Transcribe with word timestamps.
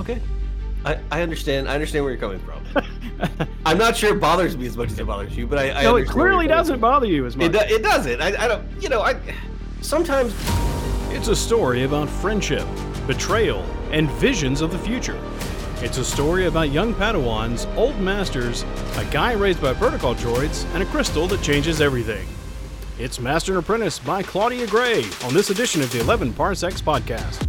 Okay. 0.00 0.20
I, 0.84 0.98
I 1.10 1.22
understand. 1.22 1.68
I 1.68 1.74
understand 1.74 2.04
where 2.04 2.12
you're 2.12 2.20
coming 2.20 2.40
from. 2.40 3.48
I'm 3.66 3.78
not 3.78 3.96
sure 3.96 4.14
it 4.14 4.20
bothers 4.20 4.56
me 4.56 4.66
as 4.66 4.76
much 4.76 4.90
as 4.90 4.98
it 4.98 5.06
bothers 5.06 5.36
you, 5.36 5.46
but 5.46 5.58
I, 5.58 5.70
I 5.70 5.82
no, 5.84 5.96
it 5.96 6.08
clearly 6.08 6.46
doesn't 6.46 6.80
bother 6.80 7.06
you 7.06 7.24
as 7.24 7.36
much. 7.36 7.46
It, 7.46 7.52
do, 7.52 7.58
it 7.74 7.82
doesn't. 7.82 8.20
I, 8.20 8.44
I 8.44 8.48
don't. 8.48 8.82
You 8.82 8.90
know, 8.90 9.00
I 9.00 9.16
sometimes 9.80 10.34
It's 11.10 11.28
a 11.28 11.36
story 11.36 11.84
about 11.84 12.08
friendship, 12.08 12.66
betrayal, 13.06 13.62
and 13.92 14.10
visions 14.12 14.60
of 14.60 14.72
the 14.72 14.78
future. 14.78 15.18
It's 15.78 15.98
a 15.98 16.04
story 16.04 16.46
about 16.46 16.70
young 16.70 16.94
Padawans, 16.94 17.66
old 17.76 17.98
masters, 18.00 18.64
a 18.96 19.04
guy 19.10 19.32
raised 19.32 19.60
by 19.60 19.74
protocol 19.74 20.14
droids, 20.14 20.64
and 20.74 20.82
a 20.82 20.86
crystal 20.86 21.26
that 21.28 21.42
changes 21.42 21.80
everything. 21.80 22.26
It's 22.98 23.18
Master 23.18 23.52
and 23.52 23.58
Apprentice 23.62 23.98
by 23.98 24.22
Claudia 24.22 24.66
Gray 24.66 25.04
on 25.24 25.34
this 25.34 25.50
edition 25.50 25.82
of 25.82 25.90
the 25.92 26.00
11 26.00 26.32
Parsecs 26.34 26.80
Podcast. 26.80 27.48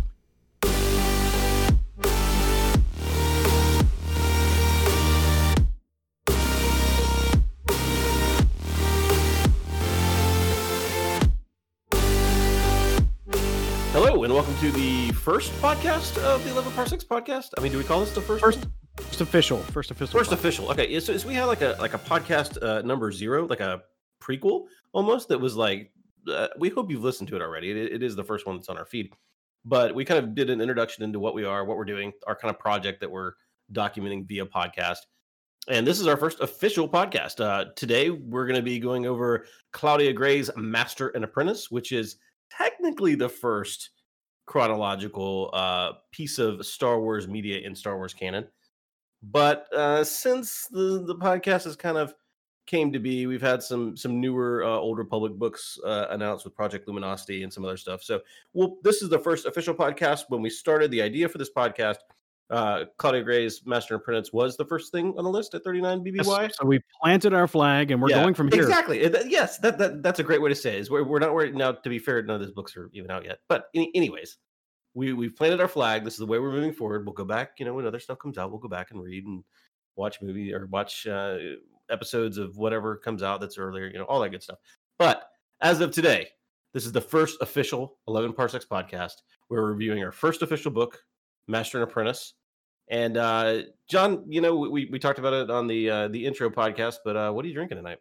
Welcome 14.55 14.72
to 14.72 14.77
the 14.80 15.12
first 15.14 15.52
podcast 15.62 16.18
of 16.23 16.44
the 16.45 16.52
Eleven 16.52 16.72
Parsecs 16.73 17.04
podcast. 17.04 17.50
I 17.58 17.62
mean, 17.62 17.73
do 17.73 17.77
we 17.77 17.84
call 17.84 18.00
this 18.00 18.13
the 18.13 18.22
first? 18.22 18.41
First, 18.41 18.68
first 18.98 19.22
official, 19.22 19.58
first 19.58 19.91
official. 19.91 20.18
first 20.18 20.32
podcast. 20.32 20.34
official. 20.34 20.72
Okay, 20.72 21.00
so, 21.00 21.18
so 21.18 21.27
we 21.27 21.34
had 21.34 21.46
like 21.46 21.62
a 21.62 21.76
like 21.80 21.94
a 21.94 21.98
podcast 21.98 22.62
uh, 22.63 22.82
number 22.82 23.12
zero, 23.12 23.46
like 23.48 23.60
a 23.60 23.82
prequel 24.22 24.68
almost. 24.94 25.27
That 25.27 25.40
was 25.40 25.58
like 25.58 25.91
uh, 26.30 26.48
we 26.58 26.70
hope 26.70 26.90
you've 26.90 27.04
listened 27.04 27.27
to 27.30 27.36
it 27.36 27.41
already. 27.41 27.72
It, 27.72 27.77
it 27.77 28.04
is 28.04 28.16
the 28.16 28.23
first 28.23 28.46
one 28.46 28.55
that's 28.55 28.70
on 28.70 28.77
our 28.77 28.86
feed, 28.86 29.12
but 29.66 29.94
we 29.94 30.05
kind 30.05 30.23
of 30.23 30.34
did 30.36 30.49
an 30.49 30.62
introduction 30.62 31.04
into 31.04 31.20
what 31.20 31.34
we 31.34 31.44
are, 31.44 31.66
what 31.66 31.76
we're 31.76 31.84
doing, 31.84 32.13
our 32.26 32.35
kind 32.35 32.54
of 32.54 32.60
project 32.60 33.02
that 33.02 33.12
we're 33.12 33.34
documenting 33.74 34.26
via 34.26 34.46
podcast. 34.46 34.99
And 35.68 35.85
this 35.85 35.99
is 35.99 36.07
our 36.07 36.18
first 36.18 36.40
official 36.40 36.88
podcast. 36.88 37.44
Uh, 37.44 37.72
today, 37.76 38.10
we're 38.10 38.46
going 38.46 38.55
to 38.55 38.62
be 38.62 38.79
going 38.79 39.05
over 39.05 39.48
Claudia 39.74 40.13
Gray's 40.13 40.49
Master 40.55 41.10
and 41.10 41.26
Apprentice, 41.26 41.70
which 41.72 41.91
is 41.91 42.18
technically 42.49 43.16
the 43.16 43.27
first 43.27 43.90
chronological 44.46 45.49
uh, 45.54 45.93
piece 46.12 46.40
of 46.40 46.65
Star 46.65 46.99
Wars 46.99 47.27
media 47.27 47.60
in 47.60 47.76
Star 47.76 47.98
Wars 47.98 48.13
canon. 48.13 48.48
But 49.24 49.68
uh, 49.74 50.04
since 50.04 50.68
the 50.71 51.04
the 51.05 51.15
podcast 51.15 51.63
has 51.63 51.76
kind 51.76 51.98
of 51.98 52.13
came 52.68 52.91
to 52.91 52.99
be, 52.99 53.27
we've 53.27 53.41
had 53.41 53.62
some 53.62 53.96
some 53.98 54.20
newer 54.20 54.63
uh, 54.63 54.70
Old 54.70 54.98
Republic 54.98 55.34
books 55.34 55.79
uh, 55.85 56.07
announced 56.10 56.46
with 56.46 56.55
Project 56.55 56.88
Luminosity 56.88 57.43
and 57.43 57.51
some 57.51 57.66
other 57.66 57.77
stuff. 57.77 58.04
So, 58.04 58.21
well, 58.54 58.77
this 58.84 59.01
is 59.01 59.10
the 59.10 59.20
first 59.20 59.46
official 59.46 59.73
podcast. 59.73 60.26
When 60.29 60.41
we 60.41 60.49
started 60.49 60.91
the 60.91 61.01
idea 61.01 61.27
for 61.27 61.38
this 61.38 61.51
podcast, 61.51 61.98
uh, 62.49 62.85
Claudia 62.98 63.24
Gray's 63.24 63.62
Master 63.65 63.96
and 63.96 64.01
Apprentice 64.01 64.31
was 64.31 64.56
the 64.56 64.66
first 64.66 64.91
thing 64.91 65.13
on 65.18 65.24
the 65.24 65.29
list 65.29 65.56
at 65.56 65.63
39 65.63 66.03
Yes, 66.06 66.28
BBY. 66.28 66.51
So 66.53 66.66
we 66.66 66.79
planted 67.01 67.34
our 67.34 67.47
flag 67.47 67.91
and 67.91 68.01
we're 68.01 68.09
Yeah, 68.09 68.22
going 68.22 68.34
from 68.34 68.51
here. 68.51 68.63
Exactly. 68.63 69.01
Yes, 69.28 69.57
that, 69.59 69.78
that 69.79 70.03
that's 70.03 70.19
a 70.19 70.24
great 70.24 70.41
way 70.41 70.50
to 70.50 70.56
say 70.56 70.78
it. 70.78 70.81
Is 70.81 70.90
we're, 70.90 71.03
we're 71.03 71.19
not 71.19 71.34
worried 71.34 71.56
now. 71.56 71.72
To 71.72 71.90
be 71.90 72.00
fair, 72.00 72.22
none 72.22 72.35
of 72.35 72.41
these 72.41 72.53
books 72.53 72.78
are 72.78 72.90
even 72.94 73.09
out 73.09 73.25
yet. 73.25 73.40
But 73.50 73.66
any, 73.73 73.91
anyways, 73.96 74.38
we 74.94 75.13
we've 75.13 75.35
planted 75.35 75.59
our 75.59 75.68
flag. 75.68 76.03
This 76.03 76.13
is 76.13 76.19
the 76.19 76.25
way 76.25 76.40
we're 76.40 76.51
moving 76.51 76.73
forward. 76.73 77.06
We'll 77.06 77.13
go 77.13 77.25
back. 77.25 77.53
You 77.59 77.66
know, 77.66 77.73
when 77.73 77.88
other 77.88 78.00
stuff 78.00 78.19
comes 78.19 78.38
out, 78.38 78.51
we'll 78.51 78.59
go 78.59 78.69
back 78.69 78.91
and 78.91 79.01
read 79.01 79.25
and 79.25 79.44
watch 79.96 80.22
movie 80.22 80.53
or 80.53 80.68
watch 80.68 81.07
uh, 81.07 81.38
episodes 81.90 82.38
of 82.38 82.57
whatever 82.57 82.97
comes 82.97 83.23
out 83.23 83.41
that's 83.41 83.57
earlier. 83.57 83.88
You 83.88 83.97
know, 83.97 84.06
all 84.06 84.19
that 84.22 84.29
good 84.29 84.44
stuff. 84.44 84.59
But 85.00 85.29
as 85.62 85.81
of 85.81 85.91
today, 85.91 86.29
this 86.73 86.85
is 86.85 86.91
the 86.91 87.01
first 87.01 87.41
official 87.41 87.97
Eleven 88.07 88.34
Parsecs 88.34 88.66
podcast. 88.66 89.16
We're 89.50 89.66
reviewing 89.66 90.03
our 90.03 90.12
first 90.12 90.41
official 90.41 90.72
book, 90.72 91.01
Master 91.47 91.81
and 91.81 91.90
Apprentice. 91.90 92.34
And 92.88 93.18
uh, 93.18 93.62
John, 93.90 94.24
you 94.28 94.41
know, 94.41 94.56
we, 94.56 94.85
we 94.85 95.00
talked 95.00 95.19
about 95.19 95.34
it 95.34 95.50
on 95.50 95.68
the 95.68 95.90
uh, 95.90 96.07
the 96.09 96.25
intro 96.25 96.50
podcast, 96.50 96.97
but 97.03 97.16
uh, 97.16 97.31
what 97.31 97.44
are 97.46 97.47
you 97.47 97.53
drinking 97.53 97.78
tonight? 97.78 97.97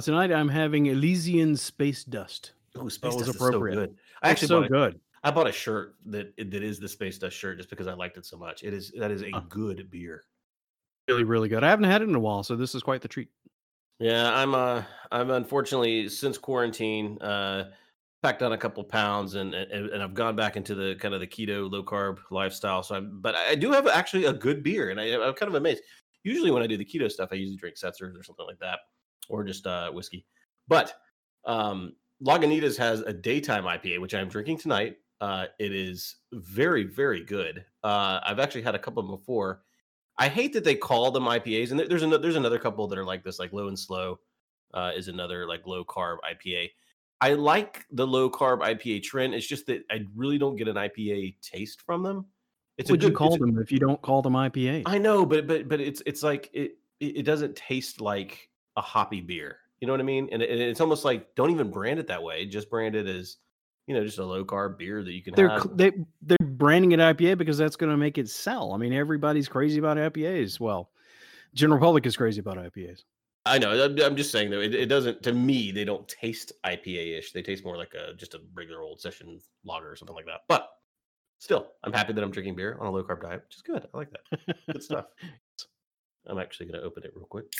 Tonight 0.00 0.30
I'm 0.30 0.48
having 0.48 0.86
Elysian 0.86 1.56
Space 1.56 2.04
Dust. 2.04 2.52
Oh, 2.76 2.88
space 2.88 3.14
was 3.14 3.26
dust 3.26 3.36
appropriate. 3.36 3.72
is 3.72 3.78
so 3.78 3.86
good. 3.86 3.96
I 4.22 4.30
actually 4.30 4.48
so 4.48 4.60
bought 4.60 4.66
a, 4.66 4.68
good. 4.68 5.00
I 5.24 5.30
bought 5.30 5.48
a 5.48 5.52
shirt 5.52 5.94
that 6.06 6.36
that 6.36 6.62
is 6.62 6.78
the 6.78 6.88
space 6.88 7.18
dust 7.18 7.36
shirt 7.36 7.56
just 7.56 7.70
because 7.70 7.86
I 7.86 7.94
liked 7.94 8.18
it 8.18 8.26
so 8.26 8.36
much. 8.36 8.62
It 8.62 8.74
is 8.74 8.92
that 8.98 9.10
is 9.10 9.22
a 9.22 9.30
good 9.48 9.90
beer. 9.90 10.24
Really, 11.08 11.24
really 11.24 11.48
good. 11.48 11.64
I 11.64 11.70
haven't 11.70 11.86
had 11.86 12.02
it 12.02 12.08
in 12.08 12.14
a 12.14 12.20
while, 12.20 12.42
so 12.42 12.56
this 12.56 12.74
is 12.74 12.82
quite 12.82 13.00
the 13.00 13.08
treat. 13.08 13.28
Yeah, 13.98 14.34
I'm 14.34 14.54
uh 14.54 14.82
I'm 15.10 15.30
unfortunately 15.30 16.08
since 16.08 16.36
quarantine 16.36 17.18
uh 17.22 17.70
packed 18.22 18.42
on 18.42 18.52
a 18.52 18.58
couple 18.58 18.82
pounds 18.82 19.34
and, 19.34 19.54
and 19.54 19.90
and 19.90 20.02
I've 20.02 20.14
gone 20.14 20.36
back 20.36 20.56
into 20.56 20.74
the 20.74 20.96
kind 20.96 21.14
of 21.14 21.20
the 21.20 21.26
keto 21.26 21.70
low 21.70 21.82
carb 21.82 22.18
lifestyle. 22.30 22.82
So 22.82 22.96
I'm 22.96 23.20
but 23.20 23.34
I 23.34 23.54
do 23.54 23.70
have 23.72 23.86
actually 23.86 24.24
a 24.24 24.32
good 24.32 24.62
beer 24.62 24.90
and 24.90 25.00
I, 25.00 25.14
I'm 25.14 25.34
kind 25.34 25.48
of 25.48 25.54
amazed. 25.54 25.82
Usually 26.24 26.50
when 26.50 26.62
I 26.62 26.66
do 26.66 26.76
the 26.76 26.84
keto 26.84 27.10
stuff, 27.10 27.28
I 27.32 27.36
usually 27.36 27.56
drink 27.56 27.76
seltzers 27.76 28.18
or 28.18 28.22
something 28.22 28.46
like 28.46 28.58
that, 28.60 28.80
or 29.28 29.44
just 29.44 29.66
uh 29.66 29.90
whiskey. 29.90 30.26
But 30.68 30.94
um 31.44 31.94
Lagunitas 32.24 32.78
has 32.78 33.00
a 33.00 33.12
daytime 33.12 33.64
IPA, 33.64 34.00
which 34.00 34.14
I'm 34.14 34.28
drinking 34.28 34.58
tonight. 34.58 34.96
Uh 35.20 35.46
it 35.58 35.72
is 35.72 36.16
very, 36.32 36.84
very 36.84 37.22
good. 37.24 37.64
Uh 37.84 38.20
I've 38.24 38.40
actually 38.40 38.62
had 38.62 38.74
a 38.74 38.80
couple 38.80 39.02
before. 39.02 39.62
I 40.18 40.28
hate 40.28 40.54
that 40.54 40.64
they 40.64 40.74
call 40.74 41.10
them 41.10 41.24
IPAs, 41.24 41.70
and 41.70 41.78
there's 41.78 42.02
another 42.02 42.22
there's 42.22 42.36
another 42.36 42.58
couple 42.58 42.88
that 42.88 42.98
are 42.98 43.04
like 43.04 43.22
this, 43.22 43.38
like 43.38 43.52
low 43.52 43.68
and 43.68 43.78
slow 43.78 44.18
uh, 44.74 44.92
is 44.94 45.08
another 45.08 45.46
like 45.46 45.66
low 45.66 45.84
carb 45.84 46.16
IPA. 46.24 46.70
I 47.20 47.32
like 47.34 47.86
the 47.90 48.06
low 48.06 48.28
carb 48.30 48.60
IPA 48.60 49.02
trend. 49.02 49.34
It's 49.34 49.46
just 49.46 49.66
that 49.66 49.82
I 49.90 50.04
really 50.14 50.38
don't 50.38 50.56
get 50.56 50.68
an 50.68 50.76
IPA 50.76 51.36
taste 51.40 51.80
from 51.82 52.02
them. 52.02 52.26
It's 52.78 52.90
What 52.90 53.00
would 53.00 53.04
a 53.04 53.06
good, 53.06 53.12
you 53.12 53.16
call 53.16 53.26
it's 53.34 53.36
a- 53.36 53.46
them 53.46 53.58
if 53.58 53.72
you 53.72 53.78
don't 53.78 54.00
call 54.02 54.20
them 54.22 54.34
IPA? 54.34 54.82
I 54.86 54.98
know, 54.98 55.24
but 55.24 55.46
but 55.46 55.68
but 55.68 55.80
it's 55.80 56.02
it's 56.04 56.22
like 56.22 56.50
it 56.52 56.76
it 57.00 57.24
doesn't 57.24 57.56
taste 57.56 58.00
like 58.00 58.50
a 58.76 58.80
hoppy 58.80 59.20
beer. 59.20 59.58
You 59.80 59.86
know 59.86 59.92
what 59.92 60.00
I 60.00 60.04
mean? 60.04 60.28
And, 60.32 60.42
it, 60.42 60.50
and 60.50 60.60
it's 60.60 60.80
almost 60.80 61.04
like 61.04 61.34
don't 61.34 61.50
even 61.50 61.70
brand 61.70 61.98
it 61.98 62.06
that 62.08 62.22
way. 62.22 62.46
Just 62.46 62.68
brand 62.70 62.94
it 62.94 63.06
as 63.06 63.36
you 63.86 63.94
know 63.94 64.04
just 64.04 64.18
a 64.18 64.24
low 64.24 64.44
carb 64.44 64.76
beer 64.78 65.02
that 65.02 65.12
you 65.12 65.22
can 65.22 65.34
they're 65.34 65.48
have. 65.48 65.76
they 65.76 65.92
they're 66.22 66.36
branding 66.40 66.92
it 66.92 67.00
IPA 67.00 67.38
because 67.38 67.56
that's 67.56 67.76
going 67.76 67.90
to 67.90 67.96
make 67.96 68.18
it 68.18 68.28
sell. 68.28 68.72
I 68.72 68.76
mean, 68.76 68.92
everybody's 68.92 69.48
crazy 69.48 69.78
about 69.78 69.96
IPAs. 69.96 70.60
Well, 70.60 70.90
General 71.54 71.80
Public 71.80 72.04
is 72.04 72.16
crazy 72.16 72.40
about 72.40 72.56
IPAs. 72.58 73.04
I 73.46 73.58
know. 73.58 73.84
I'm, 73.84 74.16
just 74.16 74.32
saying 74.32 74.50
though, 74.50 74.60
it, 74.60 74.74
it 74.74 74.86
doesn't. 74.86 75.22
To 75.22 75.32
me, 75.32 75.70
they 75.70 75.84
don't 75.84 76.06
taste 76.08 76.52
IPA 76.64 77.18
ish. 77.18 77.32
They 77.32 77.42
taste 77.42 77.64
more 77.64 77.76
like 77.76 77.94
a 77.94 78.14
just 78.14 78.34
a 78.34 78.40
regular 78.54 78.82
old 78.82 79.00
session 79.00 79.40
lager 79.64 79.90
or 79.90 79.96
something 79.96 80.16
like 80.16 80.26
that. 80.26 80.40
But 80.48 80.68
still, 81.38 81.68
I'm 81.84 81.92
happy 81.92 82.12
that 82.12 82.22
I'm 82.22 82.30
drinking 82.30 82.56
beer 82.56 82.76
on 82.80 82.86
a 82.86 82.90
low 82.90 83.04
carb 83.04 83.22
diet, 83.22 83.42
which 83.44 83.56
is 83.56 83.62
good. 83.62 83.86
I 83.94 83.96
like 83.96 84.10
that. 84.10 84.56
Good 84.72 84.82
stuff. 84.82 85.06
I'm 86.26 86.38
actually 86.38 86.66
going 86.66 86.80
to 86.80 86.86
open 86.86 87.04
it 87.04 87.12
real 87.14 87.26
quick. 87.26 87.50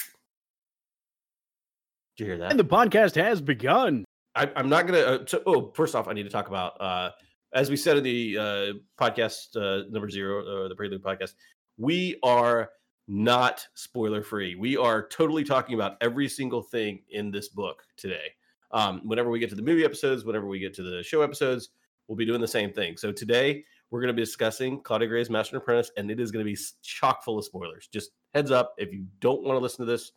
Did 2.16 2.24
you 2.24 2.26
hear 2.26 2.38
that? 2.38 2.50
And 2.50 2.58
the 2.58 2.64
podcast 2.64 3.14
has 3.14 3.40
begun. 3.40 4.04
I, 4.34 4.50
I'm 4.56 4.68
not 4.68 4.86
gonna. 4.86 4.98
Uh, 4.98 5.26
so, 5.26 5.42
oh, 5.46 5.72
first 5.74 5.94
off, 5.94 6.08
I 6.08 6.12
need 6.12 6.24
to 6.24 6.30
talk 6.30 6.48
about 6.48 6.80
uh, 6.80 7.10
as 7.52 7.70
we 7.70 7.76
said 7.76 7.96
in 7.96 8.04
the 8.04 8.38
uh, 8.38 8.72
podcast 9.02 9.56
uh, 9.56 9.88
number 9.90 10.10
zero, 10.10 10.64
uh, 10.64 10.68
the 10.68 10.74
Prelude 10.74 11.02
podcast. 11.02 11.34
We 11.78 12.18
are 12.22 12.70
not 13.08 13.66
spoiler 13.74 14.22
free. 14.22 14.54
We 14.54 14.76
are 14.76 15.06
totally 15.08 15.44
talking 15.44 15.74
about 15.74 15.96
every 16.00 16.28
single 16.28 16.62
thing 16.62 17.02
in 17.10 17.30
this 17.30 17.48
book 17.48 17.82
today. 17.96 18.32
Um, 18.72 19.00
whenever 19.04 19.30
we 19.30 19.38
get 19.38 19.48
to 19.50 19.54
the 19.54 19.62
movie 19.62 19.84
episodes, 19.84 20.24
whenever 20.24 20.46
we 20.46 20.58
get 20.58 20.74
to 20.74 20.82
the 20.82 21.02
show 21.02 21.22
episodes, 21.22 21.70
we'll 22.08 22.16
be 22.16 22.26
doing 22.26 22.40
the 22.40 22.48
same 22.48 22.72
thing. 22.72 22.96
So 22.96 23.12
today 23.12 23.64
we're 23.90 24.00
going 24.00 24.08
to 24.08 24.14
be 24.14 24.22
discussing 24.22 24.80
Claudia 24.80 25.08
Gray's 25.08 25.30
Master 25.30 25.54
and 25.54 25.62
Apprentice, 25.62 25.92
and 25.96 26.10
it 26.10 26.18
is 26.18 26.32
going 26.32 26.44
to 26.44 26.50
be 26.50 26.58
chock 26.82 27.22
full 27.22 27.38
of 27.38 27.44
spoilers. 27.44 27.86
Just 27.86 28.10
heads 28.34 28.50
up, 28.50 28.74
if 28.76 28.92
you 28.92 29.06
don't 29.20 29.44
want 29.44 29.56
to 29.56 29.60
listen 29.60 29.86
to 29.86 29.90
this, 29.90 30.12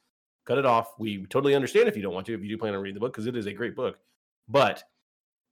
cut 0.45 0.57
it 0.57 0.65
off. 0.65 0.93
We 0.97 1.25
totally 1.27 1.53
understand 1.53 1.87
if 1.87 1.95
you 1.95 2.01
don't 2.01 2.13
want 2.13 2.25
to, 2.25 2.33
if 2.33 2.41
you 2.41 2.49
do 2.49 2.57
plan 2.57 2.73
on 2.73 2.81
reading 2.81 2.95
the 2.95 2.99
book, 2.99 3.13
because 3.13 3.27
it 3.27 3.35
is 3.35 3.45
a 3.45 3.53
great 3.53 3.75
book. 3.75 3.99
But 4.47 4.83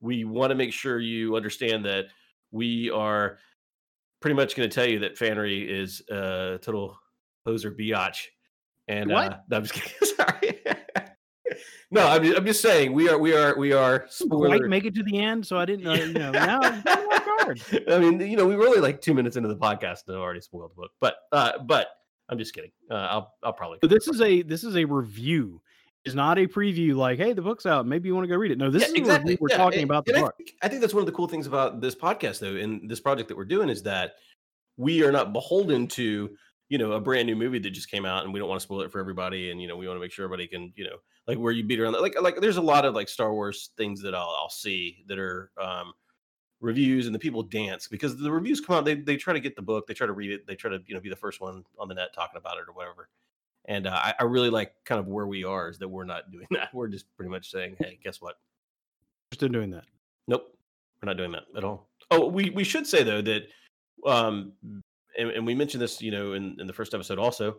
we 0.01 0.25
want 0.25 0.49
to 0.49 0.55
make 0.55 0.73
sure 0.73 0.99
you 0.99 1.35
understand 1.35 1.85
that 1.85 2.05
we 2.51 2.89
are 2.89 3.37
pretty 4.21 4.35
much 4.35 4.55
going 4.55 4.67
to 4.67 4.73
tell 4.73 4.87
you 4.87 4.99
that 4.99 5.15
Fanry 5.15 5.67
is 5.69 6.01
a 6.09 6.59
total 6.61 6.97
poser 7.47 7.71
biatch. 7.71 8.25
And 8.89 9.09
What? 9.09 9.31
uh, 9.33 9.37
no, 9.49 9.57
I'm 9.57 9.63
just 9.63 9.73
kidding. 9.73 9.91
Sorry. 10.15 10.59
no, 11.91 12.05
I'm, 12.07 12.35
I'm 12.35 12.45
just 12.45 12.61
saying 12.61 12.91
we 12.93 13.09
are 13.09 13.17
we 13.17 13.33
are 13.33 13.57
we 13.57 13.71
are 13.73 13.99
Quite 13.99 14.11
spoiler. 14.11 14.67
make 14.67 14.85
it 14.85 14.93
to 14.95 15.03
the 15.03 15.17
end, 15.19 15.45
so 15.47 15.57
I 15.57 15.65
didn't 15.65 15.85
know. 15.85 15.93
You 15.93 16.13
know, 16.13 16.31
now 16.31 16.59
I'm 16.61 16.83
I'm 16.85 17.07
guard. 17.45 17.61
I 17.89 17.99
mean, 17.99 18.19
you 18.19 18.35
know, 18.37 18.45
we 18.45 18.55
were 18.55 18.65
only 18.67 18.79
like 18.81 19.01
two 19.01 19.13
minutes 19.13 19.37
into 19.37 19.49
the 19.49 19.55
podcast 19.57 20.07
and 20.07 20.17
already 20.17 20.41
spoiled 20.41 20.71
the 20.71 20.75
book. 20.75 20.91
But 20.99 21.15
uh, 21.31 21.59
but 21.63 21.87
I'm 22.29 22.37
just 22.37 22.53
kidding. 22.53 22.71
Uh, 22.91 22.95
I'll 22.95 23.33
I'll 23.43 23.53
probably. 23.53 23.77
But 23.81 23.89
this 23.89 24.07
is 24.07 24.21
a 24.21 24.41
this 24.41 24.63
is 24.63 24.75
a 24.75 24.83
review. 24.85 25.61
It's 26.05 26.15
not 26.15 26.37
a 26.37 26.47
preview. 26.47 26.95
Like, 26.95 27.17
hey, 27.19 27.33
the 27.33 27.41
book's 27.41 27.65
out. 27.65 27.85
Maybe 27.85 28.07
you 28.07 28.15
want 28.15 28.23
to 28.23 28.29
go 28.29 28.37
read 28.37 28.51
it. 28.51 28.57
No, 28.57 28.69
this 28.69 28.83
Yeah, 28.95 29.01
is 29.01 29.09
review. 29.19 29.37
We're 29.41 29.49
talking 29.49 29.81
and- 29.81 29.89
about 29.89 30.05
the 30.05 30.13
and 30.13 30.19
I 30.19 30.25
book. 30.27 30.35
think, 30.37 30.53
I 30.61 30.67
think 30.69 30.79
that's 30.79 30.93
one 30.93 31.01
of 31.01 31.05
the 31.05 31.11
cool 31.11 31.27
things 31.27 31.47
about 31.47 31.81
this 31.81 31.95
podcast, 31.95 32.39
though, 32.39 32.55
and 32.55 32.89
this 32.89 33.01
project 33.01 33.27
that 33.27 33.35
we're 33.37 33.43
doing 33.45 33.67
is 33.67 33.83
that 33.83 34.13
we 34.77 35.03
are 35.03 35.11
not 35.11 35.33
beholden 35.33 35.85
to 35.87 36.29
you 36.69 36.77
know 36.77 36.93
a 36.93 36.99
brand 36.99 37.27
new 37.27 37.35
movie 37.35 37.59
that 37.59 37.69
just 37.71 37.89
came 37.89 38.05
out, 38.05 38.23
and 38.23 38.33
we 38.33 38.39
don't 38.39 38.49
want 38.49 38.59
to 38.59 38.63
spoil 38.63 38.81
it 38.81 38.91
for 38.91 38.99
everybody, 38.99 39.51
and 39.51 39.61
you 39.61 39.67
know 39.67 39.75
we 39.75 39.87
want 39.87 39.97
to 39.97 40.01
make 40.01 40.11
sure 40.11 40.25
everybody 40.25 40.47
can 40.47 40.73
you 40.75 40.83
know 40.83 40.97
like 41.27 41.37
where 41.37 41.51
you 41.51 41.63
beat 41.63 41.79
around 41.79 41.93
like 41.93 42.19
like 42.21 42.39
there's 42.41 42.57
a 42.57 42.61
lot 42.61 42.85
of 42.85 42.95
like 42.95 43.09
Star 43.09 43.33
Wars 43.33 43.71
things 43.77 44.01
that 44.01 44.15
I'll 44.15 44.35
I'll 44.37 44.49
see 44.49 45.03
that 45.07 45.19
are 45.19 45.51
um 45.61 45.93
reviews 46.59 47.05
and 47.05 47.13
the 47.13 47.19
people 47.19 47.43
dance 47.43 47.87
because 47.87 48.17
the 48.17 48.31
reviews 48.31 48.59
come 48.59 48.75
out 48.75 48.83
they, 48.83 48.95
they 48.95 49.15
try 49.15 49.31
to 49.31 49.39
get 49.39 49.55
the 49.55 49.61
book 49.61 49.85
they 49.85 49.93
try 49.93 50.07
to 50.07 50.13
read 50.13 50.31
it 50.31 50.47
they 50.47 50.55
try 50.55 50.71
to 50.71 50.81
you 50.87 50.95
know 50.95 50.99
be 50.99 51.09
the 51.09 51.15
first 51.15 51.39
one 51.39 51.63
on 51.77 51.87
the 51.87 51.93
net 51.93 52.13
talking 52.13 52.37
about 52.37 52.57
it 52.57 52.65
or 52.67 52.73
whatever. 52.73 53.09
And 53.69 53.85
uh, 53.85 53.99
I, 54.01 54.13
I 54.21 54.23
really 54.23 54.49
like 54.49 54.73
kind 54.85 54.97
of 54.97 55.07
where 55.07 55.27
we 55.27 55.43
are 55.43 55.69
is 55.69 55.77
that 55.79 55.89
we're 55.89 56.05
not 56.05 56.31
doing 56.31 56.47
that 56.51 56.73
we're 56.73 56.87
just 56.87 57.05
pretty 57.15 57.29
much 57.29 57.51
saying 57.51 57.75
hey 57.79 57.99
guess 58.03 58.21
what? 58.21 58.35
Just 59.31 59.43
in 59.43 59.51
doing 59.51 59.71
that. 59.71 59.85
nope 60.27 60.53
we're 61.01 61.07
not 61.07 61.17
doing 61.17 61.31
that 61.31 61.43
at 61.55 61.63
all. 61.63 61.89
Oh 62.09 62.27
we 62.27 62.49
we 62.49 62.63
should 62.63 62.87
say 62.87 63.03
though 63.03 63.21
that 63.21 63.47
um 64.05 64.53
and, 65.17 65.29
and 65.31 65.45
we 65.45 65.55
mentioned 65.55 65.81
this 65.81 66.01
you 66.01 66.11
know 66.11 66.33
in, 66.33 66.55
in 66.59 66.67
the 66.67 66.73
first 66.73 66.93
episode 66.93 67.19
also 67.19 67.57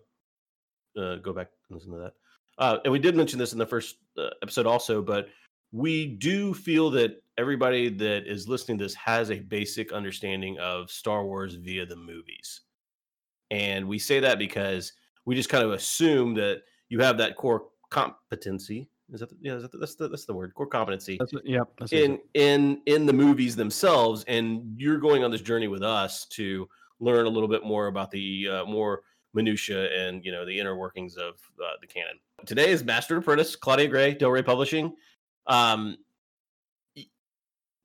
uh 0.96 1.16
go 1.16 1.32
back 1.32 1.48
and 1.68 1.76
listen 1.78 1.92
to 1.92 1.98
that 1.98 2.12
uh 2.58 2.78
and 2.84 2.92
we 2.92 2.98
did 2.98 3.16
mention 3.16 3.38
this 3.38 3.52
in 3.52 3.58
the 3.58 3.66
first 3.66 3.96
uh, 4.16 4.30
episode 4.42 4.66
also 4.66 5.02
but 5.02 5.28
we 5.72 6.06
do 6.06 6.54
feel 6.54 6.90
that 6.90 7.22
everybody 7.36 7.88
that 7.88 8.26
is 8.26 8.48
listening 8.48 8.78
to 8.78 8.84
this 8.84 8.94
has 8.94 9.30
a 9.30 9.38
basic 9.38 9.92
understanding 9.92 10.58
of 10.58 10.90
Star 10.90 11.24
Wars 11.24 11.54
via 11.54 11.86
the 11.86 11.96
movies. 11.96 12.62
And 13.50 13.86
we 13.86 13.98
say 13.98 14.20
that 14.20 14.38
because 14.38 14.92
we 15.24 15.34
just 15.34 15.48
kind 15.48 15.64
of 15.64 15.72
assume 15.72 16.34
that 16.34 16.62
you 16.88 17.00
have 17.00 17.18
that 17.18 17.36
core 17.36 17.66
competency. 17.90 18.88
Is 19.10 19.20
that 19.20 19.30
the, 19.30 19.36
yeah? 19.40 19.54
Is 19.54 19.62
that 19.62 19.72
the, 19.72 19.78
that's 19.78 19.94
the 19.94 20.08
that's 20.08 20.26
the 20.26 20.34
word 20.34 20.52
core 20.54 20.66
competency 20.66 21.16
That's 21.18 21.32
what, 21.32 21.46
yep. 21.46 21.68
That's 21.78 21.92
in 21.92 22.18
in 22.34 22.82
in 22.84 23.06
the 23.06 23.12
movies 23.12 23.56
themselves, 23.56 24.22
and 24.28 24.74
you're 24.76 24.98
going 24.98 25.24
on 25.24 25.30
this 25.30 25.40
journey 25.40 25.68
with 25.68 25.82
us 25.82 26.26
to 26.26 26.68
learn 27.00 27.26
a 27.26 27.28
little 27.28 27.48
bit 27.48 27.64
more 27.64 27.86
about 27.86 28.10
the 28.10 28.48
uh, 28.48 28.64
more 28.64 29.02
minutia 29.34 29.90
and 29.92 30.24
you 30.24 30.32
know 30.32 30.44
the 30.44 30.58
inner 30.58 30.76
workings 30.76 31.16
of 31.16 31.34
uh, 31.62 31.76
the 31.80 31.86
canon. 31.86 32.18
Today 32.46 32.70
is 32.70 32.84
Master 32.84 33.14
and 33.14 33.22
Apprentice, 33.22 33.56
Claudia 33.56 33.88
Gray, 33.88 34.14
Del 34.14 34.30
Rey 34.30 34.42
Publishing. 34.42 34.94
Um, 35.46 35.96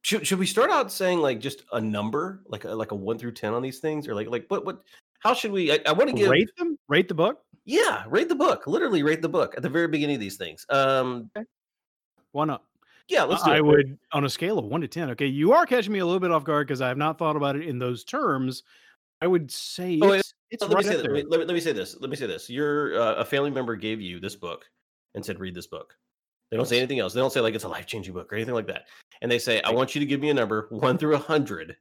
should 0.02 0.28
should 0.28 0.40
we 0.40 0.46
start 0.46 0.70
out 0.70 0.92
saying 0.92 1.20
like 1.20 1.40
just 1.40 1.64
a 1.72 1.80
number, 1.80 2.44
like 2.48 2.66
a, 2.66 2.70
like 2.70 2.92
a 2.92 2.96
one 2.96 3.18
through 3.18 3.32
ten 3.32 3.54
on 3.54 3.62
these 3.62 3.80
things, 3.80 4.08
or 4.08 4.16
like 4.16 4.30
like 4.30 4.46
what 4.50 4.66
what? 4.66 4.82
How 5.20 5.34
should 5.34 5.52
we? 5.52 5.72
I, 5.72 5.80
I 5.86 5.94
want 5.94 6.10
to 6.10 6.16
give 6.16 6.30
rate 6.30 6.50
them. 6.58 6.78
Rate 6.90 7.08
the 7.08 7.14
book. 7.14 7.40
yeah, 7.66 8.04
rate 8.10 8.28
the 8.28 8.36
book. 8.36 8.68
Literally 8.68 9.04
rate 9.04 9.22
the 9.22 9.30
book 9.30 9.54
at 9.56 9.64
the 9.64 9.70
very 9.70 9.88
beginning 9.88 10.16
of 10.16 10.20
these 10.20 10.36
things. 10.36 10.66
Um, 10.70 11.32
Why 12.34 12.46
not? 12.46 12.64
yeah, 13.08 13.24
let's 13.24 13.44
do 13.44 13.52
I 13.52 13.58
it. 13.58 13.66
would 13.66 13.98
on 14.12 14.26
a 14.26 14.30
scale 14.30 14.60
of 14.60 14.66
one 14.66 14.82
to 14.82 14.88
ten. 14.88 15.10
Okay, 15.12 15.28
you 15.28 15.54
are 15.54 15.66
catching 15.66 15.94
me 15.94 16.00
a 16.00 16.06
little 16.06 16.20
bit 16.20 16.32
off 16.32 16.44
guard 16.44 16.68
because 16.68 16.82
I 16.82 16.90
have 16.90 16.98
not 16.98 17.18
thought 17.18 17.38
about 17.38 17.56
it 17.56 17.66
in 17.68 17.80
those 17.80 18.04
terms. 18.04 18.64
I 19.24 19.28
would 19.28 19.50
say 19.50 20.00
Oh, 20.02 20.12
it's, 20.12 20.34
it's 20.52 20.62
let 20.64 20.70
me 20.70 20.76
right 20.76 20.86
say 20.86 20.98
there. 20.98 21.14
Let 21.16 21.30
me, 21.30 21.46
let, 21.46 21.48
me, 21.48 21.62
say 21.62 21.72
this. 21.72 21.96
Let 22.02 22.10
me 22.10 22.18
say 22.18 22.28
this. 22.28 22.50
Your 22.50 23.00
uh, 23.00 23.16
a 23.16 23.24
family 23.24 23.52
member 23.52 23.78
gave 23.78 24.02
you 24.02 24.20
this 24.20 24.36
book 24.36 24.66
and 25.16 25.26
said, 25.26 25.40
"Read 25.40 25.56
this 25.56 25.68
book." 25.68 25.96
They 26.52 26.58
don't 26.58 26.66
say 26.66 26.78
anything 26.78 27.00
else. 27.00 27.14
They 27.14 27.22
don't 27.22 27.32
say 27.32 27.40
like 27.40 27.56
it's 27.56 27.64
a 27.64 27.70
life 27.70 27.86
changing 27.86 28.14
book 28.14 28.34
or 28.34 28.36
anything 28.36 28.54
like 28.54 28.68
that. 28.68 28.84
And 29.22 29.32
they 29.32 29.40
say, 29.40 29.62
"I 29.62 29.72
want 29.72 29.96
you 29.96 30.00
to 30.00 30.06
give 30.06 30.20
me 30.20 30.30
a 30.30 30.34
number 30.34 30.68
one 30.72 30.98
through 30.98 31.16
a 31.16 31.20
hundred. 31.20 31.78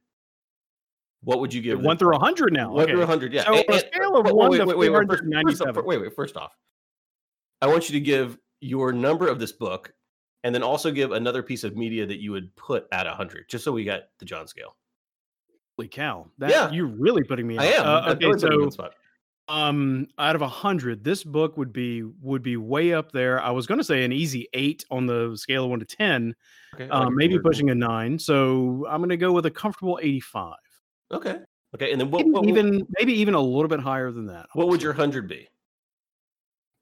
What 1.21 1.41
would 1.41 1.53
you 1.53 1.61
give? 1.61 1.81
One 1.81 1.97
this 1.97 1.99
through 1.99 2.15
a 2.15 2.19
hundred 2.19 2.53
now. 2.53 2.71
One 2.71 2.83
okay. 2.83 2.93
through 2.93 3.01
a 3.01 3.07
hundred. 3.07 3.33
Yeah. 3.33 3.43
So 3.43 3.55
on 3.55 3.63
a 3.67 3.79
scale 3.79 4.15
of 4.15 4.25
wait, 4.25 4.35
one 4.35 4.51
wait, 4.51 4.57
to 4.59 4.65
wait, 4.65 4.77
wait, 4.77 4.89
wait, 4.89 5.07
first- 5.09 5.23
first 5.43 5.61
off- 5.61 5.75
497. 5.75 5.85
wait, 5.85 6.01
wait. 6.01 6.15
First 6.15 6.37
off, 6.37 6.55
I 7.61 7.67
want 7.67 7.89
you 7.89 7.99
to 7.99 8.01
give 8.01 8.37
your 8.61 8.93
number 8.93 9.27
of 9.27 9.37
this 9.37 9.51
book, 9.51 9.93
and 10.45 10.55
then 10.55 10.63
also 10.63 10.91
give 10.91 11.11
another 11.11 11.43
piece 11.43 11.65
of 11.65 11.75
media 11.75 12.05
that 12.05 12.21
you 12.21 12.31
would 12.31 12.55
put 12.55 12.87
at 12.93 13.05
a 13.05 13.11
hundred, 13.11 13.49
just 13.49 13.65
so 13.65 13.73
we 13.73 13.83
got 13.83 14.03
the 14.19 14.25
John 14.25 14.47
scale. 14.47 14.77
Holy 15.77 15.87
cow! 15.87 16.27
That, 16.37 16.51
Yeah. 16.51 16.71
you're 16.71 16.85
really 16.87 17.23
putting 17.23 17.47
me. 17.47 17.57
I 17.57 17.73
out. 17.73 17.73
am. 17.73 17.85
Uh, 17.85 17.99
okay, 18.11 18.25
totally 18.25 18.33
putting 18.33 18.59
you 18.59 18.65
on 18.65 18.71
so 18.71 18.89
um, 19.49 20.07
out 20.17 20.35
of 20.35 20.41
a 20.41 20.47
hundred, 20.47 21.03
this 21.03 21.23
book 21.23 21.57
would 21.57 21.73
be 21.73 22.03
would 22.21 22.41
be 22.43 22.57
way 22.57 22.93
up 22.93 23.11
there. 23.11 23.41
I 23.41 23.51
was 23.51 23.67
going 23.67 23.77
to 23.77 23.83
say 23.83 24.03
an 24.05 24.11
easy 24.11 24.47
eight 24.53 24.85
on 24.89 25.05
the 25.05 25.35
scale 25.35 25.65
of 25.65 25.69
one 25.69 25.79
to 25.79 25.85
ten, 25.85 26.35
Okay, 26.75 26.87
I 26.89 27.03
um, 27.03 27.15
maybe 27.15 27.37
pushing 27.39 27.69
a 27.69 27.75
nine. 27.75 28.17
So 28.17 28.85
I'm 28.89 28.99
going 28.99 29.09
to 29.09 29.17
go 29.17 29.31
with 29.31 29.45
a 29.45 29.51
comfortable 29.51 29.99
eighty-five. 30.01 30.55
Okay. 31.11 31.39
Okay. 31.75 31.91
And 31.91 31.99
then 31.99 32.09
what? 32.11 32.19
Maybe 32.19 32.31
what, 32.31 32.41
what- 32.45 32.49
even 32.49 32.87
maybe 32.97 33.13
even 33.13 33.33
a 33.33 33.41
little 33.41 33.67
bit 33.67 33.79
higher 33.79 34.11
than 34.11 34.27
that. 34.27 34.47
What 34.53 34.69
would 34.69 34.81
your 34.81 34.93
hundred 34.93 35.27
be? 35.27 35.49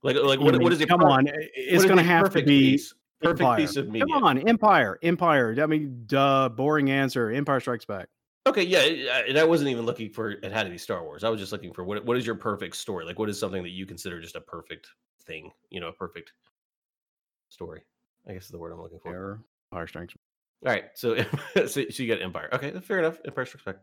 Like, 0.03 0.15
like 0.17 0.39
I 0.39 0.43
what, 0.43 0.53
mean, 0.53 0.63
what 0.63 0.73
is 0.73 0.81
it? 0.81 0.89
Come 0.89 1.03
on, 1.03 1.27
it's 1.27 1.85
going 1.85 1.97
to 1.97 2.03
have 2.03 2.31
to 2.33 2.41
be 2.43 2.71
piece, 2.71 2.93
perfect 3.21 3.41
Empire. 3.41 3.57
piece 3.57 3.75
of 3.75 3.87
media. 3.87 4.07
Come 4.11 4.23
on, 4.23 4.39
Empire, 4.47 4.97
Empire. 5.03 5.55
I 5.61 5.65
mean, 5.67 6.03
duh, 6.07 6.49
boring 6.49 6.89
answer. 6.89 7.29
Empire 7.29 7.59
Strikes 7.59 7.85
Back. 7.85 8.07
Okay, 8.47 8.63
yeah, 8.63 9.19
and 9.27 9.37
I 9.37 9.43
wasn't 9.43 9.69
even 9.69 9.85
looking 9.85 10.09
for 10.09 10.31
it 10.31 10.51
had 10.51 10.63
to 10.63 10.69
be 10.69 10.77
Star 10.77 11.03
Wars. 11.03 11.23
I 11.23 11.29
was 11.29 11.39
just 11.39 11.51
looking 11.51 11.73
for 11.73 11.83
what 11.83 12.03
what 12.05 12.17
is 12.17 12.25
your 12.25 12.35
perfect 12.35 12.75
story? 12.75 13.05
Like, 13.05 13.19
what 13.19 13.29
is 13.29 13.39
something 13.39 13.61
that 13.61 13.69
you 13.69 13.85
consider 13.85 14.19
just 14.19 14.35
a 14.35 14.41
perfect 14.41 14.87
thing? 15.25 15.51
You 15.69 15.79
know, 15.79 15.89
a 15.89 15.93
perfect 15.93 16.33
story. 17.49 17.81
I 18.27 18.33
guess 18.33 18.45
is 18.45 18.49
the 18.49 18.57
word 18.57 18.71
I'm 18.71 18.81
looking 18.81 18.99
for. 18.99 19.09
Empire, 19.09 19.39
Empire 19.71 19.87
Strikes 19.87 20.15
All 20.65 20.71
right, 20.71 20.85
so 20.95 21.15
so, 21.55 21.67
so 21.67 22.03
you 22.03 22.07
got 22.07 22.21
Empire. 22.21 22.49
Okay, 22.53 22.71
fair 22.79 22.99
enough. 22.99 23.19
Empire 23.25 23.45
Strikes. 23.45 23.79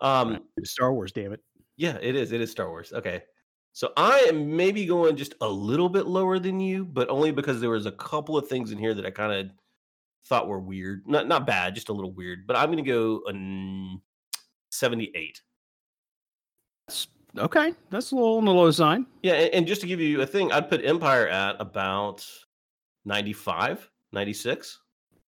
Um. 0.00 0.40
Star 0.64 0.92
Wars. 0.92 1.12
Damn 1.12 1.32
it. 1.32 1.40
Yeah, 1.76 1.96
it 2.02 2.16
is. 2.16 2.32
It 2.32 2.40
is 2.40 2.50
Star 2.50 2.68
Wars. 2.68 2.92
Okay. 2.92 3.22
So 3.72 3.92
I 3.96 4.18
am 4.28 4.56
maybe 4.56 4.84
going 4.84 5.14
just 5.14 5.34
a 5.40 5.48
little 5.48 5.88
bit 5.88 6.06
lower 6.06 6.40
than 6.40 6.58
you, 6.58 6.84
but 6.84 7.08
only 7.08 7.30
because 7.30 7.60
there 7.60 7.70
was 7.70 7.86
a 7.86 7.92
couple 7.92 8.36
of 8.36 8.48
things 8.48 8.72
in 8.72 8.78
here 8.78 8.94
that 8.94 9.06
I 9.06 9.10
kind 9.10 9.32
of 9.32 9.56
thought 10.26 10.48
were 10.48 10.60
weird. 10.60 11.02
Not 11.06 11.26
not 11.28 11.46
bad, 11.46 11.74
just 11.74 11.88
a 11.88 11.92
little 11.92 12.12
weird. 12.12 12.46
But 12.46 12.56
I'm 12.56 12.66
going 12.70 12.82
to 12.84 12.90
go 12.90 13.22
a 13.26 13.30
n- 13.30 14.00
78. 14.70 15.40
Okay, 17.38 17.72
that's 17.90 18.10
a 18.10 18.14
little 18.16 18.38
on 18.38 18.44
the 18.44 18.52
low 18.52 18.70
side. 18.72 19.02
Yeah, 19.22 19.34
and, 19.34 19.54
and 19.54 19.66
just 19.66 19.80
to 19.82 19.86
give 19.86 20.00
you 20.00 20.20
a 20.22 20.26
thing, 20.26 20.50
I'd 20.50 20.68
put 20.68 20.84
Empire 20.84 21.28
at 21.28 21.56
about 21.60 22.26
95, 23.04 23.88
96. 24.12 24.80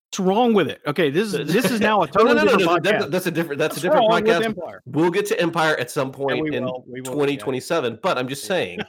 What's 0.09 0.19
wrong 0.19 0.53
with 0.53 0.67
it? 0.67 0.81
Okay, 0.87 1.09
this 1.09 1.33
is 1.33 1.53
this 1.53 1.69
is 1.71 1.79
now 1.79 2.01
a 2.01 2.05
No, 2.07 2.11
totally 2.11 2.33
no, 2.35 2.43
no, 2.43 2.51
no, 2.51 2.57
different 2.57 2.83
no, 2.83 2.91
podcast. 2.91 2.99
that- 3.01 3.11
that's 3.11 3.27
a 3.27 3.31
different 3.31 3.59
that's 3.59 3.75
What's 3.75 3.83
a 3.85 3.87
different 3.87 4.09
podcast. 4.11 4.79
We'll 4.85 5.11
get 5.11 5.25
to 5.27 5.39
Empire 5.39 5.77
at 5.77 5.89
some 5.91 6.11
point 6.11 6.53
in 6.53 6.65
will, 6.65 6.83
we 6.87 7.01
will, 7.01 7.07
yeah. 7.11 7.13
2027, 7.13 7.99
but 8.01 8.17
I'm 8.17 8.27
just 8.27 8.45
saying 8.45 8.79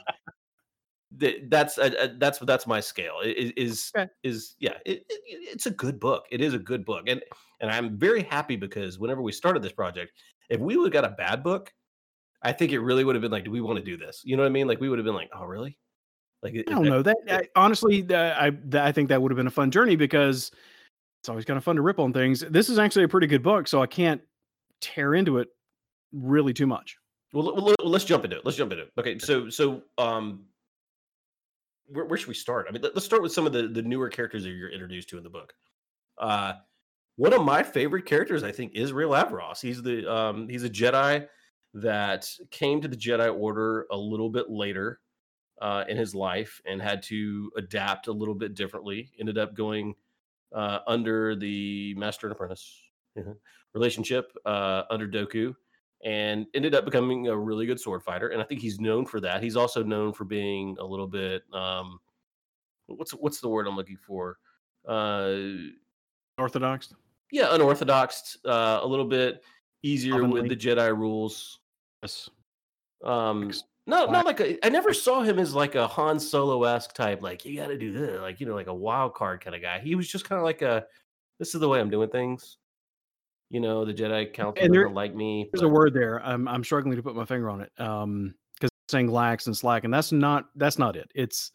that 1.17 1.49
that's 1.49 1.75
that's 2.17 2.39
that's 2.39 2.67
my 2.67 2.79
scale. 2.79 3.15
i- 3.23 3.27
i- 3.27 3.53
Is 3.57 3.91
Okay. 3.95 4.09
is 4.23 4.55
yeah, 4.59 4.73
it, 4.85 5.05
it, 5.09 5.21
it's 5.27 5.65
a 5.65 5.71
good 5.71 5.99
book. 5.99 6.25
It 6.31 6.41
is 6.41 6.53
a 6.53 6.59
good 6.59 6.85
book, 6.85 7.03
and 7.07 7.21
and 7.61 7.71
I'm 7.71 7.97
very 7.97 8.23
happy 8.23 8.55
because 8.55 8.99
whenever 8.99 9.21
we 9.21 9.31
started 9.31 9.61
this 9.61 9.71
project, 9.71 10.11
if 10.49 10.59
we 10.59 10.77
would 10.77 10.93
have 10.93 11.03
got 11.03 11.11
a 11.11 11.15
bad 11.15 11.43
book, 11.43 11.71
I 12.41 12.51
think 12.51 12.71
it 12.71 12.79
really 12.79 13.03
would 13.03 13.15
have 13.15 13.21
been 13.21 13.31
like, 13.31 13.45
do 13.45 13.51
we 13.51 13.61
want 13.61 13.79
to 13.79 13.85
do 13.85 13.97
this? 13.97 14.21
You 14.23 14.35
know 14.35 14.43
what 14.43 14.47
I 14.47 14.51
mean? 14.51 14.67
Like 14.67 14.79
we 14.79 14.89
would 14.89 14.99
have 14.99 15.05
been 15.05 15.15
like, 15.15 15.29
oh 15.33 15.45
really? 15.45 15.77
Like 16.41 16.55
I 16.67 16.71
don't 16.71 16.83
know 16.85 17.01
that. 17.01 17.17
I, 17.29 17.47
honestly, 17.55 18.01
that, 18.03 18.37
I 18.41 18.49
that, 18.65 18.85
I 18.85 18.91
think 18.91 19.09
that 19.09 19.21
would 19.21 19.31
have 19.31 19.37
been 19.37 19.47
a 19.47 19.51
fun 19.51 19.71
journey 19.71 19.95
because 19.95 20.51
it's 21.21 21.29
always 21.29 21.45
kind 21.45 21.57
of 21.57 21.63
fun 21.63 21.77
to 21.77 21.81
rip 21.81 21.99
on 21.99 22.11
things. 22.11 22.41
This 22.49 22.67
is 22.67 22.77
actually 22.77 23.05
a 23.05 23.07
pretty 23.07 23.27
good 23.27 23.43
book, 23.43 23.67
so 23.67 23.81
I 23.81 23.87
can't 23.87 24.21
tear 24.81 25.15
into 25.15 25.37
it 25.37 25.47
really 26.11 26.53
too 26.53 26.67
much. 26.67 26.97
Well, 27.31 27.73
let's 27.81 28.03
jump 28.03 28.25
into 28.25 28.37
it. 28.37 28.45
Let's 28.45 28.57
jump 28.57 28.73
into 28.73 28.83
it. 28.83 28.91
Okay, 28.99 29.17
so 29.19 29.49
so 29.49 29.83
um, 29.97 30.43
where, 31.87 32.05
where 32.05 32.17
should 32.17 32.27
we 32.27 32.33
start? 32.33 32.67
I 32.67 32.71
mean, 32.71 32.81
let, 32.81 32.95
us 32.95 33.05
start 33.05 33.21
with 33.21 33.33
some 33.33 33.45
of 33.45 33.53
the 33.53 33.67
the 33.67 33.81
newer 33.81 34.09
characters 34.09 34.43
that 34.43 34.49
you're 34.49 34.69
introduced 34.69 35.09
to 35.09 35.17
in 35.17 35.23
the 35.23 35.29
book. 35.29 35.53
Uh, 36.17 36.53
one 37.15 37.33
of 37.33 37.43
my 37.43 37.61
favorite 37.61 38.05
characters, 38.05 38.43
I 38.43 38.51
think, 38.51 38.73
is 38.73 38.91
Rael 38.91 39.11
Averross. 39.11 39.61
He's 39.61 39.81
the 39.81 40.11
um, 40.11 40.47
he's 40.49 40.63
a 40.63 40.69
Jedi 40.69 41.27
that 41.75 42.29
came 42.51 42.81
to 42.81 42.87
the 42.87 42.97
Jedi 42.97 43.35
Order 43.35 43.87
a 43.91 43.97
little 43.97 44.29
bit 44.29 44.49
later 44.49 44.99
uh, 45.61 45.83
in 45.87 45.97
his 45.97 46.13
life 46.15 46.61
and 46.65 46.81
had 46.81 47.03
to 47.03 47.51
adapt 47.57 48.07
a 48.07 48.11
little 48.11 48.35
bit 48.35 48.55
differently. 48.55 49.11
Ended 49.19 49.37
up 49.37 49.55
going 49.55 49.95
uh, 50.53 50.79
under 50.87 51.35
the 51.35 51.93
Master 51.95 52.27
and 52.27 52.35
Apprentice 52.35 52.81
relationship 53.73 54.31
uh, 54.45 54.83
under 54.89 55.07
Dooku 55.07 55.55
and 56.03 56.45
ended 56.53 56.75
up 56.75 56.85
becoming 56.85 57.27
a 57.27 57.37
really 57.37 57.65
good 57.65 57.79
sword 57.79 58.03
fighter. 58.03 58.29
And 58.29 58.41
I 58.41 58.45
think 58.45 58.61
he's 58.61 58.79
known 58.79 59.05
for 59.05 59.19
that. 59.21 59.41
He's 59.41 59.55
also 59.55 59.83
known 59.83 60.13
for 60.13 60.25
being 60.25 60.75
a 60.79 60.85
little 60.85 61.07
bit 61.07 61.43
um, 61.53 61.99
what's 62.87 63.11
what's 63.11 63.39
the 63.39 63.49
word 63.49 63.67
I'm 63.67 63.75
looking 63.75 63.97
for? 63.97 64.37
Uh, 64.87 65.35
Orthodox. 66.37 66.93
yeah, 67.31 67.53
unorthodox, 67.53 68.37
uh, 68.45 68.79
a 68.81 68.87
little 68.87 69.05
bit 69.05 69.43
easier 69.83 70.23
with 70.25 70.49
the 70.49 70.55
Jedi 70.55 70.95
rules. 70.95 71.59
Yes. 72.01 72.29
Um, 73.03 73.51
no, 73.85 74.05
not 74.05 74.25
like 74.25 74.39
a, 74.39 74.65
I 74.65 74.69
never 74.69 74.93
saw 74.93 75.21
him 75.21 75.39
as 75.39 75.53
like 75.53 75.75
a 75.75 75.87
Han 75.87 76.19
Solo 76.19 76.63
esque 76.63 76.93
type. 76.93 77.21
Like 77.21 77.45
you 77.45 77.57
got 77.57 77.67
to 77.67 77.77
do 77.77 77.91
this, 77.91 78.19
like 78.21 78.39
you 78.39 78.45
know, 78.45 78.55
like 78.55 78.67
a 78.67 78.73
wild 78.73 79.13
card 79.13 79.41
kind 79.41 79.55
of 79.55 79.61
guy. 79.61 79.79
He 79.79 79.95
was 79.95 80.07
just 80.07 80.27
kind 80.27 80.39
of 80.39 80.45
like 80.45 80.61
a, 80.61 80.85
this 81.39 81.53
is 81.53 81.59
the 81.59 81.67
way 81.67 81.79
I'm 81.79 81.89
doing 81.89 82.09
things. 82.09 82.57
You 83.53 83.59
know, 83.59 83.85
the 83.85 83.93
Jedi 83.93 84.33
Council 84.33 84.67
there- 84.67 84.83
doesn't 84.83 84.95
like 84.95 85.13
me. 85.13 85.47
There's 85.53 85.61
a 85.61 85.67
word 85.67 85.93
there. 85.93 86.19
I'm 86.25 86.47
I'm 86.47 86.63
struggling 86.63 86.95
to 86.95 87.03
put 87.03 87.15
my 87.15 87.23
finger 87.23 87.51
on 87.51 87.61
it. 87.61 87.71
Um, 87.77 88.33
because 88.55 88.71
saying 88.89 89.09
lax 89.11 89.45
and 89.45 89.55
slack, 89.55 89.83
and 89.83 89.93
that's 89.93 90.11
not 90.11 90.45
that's 90.55 90.79
not 90.79 90.95
it. 90.95 91.11
It's 91.13 91.51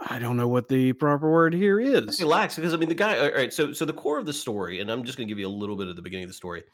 I 0.00 0.18
don't 0.18 0.36
know 0.36 0.48
what 0.48 0.68
the 0.68 0.92
proper 0.94 1.30
word 1.30 1.54
here 1.54 1.78
is. 1.78 2.20
relax 2.20 2.56
because 2.56 2.74
I 2.74 2.76
mean 2.78 2.88
the 2.88 2.96
guy. 2.96 3.16
All 3.16 3.30
right, 3.30 3.52
so 3.52 3.72
so 3.72 3.84
the 3.84 3.92
core 3.92 4.18
of 4.18 4.26
the 4.26 4.32
story, 4.32 4.80
and 4.80 4.90
I'm 4.90 5.04
just 5.04 5.16
going 5.16 5.28
to 5.28 5.30
give 5.30 5.38
you 5.38 5.46
a 5.46 5.48
little 5.48 5.76
bit 5.76 5.86
of 5.86 5.94
the 5.94 6.02
beginning 6.02 6.24
of 6.24 6.30
the 6.30 6.34
story, 6.34 6.64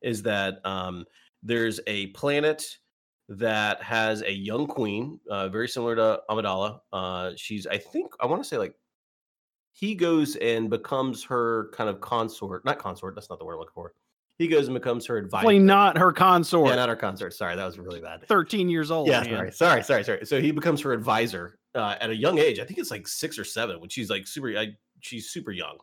is 0.00 0.22
that 0.22 0.64
um, 0.64 1.04
there's 1.42 1.78
a 1.86 2.06
planet 2.08 2.64
that 3.28 3.82
has 3.82 4.22
a 4.22 4.32
young 4.32 4.66
queen, 4.66 5.20
uh, 5.30 5.48
very 5.50 5.68
similar 5.68 5.94
to 5.96 6.20
Amidala. 6.30 6.78
Uh, 6.90 7.32
she's, 7.36 7.66
I 7.66 7.76
think, 7.78 8.12
I 8.20 8.24
want 8.26 8.42
to 8.42 8.48
say 8.48 8.56
like 8.56 8.74
he 9.74 9.96
goes 9.96 10.36
and 10.36 10.70
becomes 10.70 11.24
her 11.24 11.68
kind 11.72 11.90
of 11.90 12.00
consort, 12.00 12.64
not 12.64 12.78
consort. 12.78 13.16
That's 13.16 13.28
not 13.28 13.40
the 13.40 13.44
word 13.44 13.54
I'm 13.54 13.58
looking 13.58 13.72
for. 13.74 13.92
He 14.38 14.46
goes 14.46 14.68
and 14.68 14.74
becomes 14.74 15.04
her 15.06 15.16
advisor. 15.16 15.42
Definitely 15.42 15.58
not 15.60 15.98
her 15.98 16.12
consort. 16.12 16.68
Yeah, 16.68 16.76
not 16.76 16.88
her 16.88 16.96
consort. 16.96 17.34
Sorry, 17.34 17.56
that 17.56 17.64
was 17.64 17.78
really 17.78 18.00
bad. 18.00 18.26
13 18.26 18.68
years 18.68 18.92
old. 18.92 19.08
Yeah, 19.08 19.22
man. 19.22 19.28
sorry, 19.28 19.52
sorry, 19.52 19.82
sorry, 19.82 20.04
sorry. 20.04 20.26
So 20.26 20.40
he 20.40 20.52
becomes 20.52 20.80
her 20.82 20.92
advisor 20.92 21.58
uh, 21.74 21.96
at 22.00 22.10
a 22.10 22.16
young 22.16 22.38
age. 22.38 22.60
I 22.60 22.64
think 22.64 22.78
it's 22.78 22.90
like 22.90 23.08
six 23.08 23.36
or 23.36 23.44
seven 23.44 23.80
when 23.80 23.88
she's 23.88 24.10
like 24.10 24.28
super. 24.28 24.56
I, 24.56 24.68
she's 25.00 25.30
super 25.30 25.50
young, 25.50 25.78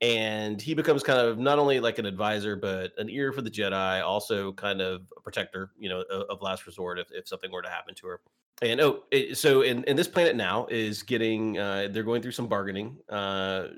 and 0.00 0.60
he 0.60 0.74
becomes 0.74 1.04
kind 1.04 1.20
of 1.20 1.38
not 1.38 1.60
only 1.60 1.78
like 1.78 1.98
an 1.98 2.06
advisor 2.06 2.56
but 2.56 2.92
an 2.98 3.08
ear 3.08 3.32
for 3.32 3.42
the 3.42 3.50
Jedi, 3.50 4.04
also 4.04 4.52
kind 4.52 4.80
of 4.80 5.02
a 5.16 5.20
protector, 5.20 5.70
you 5.78 5.88
know, 5.88 6.02
of, 6.10 6.22
of 6.30 6.42
last 6.42 6.66
resort 6.66 6.98
if, 6.98 7.08
if 7.12 7.28
something 7.28 7.50
were 7.52 7.62
to 7.62 7.70
happen 7.70 7.94
to 7.94 8.06
her. 8.08 8.20
And 8.62 8.80
oh, 8.80 9.02
it, 9.10 9.36
so 9.36 9.62
in, 9.62 9.84
in 9.84 9.96
this 9.96 10.08
planet 10.08 10.36
now 10.36 10.66
is 10.70 11.02
getting 11.02 11.58
uh, 11.58 11.88
they're 11.90 12.02
going 12.02 12.22
through 12.22 12.32
some 12.32 12.48
bargaining 12.48 12.96
uh, 13.08 13.68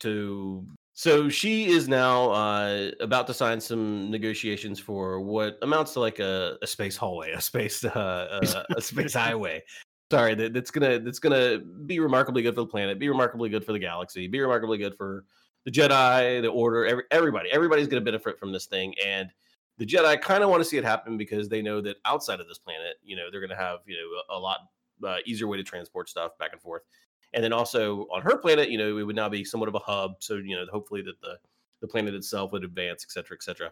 to. 0.00 0.66
So 0.96 1.28
she 1.28 1.66
is 1.66 1.88
now 1.88 2.30
uh, 2.30 2.90
about 3.00 3.26
to 3.26 3.34
sign 3.34 3.60
some 3.60 4.10
negotiations 4.10 4.78
for 4.78 5.20
what 5.20 5.58
amounts 5.62 5.94
to 5.94 6.00
like 6.00 6.20
a, 6.20 6.56
a 6.62 6.66
space 6.66 6.96
hallway, 6.96 7.32
a 7.32 7.40
space 7.40 7.84
uh, 7.84 8.40
a, 8.42 8.76
a 8.76 8.80
space 8.80 9.14
highway. 9.24 9.62
Sorry, 10.10 10.34
that, 10.34 10.52
that's 10.52 10.70
gonna 10.70 11.00
that's 11.00 11.18
gonna 11.18 11.58
be 11.86 11.98
remarkably 11.98 12.42
good 12.42 12.54
for 12.54 12.60
the 12.60 12.66
planet, 12.66 12.98
be 12.98 13.08
remarkably 13.08 13.48
good 13.48 13.64
for 13.64 13.72
the 13.72 13.78
galaxy, 13.78 14.28
be 14.28 14.40
remarkably 14.40 14.78
good 14.78 14.96
for 14.96 15.24
the 15.64 15.70
Jedi, 15.70 16.42
the 16.42 16.48
Order, 16.48 16.86
every, 16.86 17.04
everybody. 17.10 17.50
Everybody's 17.50 17.86
going 17.86 18.02
to 18.02 18.04
benefit 18.04 18.38
from 18.38 18.52
this 18.52 18.66
thing, 18.66 18.94
and 19.04 19.30
the 19.78 19.86
Jedi 19.86 20.20
kind 20.20 20.42
of 20.42 20.50
want 20.50 20.62
to 20.62 20.68
see 20.68 20.76
it 20.76 20.84
happen 20.84 21.16
because 21.16 21.48
they 21.48 21.62
know 21.62 21.80
that 21.80 21.96
outside 22.04 22.40
of 22.40 22.46
this 22.46 22.58
planet, 22.58 22.96
you 23.02 23.16
know, 23.16 23.24
they're 23.30 23.40
going 23.40 23.50
to 23.50 23.56
have 23.56 23.80
you 23.86 23.96
know 23.96 24.36
a, 24.36 24.38
lot 24.38 24.60
uh, 25.04 25.16
easier 25.26 25.48
way 25.48 25.56
to 25.56 25.64
transport 25.64 26.08
stuff 26.08 26.36
back 26.38 26.52
and 26.52 26.60
forth. 26.60 26.82
And 27.32 27.42
then 27.42 27.52
also 27.52 28.06
on 28.12 28.22
her 28.22 28.38
planet, 28.38 28.70
you 28.70 28.78
know, 28.78 28.96
it 28.98 29.02
would 29.02 29.16
now 29.16 29.28
be 29.28 29.44
somewhat 29.44 29.68
of 29.68 29.74
a 29.74 29.80
hub, 29.80 30.16
so 30.20 30.36
you 30.36 30.56
know, 30.56 30.64
hopefully 30.70 31.02
that 31.02 31.20
the 31.20 31.38
the 31.80 31.88
planet 31.88 32.14
itself 32.14 32.52
would 32.52 32.64
advance, 32.64 33.04
et 33.04 33.10
cetera, 33.10 33.36
et 33.36 33.42
cetera. 33.42 33.70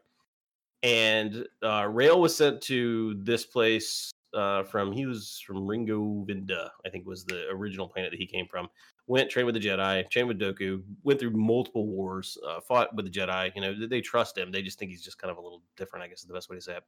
And 0.82 1.46
uh, 1.62 1.86
Rael 1.88 2.20
was 2.20 2.36
sent 2.36 2.60
to 2.62 3.14
this 3.22 3.46
place 3.46 4.10
uh, 4.34 4.64
from 4.64 4.92
he 4.92 5.06
was 5.06 5.42
from 5.46 5.66
Ringo 5.66 6.24
Vinda, 6.28 6.70
I 6.84 6.88
think 6.88 7.06
was 7.06 7.24
the 7.24 7.48
original 7.50 7.88
planet 7.88 8.10
that 8.10 8.18
he 8.18 8.26
came 8.26 8.46
from. 8.46 8.68
Went 9.08 9.30
trained 9.30 9.46
with 9.46 9.54
the 9.54 9.60
Jedi, 9.60 10.08
trained 10.10 10.28
with 10.28 10.38
Dooku, 10.38 10.82
went 11.02 11.18
through 11.18 11.32
multiple 11.32 11.86
wars, 11.86 12.38
uh, 12.48 12.60
fought 12.60 12.94
with 12.94 13.04
the 13.04 13.10
Jedi. 13.10 13.50
You 13.54 13.60
know, 13.60 13.86
they 13.86 14.00
trust 14.00 14.38
him. 14.38 14.52
They 14.52 14.62
just 14.62 14.78
think 14.78 14.90
he's 14.90 15.02
just 15.02 15.18
kind 15.18 15.30
of 15.30 15.38
a 15.38 15.40
little 15.40 15.62
different. 15.76 16.04
I 16.04 16.08
guess 16.08 16.20
is 16.20 16.26
the 16.26 16.34
best 16.34 16.48
way 16.48 16.56
to 16.56 16.62
say 16.62 16.76
it. 16.76 16.84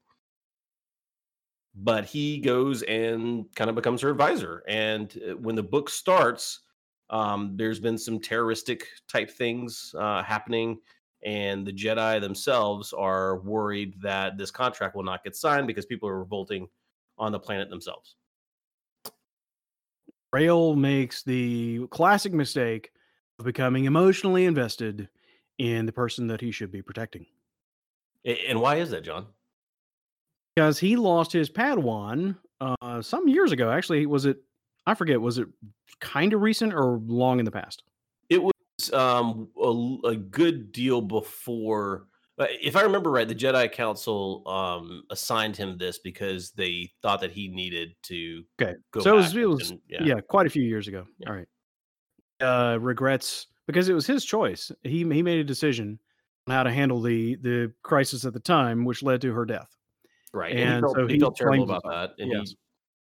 But 1.74 2.04
he 2.04 2.38
goes 2.38 2.82
and 2.82 3.46
kind 3.56 3.68
of 3.68 3.74
becomes 3.74 4.00
her 4.02 4.10
advisor. 4.10 4.62
And 4.68 5.20
uh, 5.28 5.36
when 5.36 5.56
the 5.56 5.62
book 5.62 5.90
starts, 5.90 6.60
um, 7.10 7.56
there's 7.56 7.80
been 7.80 7.98
some 7.98 8.20
terroristic 8.20 8.86
type 9.08 9.30
things 9.30 9.92
uh, 9.98 10.22
happening 10.22 10.78
and 11.24 11.66
the 11.66 11.72
Jedi 11.72 12.20
themselves 12.20 12.92
are 12.92 13.38
worried 13.38 13.94
that 14.02 14.36
this 14.36 14.50
contract 14.50 14.94
will 14.94 15.04
not 15.04 15.24
get 15.24 15.34
signed 15.34 15.66
because 15.66 15.86
people 15.86 16.08
are 16.08 16.18
revolting 16.18 16.68
on 17.18 17.32
the 17.32 17.38
planet 17.38 17.70
themselves. 17.70 18.16
Rael 20.34 20.74
makes 20.74 21.22
the 21.22 21.86
classic 21.92 22.32
mistake 22.32 22.90
of 23.38 23.44
becoming 23.44 23.84
emotionally 23.84 24.46
invested 24.46 25.08
in 25.58 25.86
the 25.86 25.92
person 25.92 26.26
that 26.26 26.40
he 26.40 26.50
should 26.50 26.72
be 26.72 26.82
protecting. 26.82 27.26
And 28.48 28.60
why 28.60 28.76
is 28.76 28.90
that, 28.90 29.04
John? 29.04 29.26
Because 30.56 30.76
he 30.76 30.96
lost 30.96 31.30
his 31.30 31.48
Padawan 31.48 32.36
uh, 32.60 33.00
some 33.00 33.28
years 33.28 33.52
ago. 33.52 33.70
Actually, 33.70 34.06
was 34.06 34.24
it? 34.24 34.38
I 34.88 34.94
forget. 34.94 35.20
Was 35.20 35.38
it 35.38 35.46
kind 36.00 36.32
of 36.32 36.42
recent 36.42 36.74
or 36.74 37.00
long 37.06 37.38
in 37.38 37.44
the 37.44 37.52
past? 37.52 37.84
It 38.28 38.42
was 38.42 38.92
um, 38.92 39.50
a, 39.56 40.08
a 40.08 40.16
good 40.16 40.72
deal 40.72 41.00
before 41.00 42.08
if 42.38 42.76
I 42.76 42.82
remember 42.82 43.10
right, 43.10 43.28
the 43.28 43.34
Jedi 43.34 43.70
Council 43.70 44.42
um, 44.46 45.04
assigned 45.10 45.56
him 45.56 45.78
this 45.78 45.98
because 45.98 46.50
they 46.52 46.90
thought 47.02 47.20
that 47.20 47.30
he 47.30 47.48
needed 47.48 47.94
to. 48.04 48.44
Okay, 48.60 48.74
so 49.00 49.14
it 49.14 49.16
was, 49.16 49.36
it 49.36 49.48
was 49.48 49.70
and, 49.70 49.80
yeah. 49.88 50.02
yeah. 50.02 50.20
quite 50.28 50.46
a 50.46 50.50
few 50.50 50.62
years 50.62 50.88
ago. 50.88 51.06
Yeah. 51.18 51.28
All 51.28 51.36
right. 51.36 51.48
Uh, 52.40 52.78
regrets 52.80 53.46
because 53.66 53.88
it 53.88 53.94
was 53.94 54.06
his 54.06 54.24
choice. 54.24 54.72
He 54.82 54.98
he 54.98 55.22
made 55.22 55.38
a 55.38 55.44
decision 55.44 55.98
on 56.48 56.54
how 56.54 56.62
to 56.64 56.72
handle 56.72 57.00
the 57.00 57.36
the 57.36 57.72
crisis 57.82 58.24
at 58.24 58.32
the 58.32 58.40
time, 58.40 58.84
which 58.84 59.02
led 59.02 59.20
to 59.22 59.32
her 59.32 59.44
death. 59.44 59.70
Right, 60.32 60.52
and, 60.52 60.60
and 60.60 60.74
he, 60.74 60.80
felt, 60.80 60.96
so 60.96 61.06
he, 61.06 61.14
he 61.14 61.20
felt 61.20 61.36
terrible 61.36 61.64
about 61.64 61.82
that. 61.84 62.10
And 62.18 62.32
yes. 62.32 62.54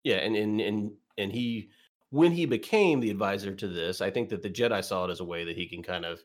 he, 0.02 0.10
yeah, 0.10 0.16
and 0.16 0.36
and 0.36 0.60
and 0.60 0.92
and 1.16 1.32
he 1.32 1.70
when 2.10 2.30
he 2.30 2.44
became 2.44 3.00
the 3.00 3.10
advisor 3.10 3.54
to 3.54 3.68
this, 3.68 4.02
I 4.02 4.10
think 4.10 4.28
that 4.28 4.42
the 4.42 4.50
Jedi 4.50 4.84
saw 4.84 5.06
it 5.06 5.10
as 5.10 5.20
a 5.20 5.24
way 5.24 5.44
that 5.44 5.56
he 5.56 5.66
can 5.66 5.82
kind 5.82 6.04
of 6.04 6.22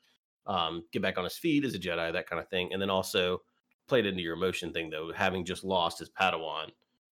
um, 0.48 0.84
get 0.92 1.02
back 1.02 1.18
on 1.18 1.24
his 1.24 1.38
feet 1.38 1.66
as 1.66 1.76
a 1.76 1.80
Jedi, 1.80 2.12
that 2.12 2.28
kind 2.28 2.42
of 2.42 2.50
thing. 2.50 2.74
And 2.74 2.82
then 2.82 2.90
also 2.90 3.42
played 3.88 4.06
into 4.06 4.22
your 4.22 4.34
emotion 4.34 4.74
thing, 4.74 4.90
though, 4.90 5.12
having 5.16 5.46
just 5.46 5.64
lost 5.64 6.00
his 6.00 6.10
Padawan, 6.10 6.70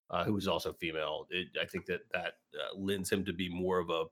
uh, 0.10 0.24
who 0.24 0.34
was 0.34 0.48
also 0.48 0.74
female. 0.74 1.28
It, 1.30 1.48
I 1.62 1.66
think 1.66 1.86
that 1.88 2.02
that 2.14 2.34
uh, 2.54 2.78
lends 2.78 3.12
him 3.12 3.26
to 3.26 3.34
be 3.34 3.50
more 3.50 3.80
of 3.80 3.90
a 3.90 4.06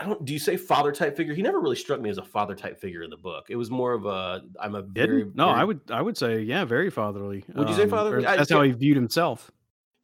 I 0.00 0.06
don't. 0.06 0.24
Do 0.24 0.32
you 0.32 0.38
say 0.38 0.56
father 0.56 0.92
type 0.92 1.16
figure? 1.16 1.34
He 1.34 1.42
never 1.42 1.60
really 1.60 1.76
struck 1.76 2.00
me 2.00 2.10
as 2.10 2.18
a 2.18 2.22
father 2.22 2.54
type 2.54 2.78
figure 2.78 3.02
in 3.02 3.10
the 3.10 3.16
book. 3.16 3.46
It 3.48 3.56
was 3.56 3.70
more 3.70 3.92
of 3.92 4.06
a. 4.06 4.42
I'm 4.60 4.74
a 4.74 4.82
very, 4.82 5.24
no. 5.34 5.46
very, 5.46 5.60
I 5.60 5.64
would. 5.64 5.80
I 5.90 6.00
would 6.00 6.16
say 6.16 6.40
yeah, 6.40 6.64
very 6.64 6.90
fatherly. 6.90 7.44
Would 7.54 7.68
you 7.68 7.74
say 7.74 7.82
um, 7.82 7.90
fatherly? 7.90 8.24
that's 8.24 8.50
I, 8.50 8.54
how 8.54 8.62
he 8.62 8.72
viewed 8.72 8.96
himself. 8.96 9.50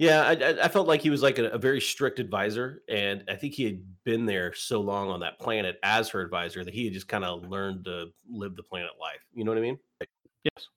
Yeah, 0.00 0.23
I, 0.23 0.64
I, 0.64 0.69
felt 0.69 0.88
like 0.88 1.02
he 1.02 1.11
was 1.11 1.21
like 1.21 1.38
a, 1.38 1.50
a, 1.50 1.59
very 1.59 1.78
strict 1.78 2.21
advisor, 2.21 2.80
and 2.88 3.23
I 3.28 3.37
think 3.37 3.52
he 3.52 3.64
had 3.64 3.83
been 4.02 4.25
there 4.25 4.54
so 4.54 4.80
long 4.80 5.11
on 5.11 5.21
that 5.21 5.38
planet 5.38 5.78
as 5.83 6.09
her 6.09 6.23
advisor 6.23 6.64
that 6.64 6.73
he 6.73 6.87
had 6.87 6.95
just 6.95 7.07
kind 7.07 7.23
of 7.23 7.47
learned 7.47 7.85
to 7.85 8.07
live 8.26 8.57
the 8.57 8.62
planet 8.62 8.92
life. 8.99 9.21
You 9.35 9.45
know 9.45 9.50
what 9.50 9.59
I 9.59 9.61
mean? 9.61 9.78
Yes. 10.42 10.69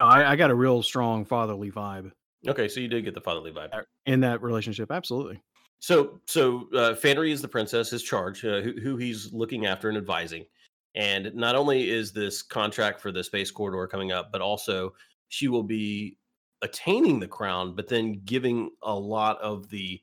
I, 0.00 0.24
I 0.24 0.36
got 0.36 0.50
a 0.50 0.54
real 0.54 0.82
strong 0.82 1.26
fatherly 1.26 1.70
vibe. 1.70 2.12
Okay, 2.48 2.66
so 2.66 2.80
you 2.80 2.88
did 2.88 3.04
get 3.04 3.12
the 3.12 3.20
fatherly 3.20 3.52
vibe 3.52 3.84
in 4.06 4.20
that 4.20 4.40
relationship, 4.40 4.90
absolutely. 4.90 5.38
So, 5.80 6.22
so 6.26 6.68
uh, 6.72 6.94
Fanry 6.94 7.30
is 7.30 7.42
the 7.42 7.48
princess, 7.48 7.90
his 7.90 8.02
charge, 8.02 8.42
uh, 8.42 8.62
who, 8.62 8.72
who 8.80 8.96
he's 8.96 9.34
looking 9.34 9.66
after 9.66 9.90
and 9.90 9.98
advising. 9.98 10.46
And 10.94 11.30
not 11.34 11.56
only 11.56 11.90
is 11.90 12.10
this 12.10 12.40
contract 12.40 13.02
for 13.02 13.12
the 13.12 13.22
space 13.22 13.50
corridor 13.50 13.86
coming 13.86 14.12
up, 14.12 14.32
but 14.32 14.40
also 14.40 14.94
she 15.28 15.48
will 15.48 15.62
be 15.62 16.16
attaining 16.62 17.20
the 17.20 17.28
crown, 17.28 17.74
but 17.74 17.88
then 17.88 18.20
giving 18.24 18.70
a 18.82 18.94
lot 18.94 19.40
of 19.40 19.68
the 19.68 20.00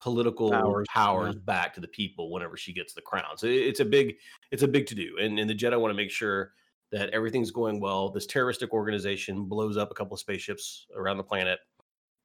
political 0.00 0.50
powers, 0.50 0.86
powers 0.88 1.34
yeah. 1.34 1.40
back 1.44 1.74
to 1.74 1.80
the 1.80 1.88
people 1.88 2.30
whenever 2.30 2.56
she 2.56 2.72
gets 2.72 2.92
the 2.92 3.00
crown. 3.00 3.36
So 3.36 3.46
it's 3.46 3.80
a 3.80 3.84
big, 3.84 4.16
it's 4.50 4.62
a 4.62 4.68
big 4.68 4.86
to 4.86 4.94
do. 4.94 5.16
And, 5.20 5.38
and 5.38 5.48
the 5.48 5.54
Jedi 5.54 5.80
want 5.80 5.92
to 5.92 5.96
make 5.96 6.10
sure 6.10 6.52
that 6.90 7.08
everything's 7.10 7.50
going 7.50 7.80
well. 7.80 8.10
This 8.10 8.26
terroristic 8.26 8.72
organization 8.72 9.44
blows 9.44 9.76
up 9.76 9.90
a 9.90 9.94
couple 9.94 10.14
of 10.14 10.20
spaceships 10.20 10.86
around 10.94 11.16
the 11.16 11.24
planet 11.24 11.58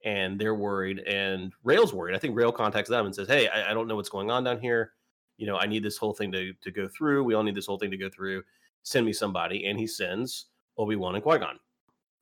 and 0.04 0.38
they're 0.38 0.54
worried 0.54 1.00
and 1.00 1.52
Rael's 1.64 1.94
worried. 1.94 2.14
I 2.14 2.18
think 2.18 2.36
Rael 2.36 2.52
contacts 2.52 2.90
them 2.90 3.06
and 3.06 3.14
says, 3.14 3.28
Hey, 3.28 3.48
I, 3.48 3.70
I 3.70 3.74
don't 3.74 3.88
know 3.88 3.96
what's 3.96 4.10
going 4.10 4.30
on 4.30 4.44
down 4.44 4.60
here. 4.60 4.92
You 5.38 5.46
know, 5.46 5.56
I 5.56 5.66
need 5.66 5.82
this 5.82 5.96
whole 5.96 6.12
thing 6.12 6.32
to, 6.32 6.52
to 6.52 6.70
go 6.70 6.88
through. 6.88 7.24
We 7.24 7.34
all 7.34 7.42
need 7.42 7.54
this 7.54 7.66
whole 7.66 7.78
thing 7.78 7.90
to 7.92 7.96
go 7.96 8.10
through. 8.10 8.42
Send 8.82 9.06
me 9.06 9.12
somebody. 9.12 9.66
And 9.66 9.78
he 9.78 9.86
sends 9.86 10.46
Obi-Wan 10.76 11.14
and 11.14 11.22
Qui-Gon. 11.22 11.58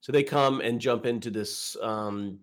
So 0.06 0.12
they 0.12 0.22
come 0.22 0.60
and 0.60 0.80
jump 0.80 1.04
into 1.04 1.32
this. 1.32 1.76
Um, 1.82 2.38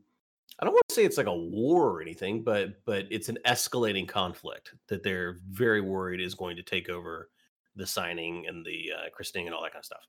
I 0.60 0.66
don't 0.66 0.74
want 0.74 0.86
to 0.90 0.94
say 0.94 1.06
it's 1.06 1.16
like 1.16 1.28
a 1.28 1.34
war 1.34 1.92
or 1.92 2.02
anything, 2.02 2.44
but 2.44 2.84
but 2.84 3.06
it's 3.10 3.30
an 3.30 3.38
escalating 3.46 4.06
conflict 4.06 4.74
that 4.90 5.02
they're 5.02 5.38
very 5.50 5.80
worried 5.80 6.20
is 6.20 6.36
going 6.36 6.58
to 6.58 6.62
take 6.62 6.90
over 6.90 7.30
the 7.78 7.88
signing 7.88 8.48
and 8.50 8.66
the 8.66 8.92
uh, 8.92 9.10
christening 9.14 9.46
and 9.46 9.56
all 9.56 9.64
that 9.64 9.72
kind 9.72 9.80
of 9.80 9.86
stuff. 9.86 10.06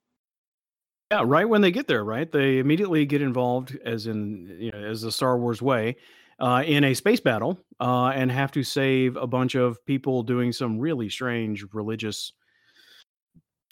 Yeah, 1.13 1.23
right 1.25 1.49
when 1.49 1.61
they 1.61 1.71
get 1.71 1.87
there, 1.87 2.03
right? 2.03 2.29
They 2.29 2.59
immediately 2.59 3.07
get 3.07 3.23
involved, 3.23 3.79
as 3.85 4.09
in 4.09 4.57
you 4.59 4.73
know, 4.73 4.79
as 4.79 5.03
the 5.03 5.13
Star 5.13 5.39
Wars 5.39 5.63
way, 5.63 5.95
uh, 6.41 6.65
in 6.67 6.83
a 6.83 6.93
space 6.93 7.21
battle, 7.21 7.61
uh, 7.79 8.09
and 8.17 8.33
have 8.33 8.51
to 8.51 8.65
save 8.65 9.15
a 9.15 9.29
bunch 9.29 9.55
of 9.55 9.79
people 9.87 10.25
doing 10.25 10.51
some 10.51 10.77
really 10.77 11.09
strange 11.09 11.65
religious 11.73 12.33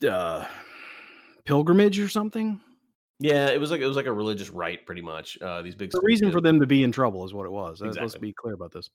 uh, 0.08 0.44
pilgrimage 1.44 1.98
or 1.98 2.08
something. 2.08 2.60
Yeah, 3.22 3.50
it 3.50 3.60
was 3.60 3.70
like 3.70 3.80
it 3.80 3.86
was 3.86 3.96
like 3.96 4.06
a 4.06 4.12
religious 4.12 4.50
rite, 4.50 4.84
pretty 4.84 5.00
much. 5.00 5.38
Uh, 5.40 5.62
these 5.62 5.76
big. 5.76 5.92
The 5.92 6.00
reason 6.02 6.32
for 6.32 6.40
them 6.40 6.58
to 6.60 6.66
be 6.66 6.82
in 6.82 6.90
trouble 6.90 7.24
is 7.24 7.32
what 7.32 7.46
it 7.46 7.52
was. 7.52 7.80
Exactly. 7.80 8.02
Let's 8.02 8.18
be 8.18 8.32
clear 8.32 8.54
about 8.54 8.72
this. 8.72 8.90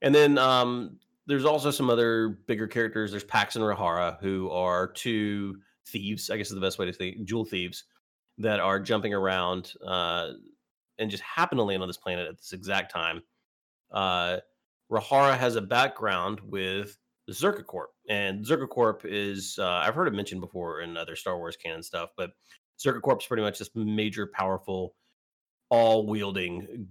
And 0.00 0.14
then 0.14 0.38
um, 0.38 0.98
there's 1.26 1.44
also 1.44 1.70
some 1.70 1.90
other 1.90 2.38
bigger 2.46 2.66
characters. 2.66 3.10
There's 3.10 3.24
Pax 3.24 3.54
and 3.54 3.64
Rahara, 3.64 4.18
who 4.20 4.50
are 4.50 4.88
two 4.92 5.56
thieves. 5.88 6.30
I 6.30 6.38
guess 6.38 6.48
is 6.48 6.54
the 6.54 6.60
best 6.60 6.78
way 6.78 6.86
to 6.86 6.92
say 6.92 7.18
jewel 7.24 7.44
thieves 7.44 7.84
that 8.38 8.60
are 8.60 8.80
jumping 8.80 9.12
around 9.12 9.74
uh, 9.86 10.30
and 10.98 11.10
just 11.10 11.22
happen 11.22 11.58
to 11.58 11.64
land 11.64 11.82
on 11.82 11.88
this 11.88 11.98
planet 11.98 12.28
at 12.28 12.38
this 12.38 12.52
exact 12.52 12.90
time. 12.90 13.22
Uh, 13.90 14.38
Rahara 14.90 15.36
has 15.36 15.56
a 15.56 15.60
background 15.60 16.40
with 16.42 16.96
the 17.26 17.34
Czerka 17.34 17.64
Corp, 17.64 17.90
and 18.08 18.44
Czerka 18.44 18.68
Corp 18.68 19.02
is 19.04 19.58
uh, 19.58 19.82
I've 19.84 19.94
heard 19.94 20.08
it 20.08 20.14
mentioned 20.14 20.40
before 20.40 20.80
in 20.80 20.96
other 20.96 21.16
Star 21.16 21.36
Wars 21.36 21.56
canon 21.56 21.82
stuff, 21.82 22.10
but 22.16 22.30
Czerka 22.78 23.00
Corp 23.00 23.20
is 23.20 23.26
pretty 23.26 23.42
much 23.42 23.58
this 23.58 23.70
major, 23.74 24.26
powerful, 24.26 24.94
all 25.70 26.06
wielding 26.06 26.86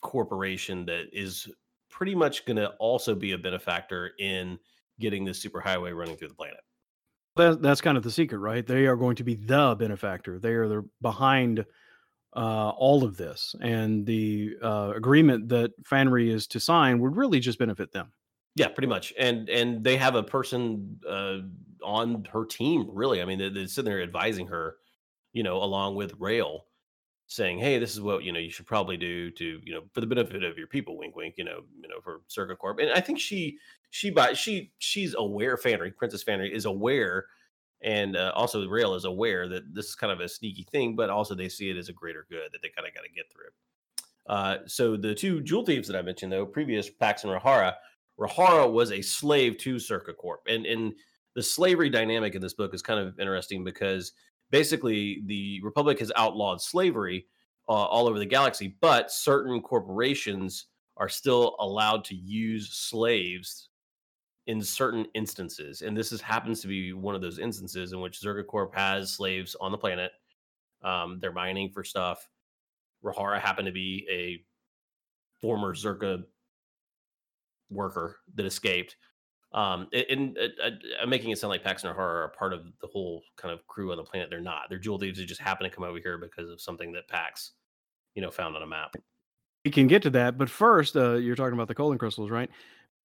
corporation 0.00 0.84
that 0.86 1.06
is 1.12 1.48
pretty 1.90 2.14
much 2.14 2.44
going 2.46 2.56
to 2.56 2.68
also 2.78 3.14
be 3.14 3.32
a 3.32 3.38
benefactor 3.38 4.12
in 4.18 4.58
getting 5.00 5.24
this 5.24 5.44
superhighway 5.44 5.96
running 5.96 6.16
through 6.16 6.28
the 6.28 6.34
planet. 6.34 6.60
That, 7.36 7.62
that's 7.62 7.80
kind 7.80 7.96
of 7.96 8.02
the 8.02 8.10
secret, 8.10 8.38
right? 8.38 8.66
They 8.66 8.86
are 8.86 8.96
going 8.96 9.16
to 9.16 9.24
be 9.24 9.36
the 9.36 9.76
benefactor. 9.78 10.38
They 10.38 10.52
are 10.54 10.68
the 10.68 10.88
behind 11.00 11.64
uh, 12.36 12.70
all 12.70 13.04
of 13.04 13.16
this, 13.16 13.54
and 13.60 14.04
the 14.04 14.56
uh, 14.62 14.92
agreement 14.94 15.48
that 15.48 15.70
Fanry 15.84 16.30
is 16.32 16.46
to 16.48 16.60
sign 16.60 16.98
would 16.98 17.16
really 17.16 17.40
just 17.40 17.58
benefit 17.58 17.92
them. 17.92 18.12
Yeah, 18.56 18.68
pretty 18.68 18.88
much. 18.88 19.14
And 19.18 19.48
and 19.48 19.84
they 19.84 19.96
have 19.96 20.16
a 20.16 20.22
person 20.22 20.98
uh, 21.08 21.38
on 21.82 22.26
her 22.32 22.44
team. 22.44 22.88
Really, 22.92 23.22
I 23.22 23.24
mean, 23.24 23.38
they're, 23.38 23.50
they're 23.50 23.66
sitting 23.68 23.90
there 23.90 24.02
advising 24.02 24.48
her, 24.48 24.76
you 25.38 25.44
know, 25.44 25.62
along 25.62 25.94
with 25.94 26.14
Rael, 26.18 26.66
saying, 27.28 27.58
"Hey, 27.58 27.78
this 27.78 27.92
is 27.92 28.00
what 28.00 28.24
you 28.24 28.32
know 28.32 28.40
you 28.40 28.50
should 28.50 28.66
probably 28.66 28.96
do 28.96 29.30
to 29.30 29.60
you 29.64 29.72
know 29.72 29.82
for 29.92 30.00
the 30.00 30.06
benefit 30.06 30.42
of 30.42 30.58
your 30.58 30.66
people." 30.66 30.98
Wink, 30.98 31.14
wink. 31.14 31.34
You 31.38 31.44
know, 31.44 31.60
you 31.80 31.88
know 31.88 32.00
for 32.00 32.22
Czerka 32.28 32.58
Corp. 32.58 32.80
And 32.80 32.90
I 32.90 33.00
think 33.00 33.20
she 33.20 33.58
she 33.90 34.10
by 34.10 34.32
she 34.32 34.72
she's 34.78 35.14
aware. 35.14 35.56
Fanry 35.56 35.94
Princess 35.96 36.24
Fanry 36.24 36.50
is 36.50 36.64
aware 36.64 37.26
and 37.82 38.16
uh, 38.16 38.32
also 38.34 38.66
rael 38.68 38.94
is 38.94 39.04
aware 39.04 39.48
that 39.48 39.74
this 39.74 39.86
is 39.86 39.94
kind 39.94 40.12
of 40.12 40.20
a 40.20 40.28
sneaky 40.28 40.66
thing 40.72 40.96
but 40.96 41.10
also 41.10 41.34
they 41.34 41.48
see 41.48 41.70
it 41.70 41.76
as 41.76 41.88
a 41.88 41.92
greater 41.92 42.26
good 42.28 42.50
that 42.52 42.60
they 42.62 42.68
kind 42.68 42.88
of 42.88 42.94
got 42.94 43.02
to 43.02 43.10
get 43.10 43.26
through 43.30 43.50
uh, 44.34 44.58
so 44.66 44.96
the 44.96 45.14
two 45.14 45.40
jewel 45.40 45.64
thieves 45.64 45.86
that 45.86 45.96
i 45.96 46.02
mentioned 46.02 46.32
though 46.32 46.46
previous 46.46 46.90
pax 46.90 47.24
and 47.24 47.32
rahara 47.32 47.74
rahara 48.18 48.70
was 48.70 48.90
a 48.90 49.00
slave 49.00 49.56
to 49.58 49.76
czerka 49.76 50.16
corp 50.16 50.40
and 50.48 50.66
and 50.66 50.92
the 51.34 51.42
slavery 51.42 51.88
dynamic 51.88 52.34
in 52.34 52.42
this 52.42 52.54
book 52.54 52.74
is 52.74 52.82
kind 52.82 52.98
of 52.98 53.18
interesting 53.20 53.62
because 53.62 54.12
basically 54.50 55.22
the 55.26 55.60
republic 55.62 55.98
has 55.98 56.12
outlawed 56.16 56.60
slavery 56.60 57.26
uh, 57.68 57.72
all 57.72 58.08
over 58.08 58.18
the 58.18 58.26
galaxy 58.26 58.76
but 58.80 59.10
certain 59.10 59.60
corporations 59.60 60.66
are 60.98 61.08
still 61.08 61.56
allowed 61.60 62.04
to 62.04 62.14
use 62.14 62.72
slaves 62.72 63.68
in 64.48 64.62
certain 64.62 65.06
instances, 65.14 65.82
and 65.82 65.96
this 65.96 66.10
is 66.10 66.22
happens 66.22 66.60
to 66.60 66.68
be 66.68 66.94
one 66.94 67.14
of 67.14 67.20
those 67.20 67.38
instances 67.38 67.92
in 67.92 68.00
which 68.00 68.20
Czerka 68.20 68.46
Corp 68.46 68.74
has 68.74 69.12
slaves 69.12 69.54
on 69.60 69.70
the 69.70 69.78
planet. 69.78 70.10
Um, 70.82 71.18
they're 71.20 71.32
mining 71.32 71.70
for 71.70 71.84
stuff. 71.84 72.26
Rahara 73.04 73.38
happened 73.38 73.66
to 73.66 73.72
be 73.72 74.06
a 74.10 74.42
former 75.38 75.74
Czerka 75.74 76.24
worker 77.70 78.16
that 78.34 78.46
escaped. 78.46 78.96
Um, 79.52 79.88
and, 79.92 80.36
and 80.36 80.82
I'm 81.00 81.08
making 81.08 81.30
it 81.30 81.38
sound 81.38 81.50
like 81.50 81.64
Pax 81.64 81.82
and 81.82 81.94
Rahara 81.94 81.98
are 81.98 82.24
a 82.24 82.28
part 82.30 82.52
of 82.52 82.66
the 82.80 82.86
whole 82.86 83.22
kind 83.36 83.52
of 83.52 83.66
crew 83.66 83.90
on 83.90 83.96
the 83.96 84.04
planet. 84.04 84.28
They're 84.30 84.40
not. 84.40 84.64
They're 84.68 84.78
jewel 84.78 84.98
thieves 84.98 85.18
who 85.18 85.24
just 85.24 85.40
happen 85.40 85.68
to 85.68 85.74
come 85.74 85.84
over 85.84 85.98
here 85.98 86.18
because 86.18 86.50
of 86.50 86.60
something 86.60 86.92
that 86.92 87.08
Pax, 87.08 87.52
you 88.14 88.22
know, 88.22 88.30
found 88.30 88.56
on 88.56 88.62
a 88.62 88.66
map. 88.66 88.94
We 89.64 89.70
can 89.70 89.86
get 89.86 90.02
to 90.02 90.10
that, 90.10 90.38
but 90.38 90.48
first, 90.48 90.96
uh, 90.96 91.14
you're 91.14 91.36
talking 91.36 91.54
about 91.54 91.68
the 91.68 91.74
colon 91.74 91.98
crystals, 91.98 92.30
right? 92.30 92.50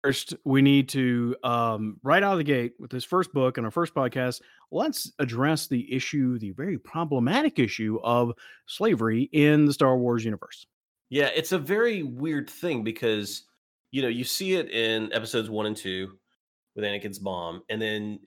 first 0.04 0.34
we 0.44 0.62
need 0.62 0.90
to 0.90 1.36
um, 1.44 1.98
right 2.04 2.24
out 2.24 2.34
of 2.34 2.38
the 2.38 2.44
gate 2.44 2.74
with 2.78 2.92
this 2.92 3.06
first 3.06 3.34
book 3.34 3.58
and 3.58 3.66
our 3.66 3.72
first 3.72 3.94
podcast 3.96 4.42
let's 4.72 5.12
address 5.20 5.68
the 5.68 5.92
issue 5.94 6.38
the 6.40 6.52
very 6.52 6.78
problematic 6.78 7.58
issue 7.58 8.00
of 8.04 8.34
slavery 8.68 9.30
in 9.32 9.66
the 9.66 9.74
star 9.74 9.98
wars 9.98 10.26
universe 10.26 10.66
yeah 11.10 11.30
it's 11.36 11.54
a 11.54 11.60
very 11.60 12.04
weird 12.04 12.50
thing 12.50 12.84
because 12.84 13.44
you 13.92 14.02
know 14.02 14.08
you 14.08 14.24
see 14.24 14.56
it 14.56 14.70
in 14.70 15.12
episodes 15.14 15.50
one 15.50 15.66
and 15.66 15.78
two 15.78 16.12
with 16.75 16.84
anakin's 16.84 17.22
mom 17.22 17.62
and 17.70 17.82
then 17.82 18.20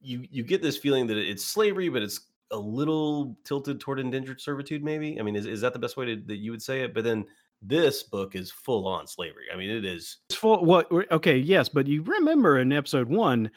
you 0.00 0.24
you 0.30 0.42
get 0.42 0.62
this 0.62 0.76
feeling 0.76 1.06
that 1.06 1.16
it's 1.16 1.44
slavery 1.44 1.88
but 1.88 2.02
it's 2.02 2.28
a 2.50 2.56
little 2.56 3.36
tilted 3.44 3.80
toward 3.80 3.98
indentured 3.98 4.40
servitude 4.40 4.82
maybe 4.82 5.18
i 5.18 5.22
mean 5.22 5.36
is, 5.36 5.46
is 5.46 5.60
that 5.60 5.72
the 5.72 5.78
best 5.78 5.96
way 5.96 6.04
to, 6.04 6.16
that 6.26 6.36
you 6.36 6.50
would 6.50 6.62
say 6.62 6.82
it 6.82 6.94
but 6.94 7.04
then 7.04 7.24
this 7.62 8.02
book 8.02 8.34
is 8.34 8.50
full 8.50 8.86
on 8.88 9.06
slavery. 9.06 9.44
I 9.52 9.56
mean, 9.56 9.70
it 9.70 9.84
is. 9.84 10.18
It's 10.28 10.38
full. 10.38 10.64
What? 10.64 10.90
Okay, 11.12 11.36
yes, 11.36 11.68
but 11.68 11.86
you 11.86 12.02
remember 12.02 12.58
in 12.58 12.72
episode 12.72 13.08
one, 13.08 13.50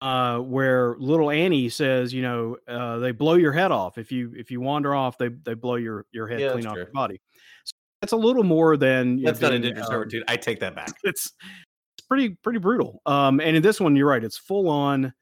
uh, 0.00 0.38
where 0.38 0.94
little 0.98 1.30
Annie 1.30 1.68
says, 1.68 2.14
you 2.14 2.22
know, 2.22 2.56
uh, 2.68 2.98
they 2.98 3.10
blow 3.10 3.34
your 3.34 3.52
head 3.52 3.72
off 3.72 3.98
if 3.98 4.12
you 4.12 4.32
if 4.36 4.50
you 4.50 4.60
wander 4.60 4.94
off. 4.94 5.18
They 5.18 5.28
they 5.28 5.54
blow 5.54 5.74
your 5.74 6.06
your 6.12 6.28
head 6.28 6.40
yeah, 6.40 6.52
clean 6.52 6.66
off 6.66 6.74
true. 6.74 6.84
your 6.84 6.92
body. 6.92 7.20
So 7.64 7.72
that's 8.00 8.12
a 8.12 8.16
little 8.16 8.44
more 8.44 8.76
than 8.76 9.20
that's 9.22 9.40
not 9.40 9.52
indentured 9.52 9.84
um, 9.84 9.90
servitude. 9.90 10.24
I 10.28 10.36
take 10.36 10.60
that 10.60 10.76
back. 10.76 10.92
It's 11.04 11.32
pretty 12.08 12.30
pretty 12.42 12.58
brutal. 12.58 13.02
Um, 13.06 13.40
and 13.40 13.56
in 13.56 13.62
this 13.62 13.80
one, 13.80 13.94
you're 13.96 14.08
right. 14.08 14.24
It's 14.24 14.38
full 14.38 14.68
on. 14.68 15.12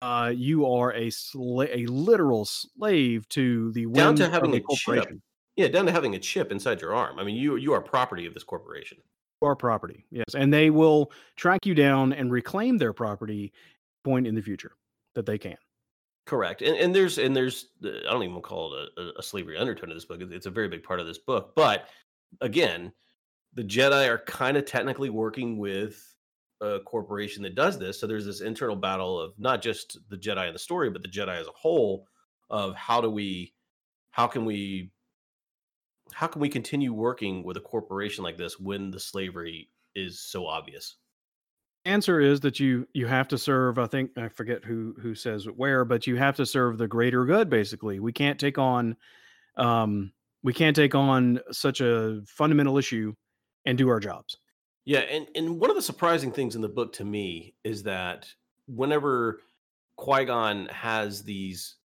Uh, 0.00 0.32
you 0.34 0.64
are 0.66 0.92
a 0.92 1.08
sla- 1.08 1.74
a 1.74 1.86
literal 1.86 2.44
slave 2.44 3.28
to 3.30 3.72
the 3.72 3.86
down 3.86 4.14
to 4.16 4.28
having 4.28 4.54
a 4.54 4.60
corporation. 4.60 5.14
Chip. 5.14 5.20
Yeah, 5.56 5.68
down 5.68 5.86
to 5.86 5.92
having 5.92 6.14
a 6.14 6.18
chip 6.20 6.52
inside 6.52 6.80
your 6.80 6.94
arm. 6.94 7.18
I 7.18 7.24
mean, 7.24 7.34
you 7.34 7.56
you 7.56 7.72
are 7.72 7.80
property 7.80 8.24
of 8.26 8.34
this 8.34 8.44
corporation. 8.44 8.98
You 9.42 9.48
are 9.48 9.56
property, 9.56 10.06
yes, 10.10 10.34
and 10.36 10.52
they 10.52 10.70
will 10.70 11.12
track 11.36 11.66
you 11.66 11.74
down 11.74 12.12
and 12.12 12.30
reclaim 12.30 12.78
their 12.78 12.92
property 12.92 13.52
point 14.04 14.26
in 14.26 14.34
the 14.36 14.42
future 14.42 14.72
that 15.14 15.26
they 15.26 15.36
can. 15.36 15.56
Correct, 16.26 16.62
and 16.62 16.76
and 16.76 16.94
there's 16.94 17.18
and 17.18 17.34
there's 17.34 17.70
uh, 17.84 17.88
I 17.88 18.12
don't 18.12 18.22
even 18.22 18.40
call 18.40 18.74
it 18.74 18.88
a, 18.98 19.18
a 19.18 19.22
slavery 19.22 19.56
undertone 19.56 19.90
of 19.90 19.96
this 19.96 20.04
book. 20.04 20.20
It's 20.20 20.46
a 20.46 20.50
very 20.50 20.68
big 20.68 20.84
part 20.84 21.00
of 21.00 21.06
this 21.06 21.18
book, 21.18 21.54
but 21.56 21.88
again, 22.40 22.92
the 23.54 23.64
Jedi 23.64 24.08
are 24.08 24.18
kind 24.18 24.56
of 24.56 24.64
technically 24.64 25.10
working 25.10 25.58
with 25.58 26.14
a 26.60 26.80
corporation 26.80 27.42
that 27.42 27.54
does 27.54 27.78
this. 27.78 28.00
So 28.00 28.06
there's 28.06 28.26
this 28.26 28.40
internal 28.40 28.76
battle 28.76 29.20
of 29.20 29.32
not 29.38 29.62
just 29.62 29.98
the 30.08 30.16
Jedi 30.16 30.46
in 30.46 30.52
the 30.52 30.58
story, 30.58 30.90
but 30.90 31.02
the 31.02 31.08
Jedi 31.08 31.40
as 31.40 31.46
a 31.46 31.52
whole 31.52 32.06
of 32.50 32.74
how 32.74 33.00
do 33.00 33.10
we, 33.10 33.54
how 34.10 34.26
can 34.26 34.44
we 34.44 34.90
how 36.12 36.26
can 36.26 36.40
we 36.40 36.48
continue 36.48 36.92
working 36.92 37.42
with 37.42 37.56
a 37.56 37.60
corporation 37.60 38.24
like 38.24 38.36
this 38.36 38.58
when 38.58 38.90
the 38.90 39.00
slavery 39.00 39.68
is 39.94 40.20
so 40.20 40.46
obvious? 40.46 40.96
Answer 41.84 42.20
is 42.20 42.40
that 42.40 42.60
you 42.60 42.86
you 42.92 43.06
have 43.06 43.28
to 43.28 43.38
serve. 43.38 43.78
I 43.78 43.86
think 43.86 44.10
I 44.16 44.28
forget 44.28 44.64
who 44.64 44.94
who 45.00 45.14
says 45.14 45.44
where, 45.44 45.84
but 45.84 46.06
you 46.06 46.16
have 46.16 46.36
to 46.36 46.46
serve 46.46 46.76
the 46.76 46.88
greater 46.88 47.24
good. 47.24 47.48
Basically, 47.48 48.00
we 48.00 48.12
can't 48.12 48.38
take 48.38 48.58
on, 48.58 48.96
um, 49.56 50.12
we 50.42 50.52
can't 50.52 50.76
take 50.76 50.94
on 50.94 51.40
such 51.50 51.80
a 51.80 52.20
fundamental 52.26 52.78
issue 52.78 53.14
and 53.64 53.78
do 53.78 53.88
our 53.88 54.00
jobs. 54.00 54.38
Yeah, 54.88 55.00
and 55.00 55.26
and 55.34 55.60
one 55.60 55.68
of 55.68 55.76
the 55.76 55.82
surprising 55.82 56.32
things 56.32 56.56
in 56.56 56.62
the 56.62 56.68
book 56.68 56.94
to 56.94 57.04
me 57.04 57.54
is 57.62 57.82
that 57.82 58.26
whenever 58.68 59.40
Qui 59.96 60.24
Gon 60.24 60.64
has 60.68 61.22
these 61.22 61.76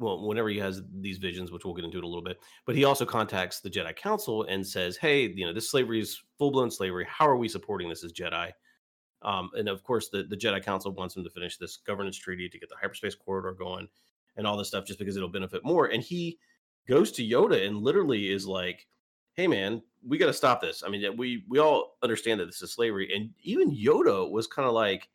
well, 0.00 0.26
whenever 0.26 0.48
he 0.48 0.58
has 0.58 0.82
these 0.92 1.18
visions, 1.18 1.52
which 1.52 1.64
we'll 1.64 1.72
get 1.72 1.84
into 1.84 1.98
it 1.98 2.02
a 2.02 2.06
little 2.08 2.20
bit, 2.20 2.38
but 2.66 2.74
he 2.74 2.82
also 2.82 3.04
contacts 3.04 3.60
the 3.60 3.70
Jedi 3.70 3.94
Council 3.94 4.42
and 4.42 4.66
says, 4.66 4.96
"Hey, 4.96 5.28
you 5.28 5.46
know, 5.46 5.52
this 5.52 5.70
slavery 5.70 6.00
is 6.00 6.20
full 6.36 6.50
blown 6.50 6.68
slavery. 6.68 7.06
How 7.08 7.28
are 7.28 7.36
we 7.36 7.46
supporting 7.46 7.88
this 7.88 8.02
as 8.02 8.12
Jedi?" 8.12 8.50
Um, 9.22 9.50
and 9.54 9.68
of 9.68 9.84
course, 9.84 10.08
the 10.08 10.24
the 10.24 10.36
Jedi 10.36 10.64
Council 10.64 10.90
wants 10.90 11.14
him 11.16 11.22
to 11.22 11.30
finish 11.30 11.58
this 11.58 11.76
governance 11.76 12.16
treaty 12.16 12.48
to 12.48 12.58
get 12.58 12.68
the 12.68 12.74
hyperspace 12.74 13.14
corridor 13.14 13.52
going 13.52 13.86
and 14.36 14.48
all 14.48 14.56
this 14.56 14.66
stuff, 14.66 14.84
just 14.84 14.98
because 14.98 15.16
it'll 15.16 15.28
benefit 15.28 15.64
more. 15.64 15.86
And 15.86 16.02
he 16.02 16.40
goes 16.88 17.12
to 17.12 17.24
Yoda 17.24 17.64
and 17.64 17.82
literally 17.82 18.32
is 18.32 18.48
like, 18.48 18.88
"Hey, 19.34 19.46
man, 19.46 19.82
we 20.06 20.18
got 20.18 20.26
to 20.26 20.32
stop 20.32 20.60
this. 20.60 20.82
I 20.84 20.88
mean, 20.88 21.16
we 21.16 21.44
we 21.48 21.58
all 21.58 21.96
understand 22.02 22.40
that 22.40 22.46
this 22.46 22.62
is 22.62 22.72
slavery." 22.72 23.14
And 23.14 23.30
even 23.42 23.70
Yoda 23.70 24.30
was 24.30 24.46
kind 24.46 24.66
of 24.66 24.74
like, 24.74 25.08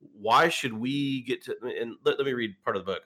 "Why 0.00 0.48
should 0.48 0.72
we 0.72 1.22
get 1.22 1.44
to?" 1.44 1.56
And 1.62 1.96
let, 2.04 2.18
let 2.18 2.26
me 2.26 2.32
read 2.32 2.54
part 2.64 2.76
of 2.76 2.84
the 2.84 2.92
book. 2.92 3.02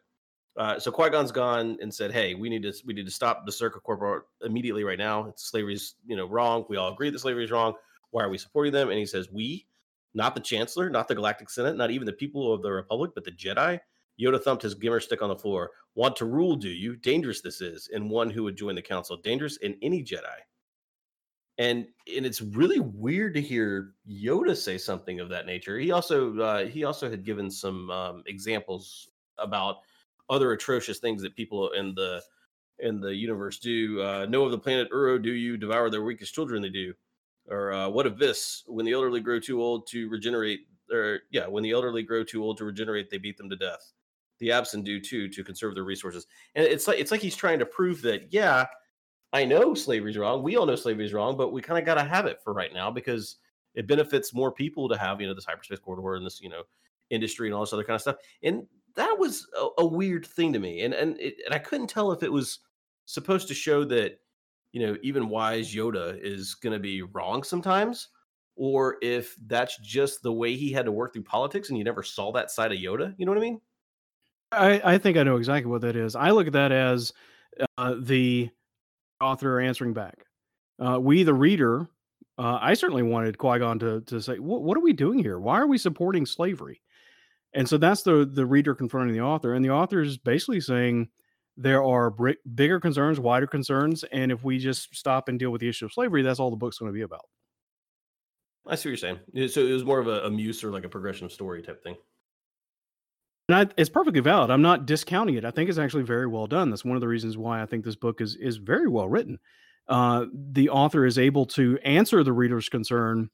Uh, 0.57 0.79
so 0.79 0.91
Qui 0.91 1.09
Gon's 1.11 1.31
gone 1.31 1.79
and 1.81 1.95
said, 1.95 2.13
"Hey, 2.13 2.35
we 2.35 2.49
need 2.49 2.65
to 2.65 2.73
we 2.85 2.93
need 2.93 3.07
to 3.07 3.13
stop 3.13 3.47
the 3.47 3.53
Czerka 3.53 3.81
Corp 3.83 4.27
immediately 4.43 4.83
right 4.83 4.99
now. 4.99 5.33
Slavery's 5.37 5.95
you 6.07 6.17
know 6.17 6.27
wrong. 6.27 6.65
We 6.69 6.77
all 6.77 6.93
agree 6.93 7.11
that 7.11 7.19
slavery 7.19 7.45
is 7.45 7.51
wrong. 7.51 7.75
Why 8.11 8.25
are 8.25 8.29
we 8.29 8.39
supporting 8.39 8.73
them?" 8.73 8.89
And 8.89 8.99
he 8.99 9.07
says, 9.07 9.31
"We, 9.31 9.67
not 10.15 10.35
the 10.35 10.41
Chancellor, 10.41 10.91
not 10.91 11.07
the 11.07 11.15
Galactic 11.15 11.51
Senate, 11.51 11.77
not 11.77 11.93
even 11.93 12.07
the 12.07 12.13
people 12.13 12.53
of 12.53 12.63
the 12.63 12.73
Republic, 12.73 13.13
but 13.15 13.25
the 13.25 13.31
Jedi." 13.31 13.79
Yoda 14.21 14.43
thumped 14.43 14.65
his 14.65 14.75
gimer 14.75 15.01
stick 15.01 15.23
on 15.23 15.29
the 15.29 15.37
floor. 15.37 15.71
Want 15.95 16.17
to 16.17 16.25
rule, 16.25 16.57
do 16.57 16.69
you? 16.69 16.97
Dangerous 16.97 17.41
this 17.41 17.61
is, 17.61 17.89
and 17.95 18.11
one 18.11 18.31
who 18.31 18.43
would 18.43 18.57
join 18.57 18.75
the 18.75 18.83
council. 18.83 19.17
Dangerous 19.17 19.59
in 19.59 19.77
any 19.81 20.03
Jedi. 20.03 20.39
And 21.59 21.87
and 22.15 22.25
it's 22.25 22.41
really 22.41 22.79
weird 22.79 23.35
to 23.35 23.41
hear 23.41 23.95
Yoda 24.09 24.57
say 24.57 24.79
something 24.79 25.19
of 25.19 25.29
that 25.31 25.45
nature. 25.45 25.79
He 25.79 25.91
also 25.91 26.39
uh, 26.39 26.67
he 26.67 26.85
also 26.85 27.11
had 27.11 27.25
given 27.25 27.51
some 27.51 27.91
um, 27.91 28.23
examples 28.27 29.09
about 29.39 29.79
other 30.31 30.53
atrocious 30.53 30.99
things 30.99 31.23
that 31.23 31.35
people 31.35 31.71
in 31.71 31.95
the 31.95 32.23
in 32.79 33.01
the 33.01 33.15
universe 33.15 33.59
do. 33.59 34.01
Uh, 34.01 34.27
know 34.27 34.45
of 34.45 34.53
the 34.53 34.59
planet 34.59 34.91
Uro, 34.93 35.21
do 35.21 35.33
you 35.33 35.57
devour 35.57 35.91
their 35.91 36.05
weakest 36.05 36.35
children? 36.35 36.63
They 36.63 36.69
do. 36.69 36.95
Or 37.49 37.73
uh, 37.73 37.89
what 37.89 38.07
of 38.07 38.19
this? 38.19 38.63
When 38.67 38.85
the 38.85 38.93
elderly 38.93 39.21
grow 39.21 39.41
too 39.41 39.63
old 39.63 39.87
to 39.89 40.09
regenerate, 40.09 40.61
or 40.93 41.21
yeah, 41.31 41.47
when 41.47 41.63
the 41.63 41.73
elderly 41.73 42.03
grow 42.03 42.23
too 42.23 42.45
old 42.45 42.59
to 42.59 42.65
regenerate, 42.65 43.11
they 43.11 43.19
beat 43.19 43.37
them 43.39 43.51
to 43.51 43.57
death. 43.57 43.93
The 44.39 44.53
absent 44.53 44.85
do 44.85 45.01
too 45.01 45.29
to 45.31 45.43
conserve 45.43 45.75
their 45.75 45.85
resources. 45.85 46.27
And 46.55 46.65
it's 46.65 46.87
like 46.87 46.99
it's 46.99 47.11
like 47.11 47.21
he's 47.21 47.37
trying 47.37 47.59
to 47.59 47.67
prove 47.67 48.03
that 48.03 48.33
yeah, 48.33 48.67
I 49.33 49.45
know 49.45 49.75
slavery's 49.75 50.17
wrong. 50.17 50.43
We 50.43 50.57
all 50.57 50.67
know 50.67 50.77
slavery's 50.77 51.13
wrong, 51.13 51.37
but 51.37 51.53
we 51.53 51.61
kind 51.61 51.79
of 51.79 51.85
got 51.85 51.95
to 51.95 52.05
have 52.05 52.27
it 52.27 52.41
for 52.43 52.53
right 52.53 52.73
now 52.73 52.91
because 52.91 53.37
it 53.75 53.87
benefits 53.87 54.35
more 54.35 54.51
people 54.51 54.89
to 54.89 54.97
have 54.97 55.21
you 55.21 55.27
know 55.27 55.35
this 55.35 55.45
hyperspace 55.45 55.79
corridor 55.79 56.15
and 56.15 56.25
this 56.25 56.41
you 56.41 56.49
know 56.49 56.63
industry 57.11 57.49
and 57.49 57.55
all 57.55 57.61
this 57.61 57.73
other 57.73 57.85
kind 57.85 57.97
of 57.97 58.01
stuff. 58.01 58.17
And 58.43 58.67
that 58.97 59.19
was 59.19 59.47
a, 59.59 59.83
a 59.83 59.87
weird 59.87 60.27
thing 60.27 60.53
to 60.53 60.59
me, 60.59 60.83
and 60.83 60.95
and 60.95 61.19
it, 61.21 61.37
and 61.45 61.55
I 61.55 61.59
couldn't 61.59 61.89
tell 61.89 62.13
if 62.13 62.23
it 62.23 62.33
was 62.33 62.61
supposed 63.05 63.49
to 63.49 63.55
show 63.55 63.85
that 63.85 64.19
you 64.73 64.87
know 64.87 64.97
even 65.03 65.29
wise 65.29 65.75
Yoda 65.75 66.19
is 66.21 66.55
going 66.55 66.73
to 66.73 66.79
be 66.79 67.03
wrong 67.03 67.43
sometimes, 67.43 68.09
or 68.57 68.97
if 69.03 69.37
that's 69.47 69.79
just 69.79 70.23
the 70.23 70.33
way 70.33 70.57
he 70.57 70.73
had 70.73 70.87
to 70.87 70.93
work 70.93 71.13
through 71.13 71.25
politics, 71.25 71.69
and 71.69 71.77
you 71.77 71.85
never 71.85 72.03
saw 72.03 72.33
that 72.33 72.51
side 72.51 72.73
of 72.73 72.79
Yoda. 72.79 73.15
You 73.19 73.27
know 73.27 73.33
what 73.33 73.39
I 73.39 73.43
mean? 73.43 73.61
I, 74.51 74.81
I 74.95 74.99
think 74.99 75.19
I 75.19 75.25
know 75.25 75.37
exactly 75.37 75.71
what 75.71 75.83
that 75.83 75.95
is. 75.95 76.17
I 76.17 76.31
look 76.31 76.47
at 76.47 76.55
that 76.55 76.73
as 76.73 77.13
uh, 77.77 77.97
the 78.01 78.49
author 79.21 79.61
answering 79.61 79.93
back. 79.93 80.25
Uh, 80.79 80.99
we, 81.01 81.23
the 81.23 81.35
reader, 81.35 81.89
uh, 82.39 82.59
I 82.61 82.75
certainly 82.75 83.03
wanted 83.03 83.39
Qui 83.39 83.59
Gon 83.59 83.79
to 83.81 84.01
to 84.03 84.21
say, 84.21 84.37
"What 84.37 84.77
are 84.77 84.83
we 84.83 84.93
doing 84.93 85.19
here? 85.19 85.39
Why 85.41 85.59
are 85.59 85.67
we 85.67 85.79
supporting 85.79 86.25
slavery?" 86.25 86.81
And 87.53 87.69
so 87.69 87.79
that's 87.79 88.03
the 88.03 88.25
the 88.25 88.47
reader 88.47 88.75
confronting 88.75 89.15
the 89.15 89.23
author, 89.23 89.55
and 89.55 89.65
the 89.65 89.71
author 89.71 90.01
is 90.01 90.19
basically 90.19 90.61
saying 90.61 91.09
there 91.57 91.83
are 91.83 92.11
br- 92.11 92.31
bigger 92.55 92.79
concerns, 92.79 93.19
wider 93.19 93.49
concerns, 93.49 94.05
and 94.05 94.31
if 94.31 94.45
we 94.45 94.59
just 94.59 94.95
stop 94.95 95.29
and 95.29 95.39
deal 95.39 95.51
with 95.51 95.61
the 95.61 95.69
issue 95.69 95.87
of 95.87 95.93
slavery, 95.93 96.23
that's 96.23 96.39
all 96.39 96.51
the 96.51 96.57
book's 96.57 96.79
going 96.79 96.93
to 96.93 96.97
be 96.97 97.03
about. 97.03 97.25
I 98.67 98.77
see 98.77 98.91
what 98.91 99.01
you're 99.03 99.19
saying. 99.35 99.49
So 99.49 99.67
it 99.67 99.73
was 99.73 99.85
more 99.85 99.99
of 99.99 100.07
a, 100.07 100.27
a 100.27 100.31
muse 100.31 100.63
or 100.63 100.71
like 100.71 100.85
a 100.85 100.89
progression 100.89 101.25
of 101.25 101.33
story 101.33 101.63
type 101.63 101.83
thing. 101.83 101.97
And 103.49 103.57
I, 103.57 103.73
it's 103.79 103.89
perfectly 103.89 104.21
valid. 104.21 104.51
I'm 104.51 104.63
not 104.63 104.85
discounting 104.85 105.37
it. 105.37 105.45
I 105.45 105.51
think 105.51 105.71
it's 105.71 105.79
actually 105.79 106.03
very 106.03 106.27
well 106.27 106.47
done. 106.47 106.69
That's 106.71 106.85
one 106.85 106.97
of 106.97 107.01
the 107.01 107.09
reasons 107.09 107.39
why 107.39 107.63
I 107.63 107.67
think 107.67 107.85
this 107.85 107.97
book 107.97 108.21
is 108.21 108.37
is 108.37 108.57
very 108.57 108.89
well 108.89 109.09
written. 109.09 109.39
Uh, 109.89 110.27
the 110.33 110.69
author 110.69 111.07
is 111.07 111.19
able 111.19 111.47
to 111.47 111.79
answer 111.83 112.23
the 112.23 112.33
reader's 112.33 112.69
concern 112.69 113.31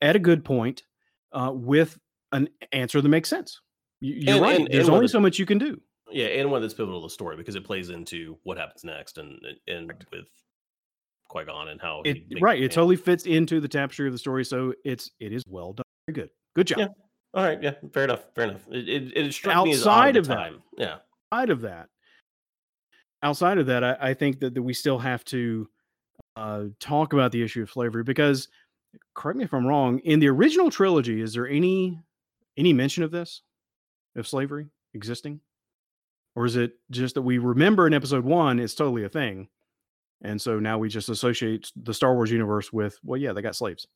at 0.00 0.14
a 0.14 0.20
good 0.20 0.44
point 0.44 0.84
uh, 1.32 1.50
with 1.52 1.98
an 2.30 2.48
answer 2.72 3.00
that 3.00 3.08
makes 3.08 3.28
sense. 3.28 3.60
You're 4.00 4.34
and, 4.34 4.42
right. 4.42 4.60
And, 4.60 4.68
There's 4.70 4.86
and 4.86 4.94
only 4.94 5.08
so 5.08 5.18
much 5.18 5.40
you 5.40 5.46
can 5.46 5.58
do. 5.58 5.80
Yeah, 6.10 6.26
and 6.26 6.50
one 6.50 6.62
that's 6.62 6.72
pivotal 6.72 7.00
to 7.00 7.06
the 7.06 7.10
story 7.10 7.36
because 7.36 7.56
it 7.56 7.64
plays 7.64 7.90
into 7.90 8.38
what 8.44 8.56
happens 8.58 8.84
next, 8.84 9.18
and 9.18 9.40
and 9.66 9.92
with 10.12 10.26
Qui 11.28 11.44
Gon 11.44 11.68
and 11.68 11.80
how 11.80 12.02
it 12.04 12.22
right. 12.40 12.62
It 12.62 12.70
totally 12.70 12.96
fits 12.96 13.26
into 13.26 13.60
the 13.60 13.68
tapestry 13.68 14.06
of 14.06 14.12
the 14.12 14.18
story, 14.18 14.44
so 14.44 14.72
it's 14.84 15.10
it 15.20 15.32
is 15.32 15.42
well 15.46 15.72
done. 15.72 15.84
Very 16.06 16.14
good. 16.14 16.30
Good 16.54 16.68
job. 16.68 16.78
Yeah. 16.78 16.86
All 17.34 17.44
right. 17.44 17.62
Yeah. 17.62 17.74
Fair 17.92 18.04
enough. 18.04 18.24
Fair 18.34 18.44
enough. 18.44 18.66
It 18.70 18.88
it, 18.88 19.16
it 19.16 19.32
struck 19.32 19.56
outside 19.56 20.14
me 20.14 20.20
as 20.20 20.28
of 20.28 20.34
time. 20.34 20.62
Yeah. 20.76 20.96
Outside 21.32 21.50
of 21.50 21.60
that. 21.62 21.88
Outside 23.22 23.58
of 23.58 23.66
that, 23.66 23.82
I, 23.82 23.96
I 24.00 24.14
think 24.14 24.40
that, 24.40 24.54
that 24.54 24.62
we 24.62 24.72
still 24.72 24.98
have 24.98 25.24
to 25.26 25.68
uh, 26.36 26.64
talk 26.78 27.12
about 27.12 27.32
the 27.32 27.42
issue 27.42 27.62
of 27.62 27.70
slavery 27.70 28.04
because, 28.04 28.48
correct 29.14 29.36
me 29.36 29.44
if 29.44 29.52
I'm 29.52 29.66
wrong, 29.66 29.98
in 30.00 30.20
the 30.20 30.28
original 30.28 30.70
trilogy, 30.70 31.20
is 31.20 31.34
there 31.34 31.48
any 31.48 31.98
any 32.56 32.72
mention 32.72 33.02
of 33.02 33.10
this, 33.10 33.42
of 34.16 34.26
slavery 34.26 34.68
existing, 34.94 35.40
or 36.36 36.46
is 36.46 36.56
it 36.56 36.74
just 36.90 37.14
that 37.16 37.22
we 37.22 37.38
remember 37.38 37.86
in 37.86 37.94
Episode 37.94 38.24
One 38.24 38.60
it's 38.60 38.74
totally 38.74 39.04
a 39.04 39.08
thing, 39.08 39.48
and 40.22 40.40
so 40.40 40.60
now 40.60 40.78
we 40.78 40.88
just 40.88 41.08
associate 41.08 41.72
the 41.76 41.94
Star 41.94 42.14
Wars 42.14 42.30
universe 42.30 42.72
with 42.72 42.98
well, 43.02 43.20
yeah, 43.20 43.32
they 43.32 43.42
got 43.42 43.56
slaves. 43.56 43.86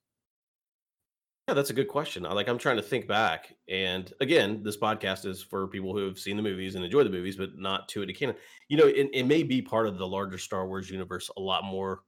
Yeah, 1.48 1.54
that's 1.54 1.70
a 1.70 1.74
good 1.74 1.88
question. 1.88 2.22
Like 2.22 2.48
I'm 2.48 2.58
trying 2.58 2.76
to 2.76 2.82
think 2.82 3.08
back, 3.08 3.54
and 3.68 4.12
again, 4.20 4.62
this 4.62 4.76
podcast 4.76 5.26
is 5.26 5.42
for 5.42 5.66
people 5.66 5.92
who 5.92 6.06
have 6.06 6.18
seen 6.18 6.36
the 6.36 6.42
movies 6.42 6.76
and 6.76 6.84
enjoy 6.84 7.02
the 7.02 7.10
movies, 7.10 7.36
but 7.36 7.58
not 7.58 7.88
to 7.90 8.02
it 8.02 8.12
canon. 8.16 8.36
You 8.68 8.76
know, 8.76 8.86
it, 8.86 9.10
it 9.12 9.24
may 9.24 9.42
be 9.42 9.60
part 9.60 9.88
of 9.88 9.98
the 9.98 10.06
larger 10.06 10.38
Star 10.38 10.68
Wars 10.68 10.88
universe 10.88 11.30
a 11.36 11.40
lot 11.40 11.64
more 11.64 12.02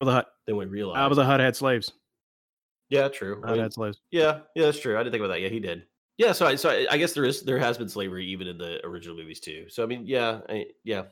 the 0.00 0.12
Hutt. 0.12 0.28
than 0.46 0.56
we 0.56 0.66
realize. 0.66 0.98
Jabba 0.98 1.14
the 1.14 1.24
Hutt 1.24 1.40
had 1.40 1.56
slaves. 1.56 1.90
Yeah, 2.90 3.08
true. 3.08 3.42
I 3.44 3.52
mean, 3.52 3.60
had 3.62 3.72
slaves. 3.72 4.02
Yeah, 4.10 4.40
yeah, 4.54 4.66
that's 4.66 4.78
true. 4.78 4.96
I 4.96 5.00
didn't 5.00 5.12
think 5.12 5.24
about 5.24 5.32
that. 5.32 5.40
Yeah, 5.40 5.48
he 5.48 5.58
did. 5.58 5.84
Yeah, 6.18 6.32
so 6.32 6.46
I, 6.46 6.54
so 6.54 6.70
I, 6.70 6.86
I 6.90 6.96
guess 6.98 7.12
there 7.12 7.24
is 7.24 7.42
there 7.42 7.58
has 7.58 7.76
been 7.78 7.88
slavery 7.88 8.26
even 8.26 8.46
in 8.46 8.58
the 8.58 8.84
original 8.86 9.16
movies 9.16 9.40
too. 9.40 9.66
So 9.68 9.82
I 9.82 9.86
mean, 9.86 10.06
yeah, 10.06 10.40
I, 10.48 10.66
yeah, 10.84 11.04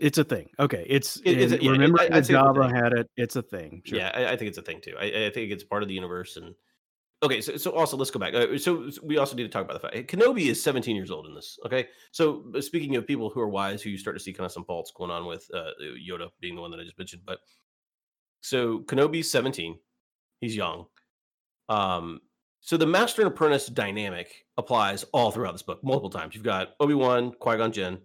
it's 0.00 0.18
a 0.18 0.24
thing. 0.24 0.48
Okay, 0.58 0.84
it's, 0.88 1.18
it, 1.18 1.38
it's 1.38 1.62
yeah, 1.62 1.70
remember 1.70 2.02
it, 2.02 2.10
Jabba 2.10 2.72
had 2.74 2.92
it. 2.92 3.10
It's 3.16 3.36
a 3.36 3.42
thing. 3.42 3.82
Sure. 3.84 3.98
Yeah, 3.98 4.10
I, 4.14 4.32
I, 4.32 4.36
think 4.36 4.48
it's 4.48 4.58
a 4.58 4.62
thing 4.62 4.80
too. 4.80 4.94
I, 4.98 5.26
I, 5.26 5.30
think 5.30 5.52
it's 5.52 5.64
part 5.64 5.82
of 5.82 5.88
the 5.88 5.94
universe. 5.94 6.36
And 6.36 6.54
okay, 7.22 7.40
so, 7.40 7.56
so 7.56 7.72
also 7.72 7.96
let's 7.96 8.10
go 8.10 8.18
back. 8.18 8.34
Uh, 8.34 8.58
so, 8.58 8.90
so, 8.90 9.00
we 9.04 9.18
also 9.18 9.36
need 9.36 9.44
to 9.44 9.48
talk 9.48 9.64
about 9.64 9.80
the 9.80 9.88
fact 9.88 10.10
Kenobi 10.10 10.46
is 10.46 10.62
17 10.62 10.96
years 10.96 11.10
old 11.10 11.26
in 11.26 11.34
this. 11.34 11.58
Okay, 11.66 11.88
so 12.12 12.44
speaking 12.60 12.96
of 12.96 13.06
people 13.06 13.30
who 13.30 13.40
are 13.40 13.48
wise, 13.48 13.82
who 13.82 13.90
you 13.90 13.98
start 13.98 14.16
to 14.16 14.22
see 14.22 14.32
kind 14.32 14.46
of 14.46 14.52
some 14.52 14.64
faults 14.64 14.92
going 14.94 15.10
on 15.10 15.26
with 15.26 15.48
uh, 15.54 15.70
Yoda 15.80 16.28
being 16.40 16.54
the 16.54 16.62
one 16.62 16.70
that 16.70 16.80
I 16.80 16.84
just 16.84 16.98
mentioned, 16.98 17.22
but 17.26 17.40
so 18.40 18.80
Kenobi's 18.80 19.30
17. 19.30 19.78
He's 20.40 20.56
young. 20.56 20.86
Um, 21.68 22.20
so 22.60 22.76
the 22.76 22.86
master 22.86 23.22
and 23.22 23.30
apprentice 23.30 23.66
dynamic 23.66 24.46
applies 24.56 25.04
all 25.12 25.30
throughout 25.30 25.52
this 25.52 25.62
book, 25.62 25.82
multiple 25.82 26.10
times. 26.10 26.34
You've 26.34 26.44
got 26.44 26.70
Obi 26.80 26.94
Wan, 26.94 27.32
Qui 27.32 27.56
Gon 27.56 27.72
Jinn, 27.72 27.98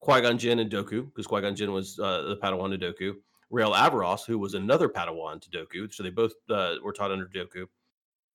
Qui 0.00 0.20
Gon 0.20 0.38
Jinn 0.38 0.60
and 0.60 0.70
Dooku, 0.70 1.06
because 1.06 1.26
Qui 1.26 1.40
Gon 1.40 1.54
Jinn 1.54 1.72
was 1.72 1.98
uh, 1.98 2.22
the 2.22 2.36
Padawan 2.36 2.70
to 2.70 2.78
Dooku. 2.78 3.16
Rael 3.50 3.72
Averross, 3.72 4.24
who 4.24 4.38
was 4.38 4.54
another 4.54 4.88
Padawan 4.88 5.40
to 5.40 5.50
Dooku, 5.50 5.92
so 5.92 6.02
they 6.02 6.10
both 6.10 6.32
uh, 6.48 6.76
were 6.82 6.92
taught 6.92 7.10
under 7.10 7.26
Dooku. 7.26 7.66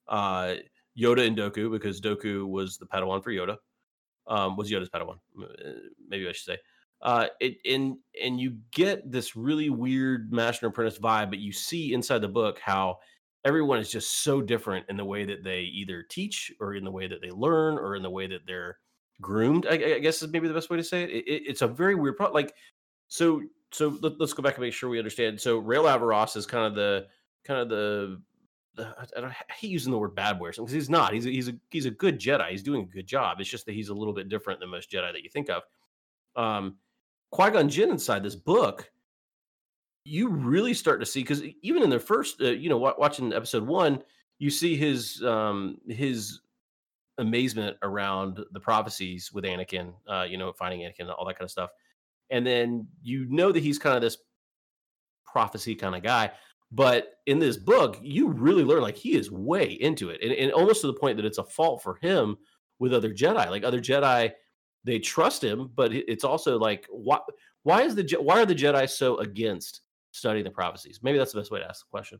Uh, 0.07 0.55
Yoda 0.97 1.25
and 1.25 1.37
Dooku, 1.37 1.71
because 1.71 2.01
Dooku 2.01 2.47
was 2.47 2.77
the 2.77 2.85
Padawan 2.85 3.23
for 3.23 3.31
Yoda, 3.31 3.57
um, 4.27 4.57
was 4.57 4.69
Yoda's 4.69 4.89
Padawan, 4.89 5.17
uh, 5.41 5.71
maybe 6.07 6.27
I 6.27 6.31
should 6.33 6.45
say. 6.45 6.57
Uh, 7.01 7.27
it, 7.39 7.57
and 7.65 7.97
and 8.21 8.39
you 8.39 8.57
get 8.71 9.09
this 9.11 9.35
really 9.35 9.69
weird 9.69 10.31
master 10.31 10.67
apprentice 10.67 10.99
vibe, 10.99 11.29
but 11.29 11.39
you 11.39 11.51
see 11.51 11.93
inside 11.93 12.19
the 12.19 12.27
book 12.27 12.59
how 12.59 12.97
everyone 13.43 13.79
is 13.79 13.91
just 13.91 14.23
so 14.23 14.41
different 14.41 14.85
in 14.89 14.97
the 14.97 15.05
way 15.05 15.25
that 15.25 15.43
they 15.43 15.61
either 15.61 16.03
teach 16.03 16.51
or 16.59 16.73
in 16.73 16.83
the 16.83 16.91
way 16.91 17.07
that 17.07 17.21
they 17.21 17.29
learn 17.29 17.77
or 17.77 17.95
in 17.95 18.01
the 18.01 18.09
way 18.09 18.27
that 18.27 18.41
they're 18.47 18.77
groomed. 19.21 19.65
I, 19.67 19.73
I, 19.73 19.99
guess 19.99 20.21
is 20.21 20.31
maybe 20.31 20.47
the 20.47 20.53
best 20.53 20.69
way 20.69 20.77
to 20.77 20.83
say 20.83 21.03
it. 21.03 21.09
it, 21.09 21.27
it 21.27 21.43
it's 21.47 21.61
a 21.61 21.67
very 21.67 21.95
weird 21.95 22.17
pro. 22.17 22.31
Like 22.31 22.53
so 23.07 23.41
so 23.71 23.97
let, 24.01 24.19
us 24.21 24.33
go 24.33 24.43
back 24.43 24.55
and 24.55 24.63
make 24.63 24.73
sure 24.73 24.89
we 24.89 24.97
understand. 24.97 25.39
So 25.39 25.57
Rael 25.57 25.83
Averross 25.83 26.35
is 26.37 26.45
kind 26.45 26.65
of 26.65 26.75
the 26.75 27.07
kind 27.43 27.59
of 27.59 27.69
the, 27.69 28.21
the 28.75 28.95
I, 29.17 29.25
I, 29.25 29.53
hate 29.53 29.71
using 29.71 29.91
the 29.91 29.97
word 29.97 30.15
bad 30.15 30.39
boy 30.39 30.51
because 30.51 30.71
he's 30.71 30.89
not. 30.89 31.13
He's 31.13 31.25
a, 31.25 31.29
he's 31.29 31.49
a 31.49 31.53
he's 31.71 31.85
a 31.85 31.91
good 31.91 32.19
Jedi. 32.19 32.49
He's 32.49 32.63
doing 32.63 32.83
a 32.83 32.93
good 32.93 33.07
job. 33.07 33.39
It's 33.39 33.49
just 33.49 33.65
that 33.65 33.75
he's 33.75 33.89
a 33.89 33.93
little 33.93 34.13
bit 34.13 34.29
different 34.29 34.59
than 34.59 34.69
most 34.69 34.91
Jedi 34.91 35.11
that 35.11 35.23
you 35.23 35.29
think 35.29 35.49
of. 35.49 35.63
Um, 36.35 36.77
Qui 37.31 37.51
Gon 37.51 37.69
Jinn 37.69 37.89
inside 37.89 38.23
this 38.23 38.35
book 38.35 38.91
you 40.05 40.29
really 40.29 40.73
start 40.73 40.99
to 40.99 41.05
see 41.05 41.21
because 41.21 41.43
even 41.63 41.83
in 41.83 41.89
the 41.89 41.99
first, 41.99 42.39
uh, 42.39 42.45
you 42.45 42.69
know, 42.69 42.75
w- 42.75 42.93
watching 42.97 43.33
episode 43.33 43.65
one, 43.65 44.01
you 44.37 44.49
see 44.49 44.77
his 44.77 45.21
um 45.23 45.77
his 45.87 46.41
amazement 47.17 47.77
around 47.81 48.43
the 48.51 48.59
prophecies 48.59 49.31
with 49.31 49.45
Anakin, 49.45 49.93
uh, 50.07 50.25
you 50.29 50.37
know, 50.37 50.51
finding 50.53 50.81
Anakin, 50.81 51.13
all 51.17 51.25
that 51.25 51.37
kind 51.37 51.45
of 51.45 51.51
stuff, 51.51 51.69
and 52.29 52.45
then 52.45 52.87
you 53.01 53.25
know 53.29 53.51
that 53.51 53.63
he's 53.63 53.79
kind 53.79 53.95
of 53.95 54.01
this 54.01 54.17
prophecy 55.25 55.75
kind 55.75 55.95
of 55.95 56.03
guy. 56.03 56.31
But 56.71 57.19
in 57.25 57.39
this 57.39 57.57
book, 57.57 57.99
you 58.01 58.29
really 58.29 58.63
learn 58.63 58.81
like 58.81 58.97
he 58.97 59.15
is 59.15 59.31
way 59.31 59.73
into 59.73 60.09
it, 60.09 60.21
and, 60.21 60.31
and 60.31 60.51
almost 60.51 60.81
to 60.81 60.87
the 60.87 60.93
point 60.93 61.17
that 61.17 61.25
it's 61.25 61.37
a 61.37 61.43
fault 61.43 61.83
for 61.83 61.97
him 62.01 62.37
with 62.79 62.93
other 62.93 63.13
Jedi. 63.13 63.49
Like 63.49 63.63
other 63.63 63.79
Jedi, 63.79 64.31
they 64.83 64.99
trust 64.99 65.43
him, 65.43 65.71
but 65.75 65.93
it's 65.93 66.23
also 66.23 66.57
like 66.57 66.85
why 66.89 67.19
why 67.63 67.81
is 67.81 67.95
the 67.95 68.17
why 68.19 68.41
are 68.41 68.45
the 68.45 68.55
Jedi 68.55 68.89
so 68.89 69.17
against 69.17 69.81
studying 70.11 70.43
the 70.43 70.51
prophecies? 70.51 70.99
Maybe 71.01 71.17
that's 71.17 71.33
the 71.33 71.39
best 71.39 71.51
way 71.51 71.59
to 71.59 71.67
ask 71.67 71.85
the 71.85 71.89
question. 71.89 72.19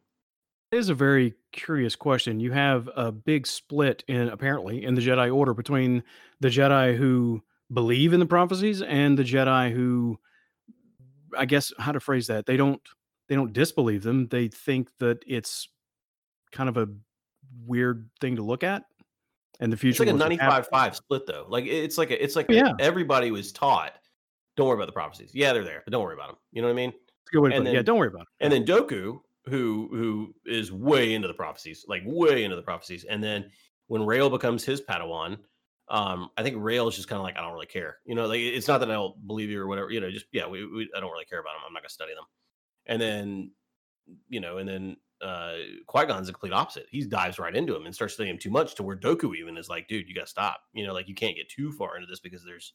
It 0.72 0.78
is 0.78 0.90
a 0.90 0.94
very 0.94 1.36
curious 1.52 1.96
question. 1.96 2.40
You 2.40 2.52
have 2.52 2.90
a 2.96 3.12
big 3.12 3.48
split 3.48 4.04
in 4.08 4.30
apparently 4.30 4.84
in 4.84 4.96
the 4.96 5.02
Jedi 5.02 5.34
Order 5.34 5.54
between 5.54 6.04
the 6.40 6.50
Jedi 6.50 6.98
who 6.98 7.42
believe 7.72 8.14
in 8.14 8.20
the 8.20 8.26
prophecies 8.26 8.82
and 8.82 9.18
the 9.18 9.24
Jedi 9.24 9.72
who 9.72 10.20
I 11.38 11.46
guess 11.46 11.72
how 11.78 11.92
to 11.92 12.00
phrase 12.00 12.28
that. 12.28 12.46
They 12.46 12.58
don't 12.58 12.82
they 13.28 13.36
don't 13.36 13.54
disbelieve 13.54 14.04
them. 14.04 14.28
They 14.28 14.48
think 14.48 14.90
that 15.00 15.24
it's 15.26 15.68
kind 16.52 16.70
of 16.70 16.78
a 16.78 16.88
weird 17.66 18.10
thing 18.20 18.36
to 18.36 18.42
look 18.44 18.64
at. 18.64 18.84
And 19.60 19.72
the 19.72 19.78
future 19.78 20.04
It's 20.04 20.12
like 20.20 20.32
a 20.32 20.38
95-5 20.38 20.96
split 20.96 21.26
though. 21.26 21.46
Like 21.48 21.66
it's 21.66 21.98
like 21.98 22.12
a, 22.12 22.22
it's 22.22 22.36
like 22.36 22.48
oh, 22.50 22.54
yeah. 22.54 22.74
everybody 22.80 23.32
was 23.32 23.52
taught 23.52 23.94
don't 24.56 24.68
worry 24.68 24.76
about 24.76 24.88
the 24.88 24.94
prophecies. 24.94 25.32
Yeah, 25.34 25.54
they're 25.54 25.64
there, 25.64 25.82
but 25.86 25.92
don't 25.92 26.04
worry 26.04 26.14
about 26.14 26.30
them. 26.30 26.38
You 26.52 26.62
know 26.62 26.70
what 26.70 26.74
I 26.74 26.76
mean? 26.76 26.94
good 27.32 27.42
way 27.42 27.50
to 27.52 27.62
put. 27.62 27.74
Yeah, 27.74 27.82
don't 27.82 27.98
worry 27.98 28.08
about 28.08 28.22
it. 28.22 28.28
And 28.40 28.54
then 28.54 28.66
Dooku, 28.66 29.20
who 29.48 29.90
who 29.92 30.34
is 30.46 30.72
way 30.72 31.14
into 31.14 31.28
the 31.28 31.34
prophecies, 31.34 31.86
like 31.88 32.04
way 32.06 32.44
into 32.44 32.56
the 32.56 32.62
prophecies, 32.62 33.06
and 33.06 33.24
then 33.24 33.52
when 33.88 34.06
Rael 34.06 34.30
becomes 34.30 34.64
his 34.64 34.82
Padawan, 34.82 35.38
um, 35.90 36.30
I 36.38 36.44
think 36.44 36.58
Rael 36.60 36.88
is 36.88 36.96
just 36.96 37.08
kind 37.08 37.20
of 37.20 37.24
like 37.24 37.38
I 37.38 37.42
don't 37.42 37.54
really 37.54 37.68
care. 37.68 37.98
You 38.06 38.16
know, 38.16 38.26
like 38.26 38.40
it's 38.40 38.68
not 38.68 38.80
that 38.80 38.90
I 38.90 38.94
don't 38.94 39.28
believe 39.28 39.50
you 39.50 39.62
or 39.62 39.68
whatever. 39.68 39.92
You 39.92 40.02
know, 40.02 40.10
just 40.10 40.26
yeah, 40.32 40.48
we, 40.48 40.66
we 40.66 40.90
I 40.96 41.00
don't 41.00 41.12
really 41.12 41.26
care 41.26 41.40
about 41.40 41.54
them. 41.54 41.62
I'm 41.66 41.74
not 41.74 41.84
gonna 41.84 41.90
study 41.90 42.14
them. 42.14 42.26
And 42.88 43.02
then, 43.02 43.52
you 44.28 44.40
know, 44.40 44.58
and 44.58 44.68
then 44.68 44.98
uh 45.22 45.54
Qui 45.88 46.06
Gon's 46.06 46.30
complete 46.30 46.54
opposite. 46.54 46.88
He 46.90 47.04
dives 47.06 47.40
right 47.40 47.56
into 47.56 47.76
him 47.76 47.86
and 47.86 47.94
starts 47.94 48.16
studying 48.16 48.36
him 48.36 48.40
too 48.40 48.50
much 48.50 48.76
to 48.76 48.84
where 48.84 48.98
Dooku 48.98 49.36
even 49.36 49.58
is 49.58 49.70
like, 49.70 49.88
dude, 49.88 50.08
you 50.08 50.16
gotta 50.16 50.28
stop. 50.28 50.62
You 50.74 50.86
know, 50.86 50.94
like 50.94 51.08
you 51.08 51.16
can't 51.16 51.36
get 51.36 51.50
too 51.50 51.72
far 51.72 51.96
into 51.96 52.08
this 52.08 52.20
because 52.20 52.44
there's, 52.44 52.74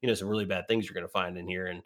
you 0.00 0.08
know, 0.08 0.14
some 0.14 0.28
really 0.28 0.46
bad 0.46 0.66
things 0.68 0.86
you're 0.86 0.94
gonna 0.94 1.08
find 1.08 1.36
in 1.36 1.46
here 1.46 1.66
and 1.66 1.82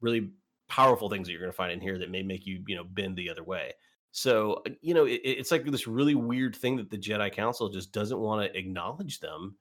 really 0.00 0.30
powerful 0.68 1.08
things 1.08 1.26
that 1.26 1.32
you're 1.32 1.40
going 1.40 1.52
to 1.52 1.56
find 1.56 1.72
in 1.72 1.80
here 1.80 1.98
that 1.98 2.10
may 2.10 2.22
make 2.22 2.46
you, 2.46 2.62
you 2.66 2.76
know, 2.76 2.84
bend 2.84 3.16
the 3.16 3.30
other 3.30 3.44
way. 3.44 3.72
So, 4.12 4.62
uh, 4.66 4.70
you 4.80 4.94
know, 4.94 5.04
it, 5.04 5.20
it's 5.24 5.50
like 5.50 5.64
this 5.64 5.86
really 5.86 6.14
weird 6.14 6.56
thing 6.56 6.76
that 6.76 6.90
the 6.90 6.98
Jedi 6.98 7.32
Council 7.32 7.68
just 7.68 7.92
doesn't 7.92 8.18
want 8.18 8.42
to 8.42 8.58
acknowledge 8.58 9.20
them. 9.20 9.56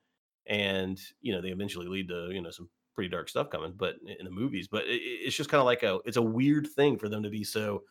And, 0.47 0.99
you 1.21 1.33
know, 1.33 1.41
they 1.41 1.49
eventually 1.49 1.87
lead 1.87 2.07
to, 2.09 2.29
you 2.31 2.41
know, 2.41 2.51
some 2.51 2.69
pretty 2.93 3.09
dark 3.09 3.29
stuff 3.29 3.49
coming, 3.49 3.73
but 3.75 3.95
in 4.19 4.25
the 4.25 4.31
movies, 4.31 4.67
but 4.67 4.85
it, 4.85 5.01
it's 5.01 5.35
just 5.35 5.49
kind 5.49 5.59
of 5.59 5.65
like 5.65 5.83
a, 5.83 5.99
it's 6.05 6.17
a 6.17 6.21
weird 6.21 6.67
thing 6.67 6.97
for 6.97 7.09
them 7.09 7.23
to 7.23 7.29
be 7.29 7.43
so 7.43 7.83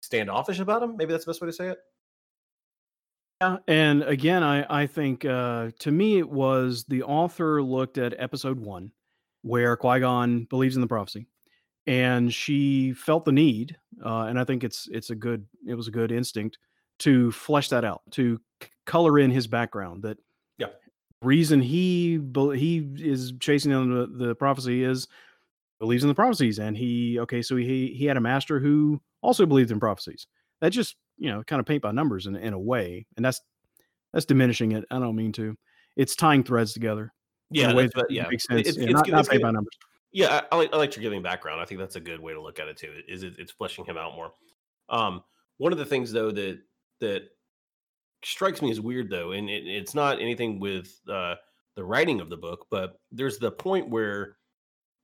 standoffish 0.00 0.60
about 0.60 0.80
them. 0.80 0.96
Maybe 0.96 1.12
that's 1.12 1.24
the 1.24 1.30
best 1.30 1.40
way 1.40 1.48
to 1.48 1.52
say 1.52 1.68
it. 1.68 1.78
Yeah, 3.40 3.56
and 3.66 4.04
again, 4.04 4.44
I 4.44 4.82
I 4.82 4.86
think 4.86 5.24
uh, 5.24 5.70
to 5.80 5.90
me 5.90 6.18
it 6.18 6.28
was 6.28 6.84
the 6.84 7.02
author 7.02 7.60
looked 7.60 7.98
at 7.98 8.14
episode 8.16 8.60
one, 8.60 8.92
where 9.42 9.76
Qui 9.76 9.98
Gon 9.98 10.44
believes 10.44 10.76
in 10.76 10.80
the 10.80 10.86
prophecy, 10.86 11.26
and 11.86 12.32
she 12.32 12.92
felt 12.92 13.24
the 13.24 13.32
need, 13.32 13.76
uh, 14.04 14.22
and 14.28 14.38
I 14.38 14.44
think 14.44 14.64
it's 14.64 14.88
it's 14.92 15.10
a 15.10 15.14
good 15.14 15.46
it 15.66 15.74
was 15.74 15.88
a 15.88 15.92
good 15.92 16.12
instinct 16.12 16.58
to 17.00 17.32
flesh 17.32 17.68
that 17.70 17.84
out, 17.84 18.02
to 18.12 18.40
c- 18.62 18.68
color 18.86 19.18
in 19.18 19.30
his 19.30 19.46
background. 19.46 20.02
That 20.02 20.18
Yeah. 20.58 20.68
reason 21.22 21.60
he 21.60 22.20
he 22.54 22.88
is 22.98 23.32
chasing 23.40 23.70
down 23.72 23.90
the, 23.90 24.26
the 24.26 24.34
prophecy 24.34 24.84
is 24.84 25.08
believes 25.80 26.04
in 26.04 26.08
the 26.08 26.14
prophecies, 26.14 26.58
and 26.60 26.76
he 26.76 27.18
okay, 27.20 27.42
so 27.42 27.56
he 27.56 27.88
he 27.88 28.04
had 28.04 28.16
a 28.16 28.20
master 28.20 28.60
who 28.60 29.00
also 29.20 29.46
believed 29.46 29.70
in 29.72 29.80
prophecies. 29.80 30.26
That 30.60 30.70
just 30.70 30.94
you 31.18 31.30
know 31.30 31.42
kind 31.42 31.58
of 31.60 31.66
paint 31.66 31.82
by 31.82 31.90
numbers 31.92 32.26
in 32.26 32.36
in 32.36 32.52
a 32.52 32.58
way, 32.58 33.06
and 33.16 33.24
that's 33.24 33.40
that's 34.12 34.26
diminishing 34.26 34.72
it. 34.72 34.84
I 34.90 34.98
don't 35.00 35.16
mean 35.16 35.32
to. 35.32 35.56
It's 35.96 36.14
tying 36.14 36.44
threads 36.44 36.72
together. 36.72 37.12
Yeah, 37.50 37.70
a 37.70 37.74
that's 37.74 37.94
what- 37.96 38.08
that 38.08 38.14
yeah. 38.14 38.28
makes 38.30 38.44
sense. 38.44 38.60
It's- 38.60 38.76
yeah, 38.76 38.84
it's 38.84 38.92
not, 38.92 39.04
good- 39.04 39.12
not 39.12 39.20
it's 39.20 39.28
paint 39.28 39.42
by 39.42 39.50
numbers. 39.50 39.76
Yeah, 40.12 40.42
I, 40.50 40.54
I 40.54 40.56
like 40.56 40.70
I 40.72 40.76
like 40.76 40.94
your 40.94 41.02
giving 41.02 41.22
background. 41.22 41.60
I 41.60 41.64
think 41.64 41.80
that's 41.80 41.96
a 41.96 42.00
good 42.00 42.20
way 42.20 42.32
to 42.34 42.40
look 42.42 42.58
at 42.58 42.68
it 42.68 42.76
too. 42.76 42.92
Is 43.08 43.22
it, 43.22 43.34
it's 43.38 43.52
fleshing 43.52 43.84
him 43.84 43.96
out 43.96 44.14
more. 44.14 44.32
Um, 44.88 45.22
one 45.56 45.72
of 45.72 45.78
the 45.78 45.86
things 45.86 46.12
though 46.12 46.30
that 46.30 46.60
that 47.00 47.22
strikes 48.24 48.62
me 48.62 48.70
as 48.70 48.80
weird 48.80 49.10
though, 49.10 49.32
and 49.32 49.48
it, 49.48 49.66
it's 49.66 49.94
not 49.94 50.20
anything 50.20 50.60
with 50.60 51.00
uh, 51.10 51.36
the 51.76 51.84
writing 51.84 52.20
of 52.20 52.30
the 52.30 52.36
book, 52.36 52.66
but 52.70 53.00
there's 53.10 53.38
the 53.38 53.50
point 53.50 53.88
where 53.88 54.36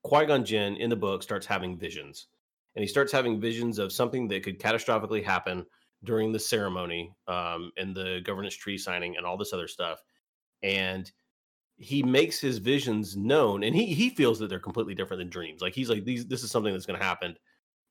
Qui 0.05 0.27
Gon 0.27 0.45
Jinn 0.45 0.77
in 0.77 0.91
the 0.91 0.97
book 0.97 1.23
starts 1.23 1.47
having 1.47 1.79
visions, 1.79 2.29
and 2.77 2.83
he 2.83 2.89
starts 2.89 3.11
having 3.11 3.41
visions 3.41 3.79
of 3.79 3.93
something 3.93 4.29
that 4.29 4.43
could 4.43 4.61
catastrophically 4.61 5.25
happen 5.25 5.65
during 6.05 6.33
the 6.33 6.39
ceremony 6.39 7.13
um, 7.27 7.73
and 7.77 7.95
the 7.95 8.21
governance 8.25 8.55
tree 8.55 8.79
signing 8.79 9.17
and 9.17 9.27
all 9.27 9.37
this 9.37 9.53
other 9.53 9.69
stuff, 9.69 10.03
and 10.63 11.11
he 11.79 12.03
makes 12.03 12.41
his 12.41 12.59
visions 12.59 13.17
known 13.17 13.63
and 13.63 13.75
he 13.75 13.87
he 13.87 14.11
feels 14.11 14.39
that 14.39 14.49
they're 14.49 14.59
completely 14.59 14.95
different 14.95 15.21
than 15.21 15.31
dreams. 15.31 15.63
Like 15.63 15.75
he's 15.75 15.89
like 15.89 16.05
these 16.05 16.27
this 16.27 16.43
is 16.43 16.51
something 16.51 16.73
that's 16.73 16.87
going 16.87 16.99
to 16.99 17.05
happen. 17.05 17.37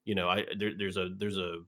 You 0.04 0.16
know 0.16 0.30
i 0.30 0.46
there, 0.58 0.72
there's 0.78 0.98
a 0.98 1.10
there's 1.18 1.38
a 1.38 1.60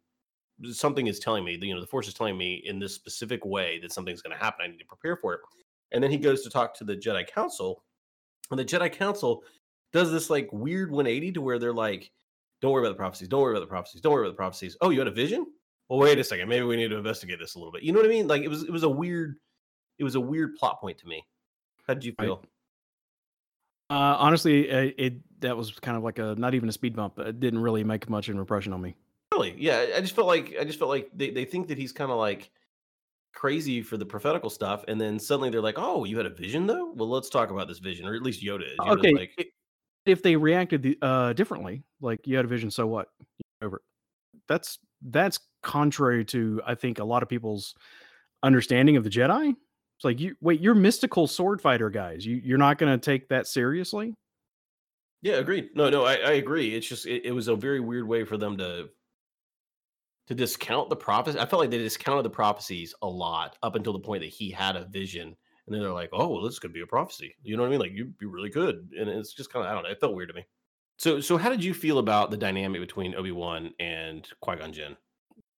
something 0.72 1.08
is 1.08 1.20
telling 1.20 1.46
me 1.46 1.58
you 1.62 1.74
know 1.74 1.80
the 1.80 1.88
force 1.88 2.10
is 2.10 2.14
telling 2.14 2.38
me 2.38 2.62
in 2.66 2.78
this 2.78 2.94
specific 2.94 3.46
way 3.46 3.80
that 3.80 3.94
something's 3.94 4.22
going 4.22 4.38
to 4.38 4.44
happen. 4.44 4.66
I 4.66 4.68
need 4.68 4.80
to 4.80 4.86
prepare 4.86 5.16
for 5.16 5.34
it. 5.34 5.40
And 5.92 6.04
then 6.04 6.12
he 6.12 6.18
goes 6.18 6.44
to 6.44 6.50
talk 6.50 6.76
to 6.76 6.84
the 6.84 6.96
jedi 6.96 7.26
council 7.26 7.84
and 8.52 8.60
the 8.60 8.66
jedi 8.66 8.92
council 8.92 9.44
does 9.94 10.12
this 10.12 10.30
like 10.30 10.50
weird 10.52 10.92
180 10.92 11.32
to 11.34 11.42
where 11.42 11.58
they're 11.58 11.74
like 11.74 12.12
don't 12.62 12.74
worry 12.74 12.84
about 12.84 12.92
the 12.92 13.00
prophecies 13.00 13.30
don't 13.30 13.42
worry 13.42 13.54
about 13.54 13.62
the 13.62 13.68
prophecies 13.68 14.02
don't 14.02 14.12
worry 14.12 14.24
about 14.24 14.34
the 14.34 14.38
prophecies. 14.38 14.76
Oh 14.82 14.90
you 14.90 15.00
had 15.00 15.08
a 15.08 15.12
vision? 15.12 15.46
Well 15.88 16.00
wait 16.00 16.20
a 16.20 16.24
second 16.26 16.50
maybe 16.50 16.66
we 16.66 16.76
need 16.76 16.90
to 16.90 16.98
investigate 16.98 17.40
this 17.40 17.56
a 17.56 17.60
little 17.60 17.72
bit. 17.72 17.84
You 17.84 17.94
know 17.94 18.00
what 18.00 18.06
i 18.06 18.10
mean? 18.10 18.28
Like 18.28 18.42
it 18.42 18.50
was 18.50 18.64
it 18.64 18.72
was 18.72 18.84
a 18.84 18.90
weird 18.90 19.38
it 20.00 20.04
was 20.04 20.16
a 20.16 20.20
weird 20.22 20.56
plot 20.56 20.82
point 20.82 20.98
to 20.98 21.08
me 21.08 21.24
how 21.90 21.96
did 21.96 22.06
you 22.06 22.14
feel 22.20 22.44
Uh, 23.90 24.16
honestly, 24.20 24.72
uh, 24.72 24.92
it 24.98 25.16
that 25.42 25.58
was 25.58 25.72
kind 25.80 25.98
of 25.98 26.04
like 26.04 26.20
a 26.20 26.36
not 26.38 26.54
even 26.54 26.70
a 26.70 26.72
speed 26.72 26.96
bump. 26.96 27.18
It 27.18 27.40
didn't 27.40 27.60
really 27.60 27.84
make 27.84 28.08
much 28.08 28.30
of 28.30 28.36
an 28.36 28.40
impression 28.40 28.72
on 28.74 28.82
me. 28.82 28.96
Really? 29.34 29.56
Yeah. 29.58 29.88
I 29.96 30.02
just 30.02 30.16
felt 30.16 30.28
like 30.28 30.56
I 30.60 30.64
just 30.64 30.78
felt 30.78 30.90
like 30.90 31.10
they, 31.16 31.32
they 31.32 31.46
think 31.46 31.68
that 31.70 31.80
he's 31.80 31.92
kind 31.92 32.12
of 32.12 32.18
like 32.18 32.52
crazy 33.34 33.82
for 33.82 33.98
the 33.98 34.06
prophetical 34.06 34.52
stuff, 34.52 34.86
and 34.88 35.02
then 35.02 35.18
suddenly 35.18 35.50
they're 35.50 35.62
like, 35.62 35.80
"Oh, 35.80 36.04
you 36.04 36.18
had 36.18 36.28
a 36.28 36.30
vision, 36.30 36.68
though? 36.68 36.92
Well, 36.94 37.10
let's 37.10 37.30
talk 37.30 37.50
about 37.50 37.68
this 37.68 37.80
vision." 37.80 38.08
Or 38.08 38.14
at 38.14 38.22
least 38.22 38.44
Yoda 38.44 38.72
is. 38.72 38.78
Yoda's 38.80 39.00
okay, 39.00 39.14
Like, 39.14 39.54
if 40.06 40.22
they 40.22 40.36
reacted 40.36 40.84
the, 40.84 40.98
uh, 41.02 41.34
differently, 41.34 41.84
like 42.02 42.28
you 42.28 42.36
had 42.36 42.46
a 42.46 42.48
vision, 42.48 42.70
so 42.70 42.86
what? 42.86 43.08
Over. 43.64 43.82
That's 44.48 44.78
that's 45.02 45.40
contrary 45.64 46.26
to 46.26 46.62
I 46.66 46.76
think 46.76 47.00
a 47.00 47.04
lot 47.04 47.24
of 47.24 47.30
people's 47.30 47.74
understanding 48.44 48.98
of 48.98 49.04
the 49.04 49.10
Jedi. 49.10 49.56
It's 50.00 50.06
like 50.06 50.22
you 50.22 50.34
wait, 50.40 50.62
you're 50.62 50.76
mystical 50.76 51.28
sword 51.28 51.62
fighter 51.62 51.90
guys. 51.90 52.26
You 52.26 52.38
you're 52.42 52.58
not 52.58 52.78
going 52.78 52.98
to 52.98 53.04
take 53.04 53.28
that 53.28 53.48
seriously. 53.48 54.16
yeah, 55.22 55.34
agreed. 55.34 55.72
No, 55.76 55.90
no, 55.90 56.06
I, 56.06 56.14
I 56.14 56.32
agree. 56.34 56.74
It's 56.74 56.88
just 56.88 57.06
it, 57.06 57.26
it 57.26 57.34
was 57.34 57.50
a 57.50 57.56
very 57.58 57.82
weird 57.82 58.08
way 58.08 58.24
for 58.24 58.38
them 58.38 58.56
to 58.60 58.88
to 60.28 60.34
discount 60.36 60.90
the 60.90 60.96
prophecy. 60.96 61.38
I 61.38 61.46
felt 61.46 61.60
like 61.60 61.70
they 61.70 61.80
discounted 61.80 62.24
the 62.24 62.30
prophecies 62.30 62.96
a 63.02 63.08
lot 63.08 63.58
up 63.62 63.76
until 63.76 63.92
the 63.92 64.00
point 64.00 64.22
that 64.22 64.30
he 64.30 64.50
had 64.50 64.78
a 64.78 64.86
vision, 64.86 65.28
and 65.28 65.76
then 65.76 65.82
they're 65.82 65.92
like, 65.92 66.12
"Oh, 66.14 66.30
well, 66.30 66.44
this 66.44 66.60
could 66.60 66.72
be 66.72 66.80
a 66.80 66.88
prophecy." 66.88 67.36
You 67.44 67.58
know 67.58 67.64
what 67.64 67.68
I 67.68 67.72
mean? 67.72 67.82
Like 67.82 67.92
you'd 67.92 68.18
be 68.18 68.26
really 68.26 68.50
good, 68.50 68.90
and 68.98 69.10
it's 69.10 69.34
just 69.34 69.52
kind 69.52 69.66
of 69.66 69.70
I 69.70 69.76
don't 69.76 69.84
know. 69.84 69.90
It 69.90 70.00
felt 70.00 70.16
weird 70.16 70.30
to 70.30 70.36
me. 70.36 70.46
So, 70.96 71.20
so 71.20 71.36
how 71.36 71.50
did 71.50 71.62
you 71.62 71.74
feel 71.74 71.98
about 71.98 72.32
the 72.32 72.38
dynamic 72.38 72.80
between 72.80 73.16
Obi 73.16 73.34
Wan 73.34 73.74
and 73.82 74.26
Qui 74.40 74.56
Gon 74.56 74.72
Jinn? 74.72 74.96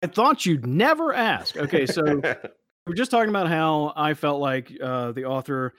I 0.02 0.08
thought 0.08 0.48
you'd 0.48 0.66
never 0.66 1.14
ask. 1.14 1.58
Okay, 1.58 1.86
so 1.86 2.02
we're 2.88 2.96
just 2.96 3.12
talking 3.12 3.30
about 3.30 3.48
how 3.48 3.94
I 3.96 4.14
felt 4.14 4.42
like 4.42 4.72
uh, 4.82 5.12
the 5.12 5.26
author 5.26 5.74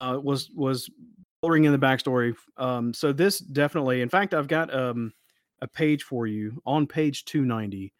uh, 0.00 0.18
was 0.22 0.50
was 0.54 0.90
coloring 1.42 1.64
in 1.64 1.72
the 1.72 1.78
backstory. 1.78 2.34
Um, 2.56 2.92
so 2.92 3.12
this 3.12 3.38
definitely, 3.38 4.02
in 4.02 4.08
fact, 4.08 4.34
I've 4.34 4.48
got 4.48 4.74
um, 4.74 5.12
a 5.62 5.68
page 5.68 6.02
for 6.02 6.26
you 6.26 6.60
on 6.66 6.86
page 6.86 7.24
two 7.24 7.44
ninety. 7.44 7.92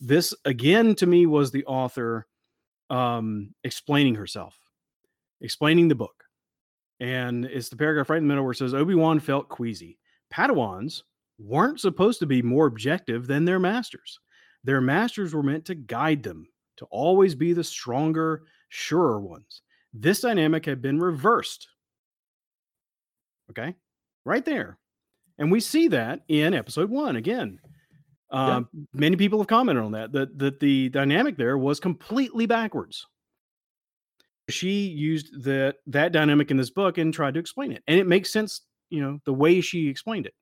This 0.00 0.34
again 0.44 0.94
to 0.96 1.06
me 1.06 1.26
was 1.26 1.50
the 1.50 1.64
author 1.66 2.26
um, 2.90 3.54
explaining 3.64 4.14
herself, 4.14 4.58
explaining 5.40 5.88
the 5.88 5.94
book, 5.94 6.24
and 7.00 7.44
it's 7.44 7.68
the 7.68 7.76
paragraph 7.76 8.10
right 8.10 8.18
in 8.18 8.24
the 8.24 8.28
middle 8.28 8.44
where 8.44 8.52
it 8.52 8.56
says 8.56 8.74
Obi 8.74 8.94
Wan 8.94 9.20
felt 9.20 9.48
queasy. 9.48 9.98
Padawans 10.32 11.02
weren't 11.38 11.80
supposed 11.80 12.18
to 12.20 12.26
be 12.26 12.42
more 12.42 12.66
objective 12.66 13.26
than 13.26 13.44
their 13.44 13.58
masters. 13.58 14.18
Their 14.64 14.80
masters 14.80 15.34
were 15.34 15.42
meant 15.42 15.66
to 15.66 15.74
guide 15.74 16.22
them 16.22 16.48
to 16.76 16.86
always 16.86 17.34
be 17.34 17.52
the 17.52 17.64
stronger, 17.64 18.42
surer 18.68 19.20
ones. 19.20 19.62
This 19.92 20.20
dynamic 20.20 20.66
had 20.66 20.82
been 20.82 20.98
reversed. 20.98 21.68
Okay, 23.50 23.74
right 24.24 24.44
there. 24.44 24.78
And 25.38 25.52
we 25.52 25.60
see 25.60 25.88
that 25.88 26.20
in 26.28 26.54
episode 26.54 26.90
one 26.90 27.16
again. 27.16 27.58
Um, 28.30 28.68
Many 28.92 29.16
people 29.16 29.38
have 29.38 29.46
commented 29.46 29.84
on 29.84 29.92
that, 29.92 30.12
that, 30.12 30.38
that 30.38 30.60
the 30.60 30.88
dynamic 30.88 31.36
there 31.36 31.56
was 31.56 31.78
completely 31.78 32.46
backwards. 32.46 33.06
She 34.48 34.86
used 34.86 35.44
that 35.44 35.76
that 35.88 36.12
dynamic 36.12 36.50
in 36.50 36.56
this 36.56 36.70
book 36.70 36.98
and 36.98 37.12
tried 37.12 37.34
to 37.34 37.40
explain 37.40 37.72
it. 37.72 37.82
And 37.86 37.98
it 37.98 38.06
makes 38.06 38.32
sense, 38.32 38.62
you 38.90 39.00
know, 39.00 39.20
the 39.24 39.34
way 39.34 39.60
she 39.60 39.88
explained 39.88 40.26
it. 40.26 40.34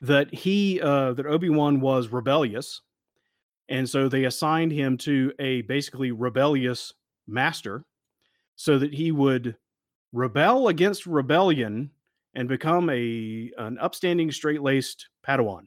That 0.00 0.32
he 0.32 0.80
uh 0.80 1.12
that 1.14 1.26
Obi-Wan 1.26 1.80
was 1.80 2.08
rebellious 2.08 2.80
and 3.68 3.88
so 3.88 4.08
they 4.08 4.24
assigned 4.24 4.72
him 4.72 4.96
to 4.98 5.32
a 5.38 5.62
basically 5.62 6.10
rebellious 6.12 6.92
master 7.26 7.84
so 8.56 8.78
that 8.78 8.94
he 8.94 9.12
would 9.12 9.56
rebel 10.12 10.68
against 10.68 11.06
rebellion 11.06 11.90
and 12.34 12.48
become 12.48 12.88
a 12.90 13.50
an 13.58 13.78
upstanding 13.78 14.30
straight-laced 14.30 15.08
padawan 15.26 15.66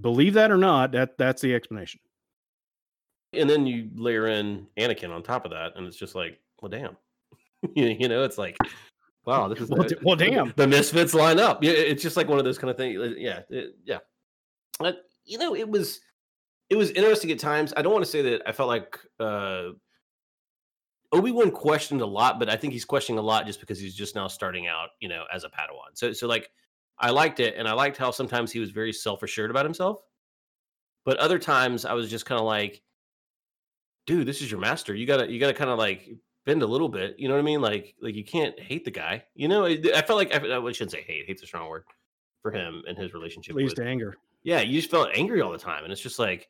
believe 0.00 0.34
that 0.34 0.50
or 0.50 0.56
not 0.56 0.92
that 0.92 1.16
that's 1.18 1.42
the 1.42 1.54
explanation 1.54 2.00
and 3.32 3.48
then 3.50 3.66
you 3.66 3.90
layer 3.94 4.28
in 4.28 4.66
Anakin 4.78 5.10
on 5.10 5.22
top 5.22 5.44
of 5.44 5.50
that, 5.50 5.72
and 5.76 5.86
it's 5.86 5.96
just 5.98 6.14
like, 6.14 6.40
well, 6.62 6.70
damn, 6.70 6.96
you 7.74 8.08
know, 8.08 8.24
it's 8.24 8.38
like, 8.38 8.56
wow, 9.26 9.46
this 9.48 9.60
is 9.60 9.68
Well, 9.68 9.82
the, 9.82 9.98
well, 10.02 10.16
damn. 10.16 10.54
the 10.56 10.66
misfits 10.66 11.12
line 11.12 11.38
up. 11.38 11.62
Yeah, 11.62 11.72
it's 11.72 12.02
just 12.02 12.16
like 12.16 12.28
one 12.28 12.38
of 12.38 12.46
those 12.46 12.56
kind 12.56 12.70
of 12.70 12.78
things. 12.78 12.98
Yeah, 13.18 13.40
it- 13.50 13.76
yeah. 13.84 13.98
But 14.78 15.02
you 15.26 15.36
know, 15.36 15.54
it 15.54 15.68
was 15.68 16.00
it 16.68 16.76
was 16.76 16.90
interesting 16.90 17.30
at 17.30 17.38
times. 17.38 17.72
I 17.76 17.82
don't 17.82 17.92
want 17.92 18.04
to 18.04 18.10
say 18.10 18.22
that 18.22 18.42
I 18.46 18.52
felt 18.52 18.68
like 18.68 18.98
uh 19.20 19.70
Obi 21.12 21.30
Wan 21.30 21.50
questioned 21.50 22.00
a 22.00 22.06
lot, 22.06 22.38
but 22.38 22.48
I 22.50 22.56
think 22.56 22.72
he's 22.72 22.84
questioning 22.84 23.18
a 23.18 23.22
lot 23.22 23.46
just 23.46 23.60
because 23.60 23.78
he's 23.78 23.94
just 23.94 24.14
now 24.14 24.26
starting 24.26 24.66
out, 24.66 24.88
you 25.00 25.08
know, 25.08 25.24
as 25.32 25.44
a 25.44 25.48
Padawan. 25.48 25.94
So, 25.94 26.12
so 26.12 26.26
like, 26.26 26.50
I 26.98 27.10
liked 27.10 27.40
it, 27.40 27.54
and 27.56 27.68
I 27.68 27.72
liked 27.72 27.96
how 27.96 28.10
sometimes 28.10 28.50
he 28.50 28.58
was 28.58 28.70
very 28.70 28.92
self 28.92 29.22
assured 29.22 29.50
about 29.50 29.64
himself, 29.64 30.00
but 31.04 31.16
other 31.18 31.38
times 31.38 31.84
I 31.84 31.92
was 31.92 32.10
just 32.10 32.26
kind 32.26 32.40
of 32.40 32.46
like, 32.46 32.82
dude, 34.06 34.26
this 34.26 34.42
is 34.42 34.50
your 34.50 34.60
master. 34.60 34.94
You 34.94 35.06
gotta, 35.06 35.30
you 35.30 35.38
gotta 35.38 35.54
kind 35.54 35.70
of 35.70 35.78
like 35.78 36.08
bend 36.44 36.62
a 36.62 36.66
little 36.66 36.88
bit. 36.88 37.16
You 37.18 37.28
know 37.28 37.34
what 37.34 37.40
I 37.40 37.44
mean? 37.44 37.60
Like, 37.60 37.94
like 38.00 38.14
you 38.14 38.24
can't 38.24 38.58
hate 38.58 38.84
the 38.84 38.90
guy. 38.90 39.24
You 39.34 39.48
know, 39.48 39.64
I 39.64 39.78
I 39.94 40.02
felt 40.02 40.16
like 40.16 40.34
I, 40.34 40.56
I 40.56 40.72
shouldn't 40.72 40.92
say 40.92 41.02
hate. 41.02 41.26
Hate's 41.26 41.42
a 41.42 41.46
strong 41.46 41.68
word 41.68 41.84
for 42.42 42.50
him 42.50 42.82
and 42.88 42.96
his 42.96 43.12
relationship. 43.14 43.54
leads 43.54 43.70
with, 43.70 43.84
to 43.84 43.90
anger 43.90 44.16
yeah, 44.46 44.60
you 44.60 44.78
just 44.80 44.90
felt 44.90 45.10
angry 45.12 45.40
all 45.42 45.50
the 45.50 45.58
time, 45.58 45.82
and 45.82 45.92
it's 45.92 46.00
just 46.00 46.18
like, 46.20 46.46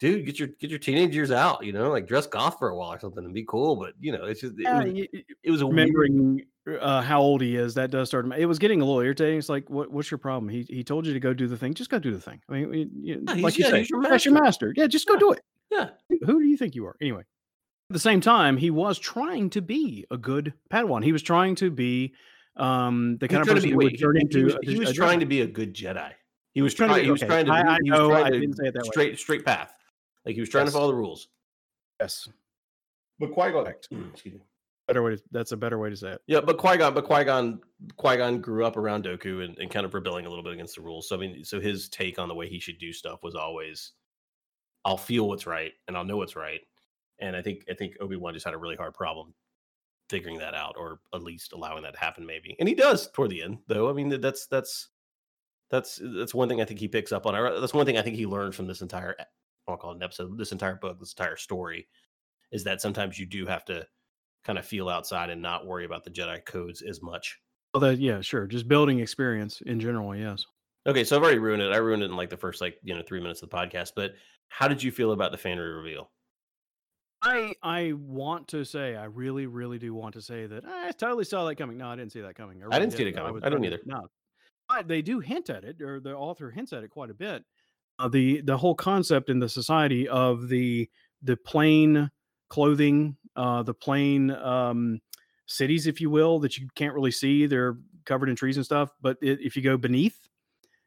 dude, 0.00 0.26
get 0.26 0.38
your 0.38 0.48
get 0.60 0.68
your 0.70 0.78
teenage 0.78 1.14
years 1.14 1.30
out. 1.32 1.64
You 1.64 1.72
know, 1.72 1.90
like 1.90 2.06
dress 2.06 2.26
goth 2.26 2.58
for 2.58 2.68
a 2.68 2.76
while 2.76 2.92
or 2.92 3.00
something 3.00 3.24
and 3.24 3.32
be 3.32 3.44
cool. 3.48 3.76
But 3.76 3.94
you 3.98 4.12
know, 4.12 4.24
it's 4.26 4.42
just 4.42 4.54
it, 4.58 4.64
yeah, 4.64 4.84
was, 4.84 4.92
y- 4.92 5.08
y- 5.12 5.22
it 5.42 5.50
was 5.50 5.62
a 5.62 5.66
weird. 5.66 5.88
remembering 5.88 6.42
uh, 6.80 7.00
how 7.00 7.20
old 7.20 7.40
he 7.40 7.56
is 7.56 7.74
that 7.74 7.90
does 7.90 8.06
start 8.08 8.24
it 8.36 8.46
was 8.46 8.58
getting 8.60 8.80
a 8.80 8.84
little 8.84 9.00
irritating 9.00 9.36
it's 9.36 9.48
like 9.48 9.68
what, 9.68 9.90
what's 9.90 10.12
your 10.12 10.18
problem 10.18 10.48
he, 10.48 10.62
he 10.68 10.84
told 10.84 11.04
you 11.04 11.12
to 11.12 11.18
go 11.18 11.34
do 11.34 11.48
the 11.48 11.56
thing 11.56 11.74
just 11.74 11.90
go 11.90 11.98
do 11.98 12.12
the 12.12 12.20
thing 12.20 12.40
i 12.48 12.52
mean 12.52 12.72
you- 13.02 13.20
Yeah, 13.26 13.34
like 13.42 13.58
you 13.58 13.64
yeah, 13.64 13.70
say 13.70 13.86
your 13.90 14.00
that's 14.02 14.24
your 14.24 14.34
master 14.34 14.72
yeah 14.76 14.86
just 14.86 15.08
go 15.08 15.16
do 15.16 15.32
it 15.32 15.40
Yeah, 15.72 15.88
who 16.24 16.40
do 16.40 16.46
you 16.46 16.56
think 16.56 16.76
you 16.76 16.86
are 16.86 16.94
anyway 17.00 17.22
at 17.22 17.94
the 17.94 17.98
same 17.98 18.20
time 18.20 18.56
he 18.56 18.70
was 18.70 18.96
trying 19.00 19.50
to 19.50 19.60
be 19.60 20.06
a 20.12 20.16
good 20.16 20.54
padawan 20.72 21.02
he 21.02 21.10
was 21.10 21.22
trying 21.22 21.56
to 21.56 21.68
be 21.68 22.14
um 22.56 23.16
the 23.18 23.26
kind 23.26 23.42
of 23.42 23.48
person 23.48 23.70
be. 23.70 23.74
Wait, 23.74 23.98
he, 23.98 24.38
he 24.38 24.44
was, 24.44 24.54
a- 24.54 24.58
he 24.62 24.78
was 24.78 24.90
a 24.90 24.94
trying 24.94 25.18
to 25.18 25.26
be 25.26 25.40
a 25.40 25.46
good 25.48 25.74
Jedi. 25.74 26.12
He 26.54 26.62
was 26.62 26.74
trying 26.74 26.88
to 26.90 26.94
trying. 26.94 27.02
be- 27.02 27.06
He 27.06 27.10
was 27.12 27.20
trying 27.20 27.46
to. 27.46 27.52
I- 27.52 27.74
I 27.74 27.78
know, 27.82 28.10
trying 28.10 28.24
I 28.26 28.30
didn't 28.30 28.54
say 28.56 28.66
it 28.68 28.74
that 28.74 28.82
way. 28.84 28.88
straight 28.90 29.18
straight 29.18 29.44
path. 29.44 29.74
Like 30.24 30.34
he 30.34 30.40
was 30.40 30.50
trying 30.50 30.66
Yes. 30.66 30.72
to 30.74 30.78
follow 30.78 30.90
the 30.92 30.96
rules. 30.96 31.28
yes 32.00 32.28
But 33.18 33.32
Qui 33.32 33.50
Gon, 33.52 33.66
excuse 34.12 34.34
me, 34.34 34.40
better 34.86 35.02
way. 35.02 35.16
To, 35.16 35.22
that's 35.30 35.52
a 35.52 35.56
better 35.56 35.78
way 35.78 35.90
to 35.90 35.96
say 35.96 36.12
it. 36.12 36.22
Yeah, 36.26 36.40
but 36.40 36.58
Qui 36.58 36.76
Gon, 36.76 36.94
but 36.94 37.04
Qui 37.04 37.24
Gon, 37.24 37.60
Qui 37.96 38.16
Gon 38.16 38.40
grew 38.40 38.64
up 38.64 38.76
around 38.76 39.04
Dooku 39.04 39.44
and, 39.44 39.56
and 39.58 39.70
kind 39.70 39.86
of 39.86 39.94
rebelling 39.94 40.26
a 40.26 40.28
little 40.28 40.44
bit 40.44 40.52
against 40.52 40.76
the 40.76 40.82
rules. 40.82 41.08
So 41.08 41.16
I 41.16 41.18
mean, 41.18 41.44
so 41.44 41.60
his 41.60 41.88
take 41.88 42.18
on 42.18 42.28
the 42.28 42.34
way 42.34 42.48
he 42.48 42.58
should 42.60 42.78
do 42.78 42.92
stuff 42.92 43.22
was 43.22 43.34
always, 43.34 43.92
"I'll 44.84 44.96
feel 44.98 45.28
what's 45.28 45.46
right 45.46 45.72
and 45.88 45.96
I'll 45.96 46.04
know 46.04 46.16
what's 46.18 46.36
right." 46.36 46.60
And 47.18 47.34
I 47.36 47.42
think 47.42 47.64
I 47.70 47.74
think 47.74 47.96
Obi 48.00 48.16
Wan 48.16 48.34
just 48.34 48.44
had 48.44 48.54
a 48.54 48.58
really 48.58 48.76
hard 48.76 48.94
problem 48.94 49.34
figuring 50.10 50.36
that 50.38 50.54
out, 50.54 50.74
or 50.76 51.00
at 51.14 51.22
least 51.22 51.52
allowing 51.54 51.82
that 51.84 51.94
to 51.94 51.98
happen, 52.00 52.26
maybe. 52.26 52.54
And 52.60 52.68
he 52.68 52.74
does 52.74 53.08
toward 53.12 53.30
the 53.30 53.42
end, 53.42 53.58
though. 53.66 53.88
I 53.88 53.92
mean, 53.94 54.08
that's 54.20 54.46
that's 54.46 54.88
that's 55.72 56.00
that's 56.16 56.34
one 56.34 56.48
thing 56.48 56.60
I 56.60 56.64
think 56.64 56.78
he 56.78 56.86
picks 56.86 57.10
up 57.10 57.26
on. 57.26 57.34
That's 57.60 57.74
one 57.74 57.86
thing 57.86 57.98
I 57.98 58.02
think 58.02 58.14
he 58.14 58.26
learned 58.26 58.54
from 58.54 58.68
this 58.68 58.82
entire 58.82 59.16
I'll 59.66 59.76
call 59.76 59.92
it 59.92 59.96
an 59.96 60.02
episode, 60.02 60.36
this 60.38 60.52
entire 60.52 60.76
book, 60.76 61.00
this 61.00 61.12
entire 61.12 61.36
story, 61.36 61.88
is 62.52 62.62
that 62.64 62.80
sometimes 62.80 63.18
you 63.18 63.26
do 63.26 63.46
have 63.46 63.64
to 63.66 63.86
kind 64.44 64.58
of 64.58 64.66
feel 64.66 64.88
outside 64.88 65.30
and 65.30 65.40
not 65.40 65.66
worry 65.66 65.84
about 65.84 66.04
the 66.04 66.10
Jedi 66.10 66.44
codes 66.44 66.82
as 66.82 67.00
much. 67.00 67.38
Well, 67.72 67.80
that 67.80 67.98
yeah, 67.98 68.20
sure. 68.20 68.46
Just 68.46 68.68
building 68.68 69.00
experience 69.00 69.62
in 69.62 69.80
general, 69.80 70.14
yes. 70.14 70.44
Okay, 70.86 71.04
so 71.04 71.16
I've 71.16 71.22
already 71.22 71.38
ruined 71.38 71.62
it. 71.62 71.72
I 71.72 71.78
ruined 71.78 72.02
it 72.02 72.10
in 72.10 72.16
like 72.16 72.28
the 72.28 72.36
first 72.36 72.60
like 72.60 72.76
you 72.82 72.94
know 72.94 73.02
three 73.06 73.20
minutes 73.20 73.42
of 73.42 73.48
the 73.48 73.56
podcast. 73.56 73.92
But 73.96 74.12
how 74.48 74.68
did 74.68 74.82
you 74.82 74.92
feel 74.92 75.12
about 75.12 75.32
the 75.32 75.38
Fanry 75.38 75.74
reveal? 75.74 76.10
I 77.22 77.54
I 77.62 77.92
want 77.96 78.48
to 78.48 78.64
say 78.64 78.96
I 78.96 79.04
really 79.04 79.46
really 79.46 79.78
do 79.78 79.94
want 79.94 80.14
to 80.14 80.20
say 80.20 80.46
that 80.46 80.64
ah, 80.66 80.88
I 80.88 80.90
totally 80.90 81.24
saw 81.24 81.46
that 81.46 81.54
coming. 81.54 81.78
No, 81.78 81.86
I 81.86 81.96
didn't 81.96 82.12
see 82.12 82.20
that 82.20 82.34
coming. 82.34 82.58
I, 82.60 82.64
really 82.64 82.76
I 82.76 82.78
didn't, 82.80 82.92
see 82.92 83.04
it 83.04 83.12
coming. 83.12 83.40
I, 83.42 83.46
I 83.46 83.48
don't 83.48 83.64
either. 83.64 83.78
No, 83.86 84.08
but 84.72 84.88
they 84.88 85.02
do 85.02 85.20
hint 85.20 85.50
at 85.50 85.64
it, 85.64 85.80
or 85.80 86.00
the 86.00 86.14
author 86.14 86.50
hints 86.50 86.72
at 86.72 86.82
it 86.82 86.90
quite 86.90 87.10
a 87.10 87.14
bit. 87.14 87.44
Uh, 87.98 88.08
the 88.08 88.40
the 88.42 88.56
whole 88.56 88.74
concept 88.74 89.28
in 89.28 89.38
the 89.38 89.48
society 89.48 90.08
of 90.08 90.48
the 90.48 90.88
the 91.22 91.36
plain 91.36 92.10
clothing, 92.48 93.16
uh, 93.36 93.62
the 93.62 93.74
plain 93.74 94.30
um, 94.30 95.00
cities, 95.46 95.86
if 95.86 96.00
you 96.00 96.10
will, 96.10 96.38
that 96.40 96.58
you 96.58 96.68
can't 96.74 96.94
really 96.94 97.10
see. 97.10 97.46
They're 97.46 97.76
covered 98.04 98.28
in 98.28 98.36
trees 98.36 98.56
and 98.56 98.64
stuff. 98.64 98.90
But 99.00 99.18
it, 99.22 99.40
if 99.40 99.56
you 99.56 99.62
go 99.62 99.76
beneath, 99.76 100.28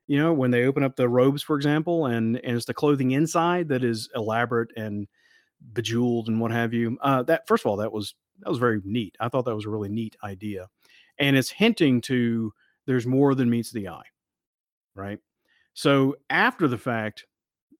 you 0.07 0.19
know, 0.19 0.33
when 0.33 0.51
they 0.51 0.65
open 0.65 0.83
up 0.83 0.95
the 0.95 1.09
robes, 1.09 1.43
for 1.43 1.55
example, 1.55 2.07
and 2.07 2.37
and 2.43 2.57
it's 2.57 2.65
the 2.65 2.73
clothing 2.73 3.11
inside 3.11 3.69
that 3.69 3.83
is 3.83 4.09
elaborate 4.15 4.71
and 4.75 5.07
bejeweled 5.73 6.27
and 6.27 6.39
what 6.39 6.51
have 6.51 6.73
you. 6.73 6.97
Uh, 7.01 7.23
that 7.23 7.47
first 7.47 7.65
of 7.65 7.69
all, 7.69 7.77
that 7.77 7.91
was 7.91 8.15
that 8.39 8.49
was 8.49 8.59
very 8.59 8.81
neat. 8.83 9.15
I 9.19 9.29
thought 9.29 9.45
that 9.45 9.55
was 9.55 9.65
a 9.65 9.69
really 9.69 9.89
neat 9.89 10.15
idea, 10.23 10.67
and 11.19 11.37
it's 11.37 11.49
hinting 11.49 12.01
to 12.01 12.51
there's 12.85 13.07
more 13.07 13.35
than 13.35 13.49
meets 13.49 13.71
the 13.71 13.89
eye, 13.89 14.05
right? 14.95 15.19
So 15.73 16.15
after 16.29 16.67
the 16.67 16.77
fact, 16.77 17.25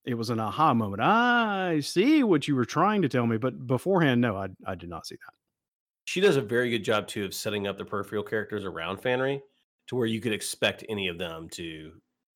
it 0.06 0.14
was 0.16 0.30
an 0.30 0.40
aha 0.40 0.74
moment. 0.74 1.02
I 1.02 1.80
see 1.80 2.24
what 2.24 2.48
you 2.48 2.56
were 2.56 2.66
trying 2.66 3.02
to 3.02 3.10
tell 3.10 3.26
me, 3.26 3.38
but 3.38 3.68
beforehand, 3.68 4.22
no, 4.22 4.36
I 4.36 4.50
I 4.66 4.76
did 4.76 4.90
not 4.90 5.08
see 5.08 5.16
that. 5.16 5.34
She 6.06 6.22
does 6.22 6.36
a 6.36 6.42
very 6.42 6.70
good 6.70 6.84
job 6.84 7.08
too 7.08 7.26
of 7.26 7.34
setting 7.34 7.68
up 7.68 7.78
the 7.78 7.86
peripheral 7.86 8.24
characters 8.24 8.64
around 8.64 8.98
Fanry 8.98 9.42
to 9.88 9.96
where 9.96 10.06
you 10.06 10.22
could 10.22 10.34
expect 10.34 10.86
any 10.88 11.08
of 11.08 11.18
them 11.18 11.50
to, 11.50 11.92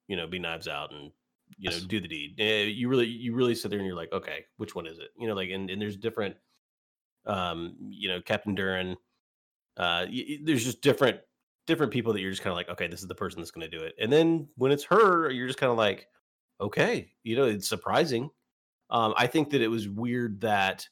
you 0.07 0.17
know, 0.17 0.25
be 0.27 0.39
knives 0.39 0.67
out 0.67 0.91
and 0.91 1.11
you 1.57 1.69
know 1.69 1.75
yes. 1.75 1.85
do 1.85 1.99
the 1.99 2.07
deed. 2.07 2.39
Eh, 2.39 2.63
you 2.63 2.89
really 2.89 3.07
you 3.07 3.35
really 3.35 3.55
sit 3.55 3.69
there 3.69 3.79
and 3.79 3.87
you're 3.87 3.95
like, 3.95 4.11
okay, 4.11 4.45
which 4.57 4.75
one 4.75 4.87
is 4.87 4.97
it? 4.97 5.09
You 5.17 5.27
know, 5.27 5.35
like 5.35 5.49
and, 5.49 5.69
and 5.69 5.81
there's 5.81 5.97
different, 5.97 6.35
um, 7.25 7.75
you 7.89 8.09
know, 8.09 8.21
Captain 8.21 8.55
Duran. 8.55 8.97
Uh, 9.77 10.05
y- 10.09 10.39
there's 10.43 10.65
just 10.65 10.81
different 10.81 11.19
different 11.69 11.93
people 11.93 12.11
that 12.11 12.19
you're 12.19 12.31
just 12.31 12.41
kind 12.41 12.51
of 12.51 12.57
like, 12.57 12.69
okay, 12.69 12.87
this 12.87 13.01
is 13.01 13.07
the 13.07 13.15
person 13.15 13.39
that's 13.39 13.51
going 13.51 13.69
to 13.69 13.77
do 13.77 13.83
it. 13.83 13.93
And 13.99 14.11
then 14.11 14.49
when 14.57 14.73
it's 14.73 14.83
her, 14.85 15.29
you're 15.29 15.47
just 15.47 15.59
kind 15.59 15.71
of 15.71 15.77
like, 15.77 16.07
okay, 16.59 17.11
you 17.23 17.37
know, 17.37 17.45
it's 17.45 17.69
surprising. 17.69 18.29
Um, 18.89 19.13
I 19.15 19.27
think 19.27 19.51
that 19.51 19.61
it 19.61 19.69
was 19.69 19.87
weird 19.87 20.41
that 20.41 20.87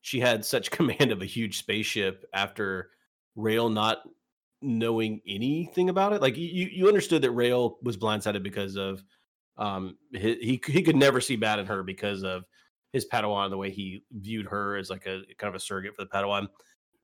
she 0.00 0.20
had 0.20 0.44
such 0.44 0.70
command 0.70 1.12
of 1.12 1.20
a 1.20 1.26
huge 1.26 1.58
spaceship 1.58 2.24
after 2.32 2.90
Rael 3.34 3.68
not 3.68 3.98
knowing 4.62 5.20
anything 5.28 5.90
about 5.90 6.12
it. 6.12 6.22
Like 6.22 6.36
you, 6.36 6.68
you 6.72 6.88
understood 6.88 7.22
that 7.22 7.32
Rael 7.32 7.78
was 7.82 7.96
blindsided 7.96 8.42
because 8.42 8.76
of 8.76 9.04
um 9.58 9.96
he, 10.12 10.34
he 10.34 10.62
he 10.66 10.82
could 10.82 10.96
never 10.96 11.18
see 11.20 11.36
bad 11.36 11.58
in 11.58 11.66
her 11.66 11.82
because 11.82 12.22
of 12.22 12.44
his 12.92 13.06
Padawan, 13.06 13.50
the 13.50 13.56
way 13.56 13.70
he 13.70 14.02
viewed 14.12 14.46
her 14.46 14.76
as 14.76 14.90
like 14.90 15.06
a 15.06 15.22
kind 15.38 15.48
of 15.48 15.54
a 15.54 15.60
surrogate 15.60 15.94
for 15.96 16.04
the 16.04 16.10
Padawan. 16.10 16.48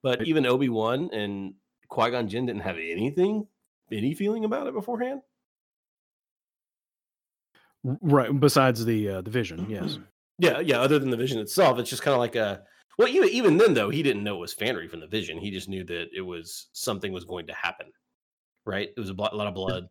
But 0.02 0.26
even 0.26 0.46
Obi 0.46 0.68
Wan 0.68 1.10
and 1.12 1.54
Qui 1.92 2.10
Gon 2.10 2.26
Jinn 2.26 2.46
didn't 2.46 2.62
have 2.62 2.76
anything, 2.78 3.46
any 3.92 4.14
feeling 4.14 4.46
about 4.46 4.66
it 4.66 4.72
beforehand. 4.72 5.20
Right. 7.84 8.28
Besides 8.40 8.82
the 8.86 9.08
uh, 9.08 9.20
the 9.20 9.30
vision, 9.30 9.66
yes. 9.68 9.98
Yeah, 10.38 10.60
yeah. 10.60 10.80
Other 10.80 10.98
than 10.98 11.10
the 11.10 11.18
vision 11.18 11.38
itself, 11.38 11.78
it's 11.78 11.90
just 11.90 12.02
kind 12.02 12.14
of 12.14 12.20
like 12.20 12.34
a. 12.34 12.62
Well, 12.96 13.08
even 13.08 13.28
even 13.28 13.56
then 13.58 13.74
though, 13.74 13.90
he 13.90 14.02
didn't 14.02 14.24
know 14.24 14.36
it 14.36 14.40
was 14.40 14.54
Fanry 14.54 14.88
from 14.88 15.00
the 15.00 15.06
vision. 15.06 15.36
He 15.36 15.50
just 15.50 15.68
knew 15.68 15.84
that 15.84 16.08
it 16.16 16.22
was 16.22 16.68
something 16.72 17.12
was 17.12 17.26
going 17.26 17.46
to 17.48 17.54
happen. 17.54 17.88
Right. 18.64 18.88
It 18.96 19.00
was 19.00 19.10
a, 19.10 19.14
lot 19.14 19.46
of 19.46 19.54
blood. 19.54 19.88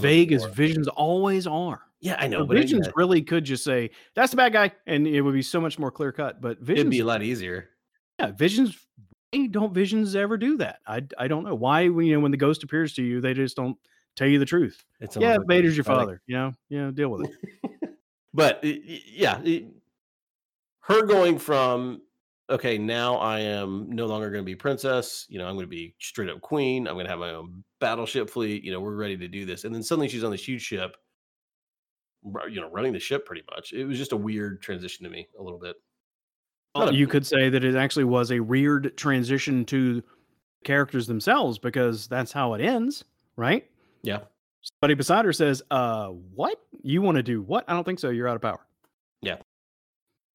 Vague 0.00 0.32
as 0.32 0.44
visions 0.46 0.88
always 0.88 1.46
are. 1.46 1.82
Yeah, 2.00 2.16
I 2.18 2.28
know. 2.28 2.46
But 2.46 2.56
visions 2.56 2.86
yeah. 2.86 2.92
really 2.96 3.20
could 3.20 3.44
just 3.44 3.62
say 3.62 3.90
that's 4.14 4.30
the 4.30 4.38
bad 4.38 4.54
guy, 4.54 4.72
and 4.86 5.06
it 5.06 5.20
would 5.20 5.34
be 5.34 5.42
so 5.42 5.60
much 5.60 5.78
more 5.78 5.90
clear 5.90 6.12
cut. 6.12 6.40
But 6.40 6.60
visions, 6.60 6.80
it'd 6.80 6.90
be 6.90 7.00
a 7.00 7.04
lot 7.04 7.22
easier. 7.22 7.68
Yeah, 8.18 8.30
visions. 8.30 8.78
Don't 9.50 9.72
visions 9.72 10.14
ever 10.14 10.36
do 10.36 10.58
that? 10.58 10.80
I 10.86 11.02
I 11.18 11.28
don't 11.28 11.44
know 11.44 11.54
why. 11.54 11.88
When 11.88 12.06
you 12.06 12.14
know 12.14 12.20
when 12.20 12.32
the 12.32 12.36
ghost 12.36 12.62
appears 12.62 12.92
to 12.94 13.02
you, 13.02 13.20
they 13.20 13.34
just 13.34 13.56
don't 13.56 13.76
tell 14.16 14.28
you 14.28 14.38
the 14.38 14.44
truth. 14.44 14.84
It's 15.00 15.16
yeah, 15.16 15.38
Vader's 15.46 15.76
your 15.76 15.84
father. 15.84 16.12
Like, 16.12 16.20
you 16.26 16.36
know, 16.36 16.52
you 16.68 16.82
know, 16.82 16.90
deal 16.90 17.08
with 17.08 17.30
it. 17.30 17.90
but 18.34 18.62
yeah, 18.62 19.40
her 20.80 21.06
going 21.06 21.38
from 21.38 22.02
okay, 22.50 22.76
now 22.76 23.16
I 23.16 23.40
am 23.40 23.86
no 23.88 24.06
longer 24.06 24.30
going 24.30 24.42
to 24.42 24.46
be 24.46 24.54
princess. 24.54 25.26
You 25.28 25.38
know, 25.38 25.46
I'm 25.46 25.54
going 25.54 25.64
to 25.64 25.70
be 25.70 25.94
straight 25.98 26.28
up 26.28 26.40
queen. 26.40 26.86
I'm 26.86 26.94
going 26.94 27.06
to 27.06 27.10
have 27.10 27.18
my 27.18 27.30
own 27.30 27.64
battleship 27.80 28.28
fleet. 28.28 28.62
You 28.62 28.72
know, 28.72 28.80
we're 28.80 28.94
ready 28.94 29.16
to 29.16 29.28
do 29.28 29.46
this. 29.46 29.64
And 29.64 29.74
then 29.74 29.82
suddenly 29.82 30.08
she's 30.08 30.24
on 30.24 30.30
this 30.30 30.46
huge 30.46 30.62
ship, 30.62 30.96
you 32.50 32.60
know, 32.60 32.70
running 32.70 32.92
the 32.92 33.00
ship 33.00 33.24
pretty 33.24 33.42
much. 33.50 33.72
It 33.72 33.86
was 33.86 33.96
just 33.96 34.12
a 34.12 34.16
weird 34.16 34.60
transition 34.60 35.04
to 35.04 35.10
me 35.10 35.28
a 35.38 35.42
little 35.42 35.58
bit. 35.58 35.76
Well, 36.74 36.94
you 36.94 37.06
could 37.06 37.26
say 37.26 37.48
that 37.50 37.64
it 37.64 37.74
actually 37.74 38.04
was 38.04 38.32
a 38.32 38.40
weird 38.40 38.96
transition 38.96 39.64
to 39.66 40.02
characters 40.64 41.06
themselves 41.06 41.58
because 41.58 42.06
that's 42.06 42.32
how 42.32 42.54
it 42.54 42.62
ends, 42.62 43.04
right? 43.36 43.68
Yeah. 44.02 44.20
Somebody 44.62 44.94
beside 44.94 45.24
her 45.24 45.32
says, 45.32 45.62
"Uh, 45.70 46.08
what? 46.08 46.58
You 46.82 47.02
want 47.02 47.16
to 47.16 47.22
do 47.22 47.42
what? 47.42 47.64
I 47.68 47.74
don't 47.74 47.84
think 47.84 47.98
so. 47.98 48.10
You're 48.10 48.28
out 48.28 48.36
of 48.36 48.42
power." 48.42 48.60
Yeah. 49.20 49.36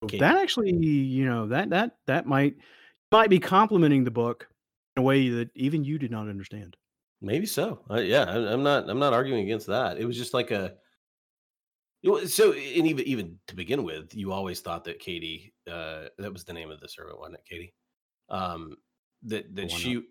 Okay. 0.04 0.20
That 0.20 0.36
actually, 0.36 0.74
you 0.76 1.26
know, 1.26 1.48
that 1.48 1.70
that 1.72 1.98
that 2.06 2.26
might 2.26 2.56
might 3.12 3.30
be 3.30 3.40
complimenting 3.40 4.04
the 4.04 4.12
book 4.12 4.48
in 4.96 5.02
a 5.02 5.04
way 5.04 5.30
that 5.30 5.50
even 5.56 5.84
you 5.84 5.98
did 5.98 6.12
not 6.12 6.28
understand. 6.28 6.76
Maybe 7.22 7.46
so. 7.46 7.80
Uh, 7.90 7.96
yeah, 7.96 8.26
I, 8.26 8.54
I'm 8.54 8.64
not. 8.64 8.90
I'm 8.90 9.00
not 9.00 9.14
arguing 9.14 9.44
against 9.44 9.68
that. 9.68 9.98
It 9.98 10.06
was 10.06 10.18
just 10.18 10.34
like 10.34 10.52
a. 10.52 10.76
So, 12.28 12.54
and 12.54 12.88
even 12.88 13.06
even 13.06 13.40
to 13.48 13.56
begin 13.56 13.84
with, 13.84 14.14
you 14.16 14.32
always 14.32 14.60
thought 14.60 14.84
that 14.86 15.00
Katie, 15.00 15.54
uh, 15.70 16.06
that 16.18 16.32
was 16.32 16.44
the 16.44 16.54
name 16.54 16.70
of 16.70 16.80
the 16.80 16.88
servant, 16.88 17.20
wasn't 17.20 17.36
it, 17.36 17.46
Katie? 17.50 17.74
Um, 18.30 18.76
that 19.24 19.56
that 19.56 19.72
she 19.72 20.04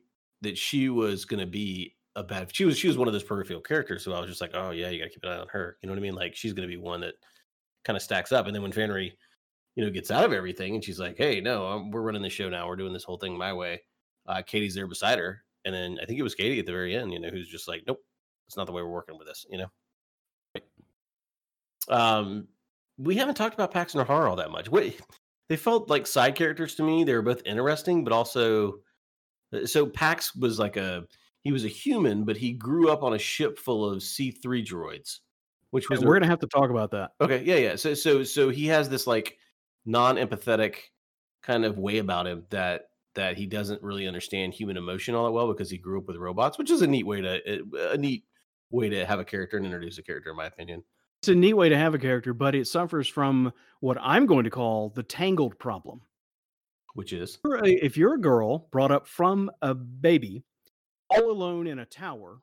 that 0.43 0.59
she 0.59 0.89
was 0.89 1.25
going 1.25 1.41
to 1.41 1.47
be 1.47 1.95
a 2.17 2.25
bad. 2.25 2.55
She 2.55 2.65
was 2.65 2.77
she 2.77 2.89
was 2.89 2.99
one 2.99 3.09
of 3.09 3.15
those 3.15 3.23
peripheral 3.23 3.61
characters, 3.61 4.03
so 4.03 4.13
I 4.13 4.21
was 4.21 4.29
just 4.29 4.41
like, 4.41 4.53
oh 4.55 4.71
yeah, 4.71 4.91
you 4.91 4.99
got 4.99 5.05
to 5.05 5.11
keep 5.11 5.23
an 5.23 5.31
eye 5.31 5.39
on 5.39 5.49
her. 5.49 5.77
You 5.83 5.87
know 5.87 5.93
what 5.93 5.99
I 5.99 6.03
mean? 6.03 6.15
Like 6.15 6.35
she's 6.35 6.53
going 6.53 6.69
to 6.69 6.75
be 6.75 6.81
one 6.81 7.01
that 7.03 7.15
kind 7.85 7.97
of 7.97 8.03
stacks 8.03 8.33
up. 8.33 8.47
And 8.47 8.55
then 8.55 8.63
when 8.63 8.73
Fanry, 8.73 9.13
you 9.77 9.85
know, 9.85 9.91
gets 9.91 10.11
out 10.11 10.25
of 10.25 10.33
everything, 10.33 10.75
and 10.75 10.83
she's 10.83 10.99
like, 10.99 11.17
hey, 11.17 11.41
no, 11.41 11.67
I'm, 11.67 11.91
we're 11.91 12.03
running 12.03 12.23
the 12.23 12.31
show 12.31 12.49
now. 12.49 12.67
We're 12.67 12.77
doing 12.77 12.93
this 12.93 13.05
whole 13.05 13.19
thing 13.19 13.39
my 13.39 13.53
way. 13.53 13.83
Uh, 14.27 14.43
Katie's 14.43 14.75
there 14.75 14.89
beside 14.89 15.19
her, 15.19 15.45
and 15.65 15.75
then 15.75 15.99
I 16.03 16.07
think 16.07 16.19
it 16.19 16.25
was 16.25 16.35
Katie 16.35 16.59
at 16.59 16.67
the 16.67 16.73
very 16.73 16.97
end, 16.97 17.13
you 17.13 17.21
know, 17.21 17.29
who's 17.29 17.49
just 17.49 17.69
like, 17.69 17.85
nope, 17.87 18.01
it's 18.49 18.57
not 18.57 18.67
the 18.67 18.73
way 18.73 18.83
we're 18.83 18.89
working 18.89 19.19
with 19.19 19.29
this. 19.29 19.47
You 19.49 19.59
know. 19.59 19.69
Um, 21.89 22.49
we 22.99 23.17
haven't 23.17 23.35
talked 23.35 23.55
about 23.55 23.73
Pax 23.73 23.95
and 23.95 24.09
Aurora 24.09 24.31
all 24.31 24.37
that 24.37 24.51
much. 24.51 24.71
What 24.71 24.93
they 25.49 25.57
felt 25.57 25.89
like 25.89 26.07
side 26.07 26.35
characters 26.35 26.75
to 26.77 26.83
me. 26.83 27.05
They 27.05 27.15
were 27.15 27.23
both 27.23 27.43
interesting, 27.45 28.05
but 28.05 28.13
also 28.13 28.81
uh, 29.53 29.67
so 29.67 29.87
Pax 29.87 30.35
was 30.35 30.59
like 30.59 30.77
a 30.77 31.05
he 31.43 31.53
was 31.53 31.65
a 31.65 31.69
human, 31.69 32.25
but 32.25 32.37
he 32.37 32.53
grew 32.53 32.91
up 32.91 33.03
on 33.03 33.15
a 33.15 33.19
ship 33.19 33.59
full 33.59 33.89
of 33.89 34.03
C 34.03 34.31
three 34.31 34.65
droids, 34.65 35.19
which 35.71 35.89
was 35.89 36.01
we're 36.01 36.17
a, 36.17 36.21
gonna 36.21 36.31
have 36.31 36.41
to 36.41 36.49
talk 36.49 36.71
about 36.71 36.91
that. 36.93 37.13
Okay, 37.21 37.43
yeah, 37.45 37.57
yeah. 37.57 37.77
So 37.77 37.95
so 37.95 38.25
so 38.25 38.49
he 38.49 38.67
has 38.67 38.89
this 38.89 39.07
like 39.07 39.37
non 39.85 40.17
empathetic 40.17 40.77
kind 41.43 41.65
of 41.65 41.79
way 41.79 41.99
about 41.99 42.27
him 42.27 42.45
that 42.51 42.89
that 43.15 43.37
he 43.37 43.47
doesn't 43.47 43.83
really 43.83 44.07
understand 44.07 44.53
human 44.53 44.77
emotion 44.77 45.15
all 45.15 45.25
that 45.25 45.31
well 45.31 45.49
because 45.49 45.71
he 45.71 45.79
grew 45.79 45.99
up 45.99 46.09
with 46.09 46.17
robots, 46.17 46.59
which 46.59 46.71
is 46.71 46.83
a 46.83 46.87
neat 46.87 47.07
way 47.07 47.21
to 47.21 47.63
a 47.93 47.97
neat 47.97 48.25
way 48.71 48.89
to 48.89 49.07
have 49.07 49.21
a 49.21 49.25
character 49.25 49.57
and 49.57 49.65
introduce 49.65 49.99
a 49.99 50.03
character, 50.03 50.31
in 50.31 50.37
my 50.37 50.47
opinion. 50.47 50.83
It's 51.27 51.33
a 51.33 51.35
neat 51.35 51.55
way 51.55 51.69
to 51.69 51.77
have 51.77 51.93
a 51.93 51.99
character, 51.99 52.33
but 52.33 52.55
it 52.55 52.69
suffers 52.69 53.09
from 53.09 53.53
what 53.81 53.99
I'm 54.01 54.27
going 54.27 54.45
to 54.45 54.51
call 54.51 54.91
the 54.91 55.03
tangled 55.03 55.59
problem. 55.59 56.01
Which 56.95 57.13
is 57.13 57.37
if 57.45 57.97
you're 57.97 58.15
a 58.15 58.21
girl 58.21 58.69
brought 58.71 58.93
up 58.93 59.09
from 59.09 59.51
a 59.61 59.75
baby 59.75 60.45
all 61.11 61.29
alone 61.29 61.67
in 61.67 61.81
a 61.81 61.85
tower. 61.85 62.39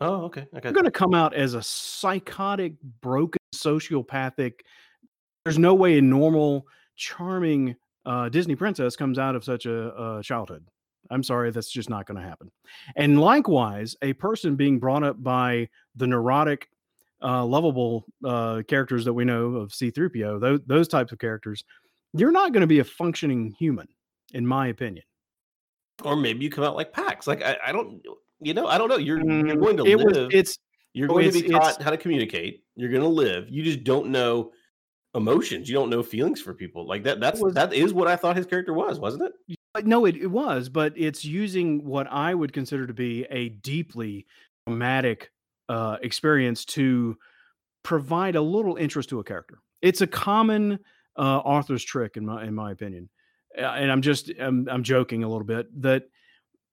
Oh, 0.00 0.22
okay. 0.26 0.46
Okay. 0.54 0.60
You're 0.62 0.72
going 0.72 0.84
to 0.84 0.92
come 0.92 1.14
out 1.14 1.34
as 1.34 1.54
a 1.54 1.62
psychotic, 1.64 2.74
broken, 3.00 3.40
sociopathic. 3.52 4.60
There's 5.44 5.58
no 5.58 5.74
way 5.74 5.98
a 5.98 6.00
normal, 6.00 6.68
charming 6.94 7.74
uh, 8.06 8.28
Disney 8.28 8.54
princess 8.54 8.94
comes 8.94 9.18
out 9.18 9.34
of 9.34 9.42
such 9.42 9.66
a, 9.66 10.18
a 10.18 10.22
childhood. 10.22 10.64
I'm 11.10 11.24
sorry, 11.24 11.50
that's 11.50 11.72
just 11.72 11.90
not 11.90 12.06
going 12.06 12.22
to 12.22 12.28
happen. 12.28 12.52
And 12.94 13.20
likewise, 13.20 13.96
a 14.00 14.12
person 14.12 14.54
being 14.54 14.78
brought 14.78 15.02
up 15.02 15.20
by 15.20 15.70
the 15.96 16.06
neurotic, 16.06 16.68
uh, 17.22 17.44
lovable 17.44 18.04
uh, 18.24 18.62
characters 18.68 19.04
that 19.04 19.12
we 19.12 19.24
know 19.24 19.56
of 19.56 19.70
C3PO, 19.70 20.40
those, 20.40 20.60
those 20.66 20.88
types 20.88 21.12
of 21.12 21.18
characters, 21.18 21.64
you're 22.14 22.32
not 22.32 22.52
going 22.52 22.62
to 22.62 22.66
be 22.66 22.80
a 22.80 22.84
functioning 22.84 23.54
human, 23.58 23.88
in 24.32 24.46
my 24.46 24.68
opinion. 24.68 25.04
Or 26.04 26.16
maybe 26.16 26.44
you 26.44 26.50
come 26.50 26.64
out 26.64 26.76
like 26.76 26.92
Pax. 26.92 27.26
Like 27.26 27.42
I, 27.42 27.56
I 27.66 27.72
don't, 27.72 28.02
you 28.40 28.54
know, 28.54 28.66
I 28.66 28.78
don't 28.78 28.88
know. 28.88 28.96
You're 28.96 29.18
you're 29.18 29.56
Mm, 29.56 29.60
going 29.60 29.76
to 29.78 29.86
it 29.86 29.96
live. 29.98 30.06
was, 30.06 30.34
it's 30.34 30.58
you're 30.94 31.10
oh, 31.10 31.14
going 31.14 31.30
to 31.30 31.42
be 31.42 31.48
taught 31.48 31.80
how 31.80 31.90
to 31.90 31.96
communicate. 31.96 32.64
You're 32.76 32.90
going 32.90 33.02
to 33.02 33.08
live. 33.08 33.46
You 33.48 33.62
just 33.62 33.84
don't 33.84 34.08
know 34.08 34.52
emotions. 35.14 35.68
You 35.68 35.74
don't 35.74 35.90
know 35.90 36.02
feelings 36.02 36.40
for 36.40 36.54
people. 36.54 36.86
Like 36.86 37.04
that. 37.04 37.20
That's 37.20 37.40
was- 37.40 37.54
that 37.54 37.72
is 37.72 37.94
what 37.94 38.08
I 38.08 38.16
thought 38.16 38.36
his 38.36 38.46
character 38.46 38.72
was, 38.72 38.98
wasn't 38.98 39.24
it? 39.24 39.56
But 39.74 39.86
no, 39.86 40.04
it, 40.04 40.16
it 40.16 40.26
was, 40.26 40.68
but 40.68 40.92
it's 40.96 41.24
using 41.24 41.84
what 41.84 42.06
I 42.10 42.34
would 42.34 42.52
consider 42.52 42.86
to 42.86 42.92
be 42.92 43.24
a 43.30 43.48
deeply 43.48 44.26
traumatic 44.66 45.30
uh, 45.72 45.96
experience 46.02 46.66
to 46.66 47.16
provide 47.82 48.36
a 48.36 48.42
little 48.42 48.76
interest 48.76 49.08
to 49.08 49.20
a 49.20 49.24
character. 49.24 49.58
It's 49.80 50.02
a 50.02 50.06
common 50.06 50.78
uh, 51.16 51.38
author's 51.38 51.82
trick, 51.82 52.18
in 52.18 52.26
my 52.26 52.44
in 52.44 52.54
my 52.54 52.72
opinion. 52.72 53.08
And 53.56 53.90
I'm 53.90 54.02
just 54.02 54.30
I'm, 54.38 54.68
I'm 54.68 54.82
joking 54.82 55.24
a 55.24 55.28
little 55.28 55.46
bit 55.46 55.66
that 55.80 56.04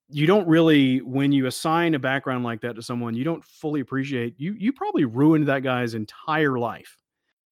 you 0.10 0.28
don't 0.28 0.48
really 0.50 1.02
when 1.02 1.32
you 1.32 1.46
assign 1.46 1.94
a 1.94 2.00
background 2.00 2.44
like 2.44 2.60
that 2.62 2.76
to 2.76 2.82
someone, 2.82 3.16
you 3.16 3.24
don't 3.24 3.44
fully 3.46 3.80
appreciate 3.80 4.36
you 4.38 4.54
you 4.58 4.74
probably 4.74 5.06
ruined 5.06 5.48
that 5.48 5.64
guy's 5.64 5.94
entire 5.94 6.60
life. 6.60 6.98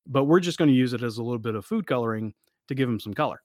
But 0.05 0.25
we're 0.25 0.41
just 0.41 0.57
going 0.57 0.69
to 0.69 0.75
use 0.75 0.91
it 0.91 1.01
as 1.01 1.17
a 1.17 1.23
little 1.23 1.39
bit 1.39 1.55
of 1.55 1.65
food 1.65 1.87
coloring 1.87 2.33
to 2.67 2.75
give 2.75 2.89
him 2.89 2.99
some 2.99 3.13
color. 3.13 3.41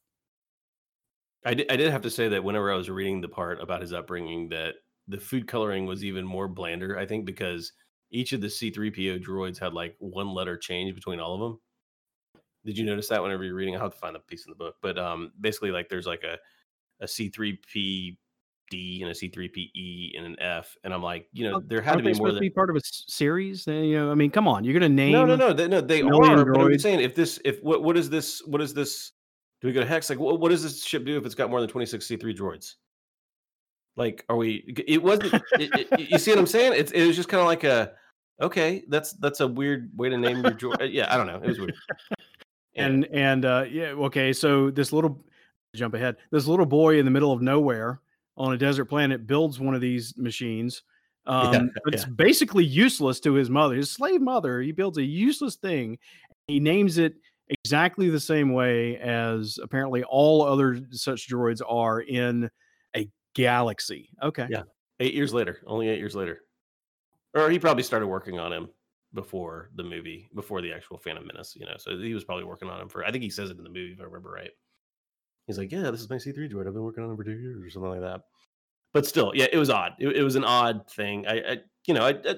I 1.44 1.54
did, 1.54 1.70
I 1.70 1.76
did 1.76 1.90
have 1.90 2.02
to 2.02 2.10
say 2.10 2.28
that 2.28 2.42
whenever 2.42 2.72
I 2.72 2.76
was 2.76 2.90
reading 2.90 3.20
the 3.20 3.28
part 3.28 3.60
about 3.60 3.80
his 3.80 3.92
upbringing, 3.92 4.48
that 4.50 4.74
the 5.08 5.18
food 5.18 5.48
coloring 5.48 5.86
was 5.86 6.04
even 6.04 6.24
more 6.24 6.48
blander. 6.48 6.96
I 6.98 7.06
think 7.06 7.24
because 7.24 7.72
each 8.12 8.32
of 8.32 8.40
the 8.40 8.46
C3PO 8.46 9.24
droids 9.24 9.58
had 9.58 9.72
like 9.72 9.96
one 9.98 10.32
letter 10.32 10.56
change 10.56 10.94
between 10.94 11.18
all 11.18 11.34
of 11.34 11.40
them. 11.40 11.60
Did 12.64 12.78
you 12.78 12.84
notice 12.84 13.08
that 13.08 13.22
whenever 13.22 13.42
you're 13.42 13.54
reading? 13.54 13.74
I'll 13.74 13.82
have 13.82 13.92
to 13.92 13.98
find 13.98 14.14
the 14.14 14.20
piece 14.20 14.46
in 14.46 14.50
the 14.50 14.56
book, 14.56 14.76
but 14.80 14.96
um, 14.96 15.32
basically, 15.40 15.72
like 15.72 15.88
there's 15.88 16.06
like 16.06 16.22
a 16.22 16.38
a 17.02 17.06
C3PD 17.06 18.16
and 19.02 19.10
a 19.10 19.14
C3PE 19.14 20.16
and 20.16 20.26
an 20.26 20.36
F, 20.40 20.76
and 20.84 20.94
I'm 20.94 21.02
like, 21.02 21.26
you 21.32 21.50
know, 21.50 21.60
there 21.66 21.80
had 21.80 21.98
to 21.98 22.04
Aren't 22.04 22.14
be 22.14 22.18
more 22.20 22.28
than 22.28 22.36
to 22.36 22.40
be 22.40 22.50
part 22.50 22.70
of 22.70 22.76
a 22.76 22.80
series? 22.82 23.64
Then, 23.64 23.84
you 23.84 23.98
know, 23.98 24.12
I 24.12 24.14
mean, 24.14 24.30
come 24.30 24.46
on, 24.46 24.62
you're 24.62 24.78
going 24.78 24.88
to 24.88 24.94
name 24.94 25.12
no, 25.12 25.24
no, 25.24 25.34
no, 25.34 25.52
they, 25.52 25.66
no, 25.66 25.80
they 25.80 26.02
are. 26.02 26.44
But 26.44 26.60
I'm 26.60 26.78
saying, 26.78 27.00
if 27.00 27.16
this, 27.16 27.40
if 27.44 27.60
what, 27.62 27.82
what 27.82 27.96
is 27.96 28.08
this? 28.08 28.40
What 28.46 28.60
is 28.60 28.72
this? 28.72 29.10
Do 29.60 29.66
we 29.66 29.72
go 29.72 29.80
to 29.80 29.86
hex? 29.86 30.08
Like, 30.08 30.20
what, 30.20 30.38
what 30.38 30.50
does 30.50 30.62
this 30.62 30.84
ship 30.84 31.04
do 31.04 31.16
if 31.16 31.26
it's 31.26 31.34
got 31.34 31.50
more 31.50 31.60
than 31.60 31.68
26 31.68 32.06
C3 32.06 32.36
droids? 32.36 32.74
Like, 33.96 34.24
are 34.28 34.36
we? 34.36 34.64
It 34.86 35.02
wasn't. 35.02 35.34
it, 35.52 35.88
it, 35.92 36.10
you 36.10 36.18
see 36.18 36.30
what 36.30 36.38
I'm 36.38 36.46
saying? 36.46 36.74
It's 36.76 36.92
it 36.92 37.06
was 37.06 37.16
just 37.16 37.28
kind 37.28 37.40
of 37.40 37.46
like 37.46 37.64
a, 37.64 37.92
okay, 38.40 38.84
that's 38.88 39.12
that's 39.14 39.40
a 39.40 39.46
weird 39.46 39.90
way 39.96 40.08
to 40.08 40.16
name 40.16 40.42
your 40.44 40.54
droid. 40.54 40.76
Yeah, 40.92 41.12
I 41.12 41.16
don't 41.16 41.26
know. 41.26 41.36
It 41.42 41.46
was 41.48 41.58
weird. 41.58 41.74
and 42.74 43.04
and 43.12 43.44
uh 43.44 43.64
yeah 43.70 43.88
okay 43.88 44.32
so 44.32 44.70
this 44.70 44.92
little 44.94 45.22
jump 45.74 45.92
ahead 45.94 46.16
this 46.30 46.46
little 46.46 46.64
boy 46.64 46.98
in 46.98 47.04
the 47.04 47.10
middle 47.10 47.30
of 47.32 47.42
nowhere 47.42 48.00
on 48.38 48.54
a 48.54 48.56
desert 48.56 48.86
planet 48.86 49.26
builds 49.26 49.60
one 49.60 49.74
of 49.74 49.82
these 49.82 50.14
machines 50.16 50.82
um 51.26 51.52
Yeah, 51.52 51.62
but 51.84 51.92
it's 51.92 52.06
basically 52.06 52.64
useless 52.64 53.20
to 53.20 53.34
his 53.34 53.50
mother 53.50 53.74
his 53.76 53.90
slave 53.90 54.22
mother 54.22 54.62
he 54.62 54.72
builds 54.72 54.96
a 54.96 55.02
useless 55.02 55.56
thing 55.56 55.98
he 56.46 56.60
names 56.60 56.96
it 56.96 57.14
exactly 57.62 58.08
the 58.08 58.18
same 58.20 58.54
way 58.54 58.96
as 58.96 59.58
apparently 59.62 60.02
all 60.04 60.42
other 60.42 60.80
such 60.92 61.28
droids 61.28 61.60
are 61.68 62.00
in 62.00 62.48
a 62.96 63.06
galaxy 63.34 64.08
okay 64.22 64.46
Yeah. 64.50 64.62
eight 65.00 65.12
years 65.12 65.34
later, 65.34 65.58
only 65.66 65.88
eight 65.88 65.98
years 65.98 66.14
later, 66.16 66.40
or 67.34 67.50
he 67.50 67.58
probably 67.58 67.82
started 67.82 68.06
working 68.06 68.38
on 68.38 68.52
him 68.52 68.68
before 69.14 69.70
the 69.74 69.82
movie, 69.82 70.28
before 70.34 70.62
the 70.62 70.72
actual 70.72 70.98
Phantom 70.98 71.26
Menace. 71.26 71.54
You 71.56 71.66
know, 71.66 71.76
so 71.78 71.96
he 71.98 72.14
was 72.14 72.24
probably 72.24 72.44
working 72.44 72.68
on 72.68 72.80
him 72.80 72.88
for. 72.88 73.04
I 73.04 73.10
think 73.10 73.22
he 73.22 73.30
says 73.30 73.50
it 73.50 73.58
in 73.58 73.64
the 73.64 73.70
movie 73.70 73.92
if 73.92 74.00
I 74.00 74.04
remember 74.04 74.30
right. 74.30 74.50
He's 75.46 75.58
like, 75.58 75.72
"Yeah, 75.72 75.90
this 75.90 76.00
is 76.00 76.10
my 76.10 76.16
C3 76.16 76.50
droid. 76.50 76.66
I've 76.66 76.74
been 76.74 76.82
working 76.82 77.04
on 77.04 77.10
him 77.10 77.16
for 77.16 77.24
two 77.24 77.32
years 77.32 77.62
or 77.62 77.70
something 77.70 77.90
like 77.90 78.00
that." 78.00 78.22
But 78.92 79.06
still, 79.06 79.32
yeah, 79.34 79.46
it 79.50 79.58
was 79.58 79.70
odd. 79.70 79.92
It, 79.98 80.16
it 80.16 80.22
was 80.22 80.36
an 80.36 80.44
odd 80.44 80.88
thing. 80.90 81.26
I, 81.26 81.38
I 81.40 81.58
you 81.86 81.94
know, 81.94 82.04
I, 82.04 82.10
I, 82.10 82.36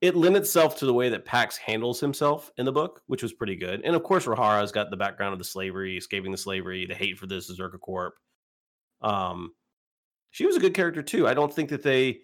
it 0.00 0.16
lent 0.16 0.36
itself 0.36 0.78
to 0.78 0.86
the 0.86 0.94
way 0.94 1.08
that 1.10 1.24
Pax 1.24 1.56
handles 1.56 2.00
himself 2.00 2.50
in 2.56 2.64
the 2.64 2.72
book, 2.72 3.02
which 3.06 3.22
was 3.22 3.32
pretty 3.32 3.56
good. 3.56 3.82
And 3.84 3.94
of 3.94 4.02
course, 4.02 4.26
Rahara's 4.26 4.72
got 4.72 4.90
the 4.90 4.96
background 4.96 5.32
of 5.32 5.38
the 5.38 5.44
slavery, 5.44 5.96
escaping 5.96 6.32
the 6.32 6.38
slavery, 6.38 6.86
the 6.86 6.94
hate 6.94 7.18
for 7.18 7.26
this 7.26 7.50
Czerka 7.50 7.80
Corp. 7.80 8.14
Um, 9.02 9.52
she 10.30 10.46
was 10.46 10.56
a 10.56 10.60
good 10.60 10.74
character 10.74 11.02
too. 11.02 11.26
I 11.26 11.34
don't 11.34 11.52
think 11.52 11.70
that 11.70 11.82
they 11.82 12.20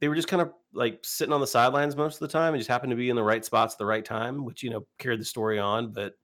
they 0.00 0.08
were 0.08 0.14
just 0.14 0.28
kind 0.28 0.42
of 0.42 0.52
like 0.72 1.00
sitting 1.02 1.32
on 1.32 1.40
the 1.40 1.46
sidelines 1.46 1.96
most 1.96 2.14
of 2.14 2.20
the 2.20 2.28
time 2.28 2.54
and 2.54 2.60
just 2.60 2.68
happened 2.70 2.90
to 2.90 2.96
be 2.96 3.10
in 3.10 3.16
the 3.16 3.22
right 3.22 3.44
spots 3.44 3.74
at 3.74 3.78
the 3.78 3.86
right 3.86 4.04
time, 4.04 4.44
which 4.44 4.62
you 4.62 4.70
know 4.70 4.86
carried 4.98 5.20
the 5.20 5.24
story 5.24 5.58
on. 5.58 5.92
But 5.92 6.14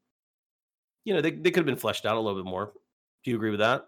you 1.05 1.13
know, 1.15 1.21
they, 1.21 1.31
they 1.33 1.51
could 1.51 1.59
have 1.59 1.67
been 1.67 1.77
fleshed 1.77 2.07
out 2.07 2.17
a 2.17 2.21
little 2.21 2.43
bit 2.43 2.49
more. 2.49 2.73
Do 3.25 3.31
you 3.31 3.37
agree 3.37 3.51
with 3.51 3.61
that? 3.61 3.87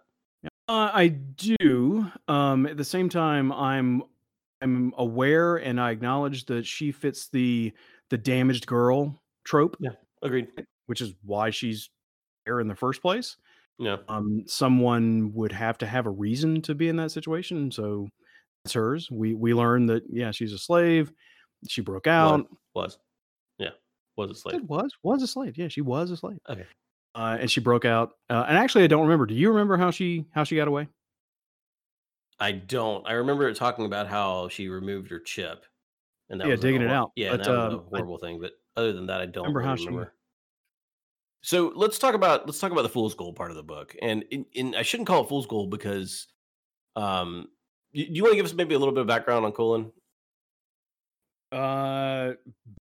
Uh, 0.68 0.91
I 0.93 1.09
do. 1.09 2.11
Um, 2.28 2.66
at 2.66 2.76
the 2.76 2.84
same 2.84 3.09
time, 3.09 3.53
I'm 3.53 4.03
I'm 4.62 4.93
aware 4.99 5.57
and 5.57 5.80
I 5.80 5.91
acknowledge 5.91 6.47
that 6.47 6.66
she 6.66 6.91
fits 6.93 7.28
the 7.28 7.72
the 8.11 8.18
damaged 8.18 8.66
girl 8.66 9.20
trope, 9.45 9.76
Yeah, 9.80 9.91
Agreed. 10.22 10.49
which 10.87 11.01
is 11.01 11.14
why 11.24 11.51
she's 11.51 11.91
there 12.45 12.61
in 12.61 12.68
the 12.68 12.74
first 12.74 13.03
place. 13.03 13.37
Yeah. 13.78 13.97
Um, 14.09 14.45
someone 14.47 15.32
would 15.34 15.53
have 15.53 15.76
to 15.78 15.87
have 15.87 16.07
a 16.07 16.11
reason 16.11 16.62
to 16.62 16.74
be 16.74 16.89
in 16.89 16.97
that 16.97 17.11
situation, 17.11 17.70
so 17.70 18.09
it's 18.66 18.74
hers. 18.74 19.10
We 19.10 19.34
we 19.34 19.54
learn 19.54 19.86
that 19.86 20.02
yeah, 20.10 20.30
she's 20.30 20.52
a 20.52 20.58
slave. 20.58 21.12
She 21.68 21.80
broke 21.80 22.06
out. 22.06 22.46
Was. 22.74 22.98
Yeah. 23.58 23.70
Was 24.16 24.30
a 24.30 24.34
slave. 24.34 24.56
It 24.56 24.64
was 24.64 24.90
was 25.02 25.22
a 25.22 25.26
slave. 25.26 25.56
Yeah, 25.56 25.68
she 25.68 25.80
was 25.80 26.10
a 26.10 26.16
slave. 26.16 26.38
Okay. 26.48 26.66
Uh, 27.14 27.38
and 27.40 27.50
she 27.50 27.60
broke 27.60 27.84
out. 27.86 28.10
Uh, 28.28 28.44
and 28.46 28.58
actually, 28.58 28.84
I 28.84 28.88
don't 28.88 29.02
remember. 29.02 29.24
Do 29.26 29.34
you 29.34 29.48
remember 29.48 29.76
how 29.78 29.90
she 29.90 30.26
how 30.32 30.44
she 30.44 30.56
got 30.56 30.68
away? 30.68 30.88
I 32.38 32.52
don't. 32.52 33.06
I 33.08 33.12
remember 33.12 33.52
talking 33.54 33.86
about 33.86 34.06
how 34.08 34.48
she 34.48 34.68
removed 34.68 35.10
her 35.10 35.18
chip. 35.20 35.64
And 36.28 36.40
that 36.40 36.46
Yeah, 36.48 36.52
was 36.54 36.60
digging 36.60 36.82
it 36.82 36.90
out. 36.90 37.12
Yeah, 37.16 37.30
But, 37.30 37.44
that 37.44 37.50
was 37.50 37.74
um, 37.74 37.80
a 37.80 37.82
I- 37.82 37.88
horrible 37.88 38.18
thing. 38.18 38.40
But 38.40 38.52
other 38.76 38.92
than 38.92 39.06
that, 39.06 39.20
I 39.20 39.26
don't 39.26 39.44
Remember 39.44 39.60
really 39.60 39.68
how 39.70 39.76
she- 39.76 39.86
remember. 39.86 40.12
So 41.42 41.72
let's 41.76 41.98
talk 41.98 42.14
about 42.14 42.44
let's 42.46 42.58
talk 42.58 42.72
about 42.72 42.82
the 42.82 42.88
fool's 42.88 43.14
gold 43.14 43.36
part 43.36 43.50
of 43.50 43.56
the 43.56 43.62
book, 43.62 43.94
and 44.02 44.24
in, 44.30 44.44
in 44.52 44.74
I 44.74 44.82
shouldn't 44.82 45.06
call 45.06 45.22
it 45.22 45.28
fool's 45.28 45.46
gold 45.46 45.70
because, 45.70 46.26
um, 46.96 47.46
you, 47.93 48.07
do 48.07 48.12
you 48.12 48.22
want 48.22 48.32
to 48.32 48.37
give 48.37 48.47
us 48.47 48.55
maybe 48.55 48.74
a 48.74 48.78
little 48.78 48.95
bit 48.95 49.01
of 49.01 49.07
background 49.07 49.45
on 49.45 49.53
Kohlen 49.53 49.91
Uh, 51.53 52.34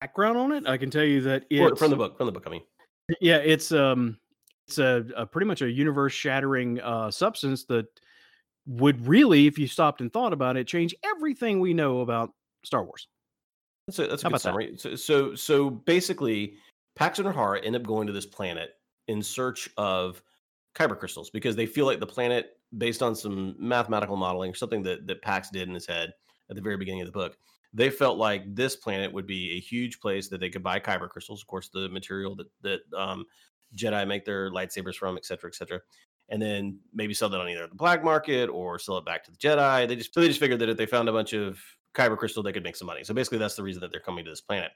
background 0.01 0.37
on 0.37 0.53
it, 0.53 0.67
I 0.67 0.77
can 0.77 0.91
tell 0.91 1.05
you 1.05 1.21
that 1.23 1.45
it's 1.51 1.79
from 1.79 1.91
the 1.91 1.97
book? 1.97 2.17
From 2.17 2.27
the 2.27 2.33
book, 2.33 2.45
I 2.47 2.51
mean. 2.51 2.63
yeah, 3.21 3.37
it's 3.37 3.73
um, 3.73 4.19
it's 4.67 4.79
a, 4.79 5.05
a 5.17 5.25
pretty 5.25 5.47
much 5.47 5.63
a 5.63 5.71
universe 5.71 6.13
shattering 6.13 6.81
uh 6.81 7.11
substance 7.11 7.65
that 7.67 7.87
would 8.67 9.07
really, 9.07 9.47
if 9.47 9.59
you 9.59 9.67
stopped 9.67 10.01
and 10.03 10.13
thought 10.13 10.33
about 10.33 10.57
it, 10.57 10.67
change 10.67 10.95
everything 11.05 11.61
we 11.61 11.73
know 11.73 12.01
about 12.01 12.33
Star 12.65 12.85
Wars. 12.85 13.09
That's 13.87 13.99
a, 14.01 14.07
that's 14.07 14.23
a 14.23 14.25
good 14.25 14.29
about 14.29 14.37
that? 14.37 14.41
summary. 14.43 14.77
So, 14.77 14.95
so, 14.95 15.35
so 15.35 15.71
basically, 15.71 16.57
Pax 16.95 17.19
and 17.19 17.27
Rahara 17.27 17.65
end 17.65 17.77
up 17.77 17.85
going 17.85 18.07
to 18.07 18.13
this 18.13 18.27
planet 18.27 18.73
in 19.07 19.23
search 19.23 19.71
of 19.79 20.23
kyber 20.75 20.99
crystals 20.99 21.31
because 21.31 21.57
they 21.57 21.65
feel 21.65 21.87
like 21.87 21.99
the 21.99 22.07
planet, 22.07 22.58
based 22.77 23.03
on 23.03 23.15
some 23.15 23.57
mathematical 23.59 24.17
modeling, 24.17 24.55
something 24.55 24.83
that 24.83 25.07
that 25.07 25.23
Pax 25.23 25.51
did 25.51 25.69
in 25.69 25.75
his 25.75 25.87
head 25.87 26.13
at 26.51 26.57
the 26.57 26.63
very 26.63 26.77
beginning 26.77 27.03
of 27.03 27.07
the 27.07 27.13
book, 27.13 27.37
they 27.73 27.91
felt 27.91 28.19
like 28.19 28.55
this 28.55 28.77
planet 28.77 29.13
would 29.13 29.27
be 29.27 29.53
a 29.53 29.61
huge 29.61 30.01
place 30.01 30.29
that 30.29 30.41
they 30.41 30.51
could 30.51 30.63
buy 30.63 30.81
kyber 30.81 31.09
crystals. 31.09 31.41
Of 31.43 31.47
course, 31.47 31.69
the 31.69 31.89
material 31.89 32.37
that 32.37 32.47
that 32.63 32.81
um, 32.99 33.25
Jedi 33.77 34.07
make 34.07 34.25
their 34.25 34.51
lightsabers 34.51 34.97
from, 34.97 35.17
et 35.17 35.25
cetera, 35.25 35.51
et 35.51 35.55
cetera. 35.55 35.81
And 36.31 36.43
then 36.43 36.79
maybe 36.93 37.15
sell 37.15 37.31
that 37.31 37.41
on 37.41 37.49
either 37.49 37.67
the 37.67 37.75
black 37.75 38.05
market 38.05 38.49
or 38.49 38.79
sell 38.79 38.99
it 38.99 39.07
back 39.07 39.25
to 39.25 39.31
the 39.31 39.39
Jedi. 39.39 39.89
They 39.89 39.97
just 39.97 40.13
so 40.13 40.21
they 40.21 40.29
just 40.29 40.41
figured 40.41 40.61
that 40.61 40.69
if 40.69 40.77
they 40.77 40.87
found 40.87 41.09
a 41.09 41.13
bunch 41.13 41.33
of 41.33 41.59
kyber 41.95 42.19
crystal, 42.19 42.43
they 42.43 42.53
could 42.53 42.65
make 42.65 42.77
some 42.77 42.87
money. 42.87 43.03
So 43.03 43.15
basically, 43.15 43.39
that's 43.39 43.57
the 43.57 43.63
reason 43.63 43.81
that 43.81 43.91
they're 43.91 44.01
coming 44.01 44.25
to 44.25 44.31
this 44.31 44.43
planet. 44.43 44.71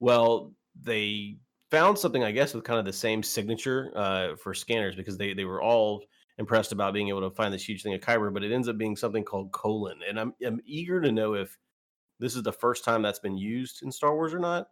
Well, 0.00 0.52
they 0.80 1.38
found 1.70 1.98
something, 1.98 2.24
I 2.24 2.32
guess, 2.32 2.54
with 2.54 2.64
kind 2.64 2.80
of 2.80 2.84
the 2.84 2.92
same 2.92 3.22
signature 3.22 3.92
uh, 3.94 4.36
for 4.36 4.54
scanners 4.54 4.96
because 4.96 5.16
they 5.16 5.34
they 5.34 5.44
were 5.44 5.62
all 5.62 6.02
impressed 6.38 6.72
about 6.72 6.94
being 6.94 7.08
able 7.08 7.28
to 7.28 7.34
find 7.34 7.52
this 7.52 7.68
huge 7.68 7.82
thing 7.82 7.94
of 7.94 8.00
kyber, 8.00 8.32
but 8.32 8.44
it 8.44 8.52
ends 8.52 8.68
up 8.68 8.78
being 8.78 8.96
something 8.96 9.24
called 9.24 9.52
kohlen. 9.52 9.96
And 10.08 10.18
I'm 10.18 10.34
I'm 10.44 10.60
eager 10.64 11.00
to 11.00 11.12
know 11.12 11.34
if 11.34 11.56
this 12.20 12.34
is 12.36 12.42
the 12.42 12.52
first 12.52 12.84
time 12.84 13.02
that's 13.02 13.18
been 13.20 13.36
used 13.38 13.82
in 13.82 13.92
Star 13.92 14.14
Wars 14.14 14.34
or 14.34 14.38
not, 14.38 14.68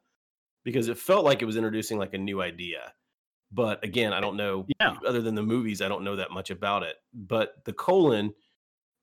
because 0.64 0.88
it 0.88 0.98
felt 0.98 1.24
like 1.24 1.42
it 1.42 1.46
was 1.46 1.56
introducing 1.56 1.98
like 1.98 2.14
a 2.14 2.18
new 2.18 2.40
idea. 2.42 2.92
But 3.52 3.84
again, 3.84 4.12
I 4.12 4.20
don't 4.20 4.36
know. 4.36 4.66
Yeah. 4.80 4.96
Other 5.06 5.22
than 5.22 5.36
the 5.36 5.42
movies, 5.42 5.80
I 5.80 5.88
don't 5.88 6.02
know 6.02 6.16
that 6.16 6.32
much 6.32 6.50
about 6.50 6.82
it. 6.82 6.96
But 7.14 7.64
the 7.64 7.72
kohlen 7.72 8.30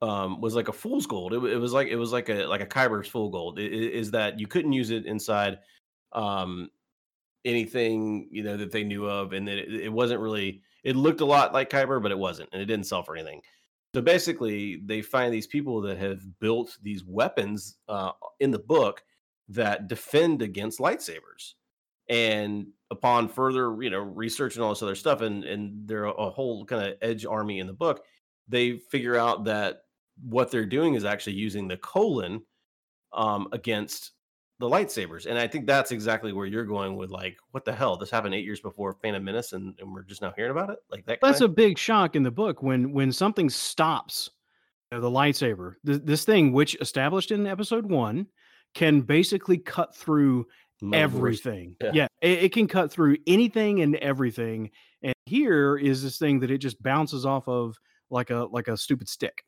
um, 0.01 0.41
was 0.41 0.53
like 0.55 0.67
a 0.67 0.73
fool's 0.73 1.05
gold. 1.05 1.33
It, 1.33 1.41
it 1.45 1.57
was 1.57 1.71
like 1.71 1.87
it 1.87 1.95
was 1.95 2.11
like 2.11 2.27
a 2.29 2.45
like 2.45 2.59
a 2.61 2.65
Kyber's 2.65 3.07
fool 3.07 3.29
gold. 3.29 3.57
I- 3.59 3.63
i- 3.63 3.65
is 3.65 4.11
that 4.11 4.39
you 4.39 4.47
couldn't 4.47 4.73
use 4.73 4.89
it 4.89 5.05
inside 5.05 5.59
um, 6.11 6.69
anything 7.45 8.29
you 8.31 8.43
know 8.43 8.57
that 8.57 8.71
they 8.71 8.83
knew 8.83 9.05
of, 9.05 9.33
and 9.33 9.47
that 9.47 9.57
it, 9.57 9.73
it 9.85 9.93
wasn't 9.93 10.19
really. 10.21 10.61
It 10.83 10.95
looked 10.95 11.21
a 11.21 11.25
lot 11.25 11.53
like 11.53 11.69
Kyber, 11.69 12.01
but 12.01 12.11
it 12.11 12.17
wasn't, 12.17 12.49
and 12.51 12.61
it 12.61 12.65
didn't 12.65 12.87
sell 12.87 13.03
for 13.03 13.15
anything. 13.15 13.41
So 13.95 14.01
basically, 14.01 14.81
they 14.85 15.01
find 15.01 15.33
these 15.33 15.47
people 15.47 15.81
that 15.81 15.97
have 15.97 16.21
built 16.39 16.77
these 16.81 17.03
weapons 17.05 17.77
uh, 17.87 18.11
in 18.39 18.51
the 18.51 18.59
book 18.59 19.03
that 19.49 19.87
defend 19.87 20.41
against 20.41 20.79
lightsabers. 20.79 21.53
And 22.09 22.67
upon 22.91 23.29
further, 23.29 23.77
you 23.81 23.89
know, 23.89 23.99
research 23.99 24.55
and 24.55 24.63
all 24.63 24.71
this 24.71 24.81
other 24.81 24.95
stuff, 24.95 25.21
and 25.21 25.43
and 25.43 25.87
they're 25.87 26.05
a 26.05 26.29
whole 26.29 26.65
kind 26.65 26.87
of 26.87 26.97
edge 27.01 27.25
army 27.25 27.59
in 27.59 27.67
the 27.67 27.73
book, 27.73 28.03
they 28.47 28.77
figure 28.77 29.15
out 29.15 29.45
that 29.45 29.83
what 30.21 30.51
they're 30.51 30.65
doing 30.65 30.95
is 30.95 31.05
actually 31.05 31.33
using 31.33 31.67
the 31.67 31.77
kohlen 31.77 32.41
um, 33.13 33.47
against 33.51 34.11
the 34.63 34.69
lightsabers. 34.69 35.25
And 35.25 35.37
I 35.37 35.45
think 35.45 35.67
that's 35.67 35.91
exactly 35.91 36.31
where 36.31 36.45
you're 36.45 36.63
going 36.63 36.95
with 36.95 37.11
like, 37.11 37.37
what 37.51 37.65
the 37.65 37.73
hell? 37.73 37.97
This 37.97 38.09
happened 38.09 38.33
eight 38.33 38.45
years 38.45 38.61
before 38.61 38.93
Phantom 39.01 39.21
Menace, 39.21 39.51
and, 39.51 39.75
and 39.79 39.93
we're 39.93 40.03
just 40.03 40.21
now 40.21 40.31
hearing 40.37 40.51
about 40.51 40.69
it. 40.69 40.79
Like 40.89 41.05
that. 41.05 41.19
That's 41.21 41.41
a 41.41 41.49
big 41.49 41.77
shock 41.77 42.15
in 42.15 42.23
the 42.23 42.31
book 42.31 42.63
when 42.63 42.93
when 42.93 43.11
something 43.11 43.49
stops 43.49 44.29
you 44.89 44.97
know, 44.97 45.01
the 45.01 45.11
lightsaber. 45.11 45.73
This, 45.83 45.99
this 46.03 46.25
thing, 46.25 46.53
which 46.53 46.77
established 46.79 47.31
in 47.31 47.45
episode 47.45 47.89
one, 47.89 48.27
can 48.73 49.01
basically 49.01 49.57
cut 49.57 49.93
through 49.95 50.47
everything. 50.93 51.75
Yeah, 51.81 51.91
yeah 51.93 52.07
it, 52.21 52.43
it, 52.43 52.53
can 52.53 52.67
cut 52.67 52.89
through 52.89 53.17
anything 53.27 53.81
and 53.81 53.97
everything. 53.97 54.71
And 55.01 55.13
here 55.25 55.77
is 55.77 56.01
this 56.03 56.17
thing 56.17 56.39
that 56.39 56.51
it 56.51 56.59
just 56.59 56.81
bounces 56.81 57.25
off 57.25 57.49
of 57.49 57.75
like 58.09 58.29
a 58.29 58.47
like 58.49 58.69
a 58.69 58.77
stupid 58.77 59.09
stick 59.09 59.43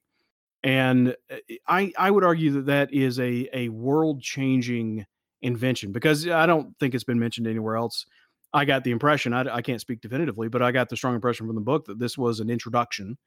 and 0.66 1.16
uh, 1.32 1.36
I 1.68 1.94
I 1.98 2.12
would 2.12 2.26
argue 2.26 2.52
that 2.54 2.66
that 2.66 2.94
is 2.94 3.20
a 3.20 3.48
a 3.54 3.70
world 3.70 4.22
changing 4.22 5.06
invention 5.42 5.92
because 5.92 6.28
I 6.28 6.48
don't 6.48 6.78
think 6.80 6.96
it's 6.96 7.04
been 7.04 7.20
mentioned 7.20 7.48
anywhere 7.48 7.78
else. 7.78 8.06
I 8.52 8.66
got 8.66 8.84
the 8.84 8.92
impression 8.92 9.32
I, 9.32 9.58
I 9.58 9.62
can't 9.62 9.80
speak 9.80 10.02
definitively, 10.02 10.50
but 10.50 10.62
I 10.62 10.72
got 10.72 10.90
the 10.90 10.98
strong 10.98 11.14
impression 11.14 11.46
from 11.46 11.56
the 11.56 11.62
book 11.62 11.86
that 11.86 12.00
this 12.00 12.18
was 12.18 12.40
an 12.40 12.50
introduction. 12.50 13.18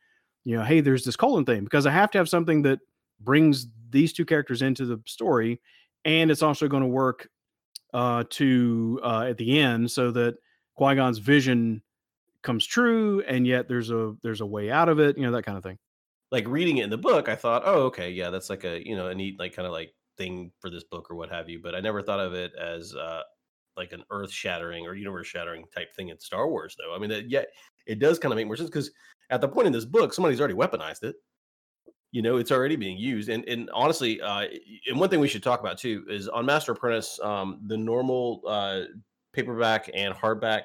You 0.45 0.57
know, 0.57 0.65
hey, 0.65 0.81
there's 0.81 1.05
this 1.05 1.17
kohlen 1.17 1.47
thing 1.47 1.63
because 1.63 1.87
I 1.87 1.93
have 1.93 2.11
to 2.13 2.19
have 2.19 2.29
something 2.29 2.63
that 2.63 2.81
brings 3.21 3.69
these 3.91 4.13
two 4.13 4.25
characters 4.25 4.61
into 4.61 4.85
the 4.85 5.01
story, 5.07 5.61
and 6.05 6.33
it's 6.33 6.43
also 6.43 6.67
going 6.67 6.83
to 6.83 6.89
work 6.89 7.29
uh, 7.95 8.25
to 8.31 9.01
uh, 9.05 9.27
at 9.29 9.37
the 9.37 9.61
end 9.61 9.93
so 9.93 10.11
that 10.11 10.35
Qui 10.75 10.97
Gon's 10.97 11.19
vision 11.19 11.83
comes 12.43 12.67
true, 12.67 13.23
and 13.29 13.47
yet 13.47 13.69
there's 13.69 13.93
a 13.93 14.17
there's 14.25 14.41
a 14.41 14.47
way 14.47 14.73
out 14.73 14.89
of 14.89 14.99
it. 14.99 15.17
You 15.17 15.23
know 15.23 15.33
that 15.33 15.45
kind 15.45 15.57
of 15.57 15.63
thing 15.63 15.79
like 16.31 16.47
reading 16.47 16.79
it 16.79 16.85
in 16.85 16.91
the 16.91 16.99
book, 16.99 17.29
I 17.29 17.35
thought, 17.35 17.63
oh, 17.65 17.83
okay, 17.85 18.11
yeah, 18.11 18.31
that's 18.31 18.51
like 18.51 18.65
a 18.65 18.87
you 18.87 18.97
know 18.97 19.09
a 19.09 19.15
neat 19.15 19.39
like 19.39 19.55
kind 19.55 19.67
of 19.67 19.73
like 19.73 19.95
thing 20.17 20.53
for 20.61 20.71
this 20.71 20.85
book 20.85 21.11
or 21.11 21.17
what 21.17 21.31
have 21.31 21.49
you. 21.49 21.61
But 21.63 21.75
I 21.75 21.81
never 21.81 22.03
thought 22.03 22.21
of 22.21 22.35
it 22.35 22.53
as 22.61 22.95
uh 22.95 23.23
like 23.77 23.93
an 23.93 24.03
earth 24.11 24.33
shattering 24.33 24.87
or 24.87 24.95
universe 24.95 25.29
shattering 25.29 25.65
type 25.75 25.95
thing 25.95 26.09
in 26.09 26.19
Star 26.19 26.49
Wars, 26.49 26.77
though. 26.79 26.95
I 26.95 26.99
mean, 26.99 27.11
that, 27.11 27.31
yeah, 27.31 27.45
it 27.87 28.01
does 28.01 28.19
kind 28.19 28.33
of 28.33 28.37
make 28.37 28.47
more 28.47 28.57
sense 28.57 28.69
because 28.69 28.91
at 29.31 29.41
the 29.41 29.49
point 29.49 29.69
in 29.69 29.73
this 29.73 29.85
book, 29.85 30.13
somebody's 30.13 30.41
already 30.41 30.55
weaponized 30.55 31.05
it. 31.05 31.15
You 32.11 32.23
know, 32.23 32.39
it's 32.39 32.51
already 32.51 32.77
being 32.77 32.97
used, 32.97 33.29
and 33.29 33.45
and 33.47 33.71
honestly, 33.73 34.21
uh, 34.21 34.47
and 34.87 34.99
one 34.99 35.09
thing 35.11 35.21
we 35.21 35.29
should 35.29 35.43
talk 35.43 35.61
about 35.61 35.79
too 35.79 36.05
is 36.09 36.27
on 36.27 36.47
Master 36.47 36.73
Apprentice, 36.73 37.21
um, 37.21 37.61
the 37.67 37.77
normal 37.77 38.43
uh, 38.47 38.81
paperback 39.35 39.91
and 39.95 40.15
hardback 40.15 40.63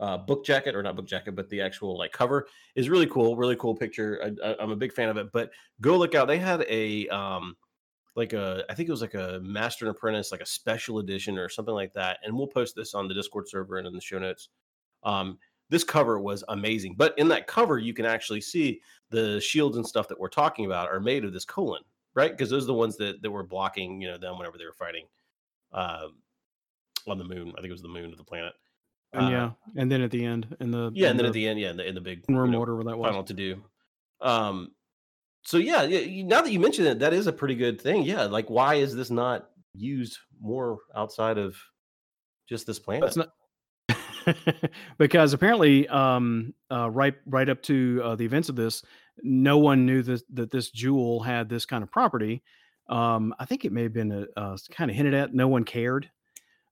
uh, 0.00 0.16
book 0.16 0.44
jacket 0.44 0.74
or 0.74 0.82
not 0.82 0.96
book 0.96 1.06
jacket, 1.06 1.34
but 1.34 1.48
the 1.48 1.60
actual 1.60 1.98
like 1.98 2.12
cover 2.12 2.46
is 2.74 2.88
really 2.88 3.06
cool. 3.06 3.36
Really 3.36 3.56
cool 3.56 3.74
picture. 3.74 4.34
I, 4.44 4.56
am 4.62 4.70
a 4.70 4.76
big 4.76 4.92
fan 4.92 5.08
of 5.08 5.16
it. 5.16 5.32
But 5.32 5.50
go 5.80 5.96
look 5.96 6.14
out. 6.14 6.28
They 6.28 6.38
had 6.38 6.64
a 6.68 7.08
um, 7.08 7.56
like 8.14 8.32
a 8.32 8.64
I 8.68 8.74
think 8.74 8.88
it 8.88 8.92
was 8.92 9.00
like 9.00 9.14
a 9.14 9.40
Master 9.42 9.86
and 9.86 9.94
Apprentice, 9.94 10.30
like 10.30 10.40
a 10.40 10.46
special 10.46 10.98
edition 10.98 11.38
or 11.38 11.48
something 11.48 11.74
like 11.74 11.92
that. 11.94 12.18
And 12.22 12.36
we'll 12.36 12.46
post 12.46 12.76
this 12.76 12.94
on 12.94 13.08
the 13.08 13.14
Discord 13.14 13.48
server 13.48 13.78
and 13.78 13.86
in 13.86 13.92
the 13.92 14.00
show 14.00 14.18
notes. 14.18 14.48
Um, 15.02 15.38
this 15.70 15.84
cover 15.84 16.18
was 16.18 16.44
amazing. 16.48 16.94
But 16.96 17.14
in 17.18 17.28
that 17.28 17.46
cover, 17.46 17.78
you 17.78 17.92
can 17.92 18.06
actually 18.06 18.40
see 18.40 18.80
the 19.10 19.40
shields 19.40 19.76
and 19.76 19.86
stuff 19.86 20.08
that 20.08 20.18
we're 20.18 20.28
talking 20.28 20.66
about 20.66 20.88
are 20.88 21.00
made 21.00 21.24
of 21.24 21.32
this 21.32 21.44
kohlen, 21.44 21.82
right? 22.14 22.30
Because 22.30 22.50
those 22.50 22.64
are 22.64 22.68
the 22.68 22.74
ones 22.74 22.96
that 22.98 23.20
that 23.22 23.30
were 23.30 23.42
blocking, 23.42 24.00
you 24.00 24.08
know, 24.08 24.16
them 24.18 24.38
whenever 24.38 24.58
they 24.58 24.64
were 24.64 24.72
fighting 24.72 25.06
uh, 25.72 26.06
on 27.08 27.18
the 27.18 27.24
moon. 27.24 27.52
I 27.56 27.60
think 27.60 27.68
it 27.68 27.72
was 27.72 27.82
the 27.82 27.88
moon 27.88 28.12
of 28.12 28.18
the 28.18 28.24
planet. 28.24 28.54
And 29.12 29.26
uh, 29.26 29.30
yeah, 29.30 29.50
and 29.76 29.90
then 29.90 30.02
at 30.02 30.10
the 30.10 30.24
end, 30.24 30.54
in 30.60 30.70
the 30.70 30.90
yeah, 30.94 31.08
and 31.08 31.18
then 31.18 31.24
the 31.24 31.28
at 31.28 31.32
the 31.34 31.48
end, 31.48 31.58
yeah, 31.58 31.70
in 31.70 31.76
the, 31.78 31.86
in 31.88 31.94
the 31.94 32.00
big 32.00 32.24
room 32.28 32.54
order 32.54 32.74
where 32.74 32.84
that 32.84 32.98
was 32.98 33.08
final 33.08 33.24
to 33.24 33.34
do. 33.34 33.62
Um, 34.20 34.72
so 35.42 35.56
yeah, 35.56 35.84
yeah, 35.84 36.24
now 36.24 36.42
that 36.42 36.52
you 36.52 36.60
mention 36.60 36.86
it, 36.86 36.98
that 36.98 37.14
is 37.14 37.26
a 37.26 37.32
pretty 37.32 37.54
good 37.54 37.80
thing. 37.80 38.02
Yeah, 38.02 38.24
like 38.24 38.50
why 38.50 38.74
is 38.74 38.94
this 38.94 39.10
not 39.10 39.48
used 39.74 40.18
more 40.40 40.78
outside 40.94 41.38
of 41.38 41.56
just 42.48 42.66
this 42.66 42.78
planet? 42.78 43.16
Not, 43.16 43.30
because 44.98 45.32
apparently, 45.32 45.88
um, 45.88 46.52
uh, 46.70 46.90
right 46.90 47.14
right 47.24 47.48
up 47.48 47.62
to 47.62 48.02
uh, 48.04 48.14
the 48.14 48.26
events 48.26 48.50
of 48.50 48.56
this, 48.56 48.82
no 49.22 49.56
one 49.56 49.86
knew 49.86 50.02
that 50.02 50.22
that 50.34 50.50
this 50.50 50.70
jewel 50.70 51.22
had 51.22 51.48
this 51.48 51.64
kind 51.64 51.82
of 51.82 51.90
property. 51.90 52.42
Um, 52.88 53.34
I 53.38 53.46
think 53.46 53.64
it 53.64 53.72
may 53.72 53.84
have 53.84 53.92
been 53.92 54.12
a, 54.12 54.26
a 54.40 54.58
kind 54.70 54.90
of 54.90 54.96
hinted 54.96 55.14
at. 55.14 55.34
No 55.34 55.48
one 55.48 55.64
cared, 55.64 56.10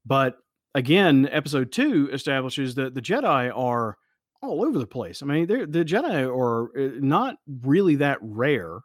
but 0.05 0.37
again, 0.77 1.29
episode 1.33 1.73
two 1.73 2.09
establishes 2.13 2.77
that 2.77 2.95
the 2.95 3.03
Jedi 3.03 3.51
are 3.57 3.97
all 4.43 4.65
over 4.65 4.79
the 4.79 4.87
place. 4.87 5.23
I 5.23 5.27
mean, 5.27 5.47
the 5.47 5.85
Jedi 5.85 6.29
are 6.29 6.79
uh, 6.79 6.91
not 7.01 7.37
really 7.63 7.97
that 7.97 8.19
rare, 8.21 8.81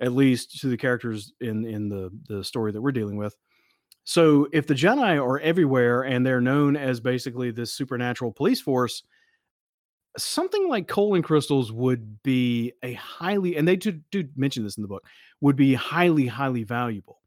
at 0.00 0.12
least 0.12 0.60
to 0.60 0.68
the 0.68 0.76
characters 0.76 1.32
in 1.40 1.66
in 1.66 1.90
the 1.90 2.10
the 2.28 2.42
story 2.42 2.72
that 2.72 2.80
we're 2.80 2.92
dealing 2.92 3.16
with. 3.16 3.36
So, 4.04 4.46
if 4.52 4.66
the 4.68 4.74
Jedi 4.74 5.20
are 5.22 5.40
everywhere 5.40 6.02
and 6.02 6.24
they're 6.24 6.40
known 6.40 6.76
as 6.76 7.00
basically 7.00 7.50
this 7.50 7.72
supernatural 7.72 8.30
police 8.30 8.60
force, 8.60 9.02
something 10.16 10.68
like 10.68 10.86
kohlen 10.86 11.24
crystals 11.24 11.72
would 11.72 12.22
be 12.22 12.72
a 12.84 12.94
highly 12.94 13.56
and 13.56 13.66
they 13.66 13.76
do, 13.76 13.92
do 14.12 14.28
mention 14.36 14.62
this 14.62 14.76
in 14.76 14.82
the 14.82 14.88
book 14.88 15.04
would 15.40 15.56
be 15.56 15.74
highly 15.74 16.26
highly 16.26 16.62
valuable 16.62 17.18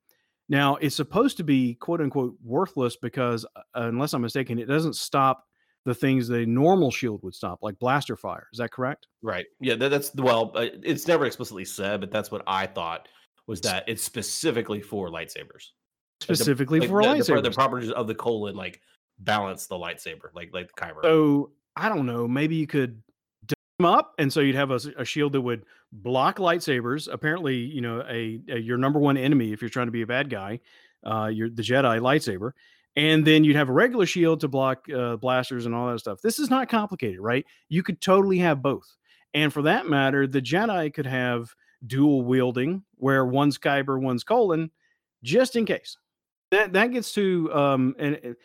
now, 0.50 0.78
it's 0.78 0.96
supposed 0.96 1.38
to 1.38 1.44
be 1.44 1.76
quote 1.76 2.02
unquote 2.02 2.36
worthless 2.44 2.98
because, 2.98 3.46
uh, 3.56 3.62
unless 3.76 4.14
I'm 4.14 4.24
mistaken, 4.24 4.58
it 4.58 4.66
doesn't 4.66 4.96
stop 4.96 5.46
the 5.86 5.94
things 5.94 6.28
the 6.28 6.46
normal 6.46 6.92
shield 6.92 7.22
would 7.24 7.36
stop, 7.36 7.60
like 7.62 7.78
blaster 7.80 8.18
fire. 8.18 8.48
Is 8.52 8.58
that 8.58 8.72
correct? 8.72 9.08
Right. 9.22 9.46
Yeah, 9.62 9.76
that, 9.76 9.90
that's 9.90 10.14
well, 10.16 10.52
uh, 10.56 10.68
it's 10.84 11.08
never 11.08 11.26
explicitly 11.26 11.66
said, 11.66 12.02
but 12.02 12.12
that's 12.12 12.32
what 12.32 12.42
I 12.48 12.66
thought 12.66 13.08
was 13.48 13.62
that 13.62 13.84
it's 13.88 14.04
specifically 14.04 14.82
for 14.82 15.10
lightsabers. 15.10 15.70
Specifically 16.22 16.80
like 16.80 16.90
the, 16.90 16.92
for 16.92 17.04
like 17.04 17.20
lightsabers. 17.22 17.44
The, 17.44 17.50
the, 17.50 17.52
properties 17.52 17.92
of 17.92 18.08
the 18.08 18.16
kohlen 18.16 18.56
like 18.56 18.82
balance 19.20 19.68
the 19.68 19.76
lightsaber, 19.76 20.34
like 20.34 20.50
like 20.52 20.68
the 20.68 20.82
kyber. 20.82 21.04
So 21.04 21.52
I 21.76 21.90
don't 21.90 22.06
know. 22.06 22.28
Maybe 22.28 22.56
you 22.56 22.68
could 22.68 23.02
dim 23.46 23.86
up, 23.86 24.14
and 24.18 24.34
so 24.34 24.40
you'd 24.40 24.56
have 24.56 24.72
a, 24.72 24.80
a, 24.98 25.06
shield 25.06 25.34
that 25.34 25.42
would 25.42 25.64
block 25.92 26.38
lightsabers. 26.38 27.08
Apparently, 27.12 27.56
you 27.58 27.82
know, 27.82 28.02
a, 28.08 28.40
a, 28.50 28.60
your 28.60 28.78
number 28.78 29.00
one 29.00 29.18
enemy 29.18 29.52
if 29.52 29.62
you're 29.62 29.70
trying 29.70 29.88
to 29.88 29.92
be 29.92 30.02
a 30.02 30.08
bad 30.08 30.30
guy, 30.30 30.60
uh, 31.04 31.28
you're 31.28 31.50
the 31.50 31.62
Jedi 31.62 32.00
lightsaber, 32.00 32.52
and 32.96 33.26
then 33.26 33.44
you'd 33.44 33.56
have 33.56 33.70
a 33.70 33.74
regular 33.74 34.06
shield 34.06 34.42
to 34.42 34.48
block 34.48 34.86
uh, 34.90 35.16
blasters 35.18 35.66
and 35.66 35.74
all 35.74 35.92
that 35.92 36.00
stuff. 36.00 36.22
This 36.22 36.40
is 36.40 36.50
not 36.50 36.70
complicated, 36.70 37.20
right? 37.20 37.46
You 37.68 37.84
could 37.84 38.02
totally 38.02 38.40
have 38.40 38.62
both, 38.62 38.96
and 39.34 39.52
for 39.52 39.64
that 39.64 39.88
matter, 39.88 40.28
the 40.28 40.42
Jedi 40.42 40.94
could 40.94 41.08
have 41.08 41.54
dual 41.86 42.24
wielding, 42.24 42.84
where 42.96 43.26
one's 43.26 43.58
kyber, 43.58 44.00
one's 44.02 44.24
kohlen, 44.24 44.70
just 45.24 45.56
in 45.56 45.66
case. 45.66 45.98
That 46.52 46.74
that 46.74 46.88
gets 46.88 47.14
to 47.14 47.54
um, 47.54 47.96
and 48.00 48.36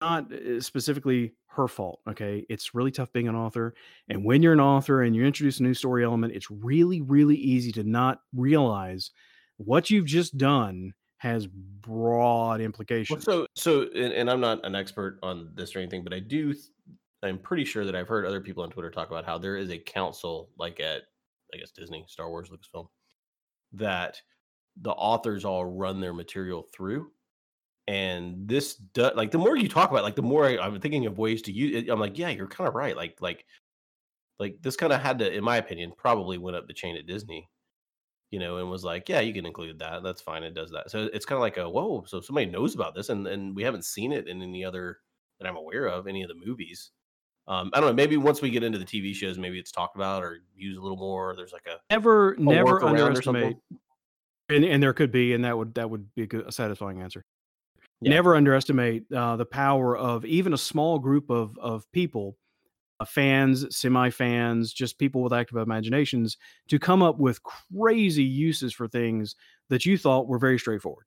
not 0.00 0.32
uh, 0.32 0.60
specifically 0.60 1.32
her 1.54 1.68
fault. 1.68 2.00
Okay. 2.08 2.46
It's 2.48 2.74
really 2.74 2.90
tough 2.90 3.12
being 3.12 3.28
an 3.28 3.36
author. 3.36 3.74
And 4.08 4.24
when 4.24 4.42
you're 4.42 4.52
an 4.52 4.60
author 4.60 5.02
and 5.02 5.14
you 5.14 5.24
introduce 5.24 5.60
a 5.60 5.62
new 5.62 5.74
story 5.74 6.04
element, 6.04 6.34
it's 6.34 6.50
really, 6.50 7.00
really 7.00 7.36
easy 7.36 7.72
to 7.72 7.84
not 7.84 8.20
realize 8.34 9.10
what 9.58 9.90
you've 9.90 10.06
just 10.06 10.38
done 10.38 10.94
has 11.18 11.46
broad 11.46 12.60
implications. 12.60 13.26
Well, 13.26 13.46
so, 13.54 13.82
so, 13.84 13.88
and, 13.94 14.12
and, 14.12 14.30
I'm 14.30 14.40
not 14.40 14.64
an 14.66 14.74
expert 14.74 15.20
on 15.22 15.50
this 15.54 15.76
or 15.76 15.78
anything, 15.78 16.02
but 16.02 16.12
I 16.12 16.18
do, 16.18 16.52
I'm 17.22 17.38
pretty 17.38 17.64
sure 17.64 17.84
that 17.84 17.94
I've 17.94 18.08
heard 18.08 18.26
other 18.26 18.40
people 18.40 18.64
on 18.64 18.70
Twitter 18.70 18.90
talk 18.90 19.08
about 19.08 19.24
how 19.24 19.38
there 19.38 19.56
is 19.56 19.70
a 19.70 19.78
council, 19.78 20.50
like 20.58 20.80
at, 20.80 21.02
I 21.54 21.58
guess, 21.58 21.70
Disney, 21.70 22.04
Star 22.08 22.28
Wars, 22.28 22.50
Lucasfilm, 22.50 22.88
that 23.74 24.20
the 24.80 24.90
authors 24.90 25.44
all 25.44 25.64
run 25.64 26.00
their 26.00 26.14
material 26.14 26.66
through 26.74 27.12
and 27.88 28.48
this 28.48 28.74
does 28.74 29.12
like 29.16 29.30
the 29.30 29.38
more 29.38 29.56
you 29.56 29.68
talk 29.68 29.90
about 29.90 30.00
it, 30.00 30.04
like 30.04 30.16
the 30.16 30.22
more 30.22 30.46
I, 30.46 30.66
am 30.66 30.80
thinking 30.80 31.06
of 31.06 31.18
ways 31.18 31.42
to 31.42 31.52
use 31.52 31.74
it 31.74 31.90
i'm 31.90 31.98
like 31.98 32.16
yeah 32.16 32.28
you're 32.28 32.46
kind 32.46 32.68
of 32.68 32.74
right 32.74 32.96
like 32.96 33.16
like 33.20 33.44
like 34.38 34.56
this 34.62 34.76
kind 34.76 34.92
of 34.92 35.00
had 35.00 35.18
to 35.18 35.32
in 35.32 35.42
my 35.42 35.56
opinion 35.56 35.92
probably 35.96 36.38
went 36.38 36.56
up 36.56 36.68
the 36.68 36.74
chain 36.74 36.96
at 36.96 37.06
disney 37.06 37.48
you 38.30 38.38
know 38.38 38.58
and 38.58 38.70
was 38.70 38.84
like 38.84 39.08
yeah 39.08 39.20
you 39.20 39.34
can 39.34 39.46
include 39.46 39.80
that 39.80 40.02
that's 40.02 40.20
fine 40.20 40.44
it 40.44 40.54
does 40.54 40.70
that 40.70 40.90
so 40.90 41.08
it's 41.12 41.26
kind 41.26 41.36
of 41.36 41.42
like 41.42 41.56
a 41.56 41.68
whoa 41.68 42.04
so 42.06 42.20
somebody 42.20 42.46
knows 42.46 42.74
about 42.74 42.94
this 42.94 43.08
and 43.08 43.26
and 43.26 43.54
we 43.54 43.64
haven't 43.64 43.84
seen 43.84 44.12
it 44.12 44.28
in 44.28 44.40
any 44.42 44.64
other 44.64 44.98
that 45.40 45.48
i'm 45.48 45.56
aware 45.56 45.86
of 45.86 46.06
any 46.06 46.22
of 46.22 46.28
the 46.28 46.46
movies 46.46 46.92
um, 47.48 47.70
I 47.74 47.80
don't 47.80 47.88
know. 47.88 47.94
Maybe 47.94 48.16
once 48.16 48.40
we 48.40 48.50
get 48.50 48.62
into 48.62 48.78
the 48.78 48.84
TV 48.84 49.12
shows, 49.12 49.36
maybe 49.36 49.58
it's 49.58 49.72
talked 49.72 49.96
about 49.96 50.22
or 50.22 50.38
used 50.54 50.78
a 50.78 50.80
little 50.80 50.96
more. 50.96 51.34
There's 51.34 51.52
like 51.52 51.66
a 51.66 51.80
never, 51.92 52.34
a 52.34 52.40
never 52.40 52.84
underestimate, 52.84 53.56
and, 54.48 54.64
and 54.64 54.80
there 54.80 54.92
could 54.92 55.10
be, 55.10 55.34
and 55.34 55.44
that 55.44 55.58
would 55.58 55.74
that 55.74 55.90
would 55.90 56.14
be 56.14 56.22
a, 56.22 56.26
good, 56.28 56.46
a 56.46 56.52
satisfying 56.52 57.02
answer 57.02 57.24
Yeah. 58.02 58.10
Never 58.10 58.34
underestimate 58.34 59.04
uh, 59.12 59.36
the 59.36 59.46
power 59.46 59.96
of 59.96 60.24
even 60.24 60.52
a 60.52 60.58
small 60.58 60.98
group 60.98 61.30
of 61.30 61.56
of 61.58 61.90
people, 61.92 62.36
uh, 62.98 63.04
fans, 63.04 63.76
semi 63.76 64.10
fans, 64.10 64.72
just 64.72 64.98
people 64.98 65.22
with 65.22 65.32
active 65.32 65.56
imaginations, 65.58 66.36
to 66.68 66.78
come 66.78 67.02
up 67.02 67.18
with 67.18 67.42
crazy 67.42 68.24
uses 68.24 68.72
for 68.72 68.88
things 68.88 69.36
that 69.68 69.86
you 69.86 69.96
thought 69.96 70.26
were 70.26 70.38
very 70.38 70.58
straightforward. 70.58 71.06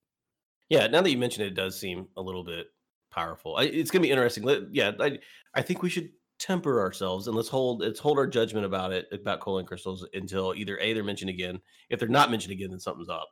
Yeah, 0.69 0.87
now 0.87 1.01
that 1.01 1.11
you 1.11 1.17
mention 1.17 1.43
it, 1.43 1.47
it 1.47 1.53
does 1.55 1.77
seem 1.77 2.07
a 2.15 2.21
little 2.21 2.43
bit 2.43 2.67
powerful. 3.11 3.57
I, 3.57 3.63
it's 3.63 3.91
gonna 3.91 4.03
be 4.03 4.11
interesting. 4.11 4.69
Yeah, 4.71 4.91
I, 4.99 5.19
I 5.53 5.61
think 5.61 5.81
we 5.81 5.89
should 5.89 6.09
temper 6.37 6.81
ourselves 6.81 7.27
and 7.27 7.35
let's 7.35 7.47
hold 7.47 7.79
let's 7.81 7.99
hold 7.99 8.17
our 8.17 8.27
judgment 8.27 8.65
about 8.65 8.91
it 8.91 9.07
about 9.13 9.39
kohlen 9.39 9.65
crystals 9.65 10.05
until 10.13 10.53
either 10.55 10.77
a 10.79 10.93
they're 10.93 11.03
mentioned 11.03 11.29
again. 11.29 11.59
If 11.89 11.99
they're 11.99 12.09
not 12.09 12.31
mentioned 12.31 12.51
again, 12.53 12.69
then 12.69 12.79
something's 12.79 13.09
up. 13.09 13.29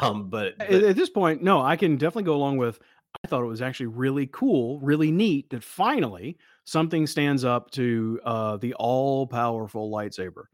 Um, 0.00 0.28
but, 0.28 0.60
At, 0.60 0.70
but 0.70 0.82
at 0.82 0.96
this 0.96 1.10
point, 1.10 1.42
no, 1.42 1.60
I 1.60 1.76
can 1.76 1.96
definitely 1.96 2.24
go 2.24 2.34
along 2.34 2.56
with. 2.56 2.78
I 3.22 3.28
thought 3.28 3.42
it 3.42 3.46
was 3.46 3.62
actually 3.62 3.86
really 3.86 4.26
cool, 4.26 4.80
really 4.80 5.12
neat 5.12 5.50
that 5.50 5.62
finally 5.62 6.36
something 6.64 7.06
stands 7.06 7.44
up 7.44 7.70
to 7.72 8.20
uh, 8.24 8.56
the 8.56 8.74
all 8.74 9.26
powerful 9.26 9.90
lightsaber, 9.90 10.44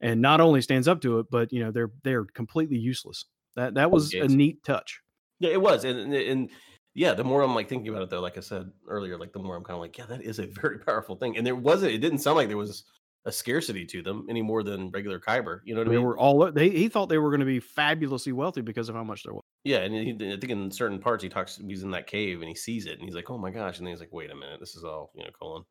and 0.00 0.20
not 0.20 0.40
only 0.40 0.60
stands 0.60 0.88
up 0.88 1.00
to 1.02 1.20
it, 1.20 1.26
but 1.30 1.52
you 1.52 1.62
know 1.62 1.70
they're 1.70 1.92
they're 2.02 2.24
completely 2.24 2.76
useless. 2.76 3.24
That 3.54 3.74
that 3.74 3.90
was 3.90 4.12
a 4.14 4.26
neat 4.26 4.64
touch. 4.64 5.00
yeah, 5.38 5.50
it 5.50 5.60
was, 5.60 5.84
and, 5.84 5.98
and 5.98 6.14
and 6.14 6.50
yeah, 6.98 7.14
the 7.14 7.22
more 7.22 7.42
I'm 7.42 7.54
like 7.54 7.68
thinking 7.68 7.88
about 7.88 8.02
it, 8.02 8.10
though, 8.10 8.20
like 8.20 8.36
I 8.36 8.40
said 8.40 8.72
earlier, 8.88 9.16
like 9.16 9.32
the 9.32 9.38
more 9.38 9.54
I'm 9.54 9.62
kind 9.62 9.76
of 9.76 9.80
like, 9.80 9.96
yeah, 9.96 10.06
that 10.06 10.22
is 10.22 10.40
a 10.40 10.46
very 10.60 10.80
powerful 10.80 11.14
thing. 11.14 11.36
And 11.36 11.46
there 11.46 11.54
wasn't, 11.54 11.92
it 11.92 11.98
didn't 11.98 12.18
sound 12.18 12.36
like 12.36 12.48
there 12.48 12.56
was 12.56 12.82
a 13.24 13.32
scarcity 13.32 13.84
to 13.84 14.02
them 14.02 14.26
any 14.28 14.42
more 14.42 14.62
than 14.62 14.90
regular 14.90 15.20
Kyber. 15.20 15.60
You 15.64 15.74
know 15.74 15.80
what 15.80 15.88
I 15.88 15.90
mean? 15.90 16.00
They 16.00 16.04
were 16.04 16.18
all 16.18 16.52
they 16.52 16.70
he 16.70 16.88
thought 16.88 17.08
they 17.08 17.18
were 17.18 17.30
going 17.30 17.40
to 17.40 17.46
be 17.46 17.60
fabulously 17.60 18.32
wealthy 18.32 18.60
because 18.60 18.88
of 18.88 18.94
how 18.94 19.04
much 19.04 19.22
there 19.22 19.34
was. 19.34 19.44
Yeah, 19.64 19.78
and 19.78 19.94
he, 19.94 20.32
I 20.32 20.38
think 20.38 20.50
in 20.50 20.70
certain 20.70 20.98
parts 20.98 21.22
he 21.22 21.28
talks, 21.28 21.56
he's 21.56 21.82
in 21.82 21.90
that 21.90 22.06
cave 22.06 22.40
and 22.40 22.48
he 22.48 22.54
sees 22.54 22.86
it, 22.86 22.98
and 22.98 23.02
he's 23.02 23.14
like, 23.14 23.30
"Oh 23.30 23.38
my 23.38 23.50
gosh!" 23.50 23.78
And 23.78 23.86
then 23.86 23.92
he's 23.92 24.00
like, 24.00 24.12
"Wait 24.12 24.30
a 24.30 24.34
minute, 24.34 24.60
this 24.60 24.76
is 24.76 24.84
all 24.84 25.12
you 25.14 25.24
know, 25.24 25.30
kohlen." 25.40 25.64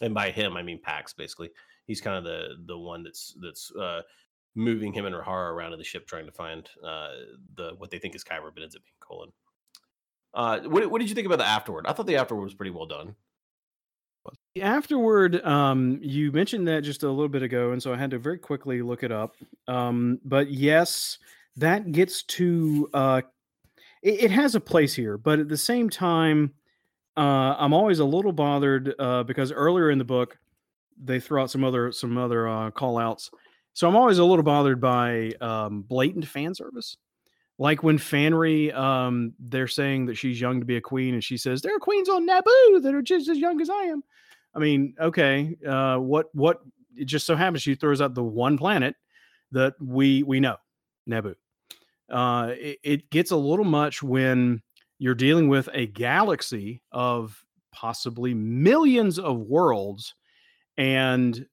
And 0.00 0.14
by 0.14 0.30
him, 0.30 0.56
I 0.56 0.62
mean 0.62 0.80
Pax. 0.82 1.12
Basically, 1.12 1.50
he's 1.86 2.00
kind 2.00 2.16
of 2.16 2.24
the 2.24 2.54
the 2.66 2.78
one 2.78 3.02
that's 3.02 3.36
that's 3.40 3.70
uh, 3.74 4.02
moving 4.54 4.92
him 4.92 5.04
and 5.04 5.14
Rahara 5.14 5.52
around 5.52 5.72
in 5.72 5.78
the 5.78 5.84
ship, 5.84 6.06
trying 6.06 6.26
to 6.26 6.32
find 6.32 6.68
uh, 6.82 7.10
the 7.56 7.72
what 7.76 7.90
they 7.90 7.98
think 7.98 8.14
is 8.14 8.24
Kyber, 8.24 8.50
but 8.52 8.62
ends 8.62 8.76
up 8.76 8.82
being 8.82 8.94
kohlen. 9.00 9.32
Uh, 10.32 10.60
what 10.68 10.90
what 10.90 11.00
did 11.00 11.08
you 11.08 11.14
think 11.14 11.26
about 11.26 11.38
the 11.38 11.46
afterward? 11.46 11.86
I 11.86 11.92
thought 11.92 12.06
the 12.06 12.16
afterward 12.16 12.44
was 12.44 12.54
pretty 12.54 12.72
well 12.72 12.86
done. 12.86 13.14
Afterward, 14.60 15.44
um, 15.44 15.98
you 16.00 16.30
mentioned 16.30 16.68
that 16.68 16.82
just 16.82 17.02
a 17.02 17.08
little 17.08 17.28
bit 17.28 17.42
ago, 17.42 17.72
and 17.72 17.82
so 17.82 17.92
I 17.92 17.96
had 17.96 18.12
to 18.12 18.18
very 18.20 18.38
quickly 18.38 18.82
look 18.82 19.02
it 19.02 19.10
up. 19.10 19.34
Um, 19.66 20.20
but 20.24 20.48
yes, 20.48 21.18
that 21.56 21.90
gets 21.90 22.22
to 22.22 22.88
uh, 22.94 23.22
it, 24.02 24.24
it 24.24 24.30
has 24.30 24.54
a 24.54 24.60
place 24.60 24.94
here, 24.94 25.18
but 25.18 25.40
at 25.40 25.48
the 25.48 25.56
same 25.56 25.90
time, 25.90 26.54
uh, 27.16 27.56
I'm 27.58 27.72
always 27.72 27.98
a 27.98 28.04
little 28.04 28.30
bothered 28.30 28.94
uh, 28.96 29.24
because 29.24 29.50
earlier 29.50 29.90
in 29.90 29.98
the 29.98 30.04
book 30.04 30.38
they 31.02 31.18
throw 31.18 31.42
out 31.42 31.50
some 31.50 31.64
other 31.64 31.90
some 31.90 32.16
other 32.16 32.46
uh, 32.46 32.70
call 32.70 32.96
outs. 32.96 33.32
So 33.72 33.88
I'm 33.88 33.96
always 33.96 34.18
a 34.18 34.24
little 34.24 34.44
bothered 34.44 34.80
by 34.80 35.32
um, 35.40 35.82
blatant 35.82 36.28
fan 36.28 36.54
service. 36.54 36.96
Like 37.58 37.82
when 37.82 37.98
Fanry, 37.98 38.72
um, 38.72 39.32
they're 39.40 39.66
saying 39.66 40.06
that 40.06 40.16
she's 40.16 40.40
young 40.40 40.60
to 40.60 40.66
be 40.66 40.76
a 40.76 40.80
queen, 40.80 41.14
and 41.14 41.24
she 41.24 41.36
says 41.36 41.60
there 41.60 41.74
are 41.74 41.80
queens 41.80 42.08
on 42.08 42.28
Naboo 42.28 42.82
that 42.82 42.94
are 42.94 43.02
just 43.02 43.28
as 43.28 43.38
young 43.38 43.60
as 43.60 43.68
I 43.68 43.82
am. 43.82 44.04
I 44.54 44.58
mean, 44.58 44.94
okay, 45.00 45.56
uh, 45.66 45.96
what 45.96 46.26
what? 46.34 46.60
It 46.96 47.06
just 47.06 47.26
so 47.26 47.34
happens 47.34 47.62
she 47.62 47.74
throws 47.74 48.00
out 48.00 48.14
the 48.14 48.22
one 48.22 48.56
planet 48.56 48.94
that 49.52 49.74
we 49.80 50.22
we 50.22 50.40
know, 50.40 50.56
Naboo. 51.08 51.34
Uh, 52.10 52.52
it, 52.52 52.78
it 52.82 53.10
gets 53.10 53.30
a 53.30 53.36
little 53.36 53.64
much 53.64 54.02
when 54.02 54.62
you're 54.98 55.14
dealing 55.14 55.48
with 55.48 55.68
a 55.72 55.86
galaxy 55.86 56.82
of 56.92 57.44
possibly 57.72 58.34
millions 58.34 59.18
of 59.18 59.38
worlds, 59.38 60.14
and 60.76 61.46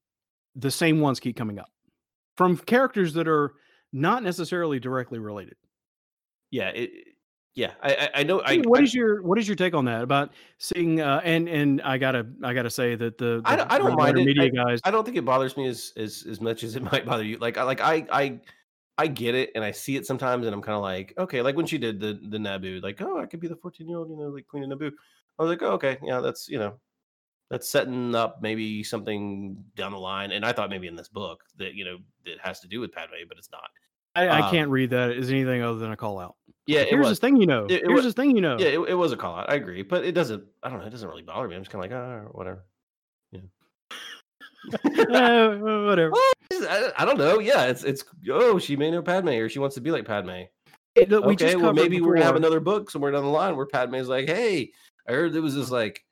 the 0.56 0.72
same 0.72 1.00
ones 1.00 1.20
keep 1.20 1.36
coming 1.36 1.58
up 1.58 1.70
from 2.38 2.58
characters 2.58 3.14
that 3.14 3.28
are 3.28 3.54
not 3.94 4.24
necessarily 4.24 4.80
directly 4.80 5.20
related. 5.20 5.56
Yeah, 6.52 6.70
it, 6.70 6.92
yeah, 7.54 7.72
I 7.82 7.94
I, 7.94 8.10
I 8.16 8.24
know. 8.24 8.42
I, 8.42 8.58
what 8.60 8.80
I, 8.80 8.84
is 8.84 8.94
your 8.94 9.22
what 9.24 9.38
is 9.38 9.48
your 9.48 9.56
take 9.56 9.74
on 9.74 9.86
that 9.86 10.04
about 10.04 10.32
seeing 10.58 11.02
uh, 11.02 11.22
and 11.24 11.50
and 11.50 11.82
I 11.82 11.98
gotta 11.98 12.26
I 12.44 12.54
gotta 12.54 12.70
say 12.70 12.96
that 12.96 13.18
the, 13.18 13.42
I 13.44 13.56
don't- 13.56 13.72
I 13.72 13.78
don't 13.78 13.96
mind 13.98 14.18
it. 14.18 14.26
media 14.26 14.50
guys 14.50 14.80
I 14.86 14.92
don't 14.92 15.04
think 15.04 15.18
it 15.18 15.26
bothers 15.26 15.58
me 15.58 15.68
as 15.68 15.92
as 15.98 16.26
as 16.30 16.40
much 16.40 16.64
as 16.64 16.76
it 16.76 16.84
might 16.92 17.06
bother 17.06 17.24
you. 17.24 17.38
Like 17.38 17.58
I 17.58 17.64
like 17.64 17.82
I 17.82 18.06
I 18.12 18.40
I 18.98 19.08
get 19.08 19.36
it 19.36 19.52
and 19.56 19.64
I 19.64 19.72
see 19.72 19.96
it 19.96 20.06
sometimes 20.06 20.46
and 20.46 20.54
I'm 20.54 20.62
kind 20.62 20.76
of 20.76 20.82
like, 20.82 21.14
okay, 21.18 21.42
like 21.42 21.56
when 21.58 21.66
she 21.66 21.78
did 21.78 22.00
the 22.00 22.20
the 22.30 22.38
Naboo, 22.38 22.82
like, 22.82 23.02
oh, 23.02 23.20
I 23.20 23.26
could 23.26 23.40
be 23.40 23.48
the 23.48 23.56
14 23.56 23.88
year 23.88 23.98
old, 23.98 24.10
you 24.10 24.18
know, 24.18 24.30
like 24.30 24.48
Queen 24.48 24.64
of 24.64 24.78
Naboo. 24.78 24.92
I 25.40 25.44
was 25.44 25.50
like, 25.50 25.62
oh, 25.62 25.72
okay, 25.74 25.98
yeah, 26.04 26.20
that's 26.22 26.48
you 26.48 26.60
know, 26.60 26.80
that's 27.50 27.68
setting 27.70 28.16
up 28.16 28.42
maybe 28.42 28.82
something 28.84 29.62
down 29.76 29.92
the 29.92 29.98
line. 29.98 30.32
And 30.32 30.46
I 30.46 30.54
thought 30.54 30.70
maybe 30.70 30.88
in 30.88 30.96
this 30.96 31.10
book 31.10 31.44
that 31.58 31.74
you 31.74 31.84
know 31.84 31.98
it 32.26 32.40
has 32.42 32.62
to 32.62 32.68
do 32.68 32.80
with 32.80 32.94
Padme, 32.94 33.28
but 33.28 33.38
it's 33.38 33.52
not. 33.52 33.70
I, 34.16 34.28
I 34.28 34.42
um, 34.42 34.52
can't 34.52 34.70
read 34.70 34.90
that 34.92 35.12
as 35.12 35.30
anything 35.30 35.62
other 35.62 35.80
than 35.80 35.92
a 35.92 35.98
call 35.98 36.20
out. 36.20 36.36
Yeah, 36.68 36.82
it 36.82 36.90
Here's 36.90 37.08
this 37.08 37.20
thing 37.20 37.38
you 37.38 37.48
know. 37.48 37.66
it 37.66 37.82
Here's 37.84 37.94
was- 37.94 38.04
this 38.06 38.14
thing 38.14 38.36
you 38.36 38.42
know. 38.42 38.58
Yeah, 38.60 38.68
it, 38.68 38.80
it 38.90 38.94
was 38.94 39.12
a 39.12 39.18
call 39.18 39.36
out. 39.36 39.50
I 39.50 39.56
agree, 39.56 39.82
but 39.82 40.06
it 40.06 40.12
doesn't. 40.14 40.44
I 40.64 40.70
don't 40.70 40.80
know. 40.80 40.86
It 40.86 40.92
doesn't 40.92 41.08
really 41.08 41.24
bother 41.24 41.48
me. 41.48 41.56
I'm 41.56 41.62
just 41.62 41.72
kind 41.72 41.84
of 41.86 41.92
like, 41.92 42.00
ah, 42.00 42.30
whatever. 42.32 42.66
Eh, 44.74 45.48
whatever. 45.88 46.14
I, 46.54 46.92
I 47.00 47.06
don't 47.06 47.18
know. 47.18 47.40
Yeah, 47.40 47.66
it's 47.66 47.84
it's 47.84 48.04
oh, 48.30 48.60
she 48.60 48.76
may 48.76 48.92
know 48.92 49.02
Padme 49.02 49.30
or 49.30 49.50
she 49.50 49.60
wants 49.60 49.76
to 49.76 49.82
be 49.82 49.92
like 49.92 50.06
Padme. 50.06 50.44
Look, 51.08 51.26
we 51.26 51.34
okay, 51.34 51.52
just 51.52 51.58
well 51.58 51.74
maybe 51.74 52.02
we're 52.02 52.14
gonna 52.14 52.26
have 52.26 52.36
another 52.36 52.60
book 52.60 52.92
somewhere 52.92 53.12
down 53.12 53.24
the 53.24 53.30
line 53.30 53.56
where 53.56 53.66
Padme's 53.66 54.08
like, 54.08 54.28
hey, 54.28 54.72
I 55.08 55.14
heard 55.14 55.34
there 55.34 55.42
was 55.42 55.56
this 55.56 55.72
like 55.72 56.04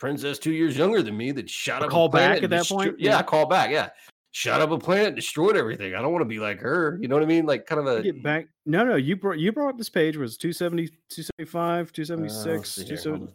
princess 0.00 0.38
two 0.38 0.52
years 0.52 0.76
younger 0.76 1.02
than 1.02 1.16
me 1.16 1.30
that 1.32 1.48
shot 1.48 1.82
A 1.82 1.84
up 1.84 1.90
call 1.90 2.08
back 2.08 2.42
at 2.42 2.50
that 2.50 2.66
point? 2.66 2.98
Yeah, 2.98 3.12
Yeah. 3.12 3.22
call 3.22 3.46
back. 3.46 3.70
Yeah, 3.70 3.90
shot 4.32 4.60
up 4.60 4.70
a 4.70 4.78
plant, 4.78 5.14
destroyed 5.14 5.56
everything. 5.56 5.94
I 5.94 6.02
don't 6.02 6.12
want 6.12 6.22
to 6.22 6.28
be 6.28 6.38
like 6.38 6.58
her. 6.60 6.98
You 7.00 7.08
know 7.08 7.14
what 7.14 7.22
I 7.22 7.26
mean? 7.26 7.46
Like 7.46 7.66
kind 7.66 7.80
of 7.80 7.86
a 7.86 8.02
get 8.02 8.22
back. 8.22 8.46
No, 8.66 8.84
no, 8.84 8.96
you 8.96 9.14
brought 9.16 9.38
you 9.38 9.52
brought 9.52 9.70
up 9.70 9.78
this 9.78 9.88
page 9.90 10.16
was 10.16 10.36
270, 10.36 10.88
275, 11.10 11.88
Uh, 11.88 11.90
276, 11.92 12.46
let's 12.46 12.70
see 12.74 12.80
here, 12.84 12.96
270 12.96 13.32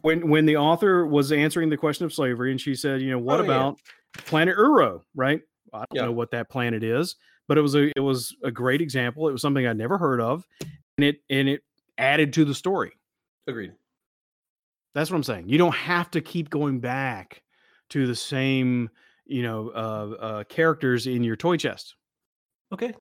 when 0.00 0.28
when 0.28 0.46
the 0.46 0.56
author 0.56 1.06
was 1.06 1.30
answering 1.32 1.68
the 1.68 1.76
question 1.76 2.04
of 2.04 2.12
slavery 2.12 2.50
and 2.50 2.60
she 2.60 2.74
said, 2.74 3.00
you 3.00 3.10
know, 3.10 3.18
what 3.18 3.40
Oh, 3.40 3.44
yeah. 3.44 3.50
about 3.50 3.80
planet 4.26 4.56
Uro, 4.56 5.02
right? 5.14 5.40
I 5.72 5.78
don't 5.78 5.86
Yeah. 5.92 6.02
know 6.06 6.12
what 6.12 6.30
that 6.32 6.48
planet 6.50 6.82
is, 6.82 7.14
but 7.46 7.56
it 7.58 7.60
was 7.60 7.74
a 7.76 7.92
it 7.96 8.00
was 8.00 8.34
a 8.42 8.50
great 8.50 8.80
example. 8.80 9.28
It 9.28 9.32
was 9.32 9.42
something 9.42 9.66
I'd 9.66 9.76
never 9.78 9.98
heard 9.98 10.20
of, 10.20 10.46
and 10.98 11.04
it 11.04 11.22
and 11.30 11.48
it 11.48 11.62
added 11.98 12.32
to 12.34 12.44
the 12.44 12.54
story. 12.54 12.92
Agreed. 13.46 13.72
That's 14.94 15.10
what 15.10 15.16
I'm 15.16 15.22
saying. 15.22 15.48
You 15.48 15.56
don't 15.58 15.74
have 15.74 16.10
to 16.12 16.20
keep 16.20 16.50
going 16.50 16.80
back 16.80 17.42
to 17.90 18.06
the 18.06 18.14
same, 18.16 18.90
you 19.26 19.42
know, 19.42 19.68
uh, 19.70 20.16
uh, 20.20 20.44
characters 20.44 21.06
in 21.06 21.22
your 21.22 21.36
toy 21.36 21.56
chest. 21.56 21.94
Okay. 22.72 22.94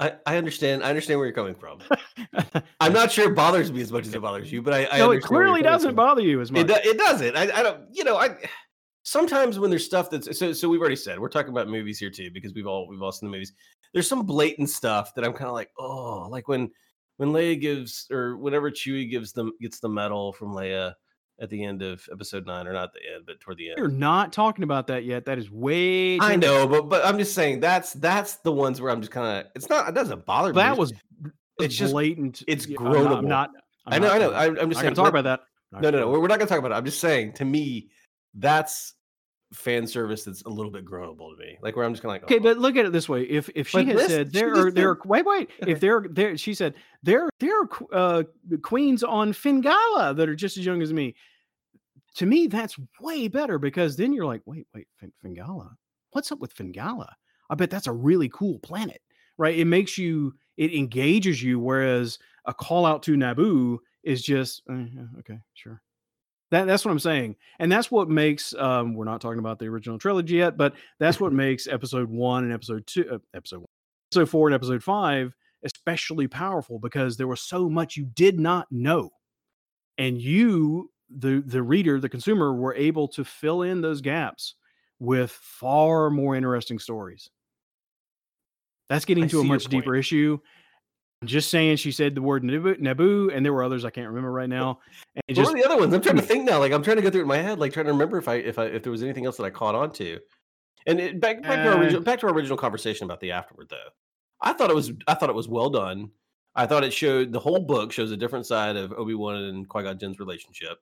I, 0.00 0.14
I 0.26 0.36
understand. 0.36 0.82
I 0.82 0.88
understand 0.88 1.18
where 1.18 1.26
you're 1.26 1.34
coming 1.34 1.54
from. 1.54 1.78
I'm 2.80 2.92
not 2.92 3.12
sure 3.12 3.30
it 3.30 3.36
bothers 3.36 3.70
me 3.72 3.80
as 3.80 3.92
much 3.92 4.06
as 4.06 4.14
it 4.14 4.20
bothers 4.20 4.50
you, 4.50 4.60
but 4.60 4.74
I, 4.74 4.88
I 4.90 4.98
no, 4.98 5.12
it 5.12 5.22
clearly 5.22 5.62
doesn't 5.62 5.90
from. 5.90 5.96
bother 5.96 6.22
you 6.22 6.40
as 6.40 6.50
much. 6.50 6.62
It, 6.62 6.66
do- 6.66 6.90
it 6.90 6.98
doesn't. 6.98 7.36
I, 7.36 7.42
I 7.42 7.62
don't. 7.62 7.82
You 7.92 8.02
know, 8.02 8.16
I 8.16 8.36
sometimes 9.04 9.58
when 9.58 9.70
there's 9.70 9.84
stuff 9.84 10.10
that's 10.10 10.36
so. 10.36 10.52
So 10.52 10.68
we've 10.68 10.80
already 10.80 10.96
said 10.96 11.20
we're 11.20 11.28
talking 11.28 11.52
about 11.52 11.68
movies 11.68 11.98
here 11.98 12.10
too 12.10 12.30
because 12.32 12.54
we've 12.54 12.66
all 12.66 12.88
we've 12.88 13.00
all 13.02 13.12
seen 13.12 13.28
the 13.28 13.32
movies. 13.32 13.52
There's 13.92 14.08
some 14.08 14.26
blatant 14.26 14.68
stuff 14.68 15.14
that 15.14 15.24
I'm 15.24 15.32
kind 15.32 15.46
of 15.46 15.54
like, 15.54 15.70
oh, 15.78 16.26
like 16.28 16.48
when 16.48 16.70
when 17.18 17.30
Leia 17.30 17.60
gives 17.60 18.08
or 18.10 18.36
whenever 18.36 18.72
Chewie 18.72 19.08
gives 19.08 19.32
them 19.32 19.52
gets 19.60 19.78
the 19.78 19.88
medal 19.88 20.32
from 20.32 20.48
Leia 20.52 20.94
at 21.40 21.50
the 21.50 21.64
end 21.64 21.82
of 21.82 22.06
episode 22.12 22.46
nine, 22.46 22.66
or 22.66 22.72
not 22.72 22.92
the 22.92 23.00
end, 23.14 23.24
but 23.26 23.40
toward 23.40 23.58
the 23.58 23.70
end. 23.70 23.78
You're 23.78 23.88
not 23.88 24.32
talking 24.32 24.62
about 24.62 24.86
that 24.88 25.04
yet. 25.04 25.24
That 25.26 25.38
is 25.38 25.50
way. 25.50 26.18
I 26.20 26.36
know, 26.36 26.66
but 26.66 26.88
but 26.88 27.04
I'm 27.04 27.18
just 27.18 27.34
saying 27.34 27.60
that's 27.60 27.92
that's 27.94 28.36
the 28.36 28.52
ones 28.52 28.80
where 28.80 28.90
I'm 28.90 29.00
just 29.00 29.12
kind 29.12 29.40
of. 29.40 29.52
It's 29.54 29.68
not. 29.68 29.88
It 29.88 29.94
doesn't 29.94 30.24
bother 30.26 30.50
me. 30.50 30.56
That 30.56 30.76
was. 30.76 30.92
it's 31.58 31.74
just- 31.74 31.92
blatant. 31.92 32.42
it's 32.46 32.66
Yeah, 32.66 32.78
I'm 32.80 33.26
not-. 33.26 33.50
I'm 33.86 34.02
know. 34.02 34.10
I 34.10 34.18
know. 34.18 34.32
I'm 34.32 34.56
I, 34.58 34.60
I'm 34.62 34.70
just 34.70 34.70
not 34.70 34.80
saying. 34.80 34.94
talk 34.94 35.08
about 35.08 35.24
that. 35.24 35.40
No, 35.72 35.90
no, 35.90 35.98
no. 36.00 36.10
We're 36.10 36.20
we're 36.20 36.28
not 36.28 36.38
going 36.38 36.46
to 36.46 36.52
talk 36.52 36.58
about 36.58 36.72
it. 36.72 36.76
I'm 36.76 36.84
just 36.84 37.00
saying. 37.00 37.32
To 37.34 37.44
me, 37.44 37.90
that's 38.34 38.94
fan 39.52 39.86
service 39.86 40.24
that's 40.24 40.42
a 40.42 40.48
little 40.48 40.70
bit 40.72 40.84
groanable 40.84 41.30
to 41.32 41.36
me. 41.38 41.58
Like 41.62 41.76
where 41.76 41.84
I'm 41.84 41.92
just 41.92 42.02
kind 42.02 42.16
of 42.16 42.22
like, 42.22 42.30
Okay, 42.30 42.40
oh, 42.40 42.42
but 42.42 42.58
look 42.58 42.76
at 42.76 42.86
it 42.86 42.92
this 42.92 43.08
way: 43.08 43.22
if 43.24 43.48
if 43.54 43.68
she 43.68 43.78
But 43.78 43.86
had 43.86 43.96
listen, 43.96 44.10
said 44.10 44.32
there 44.32 44.54
are 44.58 44.70
there 44.70 44.90
are 44.90 44.98
wait 45.04 45.24
wait 45.24 45.50
Okay. 45.62 45.72
if 45.72 45.80
there 45.80 46.06
there 46.10 46.36
she 46.36 46.54
said 46.54 46.74
there 47.02 47.28
there 47.40 47.60
are 47.62 47.68
uh, 47.92 48.22
queens 48.62 49.02
on 49.04 49.32
Fingala 49.32 50.16
that 50.16 50.28
are 50.28 50.34
just 50.34 50.56
as 50.56 50.66
young 50.66 50.82
as 50.82 50.92
me. 50.92 51.14
To 52.16 52.26
me, 52.26 52.46
that's 52.46 52.76
way 53.00 53.26
better 53.28 53.58
because 53.58 53.96
then 53.96 54.12
you're 54.12 54.26
like, 54.26 54.42
wait 54.46 54.66
wait 54.74 54.86
Fingala, 55.24 55.74
what's 56.12 56.30
up 56.32 56.38
with 56.38 56.54
Fingala? 56.54 57.12
I 57.50 57.54
bet 57.54 57.70
that's 57.70 57.86
a 57.88 57.92
really 57.92 58.28
cool 58.30 58.58
planet, 58.60 59.02
right? 59.36 59.56
It 59.58 59.66
makes 59.66 59.98
you 59.98 60.34
it 60.56 60.72
engages 60.72 61.42
you, 61.42 61.58
whereas 61.58 62.18
a 62.46 62.54
call 62.54 62.86
out 62.86 63.02
to 63.04 63.16
Naboo 63.16 63.78
is 64.04 64.22
just 64.22 64.62
"Uh, 64.70 64.84
okay, 65.18 65.38
sure. 65.54 65.82
That, 66.54 66.66
that's 66.66 66.84
what 66.84 66.92
I'm 66.92 66.98
saying, 66.98 67.36
and 67.58 67.70
that's 67.70 67.90
what 67.90 68.08
makes. 68.08 68.54
Um, 68.54 68.94
we're 68.94 69.04
not 69.04 69.20
talking 69.20 69.40
about 69.40 69.58
the 69.58 69.66
original 69.66 69.98
trilogy 69.98 70.36
yet, 70.36 70.56
but 70.56 70.74
that's 70.98 71.20
what 71.20 71.32
makes 71.44 71.66
episode 71.66 72.08
one 72.08 72.44
and 72.44 72.52
episode 72.52 72.86
two, 72.86 73.06
uh, 73.10 73.18
episode 73.34 73.58
one, 73.58 73.66
episode 74.12 74.30
four 74.30 74.48
and 74.48 74.54
episode 74.54 74.82
five 74.82 75.34
especially 75.64 76.28
powerful 76.28 76.78
because 76.78 77.16
there 77.16 77.26
was 77.26 77.40
so 77.40 77.68
much 77.68 77.96
you 77.96 78.04
did 78.04 78.38
not 78.38 78.66
know. 78.70 79.10
and 79.98 80.20
you 80.20 80.90
the 81.10 81.42
the 81.46 81.62
reader 81.62 82.00
the 82.00 82.08
consumer 82.08 82.54
were 82.54 82.74
able 82.74 83.06
to 83.06 83.24
fill 83.24 83.62
in 83.62 83.80
those 83.80 84.00
gaps 84.00 84.54
with 84.98 85.30
far 85.30 86.10
more 86.10 86.34
interesting 86.34 86.78
stories 86.78 87.30
that's 88.88 89.04
getting 89.04 89.24
I 89.24 89.28
to 89.28 89.40
a 89.40 89.44
much 89.44 89.66
deeper 89.66 89.94
issue 89.94 90.38
I'm 91.24 91.28
just 91.28 91.48
saying 91.48 91.76
she 91.76 91.90
said 91.90 92.14
the 92.14 92.20
word 92.20 92.42
Naboo, 92.42 92.78
Naboo, 92.78 93.34
and 93.34 93.46
there 93.46 93.54
were 93.54 93.64
others 93.64 93.82
I 93.86 93.88
can't 93.88 94.08
remember 94.08 94.30
right 94.30 94.46
now. 94.48 94.80
And 95.16 95.22
it 95.26 95.38
What 95.38 95.44
just 95.44 95.54
were 95.54 95.58
the 95.58 95.64
other 95.64 95.78
ones? 95.78 95.94
I'm 95.94 96.02
trying 96.02 96.16
to 96.16 96.22
think 96.22 96.44
now. 96.44 96.58
Like 96.58 96.70
I'm 96.70 96.82
trying 96.82 96.96
to 96.96 97.02
go 97.02 97.08
through 97.08 97.22
it 97.22 97.22
in 97.22 97.28
my 97.28 97.38
head, 97.38 97.58
like 97.58 97.72
trying 97.72 97.86
to 97.86 97.92
remember 97.92 98.18
if 98.18 98.28
I 98.28 98.34
if 98.34 98.58
I 98.58 98.66
if 98.66 98.82
there 98.82 98.92
was 98.92 99.02
anything 99.02 99.24
else 99.24 99.38
that 99.38 99.44
I 99.44 99.48
caught 99.48 99.74
on 99.74 99.90
to. 99.92 100.20
And 100.86 101.00
it, 101.00 101.20
back 101.20 101.42
back 101.42 101.64
to 101.64 101.70
our 101.70 101.78
Uh, 101.78 101.80
original 101.80 102.02
back 102.02 102.20
to 102.20 102.26
our 102.26 102.34
original 102.34 102.58
conversation 102.58 103.06
about 103.06 103.20
the 103.20 103.32
afterward 103.32 103.68
though. 103.70 103.88
I 104.42 104.52
thought 104.52 104.68
it 104.68 104.76
was 104.76 104.92
I 105.08 105.14
thought 105.14 105.30
it 105.30 105.34
was 105.34 105.48
well 105.48 105.70
done. 105.70 106.10
I 106.54 106.66
thought 106.66 106.84
it 106.84 106.92
showed 106.92 107.32
the 107.32 107.40
whole 107.40 107.60
book 107.60 107.90
shows 107.90 108.10
a 108.10 108.18
different 108.18 108.44
side 108.44 108.76
of 108.76 108.92
Obi 108.92 109.14
Wan 109.14 109.36
and 109.36 109.66
Qui 109.66 109.82
Gon 109.82 109.98
Jinn's 109.98 110.18
relationship. 110.18 110.76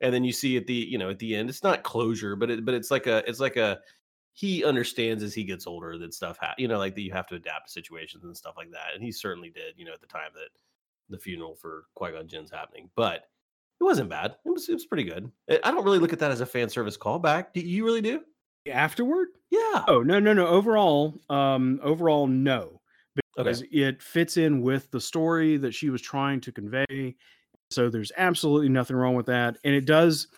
And 0.00 0.12
then 0.12 0.24
you 0.24 0.32
see 0.32 0.56
at 0.56 0.66
the 0.66 0.74
you 0.74 0.98
know 0.98 1.10
at 1.10 1.20
the 1.20 1.36
end, 1.36 1.48
it's 1.48 1.62
not 1.62 1.84
closure, 1.84 2.34
but 2.34 2.50
it 2.50 2.64
but 2.64 2.74
it's 2.74 2.90
like 2.90 3.06
a 3.06 3.22
it's 3.28 3.38
like 3.38 3.56
a 3.56 3.78
he 4.32 4.64
understands 4.64 5.22
as 5.22 5.34
he 5.34 5.44
gets 5.44 5.66
older 5.66 5.98
that 5.98 6.14
stuff 6.14 6.38
ha- 6.40 6.54
you 6.58 6.68
know 6.68 6.78
like 6.78 6.94
that 6.94 7.02
you 7.02 7.12
have 7.12 7.26
to 7.28 7.34
adapt 7.34 7.66
to 7.66 7.72
situations 7.72 8.24
and 8.24 8.36
stuff 8.36 8.54
like 8.56 8.70
that. 8.70 8.94
And 8.94 9.02
he 9.02 9.12
certainly 9.12 9.50
did, 9.50 9.74
you 9.76 9.84
know, 9.84 9.92
at 9.92 10.00
the 10.00 10.06
time 10.06 10.30
that 10.34 10.48
the 11.08 11.18
funeral 11.18 11.56
for 11.56 11.84
Qui 11.96 12.12
Gon 12.12 12.28
Jinn's 12.28 12.50
happening. 12.50 12.88
But 12.96 13.24
it 13.80 13.84
wasn't 13.84 14.10
bad. 14.10 14.36
It 14.44 14.50
was 14.50 14.68
it 14.68 14.74
was 14.74 14.86
pretty 14.86 15.04
good. 15.04 15.30
I 15.64 15.70
don't 15.70 15.84
really 15.84 15.98
look 15.98 16.12
at 16.12 16.18
that 16.20 16.30
as 16.30 16.40
a 16.40 16.46
fan 16.46 16.68
service 16.68 16.96
callback. 16.96 17.52
Do 17.54 17.60
you 17.60 17.84
really 17.84 18.02
do? 18.02 18.22
afterward. 18.70 19.28
Yeah. 19.50 19.84
Oh 19.88 20.02
no 20.02 20.20
no 20.20 20.32
no! 20.34 20.46
Overall, 20.46 21.18
um, 21.30 21.80
overall 21.82 22.26
no, 22.26 22.80
Okay. 23.38 23.48
because 23.50 23.64
it 23.72 24.02
fits 24.02 24.36
in 24.36 24.60
with 24.62 24.90
the 24.90 25.00
story 25.00 25.56
that 25.56 25.72
she 25.74 25.88
was 25.90 26.02
trying 26.02 26.40
to 26.42 26.52
convey. 26.52 27.16
So 27.70 27.88
there's 27.88 28.12
absolutely 28.16 28.68
nothing 28.68 28.96
wrong 28.96 29.14
with 29.14 29.26
that, 29.26 29.56
and 29.64 29.74
it 29.74 29.86
does. 29.86 30.28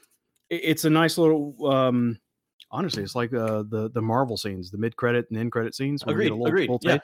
It's 0.50 0.84
a 0.84 0.90
nice 0.90 1.18
little. 1.18 1.54
Um, 1.66 2.18
honestly, 2.72 3.02
it's 3.02 3.14
like 3.14 3.32
uh, 3.32 3.62
the 3.68 3.90
the 3.92 4.02
Marvel 4.02 4.36
scenes, 4.36 4.70
the 4.70 4.78
mid 4.78 4.96
credit 4.96 5.26
and 5.30 5.38
end 5.38 5.52
credit 5.52 5.74
scenes. 5.74 6.02
Agreed. 6.02 6.30
a 6.30 6.34
little, 6.34 6.46
Agreed. 6.46 6.70
little 6.70 6.80
Yeah. 6.82 6.98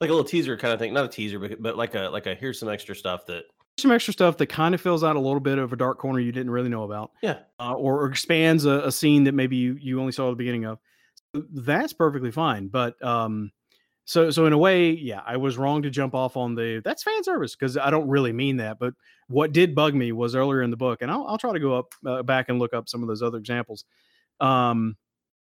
Like 0.00 0.10
a 0.10 0.12
little 0.12 0.24
teaser 0.24 0.56
kind 0.56 0.74
of 0.74 0.78
thing. 0.78 0.92
Not 0.92 1.06
a 1.06 1.08
teaser, 1.08 1.38
but 1.38 1.60
but 1.60 1.76
like 1.76 1.94
a 1.94 2.08
like 2.10 2.26
a 2.26 2.34
here's 2.34 2.60
some 2.60 2.68
extra 2.68 2.94
stuff 2.94 3.26
that 3.26 3.44
Some 3.78 3.90
extra 3.90 4.12
stuff 4.12 4.36
that 4.36 4.46
kind 4.46 4.74
of 4.74 4.80
fills 4.80 5.02
out 5.02 5.16
a 5.16 5.20
little 5.20 5.40
bit 5.40 5.58
of 5.58 5.72
a 5.72 5.76
dark 5.76 5.98
corner 5.98 6.20
you 6.20 6.32
didn't 6.32 6.50
really 6.50 6.68
know 6.68 6.84
about. 6.84 7.12
yeah. 7.22 7.38
uh, 7.58 7.72
or, 7.72 8.02
or 8.02 8.06
expands 8.06 8.66
a, 8.66 8.80
a 8.80 8.92
scene 8.92 9.24
that 9.24 9.32
maybe 9.32 9.56
you, 9.56 9.76
you 9.80 9.98
only 9.98 10.12
saw 10.12 10.28
at 10.28 10.32
the 10.32 10.36
beginning 10.36 10.66
of. 10.66 10.78
That's 11.32 11.92
perfectly 11.94 12.30
fine. 12.30 12.68
But 12.68 13.02
um, 13.02 13.52
so 14.04 14.30
so 14.30 14.46
in 14.46 14.52
a 14.52 14.58
way, 14.58 14.90
yeah, 14.90 15.20
I 15.26 15.36
was 15.36 15.58
wrong 15.58 15.82
to 15.82 15.90
jump 15.90 16.14
off 16.14 16.36
on 16.36 16.54
the 16.54 16.80
that's 16.84 17.02
fan 17.02 17.24
service 17.24 17.56
because 17.56 17.76
I 17.76 17.90
don't 17.90 18.08
really 18.08 18.32
mean 18.32 18.58
that. 18.58 18.78
But 18.78 18.94
what 19.28 19.52
did 19.52 19.74
bug 19.74 19.94
me 19.94 20.12
was 20.12 20.34
earlier 20.34 20.62
in 20.62 20.70
the 20.70 20.76
book, 20.76 21.02
and 21.02 21.10
I'll, 21.10 21.26
I'll 21.26 21.38
try 21.38 21.52
to 21.52 21.60
go 21.60 21.74
up 21.74 21.94
uh, 22.06 22.22
back 22.22 22.48
and 22.48 22.58
look 22.58 22.72
up 22.72 22.88
some 22.88 23.02
of 23.02 23.08
those 23.08 23.22
other 23.22 23.38
examples. 23.38 23.84
Um, 24.40 24.96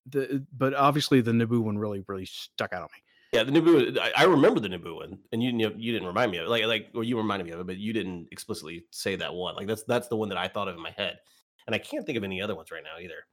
the 0.06 0.44
but 0.56 0.74
obviously 0.74 1.20
the 1.20 1.32
Naboo 1.32 1.60
one 1.60 1.78
really 1.78 2.04
really 2.06 2.26
stuck 2.26 2.72
out 2.72 2.82
on 2.82 2.88
me. 2.94 3.02
Yeah, 3.34 3.42
the 3.42 3.50
Naboo. 3.50 3.98
I, 3.98 4.12
I 4.16 4.24
remember 4.24 4.60
the 4.60 4.68
Naboo 4.68 4.96
one, 4.96 5.18
and 5.32 5.42
you, 5.42 5.50
you 5.50 5.72
you 5.76 5.92
didn't 5.92 6.06
remind 6.06 6.30
me 6.30 6.38
of 6.38 6.46
it. 6.46 6.50
Like 6.50 6.64
like 6.66 6.90
or 6.94 7.02
you 7.02 7.16
reminded 7.16 7.44
me 7.44 7.50
of 7.50 7.60
it, 7.60 7.66
but 7.66 7.78
you 7.78 7.92
didn't 7.92 8.28
explicitly 8.30 8.84
say 8.90 9.16
that 9.16 9.34
one. 9.34 9.56
Like 9.56 9.66
that's 9.66 9.82
that's 9.84 10.06
the 10.06 10.16
one 10.16 10.28
that 10.28 10.38
I 10.38 10.46
thought 10.46 10.68
of 10.68 10.76
in 10.76 10.82
my 10.82 10.92
head, 10.96 11.18
and 11.66 11.74
I 11.74 11.78
can't 11.78 12.06
think 12.06 12.16
of 12.16 12.22
any 12.22 12.40
other 12.40 12.54
ones 12.54 12.70
right 12.70 12.84
now 12.84 13.02
either. 13.02 13.26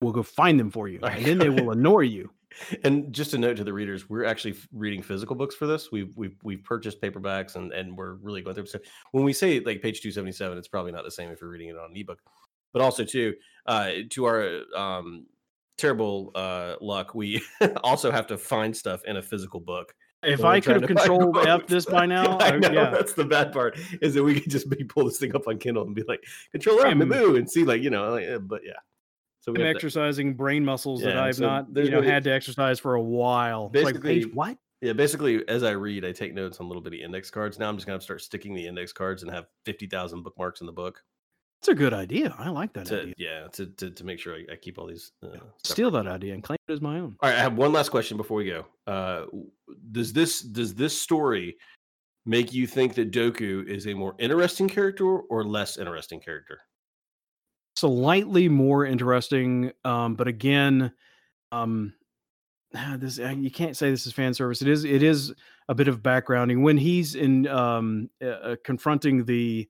We'll 0.00 0.12
go 0.12 0.22
find 0.22 0.58
them 0.58 0.70
for 0.70 0.88
you, 0.88 1.00
and 1.02 1.24
then 1.24 1.38
they 1.38 1.50
will 1.50 1.70
annoy 1.70 2.02
you. 2.02 2.30
And 2.84 3.12
just 3.12 3.34
a 3.34 3.38
note 3.38 3.58
to 3.58 3.64
the 3.64 3.72
readers, 3.72 4.08
we're 4.08 4.24
actually 4.24 4.54
reading 4.72 5.02
physical 5.02 5.36
books 5.36 5.54
for 5.54 5.66
this. 5.66 5.92
We've 5.92 6.16
we've 6.16 6.36
we've 6.42 6.64
purchased 6.64 7.02
paperbacks, 7.02 7.54
and 7.56 7.70
and 7.72 7.94
we're 7.98 8.14
really 8.14 8.40
going 8.40 8.54
through. 8.54 8.66
So 8.66 8.78
when 9.12 9.24
we 9.24 9.34
say 9.34 9.60
like 9.60 9.82
page 9.82 10.00
two 10.00 10.10
seventy 10.10 10.32
seven, 10.32 10.56
it's 10.56 10.68
probably 10.68 10.92
not 10.92 11.04
the 11.04 11.10
same 11.10 11.28
if 11.28 11.42
you're 11.42 11.50
reading 11.50 11.68
it 11.68 11.76
on 11.76 11.90
an 11.90 11.96
ebook. 11.96 12.20
But 12.72 12.80
also 12.80 13.04
too, 13.04 13.34
uh, 13.66 13.90
to 14.10 14.24
our 14.24 14.62
um, 14.74 15.26
terrible 15.78 16.32
uh, 16.34 16.74
luck, 16.80 17.14
we 17.14 17.42
also 17.84 18.10
have 18.10 18.26
to 18.28 18.38
find 18.38 18.76
stuff 18.76 19.02
in 19.04 19.16
a 19.16 19.22
physical 19.22 19.60
book. 19.60 19.94
If 20.22 20.44
I 20.44 20.60
could 20.60 20.76
have 20.82 20.86
controlled 20.88 21.36
F 21.46 21.66
this 21.66 21.84
by 21.84 22.06
now, 22.06 22.38
I 22.40 22.46
I- 22.54 22.56
know 22.58 22.72
yeah. 22.72 22.90
that's 22.90 23.12
the 23.12 23.24
bad 23.24 23.52
part 23.52 23.78
is 24.00 24.14
that 24.14 24.22
we 24.24 24.40
could 24.40 24.50
just 24.50 24.68
be 24.68 24.82
pull 24.82 25.04
this 25.04 25.18
thing 25.18 25.34
up 25.36 25.46
on 25.46 25.58
Kindle 25.58 25.84
and 25.84 25.94
be 25.94 26.02
like 26.08 26.24
Control 26.52 26.80
F, 26.80 26.86
I'm- 26.86 26.98
Naboo, 27.00 27.36
and 27.38 27.48
see 27.50 27.64
like 27.64 27.82
you 27.82 27.90
know, 27.90 28.10
like, 28.12 28.26
uh, 28.28 28.38
but 28.38 28.62
yeah. 28.64 28.72
So 29.42 29.52
I'm 29.52 29.56
have 29.60 29.64
to- 29.64 29.70
exercising 29.76 30.34
brain 30.34 30.64
muscles 30.64 31.02
that 31.02 31.16
I've 31.16 31.36
so 31.36 31.46
not, 31.46 31.66
you 31.76 31.90
know, 31.90 31.98
really- 32.00 32.10
had 32.10 32.24
to 32.24 32.32
exercise 32.32 32.80
for 32.80 32.94
a 32.94 33.02
while. 33.02 33.70
It's 33.72 33.84
like 33.84 34.00
Basically- 34.00 34.32
what? 34.32 34.58
Yeah, 34.82 34.92
basically, 34.92 35.46
as 35.48 35.62
I 35.62 35.70
read, 35.70 36.04
I 36.04 36.12
take 36.12 36.34
notes 36.34 36.60
on 36.60 36.68
little 36.68 36.82
bitty 36.82 37.02
index 37.02 37.30
cards. 37.30 37.58
Now 37.58 37.68
I'm 37.68 37.76
just 37.76 37.86
gonna 37.86 38.00
start 38.00 38.20
sticking 38.20 38.54
the 38.54 38.66
index 38.66 38.92
cards 38.92 39.22
and 39.22 39.30
have 39.32 39.46
fifty 39.64 39.86
thousand 39.86 40.22
bookmarks 40.22 40.60
in 40.60 40.66
the 40.66 40.72
book. 40.72 41.02
It's 41.60 41.68
a 41.68 41.74
good 41.74 41.94
idea. 41.94 42.34
I 42.38 42.50
like 42.50 42.72
that 42.74 42.86
To, 42.86 43.00
idea. 43.02 43.14
yeah, 43.16 43.48
to, 43.54 43.66
to 43.66 43.90
to 43.90 44.04
make 44.04 44.18
sure 44.20 44.34
I, 44.36 44.44
I 44.52 44.56
keep 44.56 44.78
all 44.78 44.86
these. 44.86 45.12
Uh, 45.22 45.30
stuff. 45.30 45.42
Steal 45.64 45.90
that 45.92 46.06
idea 46.06 46.34
and 46.34 46.42
claim 46.42 46.58
it 46.68 46.72
as 46.72 46.80
my 46.80 46.98
own. 46.98 47.16
All 47.20 47.30
right, 47.30 47.38
I 47.38 47.42
have 47.42 47.56
one 47.56 47.72
last 47.72 47.88
question 47.88 48.16
before 48.16 48.36
we 48.36 48.46
go. 48.46 48.66
Uh, 48.86 49.26
does 49.92 50.12
this 50.12 50.42
does 50.42 50.74
this 50.74 51.00
story 51.00 51.56
make 52.24 52.52
you 52.52 52.66
think 52.66 52.94
that 52.94 53.10
Dooku 53.10 53.66
is 53.66 53.86
a 53.86 53.94
more 53.94 54.14
interesting 54.18 54.68
character 54.68 55.04
or 55.06 55.44
less 55.44 55.76
interesting 55.78 56.20
character? 56.20 56.60
Slightly 57.76 58.48
more 58.48 58.86
interesting, 58.86 59.72
um, 59.84 60.14
but 60.14 60.28
again, 60.28 60.92
um, 61.52 61.92
this 62.98 63.18
uh, 63.18 63.34
you 63.36 63.50
can't 63.50 63.76
say 63.76 63.90
this 63.90 64.06
is 64.06 64.12
fan 64.12 64.32
service. 64.34 64.62
It 64.62 64.68
is. 64.68 64.84
It 64.84 65.02
is 65.02 65.34
a 65.68 65.74
bit 65.74 65.88
of 65.88 66.00
backgrounding 66.02 66.62
when 66.62 66.76
he's 66.76 67.16
in 67.16 67.46
um, 67.48 68.08
uh, 68.22 68.26
uh, 68.28 68.56
confronting 68.64 69.24
the 69.24 69.68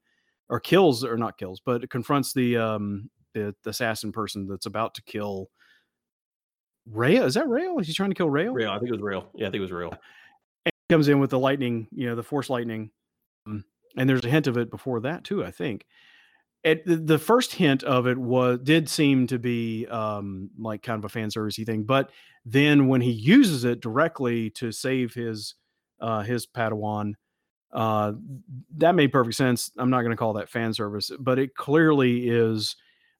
or 0.49 0.61
kills 0.61 1.05
or 1.05 1.17
not 1.17 1.39
kills, 1.39 1.61
but 1.65 1.89
confronts 1.91 2.33
the 2.33 2.57
um, 2.57 3.11
the, 3.35 3.55
the 3.65 3.71
assassin 3.71 4.13
person 4.13 4.47
that's 4.47 4.67
about 4.67 4.95
to 4.95 5.03
kill. 5.03 5.51
Rael 6.91 7.25
is 7.25 7.35
that 7.35 7.49
Rael? 7.49 7.79
Is 7.79 7.89
he 7.89 7.95
trying 7.95 8.11
to 8.11 8.15
kill 8.15 8.31
Rael? 8.31 8.53
Rael, 8.53 8.71
I 8.71 8.79
think 8.79 8.89
it 8.89 8.93
was 8.93 9.03
Rael. 9.03 9.29
Yeah, 9.35 9.49
I 9.49 9.51
think 9.51 9.61
it 9.61 9.63
was 9.63 9.73
Rael. 9.73 9.93
And 10.65 10.73
comes 10.89 11.09
in 11.09 11.19
with 11.19 11.31
the 11.31 11.39
lightning, 11.39 11.89
you 11.91 12.09
know, 12.09 12.15
the 12.15 12.23
force 12.23 12.49
lightning. 12.49 12.91
Um, 13.47 13.65
and 13.97 14.09
there's 14.09 14.25
a 14.25 14.29
hint 14.29 14.47
of 14.47 14.57
it 14.57 14.71
before 14.71 15.01
that 15.01 15.25
too, 15.25 15.45
I 15.45 15.51
think. 15.51 15.85
It, 16.63 16.85
the, 16.85 16.97
the 16.97 17.19
first 17.19 17.55
hint 17.55 17.85
of 17.85 18.07
it 18.07 18.19
was 18.19 18.59
did 18.63 18.89
seem 18.89 19.29
to 19.29 19.39
be 19.39 19.87
um, 19.87 20.51
like 20.59 20.83
kind 20.83 20.99
of 20.99 21.05
a 21.05 21.09
fan 21.09 21.29
servicey 21.29 21.65
thing, 21.65 21.85
but 21.85 22.11
then 22.45 22.89
when 22.89 23.01
he 23.01 23.11
uses 23.11 23.65
it 23.65 23.81
directly 23.81 24.51
to 24.51 24.73
save 24.73 25.15
his 25.15 25.55
uh, 26.01 26.23
his 26.23 26.47
Padawan, 26.47 27.15
uh, 27.73 28.13
that 28.77 28.95
made 28.95 29.13
perfect 29.13 29.37
sense. 29.37 29.71
I'm 29.77 29.91
not 29.91 30.03
going 30.03 30.11
to 30.11 30.17
call 30.17 30.35
that 30.35 30.49
fan 30.49 30.73
service, 30.73 31.11
but 31.19 31.39
it 31.39 31.55
clearly 31.55 32.29
is 32.29 32.77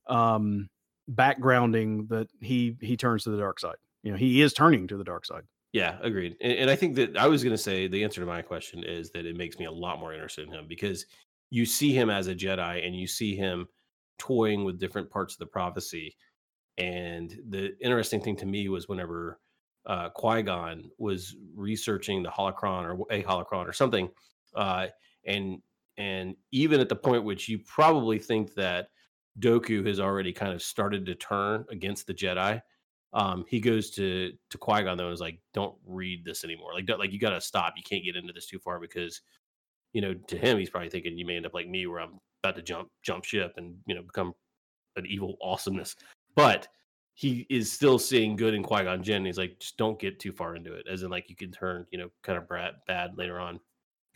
um, 0.07 0.69
backgrounding 1.11 2.09
that 2.09 2.29
he 2.41 2.77
he 2.81 2.97
turns 2.97 3.25
to 3.25 3.31
the 3.31 3.39
dark 3.39 3.61
side. 3.61 3.77
You 4.03 4.13
know, 4.13 4.19
he 4.19 4.41
is 4.43 4.53
turning 4.53 4.87
to 4.89 4.97
the 4.97 5.05
dark 5.05 5.27
side. 5.27 5.43
Yeah, 5.73 5.99
agreed. 6.01 6.37
And, 6.41 6.53
and 6.53 6.71
I 6.71 6.77
think 6.77 6.95
that 6.97 7.17
I 7.17 7.27
was 7.27 7.43
going 7.43 7.55
to 7.55 7.63
say 7.63 7.87
the 7.87 8.03
answer 8.05 8.21
to 8.21 8.27
my 8.27 8.41
question 8.41 8.83
is 8.85 9.11
that 9.11 9.27
it 9.27 9.37
makes 9.37 9.59
me 9.59 9.67
a 9.67 9.71
lot 9.71 10.01
more 10.01 10.15
interested 10.15 10.47
in 10.47 10.55
him 10.55 10.67
because 10.69 11.05
you 11.51 11.67
see 11.67 11.93
him 11.93 12.09
as 12.09 12.29
a 12.29 12.35
Jedi 12.35 12.87
and 12.87 12.97
you 12.97 13.07
see 13.07 13.37
him 13.37 13.67
toying 14.19 14.65
with 14.65 14.81
different 14.81 15.11
parts 15.11 15.35
of 15.35 15.39
the 15.39 15.47
prophecy. 15.47 16.17
And 16.79 17.35
the 17.49 17.77
interesting 17.81 18.21
thing 18.21 18.37
to 18.37 18.47
me 18.47 18.69
was 18.69 18.89
whenever 18.89 19.39
uh, 19.87 20.11
Qui 20.11 20.43
Gon 20.43 20.91
was 20.99 21.37
researching 21.55 22.23
the 22.23 22.31
holocron 22.31 22.85
or 22.85 23.13
a 23.13 23.23
holocron 23.23 23.67
or 23.67 23.73
something, 23.73 24.09
uh, 24.57 24.87
and 25.27 25.61
and 25.99 26.37
even 26.53 26.81
at 26.81 26.89
the 26.89 26.97
point 26.97 27.25
which 27.25 27.49
you 27.49 27.59
probably 27.59 28.19
think 28.19 28.55
that 28.55 28.89
Dooku 29.41 29.87
has 29.87 30.01
already 30.01 30.33
kind 30.33 30.53
of 30.53 30.63
started 30.63 31.07
to 31.07 31.15
turn 31.15 31.65
against 31.71 32.07
the 32.07 32.15
Jedi, 32.15 32.61
um, 33.13 33.45
he 33.49 33.61
goes 33.61 33.91
to 33.93 34.33
to 34.51 34.59
Qui 34.59 34.83
Gon 34.83 34.97
though 34.97 35.07
and 35.07 35.15
is 35.15 35.21
like, 35.21 35.41
"Don't 35.55 35.77
read 35.87 36.25
this 36.25 36.45
anymore. 36.45 36.75
Like, 36.75 36.89
like 36.99 37.13
you 37.13 37.19
got 37.19 37.31
to 37.31 37.41
stop. 37.41 37.75
You 37.77 37.83
can't 37.83 38.05
get 38.05 38.17
into 38.17 38.33
this 38.33 38.47
too 38.47 38.59
far 38.59 38.79
because, 38.81 39.21
you 39.93 40.01
know, 40.01 40.15
to 40.15 40.37
him, 40.37 40.59
he's 40.59 40.71
probably 40.71 40.91
thinking 40.91 41.17
you 41.17 41.27
may 41.27 41.37
end 41.37 41.47
up 41.47 41.55
like 41.55 41.69
me, 41.69 41.87
where 41.87 42.01
I'm 42.01 42.19
about 42.43 42.57
to 42.57 42.63
jump 42.63 42.89
jump 43.03 43.25
ship 43.25 43.55
and 43.57 43.77
you 43.87 43.95
know 43.95 44.03
become 44.03 44.35
an 44.97 45.07
evil 45.07 45.37
awesomeness. 45.43 45.97
But 46.35 46.69
he 47.15 47.47
is 47.49 47.73
still 47.73 47.99
seeing 47.99 48.37
good 48.37 48.53
in 48.53 48.63
Qui 48.63 48.85
Gon 48.85 49.03
Jinn. 49.03 49.25
He's 49.25 49.39
like, 49.39 49.59
just 49.59 49.79
don't 49.79 49.99
get 49.99 50.21
too 50.21 50.33
far 50.33 50.55
into 50.55 50.75
it, 50.75 50.87
as 50.91 51.03
in 51.03 51.11
like 51.11 51.31
you 51.31 51.37
can 51.37 51.51
turn, 51.51 51.87
you 51.91 51.99
know, 51.99 52.11
kind 52.23 52.39
of 52.39 52.47
bad 52.87 53.17
later 53.17 53.41
on, 53.41 53.59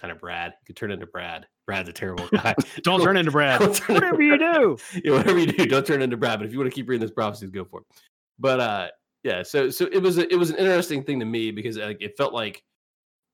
kind 0.01 0.12
of 0.12 0.18
Brad. 0.18 0.53
You 0.61 0.66
could 0.66 0.76
turn 0.76 0.90
into 0.90 1.07
Brad. 1.07 1.46
Brad's 1.66 1.88
a 1.88 1.92
terrible 1.92 2.28
guy. 2.28 2.55
Don't 2.82 3.03
turn 3.03 3.16
into 3.16 3.30
Brad. 3.30 3.61
Don't 3.61 3.74
turn 3.74 3.96
into 3.96 4.07
Whatever 4.07 4.22
you 4.22 4.38
do. 4.38 4.78
yeah, 5.05 5.12
whatever 5.12 5.38
you 5.38 5.46
do, 5.46 5.66
don't 5.66 5.86
turn 5.86 6.03
into 6.03 6.16
Brad. 6.16 6.38
But 6.38 6.46
if 6.46 6.53
you 6.53 6.59
want 6.59 6.70
to 6.70 6.74
keep 6.74 6.88
reading 6.88 7.03
this 7.03 7.12
prophecies, 7.12 7.51
go 7.51 7.64
for 7.64 7.80
it. 7.80 7.86
But 8.38 8.61
uh, 8.61 8.88
yeah, 9.22 9.42
so 9.42 9.70
so 9.70 9.86
it 9.92 10.03
was 10.03 10.18
a, 10.18 10.32
it 10.32 10.36
was 10.36 10.51
an 10.51 10.57
interesting 10.57 11.05
thing 11.05 11.20
to 11.20 11.26
me 11.26 11.51
because 11.51 11.76
like 11.76 12.01
it 12.01 12.16
felt 12.16 12.32
like 12.32 12.64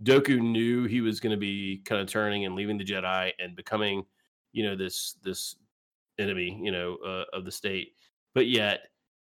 Dooku 0.02 0.38
knew 0.40 0.84
he 0.84 1.00
was 1.00 1.20
going 1.20 1.30
to 1.30 1.36
be 1.38 1.80
kind 1.84 2.00
of 2.00 2.08
turning 2.08 2.44
and 2.44 2.54
leaving 2.54 2.76
the 2.76 2.84
Jedi 2.84 3.32
and 3.38 3.56
becoming, 3.56 4.04
you 4.52 4.64
know, 4.64 4.76
this 4.76 5.16
this 5.22 5.56
enemy, 6.18 6.60
you 6.62 6.72
know, 6.72 6.96
uh, 7.06 7.24
of 7.32 7.44
the 7.44 7.52
state. 7.52 7.92
But 8.34 8.46
yet 8.48 8.80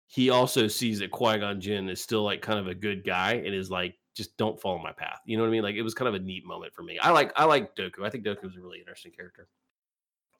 he 0.07 0.29
also 0.29 0.67
sees 0.67 0.99
that 0.99 1.11
Qui 1.11 1.37
Gon 1.37 1.61
Jinn 1.61 1.89
is 1.89 2.01
still 2.01 2.23
like 2.23 2.41
kind 2.41 2.59
of 2.59 2.67
a 2.67 2.75
good 2.75 3.05
guy 3.05 3.33
and 3.33 3.53
is 3.53 3.69
like, 3.69 3.95
just 4.17 4.35
don't 4.37 4.59
follow 4.59 4.79
my 4.79 4.91
path. 4.91 5.19
You 5.25 5.37
know 5.37 5.43
what 5.43 5.49
I 5.49 5.51
mean? 5.51 5.63
Like 5.63 5.75
it 5.75 5.83
was 5.83 5.93
kind 5.93 6.09
of 6.09 6.15
a 6.15 6.19
neat 6.19 6.45
moment 6.45 6.73
for 6.73 6.81
me. 6.83 6.97
I 6.99 7.11
like 7.11 7.31
I 7.35 7.45
like 7.45 7.75
Dooku. 7.75 8.03
I 8.03 8.09
think 8.09 8.25
Dooku 8.25 8.43
was 8.43 8.57
a 8.57 8.61
really 8.61 8.79
interesting 8.79 9.11
character. 9.11 9.47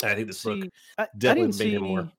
I 0.04 0.14
think 0.16 0.28
this 0.28 0.44
book 0.44 0.64
See, 0.64 0.70
I, 0.98 1.04
I 1.04 1.08
definitely 1.18 1.52
didn't 1.52 1.60
made 1.60 1.66
see. 1.66 1.74
him 1.76 1.84
more. 1.84 2.12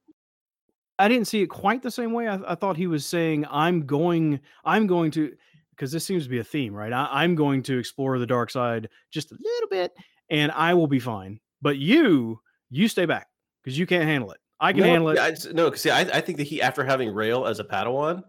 I 0.98 1.06
didn't 1.09 1.26
see 1.26 1.42
it 1.42 1.46
quite 1.48 1.82
the 1.82 1.90
same 1.90 2.12
way. 2.12 2.26
I, 2.26 2.52
I 2.52 2.54
thought 2.54 2.76
he 2.76 2.86
was 2.86 3.04
saying, 3.04 3.44
"I'm 3.50 3.86
going, 3.86 4.40
I'm 4.64 4.86
going 4.86 5.11
to," 5.12 5.32
because 5.70 5.92
this 5.92 6.04
seems 6.04 6.24
to 6.24 6.28
be 6.30 6.38
a 6.38 6.44
theme, 6.44 6.74
right? 6.74 6.92
I, 6.92 7.09
I'm 7.11 7.34
going 7.34 7.62
to 7.64 7.78
explore 7.78 8.18
the 8.18 8.26
dark 8.26 8.50
side 8.50 8.88
just 9.11 9.30
a 9.30 9.36
little 9.38 9.68
bit, 9.68 9.92
and 10.30 10.50
I 10.52 10.74
will 10.74 10.88
be 10.88 10.98
fine. 10.98 11.38
But 11.62 11.78
you, 11.78 12.40
you 12.70 12.88
stay 12.88 13.04
back 13.06 13.28
because 13.62 13.78
you 13.78 13.86
can't 13.86 14.04
handle 14.04 14.32
it. 14.32 14.38
I 14.61 14.72
can 14.72 14.82
no, 14.82 14.86
handle 14.88 15.09
it. 15.11 15.18
I 15.20 15.34
no, 15.52 15.70
'cause 15.70 15.82
see, 15.82 15.90
I, 15.90 16.00
I 16.00 16.20
think 16.20 16.38
that 16.38 16.48
he 16.48 16.61
after 16.61 16.82
having 16.84 17.12
Rael 17.14 17.46
as 17.46 17.61
a 17.61 17.64
Padawan, 17.64 18.22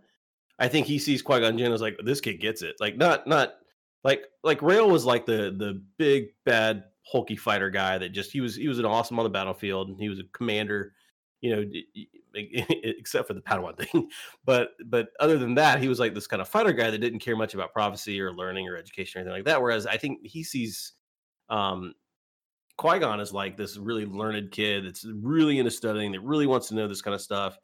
I 0.59 0.67
think 0.67 0.87
he 0.87 0.99
sees 0.99 1.21
Qui 1.21 1.39
Gon 1.39 1.57
Jinn 1.57 1.71
as 1.71 1.81
like 1.81 1.97
this 2.03 2.21
kid 2.21 2.41
gets 2.41 2.61
it. 2.61 2.75
Like 2.79 2.97
not 2.97 3.25
not 3.25 3.53
like 4.03 4.23
like 4.43 4.61
Rael 4.61 4.89
was 4.89 5.05
like 5.05 5.25
the 5.25 5.55
the 5.57 5.81
big 5.97 6.27
bad 6.45 6.83
hulky 7.03 7.35
fighter 7.35 7.69
guy 7.69 7.97
that 7.97 8.09
just 8.09 8.31
he 8.31 8.41
was 8.41 8.55
he 8.55 8.67
was 8.67 8.79
an 8.79 8.85
awesome 8.85 9.17
on 9.19 9.23
the 9.23 9.29
battlefield 9.29 9.89
and 9.89 9.99
he 9.99 10.09
was 10.09 10.19
a 10.19 10.23
commander, 10.33 10.93
you 11.41 11.55
know, 11.55 11.65
except 12.83 13.27
for 13.27 13.33
the 13.33 13.41
Padawan 13.41 13.77
thing. 13.77 14.09
But 14.45 14.71
but 14.85 15.09
other 15.19 15.37
than 15.37 15.55
that, 15.55 15.81
he 15.81 15.87
was 15.87 15.99
like 15.99 16.13
this 16.13 16.27
kind 16.27 16.41
of 16.41 16.47
fighter 16.47 16.73
guy 16.73 16.91
that 16.91 16.99
didn't 16.99 17.19
care 17.19 17.35
much 17.37 17.53
about 17.53 17.73
prophecy 17.73 18.19
or 18.19 18.33
learning 18.33 18.67
or 18.67 18.75
education 18.75 19.19
or 19.19 19.21
anything 19.21 19.37
like 19.37 19.45
that. 19.45 19.61
Whereas 19.61 19.87
I 19.87 19.97
think 19.97 20.19
he 20.25 20.43
sees 20.43 20.93
um 21.49 21.93
Qui 22.77 22.99
Gon 22.99 23.19
is 23.19 23.33
like 23.33 23.57
this 23.57 23.77
really 23.77 24.05
learned 24.05 24.51
kid 24.51 24.85
that's 24.85 25.05
really 25.05 25.59
into 25.59 25.71
studying, 25.71 26.11
that 26.13 26.21
really 26.21 26.47
wants 26.47 26.69
to 26.69 26.75
know 26.75 26.87
this 26.87 27.01
kind 27.01 27.15
of 27.15 27.21
stuff. 27.21 27.57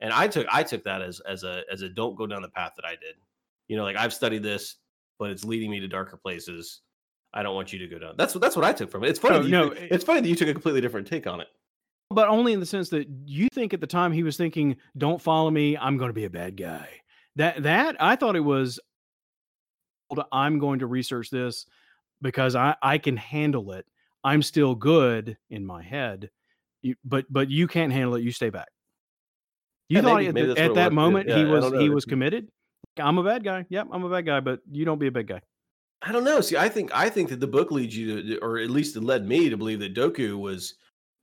And 0.00 0.12
I 0.12 0.28
took 0.28 0.46
I 0.50 0.62
took 0.62 0.84
that 0.84 1.02
as 1.02 1.20
as 1.20 1.44
a 1.44 1.62
as 1.70 1.82
a 1.82 1.88
don't 1.88 2.16
go 2.16 2.26
down 2.26 2.42
the 2.42 2.48
path 2.48 2.72
that 2.76 2.84
I 2.86 2.92
did. 2.92 3.16
You 3.68 3.76
know, 3.76 3.84
like 3.84 3.96
I've 3.96 4.14
studied 4.14 4.42
this, 4.42 4.76
but 5.18 5.30
it's 5.30 5.44
leading 5.44 5.70
me 5.70 5.80
to 5.80 5.88
darker 5.88 6.16
places. 6.16 6.80
I 7.34 7.42
don't 7.42 7.54
want 7.54 7.72
you 7.72 7.78
to 7.80 7.86
go 7.86 7.98
down. 7.98 8.14
That's 8.16 8.34
what 8.34 8.40
that's 8.40 8.56
what 8.56 8.64
I 8.64 8.72
took 8.72 8.90
from 8.90 9.04
it. 9.04 9.10
It's 9.10 9.18
funny. 9.18 9.36
Oh, 9.36 9.38
that 9.42 9.46
you- 9.46 9.50
no, 9.52 9.72
it's 9.72 10.04
funny 10.04 10.20
that 10.20 10.28
you 10.28 10.34
took 10.34 10.48
a 10.48 10.52
completely 10.52 10.80
different 10.80 11.06
take 11.06 11.26
on 11.26 11.40
it. 11.40 11.48
but 12.12 12.28
only 12.28 12.52
in 12.52 12.58
the 12.60 12.66
sense 12.66 12.88
that 12.88 13.06
you 13.24 13.48
think 13.52 13.72
at 13.72 13.80
the 13.80 13.86
time 13.86 14.10
he 14.10 14.22
was 14.24 14.36
thinking, 14.36 14.76
"Don't 14.98 15.20
follow 15.22 15.50
me. 15.50 15.76
I'm 15.76 15.96
going 15.96 16.08
to 16.08 16.14
be 16.14 16.24
a 16.24 16.30
bad 16.30 16.56
guy." 16.56 16.88
That 17.36 17.62
that 17.62 17.96
I 18.00 18.16
thought 18.16 18.34
it 18.36 18.40
was. 18.40 18.80
I'm 20.32 20.58
going 20.58 20.80
to 20.80 20.86
research 20.86 21.30
this 21.30 21.66
because 22.20 22.56
I 22.56 22.74
I 22.82 22.98
can 22.98 23.16
handle 23.16 23.72
it. 23.72 23.86
I'm 24.24 24.42
still 24.42 24.74
good 24.74 25.36
in 25.50 25.64
my 25.64 25.82
head, 25.82 26.30
you, 26.82 26.96
but 27.04 27.26
but 27.30 27.48
you 27.48 27.68
can't 27.68 27.92
handle 27.92 28.16
it. 28.16 28.22
You 28.22 28.32
stay 28.32 28.50
back. 28.50 28.68
You 29.90 29.96
Yeah, 29.96 30.02
thought 30.02 30.16
maybe- 30.16 30.28
at, 30.28 30.34
maybe 30.34 30.50
at 30.52 30.74
that 30.74 30.92
moment 30.92 31.28
Yeah, 31.28 31.38
he 31.38 31.44
was 31.44 31.72
he 31.72 31.88
was 31.88 32.04
committed. 32.04 32.48
I'm 32.96 33.18
a 33.18 33.24
bad 33.24 33.42
guy. 33.44 33.66
Yep, 33.68 33.88
I'm 33.92 34.04
a 34.04 34.08
bad 34.08 34.24
guy, 34.24 34.40
but 34.40 34.60
you 34.70 34.84
don't 34.84 34.98
be 34.98 35.08
a 35.08 35.10
bad 35.10 35.26
guy. 35.26 35.40
I 36.02 36.12
don't 36.12 36.24
know. 36.24 36.40
See, 36.40 36.56
I 36.56 36.68
think 36.68 36.94
I 36.94 37.10
think 37.10 37.28
that 37.30 37.40
the 37.40 37.46
book 37.48 37.70
leads 37.72 37.96
you 37.96 38.22
to, 38.22 38.38
or 38.38 38.58
at 38.58 38.70
least 38.70 38.96
it 38.96 39.02
led 39.02 39.26
me 39.26 39.50
to 39.50 39.56
believe 39.56 39.80
that 39.80 39.94
Dooku 39.94 40.38
was 40.38 40.74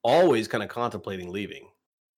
always 0.03 0.47
kind 0.47 0.63
of 0.63 0.69
contemplating 0.69 1.31
leaving 1.31 1.69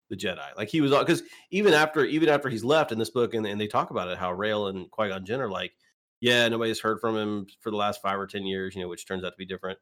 the 0.09 0.15
Jedi. 0.15 0.55
Like 0.55 0.69
he 0.69 0.79
was, 0.79 0.91
because 0.91 1.23
even 1.51 1.73
after 1.73 2.05
even 2.05 2.29
after 2.29 2.47
he's 2.49 2.63
left 2.63 2.93
in 2.93 2.97
this 2.97 3.09
book, 3.09 3.33
and, 3.33 3.45
and 3.45 3.59
they 3.59 3.67
talk 3.67 3.91
about 3.91 4.07
it, 4.07 4.17
how 4.17 4.31
Rael 4.31 4.67
and 4.67 4.89
Qui 4.89 5.09
Gon 5.09 5.25
Jinn 5.25 5.41
are 5.41 5.51
like, 5.51 5.73
yeah, 6.21 6.47
nobody's 6.47 6.79
heard 6.79 6.99
from 7.01 7.17
him 7.17 7.45
for 7.61 7.71
the 7.71 7.77
last 7.77 8.01
five 8.01 8.17
or 8.17 8.25
ten 8.25 8.45
years, 8.45 8.73
you 8.73 8.81
know, 8.81 8.87
which 8.87 9.05
turns 9.05 9.23
out 9.25 9.31
to 9.31 9.37
be 9.37 9.45
different. 9.45 9.79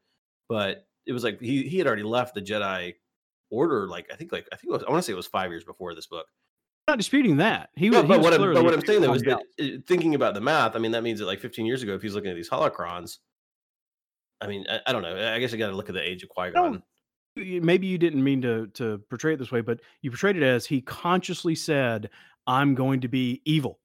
But 0.50 0.88
it 1.06 1.14
was 1.14 1.24
like 1.24 1.40
he 1.40 1.64
he 1.64 1.78
had 1.78 1.86
already 1.86 2.04
left 2.04 2.34
the 2.34 2.42
Jedi 2.42 2.96
Order. 3.52 3.88
Like 3.88 4.08
I 4.12 4.16
think, 4.16 4.32
like 4.32 4.48
I 4.52 4.56
think 4.56 4.72
it 4.72 4.74
was, 4.74 4.84
I 4.84 4.90
want 4.90 5.02
to 5.04 5.06
say 5.06 5.14
it 5.14 5.18
was 5.18 5.28
five 5.28 5.52
years 5.52 5.64
before 5.64 5.94
this 5.94 6.08
book. 6.08 6.26
Not 6.88 6.98
disputing 6.98 7.38
that. 7.38 7.70
He 7.76 7.90
No, 7.90 8.02
was. 8.02 8.04
he 8.04 8.08
but 8.10 8.18
was 8.20 8.24
what 8.26 8.34
I'm, 8.34 8.54
but 8.54 8.64
what 8.64 8.74
I'm 8.74 8.86
saying 8.86 9.02
though 9.02 9.14
is 9.14 9.24
that 9.24 9.40
uh, 9.60 9.66
thinking 9.88 10.14
about 10.14 10.34
the 10.36 10.42
math, 10.42 10.76
I 10.76 10.80
mean, 10.80 10.92
that 10.92 11.02
means 11.04 11.20
that 11.20 11.26
like 11.26 11.40
15 11.40 11.66
years 11.66 11.82
ago, 11.82 11.94
if 11.96 12.02
he's 12.02 12.14
looking 12.14 12.30
at 12.30 12.36
these 12.36 12.50
holocrons, 12.50 13.18
I 14.40 14.48
mean, 14.48 14.66
I, 14.70 14.80
I 14.88 14.94
don't 14.94 15.02
know. 15.02 15.34
I 15.34 15.40
guess 15.40 15.54
I 15.54 15.58
got 15.58 15.70
to 15.70 15.76
look 15.76 15.90
at 15.90 15.96
the 15.96 16.08
age 16.08 16.22
of 16.24 16.30
Qui 16.30 16.52
Gon. 16.52 16.84
maybe 17.36 17.88
you 17.88 17.98
didn't 17.98 18.24
mean 18.24 18.42
to 18.44 18.68
to 18.76 19.00
portray 19.10 19.34
it 19.34 19.38
this 19.40 19.52
way, 19.52 19.62
but 19.62 19.80
you 20.02 20.12
portrayed 20.12 20.38
it 20.38 20.44
as 20.44 20.66
he 20.68 20.82
consciously 20.82 21.56
said, 21.56 22.10
"I'm 22.46 22.76
going 22.76 23.02
to 23.02 23.08
be 23.08 23.42
evil," 23.46 23.80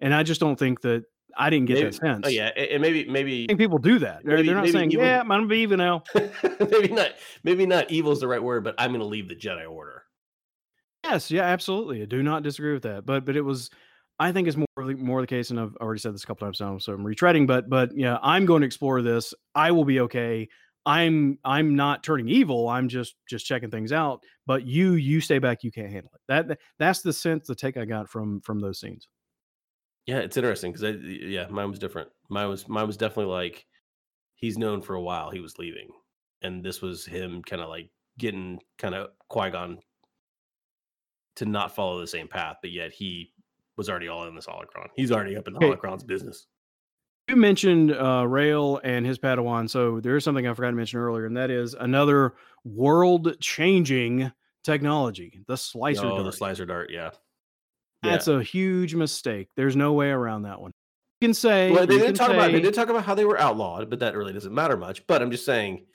and 0.00 0.12
I 0.14 0.22
just 0.22 0.40
don't 0.40 0.58
think 0.58 0.82
that 0.82 1.04
I 1.36 1.48
didn't 1.50 1.66
get 1.66 1.74
Maybe- 1.74 1.84
that 1.86 1.94
sense. 1.94 2.22
Oh 2.26 2.28
yeah, 2.28 2.48
and 2.48 2.82
maybe 2.82 3.08
I 3.08 3.10
maybe 3.12 3.46
think 3.46 3.58
people 3.58 3.78
do 3.78 3.98
that. 4.00 4.22
They're, 4.24 4.36
Maybe- 4.36 4.48
they're 4.48 4.56
not 4.56 4.68
saying, 4.68 4.92
evil- 4.92 5.04
"Yeah, 5.06 5.20
I'm 5.20 5.28
gonna 5.28 5.46
be 5.46 5.58
evil 5.60 5.76
now." 5.78 6.02
maybe 6.60 6.88
not 6.88 7.10
maybe 7.42 7.64
not 7.66 7.90
evil 7.90 8.12
is 8.12 8.20
the 8.20 8.28
right 8.28 8.42
word, 8.42 8.64
but 8.64 8.74
I'm 8.78 8.90
going 8.90 9.00
to 9.00 9.06
leave 9.06 9.28
the 9.28 9.36
Jedi 9.36 9.68
Order. 9.68 10.03
Yes, 11.04 11.30
yeah, 11.30 11.42
absolutely. 11.42 12.02
I 12.02 12.06
do 12.06 12.22
not 12.22 12.42
disagree 12.42 12.72
with 12.72 12.82
that. 12.84 13.04
But 13.06 13.24
but 13.24 13.36
it 13.36 13.42
was, 13.42 13.70
I 14.18 14.32
think, 14.32 14.48
it's 14.48 14.56
more 14.56 14.66
more 14.96 15.20
the 15.20 15.26
case, 15.26 15.50
and 15.50 15.60
I've 15.60 15.76
already 15.76 16.00
said 16.00 16.14
this 16.14 16.24
a 16.24 16.26
couple 16.26 16.46
times 16.46 16.60
now, 16.60 16.78
so 16.78 16.92
I'm 16.92 17.04
retreading. 17.04 17.46
But 17.46 17.68
but 17.68 17.96
yeah, 17.96 18.18
I'm 18.22 18.46
going 18.46 18.62
to 18.62 18.66
explore 18.66 19.02
this. 19.02 19.34
I 19.54 19.70
will 19.70 19.84
be 19.84 20.00
okay. 20.00 20.48
I'm 20.86 21.38
I'm 21.44 21.76
not 21.76 22.02
turning 22.02 22.28
evil. 22.28 22.68
I'm 22.68 22.88
just 22.88 23.16
just 23.28 23.46
checking 23.46 23.70
things 23.70 23.92
out. 23.92 24.22
But 24.46 24.66
you 24.66 24.94
you 24.94 25.20
stay 25.20 25.38
back. 25.38 25.62
You 25.62 25.72
can't 25.72 25.90
handle 25.92 26.10
it. 26.14 26.20
That 26.28 26.48
that- 26.48 26.58
that's 26.78 27.02
the 27.02 27.12
sense, 27.12 27.46
the 27.46 27.54
take 27.54 27.76
I 27.76 27.84
got 27.84 28.08
from 28.08 28.40
from 28.40 28.60
those 28.60 28.80
scenes. 28.80 29.08
Yeah, 30.06 30.18
it's 30.18 30.36
interesting 30.36 30.72
because 30.72 31.00
yeah, 31.02 31.46
mine 31.48 31.70
was 31.70 31.78
different. 31.78 32.10
Mine 32.28 32.48
was 32.48 32.68
mine 32.68 32.86
was 32.86 32.96
definitely 32.98 33.32
like 33.32 33.66
he's 34.36 34.58
known 34.58 34.82
for 34.82 34.94
a 34.96 35.02
while 35.02 35.30
he 35.30 35.40
was 35.40 35.58
leaving, 35.58 35.88
and 36.42 36.64
this 36.64 36.82
was 36.82 37.06
him 37.06 37.42
kind 37.42 37.62
of 37.62 37.68
like 37.70 37.90
getting 38.18 38.60
kind 38.78 38.94
of 38.94 39.10
Qui 39.30 39.50
Gon 39.50 39.78
to 41.36 41.44
not 41.46 41.74
follow 41.74 42.00
the 42.00 42.06
same 42.06 42.28
path, 42.28 42.56
but 42.62 42.70
yet 42.70 42.92
he 42.92 43.32
was 43.76 43.90
already 43.90 44.08
all 44.08 44.26
in 44.28 44.34
this 44.34 44.46
holocron. 44.46 44.88
He's 44.94 45.10
already 45.10 45.36
up 45.36 45.48
in 45.48 45.54
the 45.54 45.58
Okay. 45.58 45.70
holocron's 45.76 46.04
business. 46.04 46.46
You 47.28 47.36
mentioned 47.36 47.92
uh, 47.92 48.26
Rael 48.28 48.80
and 48.84 49.06
his 49.06 49.18
Padawan, 49.18 49.68
so 49.68 49.98
there 49.98 50.16
is 50.16 50.24
something 50.24 50.46
I 50.46 50.52
forgot 50.52 50.70
to 50.70 50.76
mention 50.76 51.00
earlier, 51.00 51.24
and 51.24 51.36
that 51.36 51.50
is 51.50 51.74
another 51.74 52.34
world-changing 52.64 54.30
technology, 54.62 55.40
the 55.46 55.56
slicer 55.56 56.04
oh, 56.04 56.10
dart. 56.10 56.24
the 56.24 56.32
slicer 56.32 56.66
dart, 56.66 56.90
yeah. 56.92 57.10
That's 58.02 58.28
a 58.28 58.42
huge 58.42 58.94
mistake. 58.94 59.48
There's 59.56 59.76
no 59.76 59.94
way 59.94 60.10
around 60.10 60.42
that 60.42 60.60
one. 60.60 60.72
You 61.20 61.28
can 61.28 61.34
say 61.34 61.70
Well, 61.70 61.86
they 61.86 61.96
did 61.96 62.06
can 62.06 62.14
talk 62.14 62.30
about 62.30 62.50
they 62.50 62.58
say, 62.58 62.62
did 62.62 62.74
talk 62.74 62.90
about 62.90 63.04
how 63.04 63.14
they 63.14 63.24
were 63.24 63.38
outlawed, 63.40 63.88
but 63.88 64.00
that 64.00 64.14
really 64.14 64.34
doesn't 64.34 64.52
matter 64.52 64.76
much. 64.76 65.06
But 65.06 65.22
I'm 65.22 65.30
just 65.30 65.46
saying, 65.46 65.86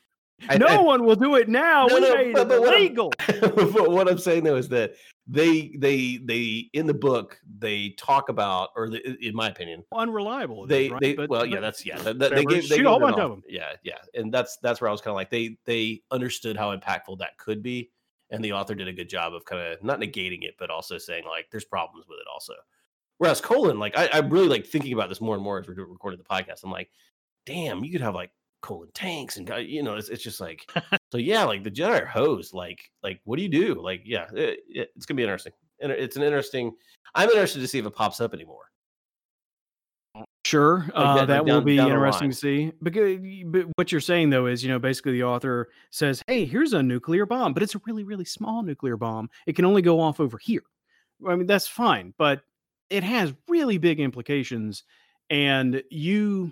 no 0.58 0.66
I- 0.68 0.82
one 0.82 1.06
will 1.06 1.16
do 1.16 1.36
it 1.36 1.50
now. 1.50 1.86
No, 1.88 1.96
we 1.96 2.02
no, 2.02 2.16
made 2.16 2.34
but- 2.34 2.42
it 2.44 2.48
but 2.50 2.60
what 2.62 2.70
I'm- 2.74 2.78
illegal. 2.82 3.14
but 3.74 3.92
what 3.92 4.10
I'm 4.10 4.18
saying 4.18 4.44
though 4.44 4.56
is 4.58 4.70
that 4.70 4.94
they 5.28 5.74
they 5.78 6.18
they 6.24 6.70
in 6.74 6.88
the 6.88 6.94
book 6.94 7.40
they 7.60 7.90
talk 7.98 8.30
about, 8.30 8.70
or 8.76 8.90
the, 8.90 9.16
in 9.26 9.36
my 9.36 9.48
opinion, 9.50 9.84
Unreliable. 9.94 10.64
is, 10.64 10.70
they 10.70 10.90
right? 10.90 11.02
they 11.02 11.14
But- 11.14 11.30
well 11.30 11.46
yeah 11.46 11.60
that's 11.60 11.86
yeah 11.86 11.98
that, 12.00 12.18
they 12.20 12.46
gave 12.46 12.68
they 12.70 12.78
shoot 12.78 12.86
a 12.86 12.90
whole 12.90 13.00
bunch 13.00 13.18
of 13.18 13.32
off. 13.32 13.38
'em. 13.38 13.44
yeah 13.48 13.74
yeah 13.84 13.98
and 14.16 14.34
that's 14.34 14.58
that's 14.58 14.82
where 14.82 14.88
I 14.90 14.92
was 14.92 15.02
kind 15.02 15.12
of 15.12 15.16
like 15.16 15.30
they 15.30 15.58
they 15.66 16.02
understood 16.12 16.58
how 16.58 16.76
impactful 16.76 17.20
that 17.20 17.38
could 17.38 17.62
be, 17.62 17.92
and 18.32 18.44
the 18.44 18.54
author 18.54 18.74
did 18.76 18.88
a 18.88 18.94
good 18.94 19.10
job 19.10 19.34
of 19.34 19.46
kind 19.46 19.62
of 19.62 19.84
not 19.84 20.00
negating 20.00 20.44
it, 20.44 20.56
but 20.58 20.70
also 20.72 20.98
saying 20.98 21.26
like 21.28 21.48
there's 21.52 21.66
problems 21.66 22.06
with 22.08 22.18
it 22.20 22.28
also. 22.34 22.54
Whereas 23.20 23.42
Kohlen, 23.42 23.78
like 23.80 23.98
I, 23.98 24.10
I'm 24.14 24.30
really 24.30 24.48
like 24.48 24.66
thinking 24.66 24.94
about 24.94 25.10
this 25.10 25.20
more 25.22 25.36
and 25.36 25.44
more 25.44 25.60
as 25.60 25.68
we're 25.68 25.76
recording 25.86 26.18
the 26.20 26.24
podcast. 26.24 26.64
I'm 26.64 26.72
like, 26.72 26.90
damn, 27.46 27.84
you 27.84 27.92
could 27.92 28.00
have 28.02 28.16
like 28.16 28.32
Kohlen 28.62 28.90
tanks 28.94 29.38
and 29.38 29.48
guy- 29.48 29.60
you 29.60 29.84
know, 29.84 29.96
it's, 29.96 30.10
it's 30.10 30.24
just 30.24 30.40
like 30.42 30.70
so 31.12 31.18
yeah, 31.18 31.44
like 31.44 31.64
the 31.64 31.72
Jedi 31.72 32.02
are 32.02 32.06
hosed. 32.06 32.54
Like 32.54 32.90
like 33.04 33.20
what 33.24 33.38
do 33.38 33.44
you 33.44 33.50
do? 33.50 33.76
Like 33.82 34.02
yeah, 34.06 34.26
it, 34.34 34.60
it- 34.68 34.92
it's 34.96 35.06
gonna 35.06 35.18
be 35.18 35.24
interesting. 35.24 35.54
And 35.82 35.92
it's 35.92 36.18
an 36.18 36.24
interesting. 36.24 36.74
I'm 37.16 37.30
interested 37.30 37.60
to 37.62 37.68
see 37.68 37.80
if 37.80 37.86
it 37.86 37.96
pops 37.96 38.20
up 38.22 38.34
anymore. 38.34 38.70
Sure, 40.46 40.90
uh, 40.96 41.16
that- 41.18 41.28
that 41.28 41.44
like 41.44 41.46
will 41.54 41.62
be 41.62 41.78
interesting 41.78 42.32
to 42.32 42.36
see. 42.36 42.72
Because 42.82 43.20
but 43.46 43.68
what 43.76 43.92
you're 43.92 44.02
saying 44.02 44.30
though 44.32 44.48
is, 44.48 44.64
you 44.64 44.70
know, 44.70 44.80
basically 44.80 45.12
the 45.14 45.24
author 45.24 45.70
says, 45.92 46.24
"Hey, 46.28 46.46
here's 46.46 46.74
a 46.74 46.82
nuclear 46.82 47.26
bomb, 47.26 47.54
but 47.54 47.62
it's 47.62 47.76
a 47.76 47.82
really, 47.86 48.04
really 48.04 48.26
small 48.26 48.64
nuclear 48.64 48.98
bomb. 48.98 49.30
It 49.46 49.56
can 49.56 49.66
only 49.66 49.82
go 49.82 50.00
off 50.00 50.20
over 50.20 50.38
here." 50.38 50.64
I 51.28 51.36
mean, 51.36 51.46
that's 51.46 51.68
fine, 51.68 52.14
but 52.18 52.42
it 52.90 53.04
has 53.04 53.34
really 53.48 53.78
big 53.78 54.00
implications, 54.00 54.84
and 55.30 55.84
you, 55.92 56.52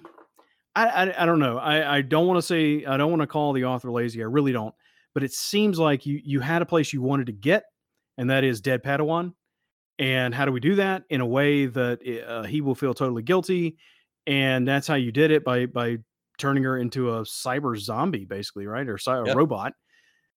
I, 0.78 1.06
I, 1.06 1.24
I 1.24 1.26
don't 1.26 1.40
know. 1.40 1.58
I, 1.58 1.98
I 1.98 2.02
don't 2.02 2.28
want 2.28 2.38
to 2.38 2.42
say 2.42 2.86
I 2.86 2.98
don't 2.98 3.10
want 3.10 3.22
to 3.22 3.28
call 3.28 3.54
the 3.54 3.66
author 3.66 3.92
lazy. 3.92 4.22
I 4.22 4.26
really 4.26 4.52
don't. 4.52 4.76
But 5.14 5.24
it 5.24 5.34
seems 5.34 5.80
like 5.80 6.06
you 6.06 6.22
you 6.24 6.40
had 6.40 6.62
a 6.62 6.66
place 6.66 6.94
you 6.94 7.02
wanted 7.02 7.26
to 7.28 7.32
get, 7.32 7.64
and 8.18 8.30
that 8.30 8.44
is 8.44 8.62
dead 8.62 8.84
Padawan. 8.84 9.34
And 9.98 10.36
how 10.36 10.46
do 10.46 10.52
we 10.52 10.60
do 10.60 10.76
that 10.76 11.04
in 11.10 11.22
a 11.22 11.26
way 11.26 11.66
that 11.66 12.26
uh, 12.28 12.44
he 12.44 12.62
will 12.62 12.76
feel 12.76 12.94
totally 12.94 13.24
guilty? 13.24 13.78
And 14.28 14.68
that's 14.68 14.86
how 14.86 14.94
you 14.94 15.12
did 15.12 15.32
it 15.32 15.44
by 15.44 15.66
by 15.66 15.98
turning 16.38 16.64
her 16.64 16.78
into 16.78 17.16
a 17.16 17.22
cyber 17.22 17.76
zombie, 17.76 18.26
basically, 18.26 18.68
right, 18.68 18.88
or 18.88 19.00
cy- 19.00 19.18
a 19.18 19.36
robot. 19.36 19.74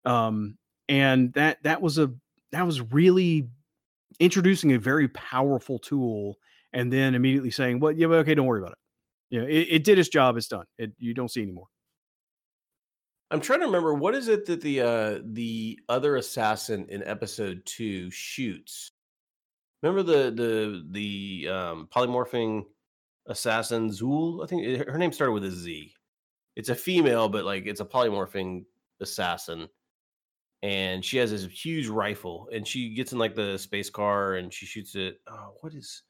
Um, 0.06 0.56
and 0.88 1.34
that 1.34 1.62
that 1.64 1.82
was 1.82 1.98
a 1.98 2.10
that 2.52 2.64
was 2.64 2.80
really 2.80 3.48
introducing 4.18 4.72
a 4.72 4.78
very 4.78 5.08
powerful 5.08 5.78
tool, 5.78 6.36
and 6.72 6.90
then 6.90 7.14
immediately 7.14 7.50
saying, 7.50 7.80
"Well, 7.80 7.92
yeah, 7.92 8.06
okay, 8.06 8.34
don't 8.34 8.46
worry 8.46 8.60
about 8.60 8.72
it. 8.72 8.78
Yeah, 9.30 9.42
it, 9.42 9.68
it 9.70 9.84
did 9.84 9.98
its 9.98 10.08
job. 10.08 10.36
It's 10.36 10.48
done. 10.48 10.66
It, 10.78 10.92
you 10.98 11.14
don't 11.14 11.30
see 11.30 11.42
anymore." 11.42 11.68
I'm 13.30 13.40
trying 13.40 13.60
to 13.60 13.66
remember 13.66 13.94
what 13.94 14.14
is 14.14 14.28
it 14.28 14.46
that 14.46 14.60
the 14.60 14.80
uh 14.80 15.20
the 15.24 15.78
other 15.88 16.16
assassin 16.16 16.86
in 16.88 17.02
episode 17.04 17.62
two 17.64 18.10
shoots. 18.10 18.92
Remember 19.82 20.02
the 20.02 20.30
the 20.32 20.86
the 20.90 21.48
um 21.48 21.88
polymorphing 21.94 22.66
assassin 23.26 23.90
Zool? 23.90 24.44
I 24.44 24.48
think 24.48 24.64
it- 24.66 24.88
her 24.88 24.98
name 24.98 25.12
started 25.12 25.32
with 25.34 25.44
a 25.44 25.50
Z. 25.52 25.94
It's 26.56 26.70
a 26.70 26.74
female, 26.76 27.28
but 27.28 27.44
like 27.46 27.66
it's 27.66 27.80
a 27.80 27.86
polymorphing 27.86 28.66
assassin. 29.00 29.68
and 30.62 31.04
she 31.04 31.18
has 31.18 31.30
this 31.32 31.44
huge 31.46 31.88
rifle, 31.88 32.48
and 32.52 32.66
she 32.68 32.94
gets 32.94 33.12
in 33.12 33.18
like 33.18 33.34
the 33.34 33.58
space 33.58 33.90
car 33.90 34.34
and 34.36 34.52
she 34.52 34.66
shoots 34.66 34.94
it. 34.96 35.20
Oh, 35.28 35.54
what 35.62 35.74
is? 35.74 36.02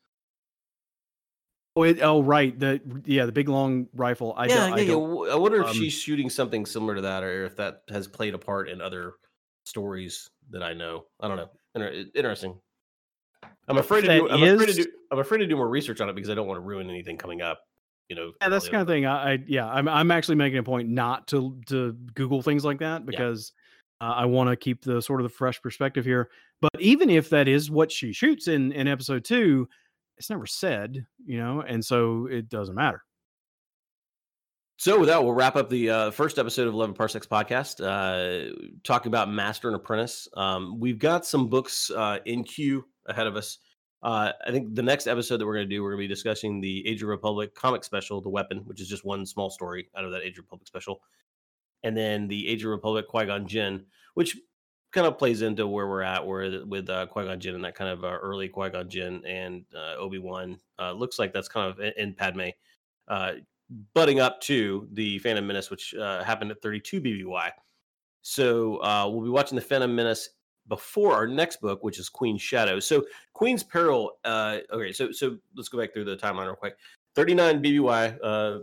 Oh, 1.80 1.84
it, 1.84 2.02
oh, 2.02 2.22
right. 2.22 2.58
The 2.58 2.80
yeah, 3.06 3.24
the 3.24 3.32
big 3.32 3.48
long 3.48 3.86
rifle. 3.94 4.34
I 4.36 4.46
yeah, 4.46 4.54
don't, 4.54 4.68
yeah, 4.70 4.74
I 4.74 4.80
yeah. 4.80 5.32
I 5.32 5.36
wonder 5.36 5.62
if 5.62 5.68
um, 5.68 5.74
she's 5.74 5.94
shooting 5.94 6.28
something 6.28 6.66
similar 6.66 6.94
to 6.94 7.00
that, 7.00 7.22
or 7.22 7.46
if 7.46 7.56
that 7.56 7.82
has 7.88 8.06
played 8.06 8.34
a 8.34 8.38
part 8.38 8.68
in 8.68 8.82
other 8.82 9.14
stories 9.64 10.28
that 10.50 10.62
I 10.62 10.74
know. 10.74 11.04
I 11.20 11.28
don't 11.28 11.38
know. 11.38 11.48
Inter- 11.74 12.04
interesting. 12.14 12.54
I'm 13.66 13.78
afraid 13.78 14.02
to 14.02 14.08
do. 14.08 14.28
I'm 14.28 14.42
afraid 14.42 14.66
to 14.66 14.74
do. 14.74 14.86
I'm 15.10 15.18
afraid 15.20 15.38
to 15.38 15.46
do 15.46 15.56
more 15.56 15.68
research 15.68 16.02
on 16.02 16.08
it 16.10 16.14
because 16.14 16.28
I 16.28 16.34
don't 16.34 16.46
want 16.46 16.58
to 16.58 16.62
ruin 16.62 16.90
anything 16.90 17.16
coming 17.16 17.40
up. 17.40 17.60
You 18.10 18.16
know. 18.16 18.32
Yeah, 18.42 18.50
that's 18.50 18.66
the 18.66 18.72
kind 18.72 18.82
of 18.82 18.88
thing. 18.88 19.06
I, 19.06 19.32
I 19.32 19.38
yeah, 19.46 19.66
I'm 19.66 19.88
I'm 19.88 20.10
actually 20.10 20.34
making 20.34 20.58
a 20.58 20.62
point 20.62 20.90
not 20.90 21.28
to 21.28 21.58
to 21.68 21.92
Google 22.14 22.42
things 22.42 22.62
like 22.62 22.80
that 22.80 23.06
because 23.06 23.52
uh, 24.02 24.12
I 24.16 24.26
want 24.26 24.50
to 24.50 24.56
keep 24.56 24.82
the 24.82 25.00
sort 25.00 25.20
of 25.20 25.24
the 25.24 25.34
fresh 25.34 25.62
perspective 25.62 26.04
here. 26.04 26.28
But 26.60 26.78
even 26.78 27.08
if 27.08 27.30
that 27.30 27.48
is 27.48 27.70
what 27.70 27.90
she 27.90 28.12
shoots 28.12 28.48
in 28.48 28.72
in 28.72 28.86
episode 28.86 29.24
two, 29.24 29.66
it's 30.20 30.28
never 30.28 30.46
said, 30.46 31.06
you 31.24 31.38
know, 31.38 31.64
and 31.66 31.82
so 31.82 32.26
it 32.26 32.50
doesn't 32.50 32.74
matter. 32.74 33.02
So 34.76 34.98
with 34.98 35.08
that, 35.08 35.24
we'll 35.24 35.32
wrap 35.32 35.56
up 35.56 35.70
the 35.70 35.88
uh, 35.88 36.10
first 36.10 36.38
episode 36.38 36.68
of 36.68 36.74
Eleven 36.74 36.94
Parsecs 36.94 37.26
podcast, 37.26 37.80
uh, 37.82 38.54
talking 38.84 39.08
about 39.08 39.30
Master 39.30 39.68
and 39.68 39.76
Apprentice. 39.76 40.28
Um, 40.34 40.78
we've 40.78 40.98
got 40.98 41.24
some 41.24 41.48
books 41.48 41.90
uh, 41.90 42.18
in 42.26 42.44
queue 42.44 42.84
ahead 43.06 43.26
of 43.26 43.34
us. 43.34 43.58
Uh, 44.02 44.32
I 44.46 44.50
think 44.50 44.74
the 44.74 44.82
next 44.82 45.06
episode 45.06 45.38
that 45.38 45.46
we're 45.46 45.54
going 45.54 45.68
to 45.68 45.74
do, 45.74 45.82
we're 45.82 45.92
going 45.92 46.02
to 46.02 46.08
be 46.08 46.14
discussing 46.14 46.60
the 46.60 46.86
Age 46.86 47.02
of 47.02 47.08
Republic 47.08 47.54
comic 47.54 47.82
special, 47.82 48.20
The 48.20 48.28
Weapon, 48.28 48.58
which 48.66 48.82
is 48.82 48.88
just 48.88 49.06
one 49.06 49.24
small 49.24 49.48
story 49.48 49.88
out 49.96 50.04
of 50.04 50.12
that 50.12 50.22
Age 50.22 50.38
of 50.38 50.44
Republic 50.44 50.66
special, 50.66 51.00
and 51.82 51.96
then 51.96 52.28
the 52.28 52.46
Age 52.46 52.62
of 52.62 52.70
Republic 52.70 53.08
Qui 53.08 53.24
Gon 53.24 53.46
Jinn, 53.46 53.86
which 54.14 54.36
kind 54.92 55.06
of 55.06 55.18
plays 55.18 55.42
into 55.42 55.66
where 55.66 55.86
we're 55.86 56.02
at, 56.02 56.26
where 56.26 56.64
with 56.66 56.90
uh, 56.90 57.06
Qui 57.06 57.24
Gon 57.24 57.40
Jinn 57.40 57.54
and 57.54 57.64
that 57.64 57.74
kind 57.74 57.90
of 57.90 58.04
uh, 58.04 58.18
early 58.20 58.48
Qui 58.48 58.70
Gon 58.70 58.88
Jinn 58.88 59.24
and 59.26 59.64
uh, 59.76 59.96
Obi 59.96 60.18
Wan. 60.18 60.58
Uh, 60.78 60.92
looks 60.92 61.18
like 61.18 61.32
that's 61.32 61.48
kind 61.48 61.70
of 61.70 61.80
in, 61.96 62.14
Padme. 62.14 62.48
Uh, 63.08 63.32
butting 63.94 64.20
up 64.20 64.40
to 64.42 64.88
the 64.92 65.18
Phantom 65.20 65.46
Menace, 65.46 65.70
which 65.70 65.94
uh, 65.94 66.24
happened 66.24 66.50
at 66.50 66.60
32 66.60 67.00
BBY. 67.00 67.50
So 68.22 68.76
uh, 68.82 69.08
we'll 69.08 69.22
be 69.22 69.30
watching 69.30 69.56
the 69.56 69.62
Phantom 69.62 69.94
Menace 69.94 70.30
before 70.68 71.14
our 71.14 71.26
next 71.26 71.60
book, 71.60 71.82
which 71.82 71.98
is 71.98 72.08
Queen's 72.08 72.42
Shadow. 72.42 72.80
So 72.80 73.04
Queen's 73.32 73.62
Peril. 73.62 74.12
Uh, 74.24 74.58
okay, 74.72 74.92
so 74.92 75.12
so 75.12 75.36
let's 75.56 75.68
go 75.68 75.78
back 75.78 75.92
through 75.92 76.04
the 76.04 76.16
timeline 76.16 76.46
real 76.46 76.56
quick. 76.56 76.76
39 77.14 77.62
BBY 77.62 78.18
uh, 78.22 78.58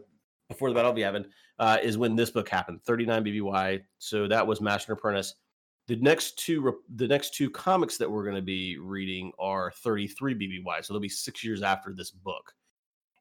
before 0.50 0.70
the 0.70 0.76
Battle 0.76 0.92
of 0.92 0.98
Yavin 0.98 1.26
uh, 1.60 1.78
is 1.82 1.98
when 1.98 2.16
this 2.16 2.30
book 2.30 2.48
happened. 2.48 2.82
39 2.84 3.26
BBY. 3.26 3.82
So 3.98 4.28
that 4.28 4.46
was 4.46 4.62
Master 4.62 4.94
Apprentice. 4.94 5.36
The 5.88 5.96
next 5.98 6.38
two 6.38 6.80
the 6.96 7.08
next 7.08 7.34
two 7.34 7.50
comics 7.50 7.98
that 7.98 8.12
we're 8.12 8.24
going 8.24 8.36
to 8.36 8.42
be 8.42 8.78
reading 8.78 9.32
are 9.40 9.72
33 9.72 10.36
BBY. 10.36 10.84
So 10.84 10.94
they'll 10.94 11.00
be 11.00 11.10
six 11.10 11.44
years 11.44 11.62
after 11.62 11.94
this 11.94 12.12
book. 12.12 12.54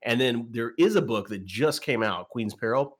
And 0.02 0.20
then 0.20 0.48
there 0.50 0.72
is 0.78 0.96
a 0.96 1.02
book 1.02 1.28
that 1.28 1.44
just 1.44 1.82
came 1.82 2.02
out, 2.02 2.28
Queen's 2.28 2.54
Peril, 2.54 2.98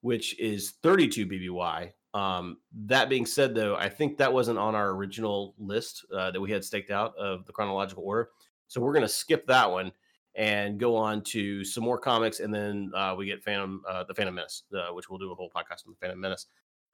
which 0.00 0.38
is 0.38 0.74
32 0.82 1.26
BBY. 1.26 1.92
Um, 2.12 2.58
that 2.86 3.08
being 3.08 3.26
said, 3.26 3.54
though, 3.54 3.76
I 3.76 3.88
think 3.88 4.16
that 4.18 4.32
wasn't 4.32 4.58
on 4.58 4.74
our 4.74 4.90
original 4.90 5.54
list 5.58 6.04
uh, 6.14 6.30
that 6.30 6.40
we 6.40 6.50
had 6.50 6.64
staked 6.64 6.90
out 6.90 7.16
of 7.16 7.46
the 7.46 7.52
chronological 7.52 8.04
order. 8.04 8.30
So 8.68 8.80
we're 8.80 8.92
going 8.92 9.02
to 9.02 9.08
skip 9.08 9.46
that 9.46 9.70
one 9.70 9.92
and 10.34 10.78
go 10.78 10.96
on 10.96 11.22
to 11.22 11.64
some 11.64 11.84
more 11.84 11.98
comics, 11.98 12.40
and 12.40 12.54
then 12.54 12.92
uh, 12.94 13.14
we 13.16 13.26
get 13.26 13.42
Phantom, 13.42 13.82
uh, 13.88 14.04
the 14.04 14.14
Phantom 14.14 14.34
Menace, 14.34 14.62
uh, 14.74 14.92
which 14.92 15.10
we'll 15.10 15.18
do 15.18 15.32
a 15.32 15.34
whole 15.34 15.50
podcast 15.54 15.86
on 15.86 15.92
the 15.92 15.96
Phantom 16.00 16.20
Menace. 16.20 16.46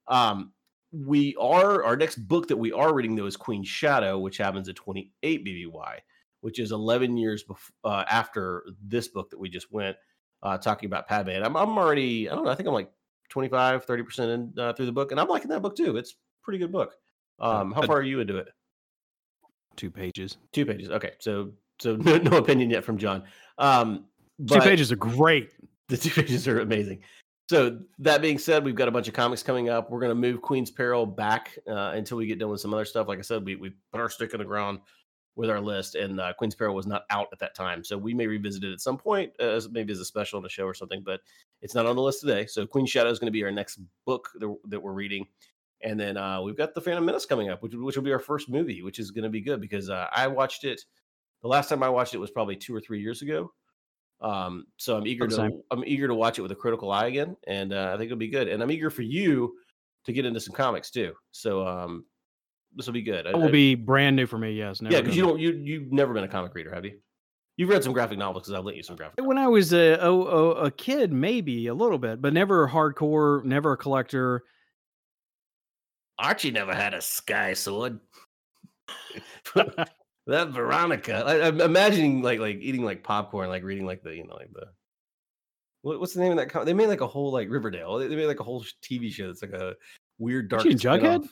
Um, 0.08 0.52
we 0.92 1.34
are 1.36 1.82
our 1.84 1.96
next 1.96 2.16
book 2.28 2.48
that 2.48 2.56
we 2.56 2.72
are 2.72 2.94
reading 2.94 3.16
though 3.16 3.26
is 3.26 3.36
Queen 3.36 3.62
Shadow, 3.64 4.18
which 4.18 4.36
happens 4.38 4.68
at 4.68 4.76
28 4.76 5.44
BBY 5.44 5.98
which 6.42 6.60
is 6.60 6.70
11 6.70 7.16
years 7.16 7.42
bef- 7.42 7.70
uh, 7.82 8.04
after 8.08 8.62
this 8.86 9.08
book 9.08 9.30
that 9.30 9.38
we 9.38 9.48
just 9.48 9.72
went 9.72 9.96
uh, 10.44 10.56
talking 10.56 10.86
about 10.86 11.08
Padme. 11.08 11.30
And 11.30 11.44
I'm, 11.44 11.56
I'm 11.56 11.76
already, 11.76 12.28
I 12.30 12.34
don't 12.36 12.44
know, 12.44 12.50
I 12.50 12.54
think 12.54 12.68
I'm 12.68 12.74
like 12.74 12.90
25, 13.30 13.84
30% 13.84 14.34
in, 14.34 14.52
uh, 14.56 14.72
through 14.74 14.86
the 14.86 14.92
book. 14.92 15.10
And 15.10 15.18
I'm 15.18 15.26
liking 15.26 15.48
that 15.48 15.60
book 15.60 15.74
too. 15.74 15.96
It's 15.96 16.12
a 16.12 16.14
pretty 16.44 16.58
good 16.58 16.70
book. 16.70 16.94
Um, 17.40 17.72
how 17.72 17.80
Uh, 17.80 17.86
far 17.86 17.96
are 17.98 18.02
you 18.02 18.20
into 18.20 18.36
it? 18.36 18.48
Two 19.76 19.90
pages. 19.90 20.36
Two 20.52 20.64
pages. 20.64 20.88
Okay. 20.90 21.12
So, 21.18 21.50
so 21.80 21.96
no, 22.00 22.16
no 22.18 22.36
opinion 22.36 22.70
yet 22.70 22.84
from 22.84 22.96
Jon. 22.98 23.24
Um, 23.58 24.04
Two 24.46 24.60
pages 24.60 24.92
are 24.92 24.96
great. 24.96 25.50
the 25.88 25.96
two 25.96 26.10
pages 26.22 26.46
are 26.46 26.60
amazing. 26.60 27.00
So 27.48 27.78
that 28.00 28.22
being 28.22 28.38
said, 28.38 28.64
we've 28.64 28.74
got 28.74 28.88
a 28.88 28.90
bunch 28.90 29.06
of 29.06 29.14
comics 29.14 29.42
coming 29.42 29.68
up. 29.68 29.90
We're 29.90 30.00
going 30.00 30.10
to 30.10 30.16
move 30.16 30.42
Queen's 30.42 30.70
Peril 30.70 31.06
back 31.06 31.56
uh, 31.68 31.92
until 31.94 32.18
we 32.18 32.26
get 32.26 32.40
done 32.40 32.50
with 32.50 32.60
some 32.60 32.74
other 32.74 32.84
stuff. 32.84 33.06
Like 33.06 33.20
I 33.20 33.22
said, 33.22 33.44
we, 33.44 33.54
we 33.54 33.70
put 33.92 34.00
our 34.00 34.10
stick 34.10 34.32
in 34.32 34.38
the 34.38 34.44
ground 34.44 34.80
with 35.36 35.50
our 35.50 35.60
list, 35.60 35.94
and 35.94 36.18
uh, 36.18 36.32
Queen's 36.32 36.54
Peril 36.54 36.74
was 36.74 36.86
not 36.86 37.04
out 37.10 37.28
at 37.32 37.38
that 37.38 37.54
time. 37.54 37.84
So 37.84 37.96
we 37.96 38.14
may 38.14 38.26
revisit 38.26 38.64
it 38.64 38.72
at 38.72 38.80
some 38.80 38.96
point, 38.96 39.32
uh, 39.38 39.60
maybe 39.70 39.92
as 39.92 40.00
a 40.00 40.04
special 40.04 40.38
on 40.38 40.46
a 40.46 40.48
show 40.48 40.64
or 40.64 40.74
something, 40.74 41.02
but 41.04 41.20
it's 41.62 41.74
not 41.74 41.86
on 41.86 41.94
the 41.94 42.02
list 42.02 42.20
today. 42.20 42.46
So 42.46 42.66
Queen 42.66 42.86
Shadow 42.86 43.10
is 43.10 43.18
going 43.18 43.28
to 43.28 43.32
be 43.32 43.44
our 43.44 43.52
next 43.52 43.78
book 44.06 44.30
that, 44.40 44.56
that 44.68 44.80
we're 44.80 44.92
reading. 44.92 45.26
And 45.82 46.00
then 46.00 46.16
uh, 46.16 46.40
we've 46.40 46.56
got 46.56 46.74
The 46.74 46.80
Phantom 46.80 47.04
Menace 47.04 47.26
coming 47.26 47.50
up, 47.50 47.62
which, 47.62 47.74
which 47.74 47.96
will 47.96 48.02
be 48.02 48.12
our 48.12 48.18
first 48.18 48.48
movie, 48.48 48.82
which 48.82 48.98
is 48.98 49.10
going 49.10 49.24
to 49.24 49.30
be 49.30 49.42
good 49.42 49.60
because 49.60 49.90
uh, 49.90 50.06
I 50.10 50.26
watched 50.26 50.64
it. 50.64 50.80
The 51.42 51.48
last 51.48 51.68
time 51.68 51.82
I 51.82 51.90
watched 51.90 52.14
it 52.14 52.18
was 52.18 52.30
probably 52.30 52.56
two 52.56 52.74
or 52.74 52.80
three 52.80 53.00
years 53.00 53.22
ago. 53.22 53.52
Um, 54.20 54.66
so 54.76 54.96
I'm 54.96 55.06
eager 55.06 55.26
to. 55.28 55.50
I'm 55.70 55.84
eager 55.84 56.08
to 56.08 56.14
watch 56.14 56.38
it 56.38 56.42
with 56.42 56.52
a 56.52 56.56
critical 56.56 56.90
eye 56.90 57.06
again, 57.06 57.36
and 57.46 57.72
uh, 57.72 57.92
I 57.92 57.96
think 57.96 58.06
it'll 58.06 58.18
be 58.18 58.28
good. 58.28 58.48
And 58.48 58.62
I'm 58.62 58.70
eager 58.70 58.90
for 58.90 59.02
you 59.02 59.54
to 60.04 60.12
get 60.12 60.24
into 60.24 60.40
some 60.40 60.54
comics 60.54 60.90
too. 60.90 61.12
So 61.32 61.66
um, 61.66 62.06
this 62.74 62.86
will 62.86 62.94
be 62.94 63.02
good. 63.02 63.26
It 63.26 63.36
will 63.36 63.44
I- 63.44 63.50
be 63.50 63.74
brand 63.74 64.16
new 64.16 64.26
for 64.26 64.38
me. 64.38 64.52
Yes. 64.52 64.80
never 64.80 64.94
yeah, 64.94 65.00
because 65.00 65.16
you 65.16 65.22
don't 65.22 65.38
you 65.38 65.52
you've 65.52 65.92
never 65.92 66.14
been 66.14 66.24
a 66.24 66.28
comic 66.28 66.54
reader, 66.54 66.74
have 66.74 66.84
you? 66.84 66.98
You've 67.56 67.70
read 67.70 67.82
some 67.82 67.94
graphic 67.94 68.18
novels 68.18 68.44
because 68.44 68.58
I've 68.58 68.64
lent 68.64 68.76
you 68.76 68.82
some 68.82 68.96
graphic. 68.96 69.24
When 69.24 69.38
I 69.38 69.48
was 69.48 69.72
a, 69.72 69.94
a 69.94 70.10
a 70.10 70.50
a 70.64 70.70
kid, 70.70 71.12
maybe 71.12 71.66
a 71.68 71.74
little 71.74 71.98
bit, 71.98 72.20
but 72.20 72.32
never 72.32 72.68
hardcore, 72.68 73.44
never 73.44 73.72
a 73.72 73.76
collector. 73.76 74.44
Archie 76.18 76.50
never 76.50 76.74
had 76.74 76.94
a 76.94 77.02
sky 77.02 77.52
sword. 77.52 78.00
that 80.26 80.50
Veronica, 80.50 81.24
I, 81.24 81.46
I'm 81.46 81.60
imagining 81.60 82.22
like 82.22 82.40
like 82.40 82.58
eating 82.60 82.84
like 82.84 83.02
popcorn, 83.02 83.48
like 83.48 83.62
reading 83.62 83.86
like 83.86 84.02
the 84.02 84.14
you 84.14 84.26
know 84.26 84.34
like 84.34 84.52
the 84.52 84.66
what, 85.82 86.00
what's 86.00 86.14
the 86.14 86.20
name 86.20 86.32
of 86.32 86.38
that? 86.38 86.50
Com- 86.50 86.64
they 86.64 86.74
made 86.74 86.88
like 86.88 87.00
a 87.00 87.06
whole 87.06 87.32
like 87.32 87.48
Riverdale. 87.48 87.98
They, 87.98 88.08
they 88.08 88.16
made 88.16 88.26
like 88.26 88.40
a 88.40 88.44
whole 88.44 88.64
TV 88.82 89.12
show 89.12 89.28
that's 89.28 89.42
like 89.42 89.52
a 89.52 89.74
weird 90.18 90.48
dark. 90.48 90.60
Archie 90.60 90.70
and 90.72 90.80
Jughead? 90.80 91.28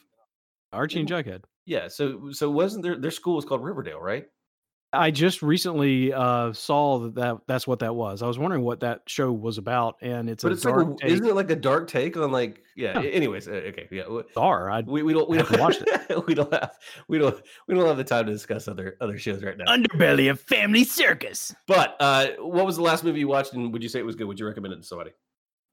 Archie 0.73 1.01
and 1.01 1.09
mm-hmm. 1.09 1.29
Jughead. 1.29 1.43
Yeah, 1.67 1.89
so 1.89 2.31
so 2.31 2.51
wasn't 2.51 2.85
their 2.85 2.97
their 2.97 3.11
school 3.11 3.37
was 3.37 3.45
called 3.45 3.65
Riverdale, 3.65 4.01
right? 4.01 4.27
I 4.95 5.11
just 5.11 5.43
recently 5.43 6.13
uh, 6.13 6.53
saw 6.53 6.99
that, 7.01 7.15
that 7.17 7.39
that's 7.47 7.67
what 7.67 7.81
that 7.81 7.95
was. 7.95 8.23
I 8.23 8.27
was 8.27 8.39
wondering 8.39 8.63
what 8.63 8.81
that 8.81 9.03
show 9.07 9.33
was 9.33 9.59
about, 9.59 9.97
and 10.01 10.31
it's 10.31 10.43
But 10.43 10.53
a 10.53 10.55
it's 10.55 10.65
like 10.65 10.75
dark 10.75 11.03
a, 11.03 11.07
isn't 11.07 11.27
it 11.27 11.35
like 11.35 11.51
a 11.51 11.57
dark 11.57 11.89
take 11.89 12.17
on 12.17 12.33
like 12.33 12.63
yeah? 12.77 13.01
Yeah. 13.01 13.11
Anyways, 13.11 13.49
uh, 13.49 13.53
okay, 13.53 13.89
yeah. 13.91 14.05
I 14.37 14.83
We, 14.87 15.03
we 15.03 15.13
don't 15.13 15.29
we 15.29 15.39
don't 15.39 15.47
haven't 15.47 15.61
watched 15.61 16.27
we 16.27 16.35
don't 16.35 16.53
have 16.53 16.73
we 17.09 17.19
don't 17.19 17.41
we 17.69 17.75
don't 17.75 17.87
have 17.87 17.97
the 17.97 18.05
time 18.05 18.27
to 18.27 18.33
discuss 18.33 18.69
other 18.69 18.97
other 19.01 19.19
shows 19.19 19.43
right 19.43 19.59
now. 19.59 19.65
underbelly 19.67 20.31
of 20.31 20.41
family 20.41 20.85
circus. 20.85 21.55
But 21.67 21.97
uh, 22.01 22.29
what 22.39 22.67
was 22.67 22.77
the 22.77 22.83
last 22.83 23.05
movie 23.05 23.21
you 23.21 23.29
watched, 23.29 23.53
and 23.53 23.73
would 23.73 23.83
you 23.83 23.89
say 23.89 23.99
it 23.99 24.07
was 24.07 24.17
good? 24.17 24.27
Would 24.27 24.41
you 24.41 24.47
recommend 24.47 24.75
it 24.75 24.79
to 24.79 24.83
somebody 24.85 25.11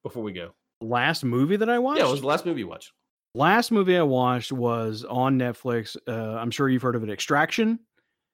before 0.04 0.24
we 0.24 0.34
go? 0.34 0.52
Last 0.82 1.24
movie 1.24 1.58
that 1.58 1.70
I 1.70 1.80
watched. 1.80 2.00
Yeah, 2.00 2.06
what 2.06 2.14
was 2.14 2.22
the 2.22 2.28
last 2.28 2.46
movie 2.46 2.62
you 2.62 2.68
watched? 2.68 2.92
Last 3.34 3.72
movie 3.72 3.96
I 3.96 4.02
watched 4.02 4.52
was 4.52 5.06
on 5.08 5.40
Netflix. 5.40 5.96
Uh, 6.06 6.36
I'm 6.38 6.52
sure 6.52 6.68
you've 6.68 6.82
heard 6.82 6.98
of 6.98 7.04
it, 7.04 7.10
Extraction, 7.10 7.80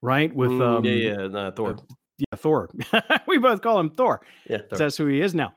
right? 0.01 0.33
With 0.33 0.51
Mm, 0.51 0.61
um, 0.61 0.85
yeah, 0.85 0.91
yeah, 0.93 1.39
uh, 1.39 1.51
Thor. 1.51 1.77
yeah, 2.17 2.35
Thor. 2.35 2.69
we 3.27 3.37
both 3.37 3.61
call 3.61 3.79
him 3.79 3.89
Thor. 3.89 4.21
Yeah, 4.49 4.59
Thor. 4.69 4.77
That's 4.77 4.97
who 4.97 5.07
he 5.07 5.21
is 5.21 5.33
now. 5.33 5.53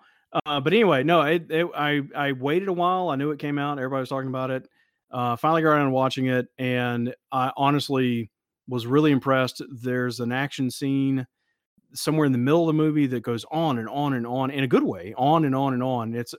Uh, 0.47 0.61
but 0.61 0.73
anyway, 0.73 1.03
no, 1.03 1.23
it, 1.23 1.51
it, 1.51 1.67
I 1.75 2.03
I 2.15 2.33
waited 2.33 2.69
a 2.69 2.73
while. 2.73 3.09
I 3.09 3.17
knew 3.17 3.31
it 3.33 3.39
came 3.39 3.59
out. 3.59 3.79
Everybody 3.79 4.01
was 4.01 4.09
talking 4.09 4.29
about 4.29 4.51
it. 4.51 4.69
Uh, 5.11 5.35
finally 5.37 5.63
got 5.63 5.71
around 5.71 5.87
to 5.87 5.91
watching 5.91 6.27
it, 6.27 6.47
and 6.59 7.15
I 7.33 7.53
honestly 7.57 8.31
was 8.69 8.87
really 8.87 9.11
impressed. 9.11 9.61
There's 9.83 10.21
an 10.21 10.31
action 10.31 10.71
scene 10.71 11.27
somewhere 11.93 12.27
in 12.27 12.33
the 12.33 12.39
middle 12.39 12.63
of 12.63 12.69
the 12.69 12.81
movie 12.81 13.09
that 13.09 13.25
goes 13.25 13.45
on 13.51 13.79
and 13.79 13.89
on 13.89 14.15
and 14.15 14.25
on 14.25 14.53
in 14.53 14.63
a 14.63 14.69
good 14.69 14.85
way, 14.85 15.13
on 15.19 15.45
and 15.45 15.55
on 15.55 15.75
and 15.75 15.83
on. 15.83 16.15
It's 16.15 16.35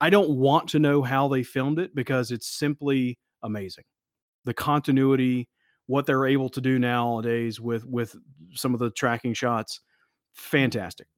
I 0.00 0.10
don't 0.10 0.30
want 0.30 0.68
to 0.70 0.78
know 0.78 1.02
how 1.02 1.28
they 1.28 1.42
filmed 1.42 1.78
it 1.78 1.94
because 1.94 2.30
it's 2.30 2.46
simply 2.46 3.18
amazing. 3.42 3.84
The 4.44 4.54
continuity, 4.54 5.48
what 5.90 6.06
they're 6.06 6.26
able 6.26 6.48
to 6.48 6.60
do 6.60 6.78
nowadays 6.78 7.60
with 7.60 7.84
with 7.84 8.14
some 8.52 8.74
of 8.74 8.78
the 8.78 8.90
tracking 8.92 9.34
shots, 9.34 9.80
fantastic. 10.34 11.08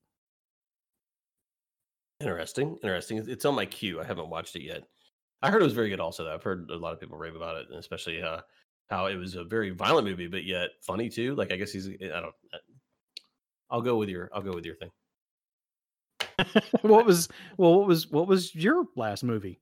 Interesting, 2.21 2.79
interesting. 2.83 3.19
It's- 3.19 3.45
on 3.45 3.55
my 3.55 3.67
queue. 3.67 4.01
I 4.01 4.05
haven't 4.05 4.31
watched 4.31 4.57
it 4.57 4.63
yet. 4.63 4.85
I 5.43 5.51
heard 5.51 5.61
it 5.61 5.65
was 5.65 5.75
very 5.75 5.91
good. 5.91 6.01
Also, 6.01 6.25
though. 6.25 6.33
I've 6.33 6.43
heard 6.43 6.71
a 6.71 6.77
lot 6.77 6.95
of 6.95 7.01
people 7.01 7.19
rave 7.19 7.37
about 7.37 7.57
it, 7.57 7.67
and 7.69 7.79
especially 7.79 8.23
uh, 8.23 8.41
how 8.89 9.07
it 9.07 9.17
was 9.17 9.35
a 9.35 9.45
very 9.45 9.71
violent 9.71 10.07
movie, 10.07 10.29
but 10.29 10.45
yet 10.45 10.71
funny 10.81 11.11
too. 11.11 11.35
Like 11.35 11.53
I 11.53 11.57
guess 11.57 11.73
he's. 11.73 11.89
I 11.89 12.21
don't. 12.21 12.35
uh, 12.55 12.59
I'll 13.71 13.83
go 13.83 13.97
with 13.97 14.09
your. 14.09 14.31
I'll 14.33 14.41
go 14.43 14.55
with 14.55 14.65
your 14.65 14.77
thing. 14.77 14.91
what 16.83 17.05
was 17.05 17.29
well 17.59 17.79
what 17.79 17.87
was 17.89 18.11
what 18.11 18.27
was 18.27 18.55
your 18.55 18.87
last 18.97 19.23
movie 19.23 19.61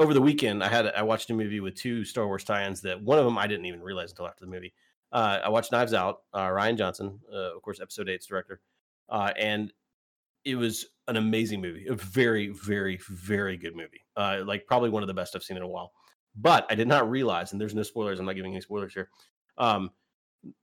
over 0.00 0.14
the 0.14 0.20
weekend, 0.20 0.64
I 0.64 0.68
had 0.68 0.86
I 0.86 1.02
watched 1.02 1.30
a 1.30 1.34
movie 1.34 1.60
with 1.60 1.74
two 1.74 2.04
Star 2.04 2.26
Wars 2.26 2.42
tie-ins. 2.42 2.80
That 2.80 3.00
one 3.00 3.18
of 3.18 3.24
them 3.24 3.38
I 3.38 3.46
didn't 3.46 3.66
even 3.66 3.82
realize 3.82 4.10
until 4.10 4.26
after 4.26 4.44
the 4.44 4.50
movie. 4.50 4.72
Uh, 5.12 5.38
I 5.44 5.48
watched 5.48 5.72
Knives 5.72 5.92
Out. 5.92 6.22
Uh, 6.32 6.48
Rian 6.48 6.78
Johnson, 6.78 7.20
uh, 7.32 7.54
of 7.54 7.62
course, 7.62 7.80
Episode 7.80 8.08
Eight's 8.08 8.26
director, 8.26 8.60
uh, 9.08 9.32
and 9.38 9.72
it 10.44 10.56
was 10.56 10.86
an 11.08 11.16
amazing 11.16 11.60
movie. 11.60 11.86
A 11.88 11.94
very, 11.94 12.48
very, 12.48 12.98
very 13.08 13.56
good 13.56 13.76
movie. 13.76 14.00
Uh, 14.16 14.42
like 14.44 14.66
probably 14.66 14.88
one 14.88 15.02
of 15.02 15.06
the 15.06 15.14
best 15.14 15.36
I've 15.36 15.42
seen 15.42 15.56
in 15.56 15.62
a 15.62 15.68
while. 15.68 15.92
But 16.36 16.66
I 16.70 16.74
did 16.74 16.88
not 16.88 17.10
realize, 17.10 17.52
and 17.52 17.60
there's 17.60 17.74
no 17.74 17.82
spoilers. 17.82 18.20
I'm 18.20 18.26
not 18.26 18.36
giving 18.36 18.52
any 18.52 18.60
spoilers 18.60 18.94
here. 18.94 19.10
Um, 19.58 19.90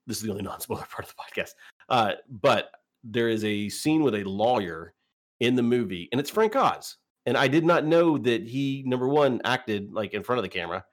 this 0.07 0.17
is 0.17 0.23
the 0.23 0.31
only 0.31 0.43
non-spoiler 0.43 0.85
part 0.89 1.07
of 1.07 1.13
the 1.13 1.41
podcast. 1.41 1.51
Uh, 1.89 2.13
but 2.41 2.71
there 3.03 3.29
is 3.29 3.43
a 3.43 3.69
scene 3.69 4.01
with 4.01 4.15
a 4.15 4.23
lawyer 4.23 4.93
in 5.39 5.55
the 5.55 5.63
movie, 5.63 6.09
and 6.11 6.19
it's 6.19 6.29
Frank 6.29 6.55
Oz. 6.55 6.97
And 7.27 7.37
I 7.37 7.49
did 7.49 7.65
not 7.65 7.85
know 7.85 8.17
that 8.17 8.47
he 8.47 8.83
number 8.85 9.07
one 9.07 9.41
acted 9.43 9.91
like 9.91 10.13
in 10.13 10.23
front 10.23 10.39
of 10.39 10.43
the 10.43 10.49
camera, 10.49 10.83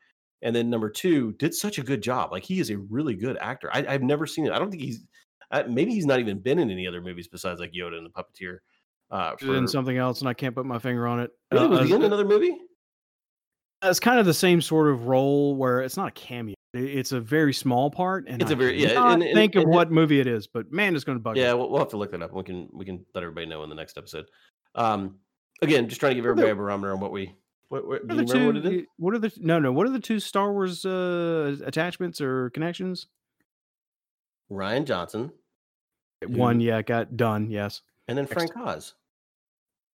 and 0.42 0.54
then 0.54 0.68
number 0.68 0.90
two 0.90 1.32
did 1.34 1.54
such 1.54 1.78
a 1.78 1.82
good 1.82 2.02
job. 2.02 2.32
Like 2.32 2.42
he 2.42 2.58
is 2.58 2.70
a 2.70 2.76
really 2.76 3.14
good 3.14 3.38
actor. 3.40 3.70
I, 3.72 3.90
have 3.92 4.02
never 4.02 4.26
seen 4.26 4.44
it. 4.44 4.52
I 4.52 4.58
don't 4.58 4.68
think 4.68 4.82
he's 4.82 5.00
uh, 5.52 5.62
maybe 5.68 5.92
he's 5.92 6.06
not 6.06 6.18
even 6.18 6.40
been 6.40 6.58
in 6.58 6.70
any 6.72 6.88
other 6.88 7.00
movies 7.00 7.28
besides 7.28 7.60
like 7.60 7.72
Yoda 7.72 7.96
and 7.98 8.04
the 8.04 8.10
Puppeteer. 8.10 8.58
Uh, 9.12 9.36
for, 9.36 9.54
in 9.54 9.68
something 9.68 9.96
else, 9.96 10.20
and 10.20 10.28
I 10.28 10.34
can't 10.34 10.56
put 10.56 10.66
my 10.66 10.80
finger 10.80 11.06
on 11.06 11.20
it. 11.20 11.30
Really, 11.52 11.68
was 11.68 11.80
uh, 11.80 11.82
he 11.84 11.92
in 11.92 12.02
another 12.02 12.24
movie? 12.24 12.56
It's 13.84 14.00
kind 14.00 14.18
of 14.18 14.26
the 14.26 14.34
same 14.34 14.60
sort 14.60 14.88
of 14.90 15.06
role 15.06 15.54
where 15.54 15.82
it's 15.82 15.96
not 15.96 16.08
a 16.08 16.12
cameo. 16.12 16.54
It's 16.72 17.12
a 17.12 17.20
very 17.20 17.54
small 17.54 17.92
part, 17.92 18.24
and 18.26 18.42
it's 18.42 18.50
I 18.50 18.54
a 18.54 18.56
very 18.56 18.82
yeah. 18.82 19.12
And, 19.12 19.22
and, 19.22 19.34
think 19.34 19.54
and, 19.54 19.64
of 19.64 19.70
what 19.70 19.92
movie 19.92 20.18
it 20.18 20.26
is, 20.26 20.48
but 20.48 20.72
man, 20.72 20.96
it's 20.96 21.04
going 21.04 21.16
to 21.16 21.22
bug. 21.22 21.36
Yeah, 21.36 21.52
we'll, 21.52 21.70
we'll, 21.70 21.78
have 21.78 21.90
to 21.90 21.96
look 21.96 22.10
that 22.10 22.22
up. 22.22 22.32
We 22.32 22.42
can 22.42 22.68
we 22.72 22.84
can 22.84 23.06
let 23.14 23.22
everybody 23.22 23.46
know 23.46 23.62
in 23.62 23.68
the 23.68 23.76
next 23.76 23.96
episode. 23.96 24.26
Um, 24.74 25.20
again, 25.64 25.88
just 25.88 26.00
trying 26.00 26.10
to 26.10 26.14
give 26.16 26.26
everybody 26.26 26.50
a 26.50 26.54
barometer 26.54 26.92
on 26.92 27.00
what 27.00 27.12
we. 27.12 27.34
What, 27.68 27.88
what, 27.88 28.06
do 28.06 28.16
you 28.16 28.24
two, 28.24 28.46
what 28.46 28.56
it 28.56 28.66
is? 28.66 28.82
What 28.98 29.14
are 29.14 29.18
the 29.18 29.32
no 29.38 29.58
no? 29.58 29.72
What 29.72 29.86
are 29.86 29.90
the 29.90 30.00
two 30.00 30.20
Star 30.20 30.52
Wars 30.52 30.84
uh, 30.84 31.56
attachments 31.64 32.20
or 32.20 32.50
connections? 32.50 33.08
Rian 34.50 34.84
Johnson. 34.84 35.32
One, 36.26 36.60
yeah, 36.60 36.82
got 36.82 37.16
done. 37.16 37.50
Yes, 37.50 37.82
and 38.06 38.16
then 38.16 38.26
Frank 38.26 38.56
Oz. 38.56 38.94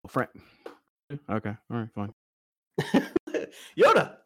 Frank. 0.08 0.30
Okay, 1.28 1.56
all 1.70 1.76
right, 1.76 1.88
fine. 1.94 2.14
Yoda. 3.78 4.16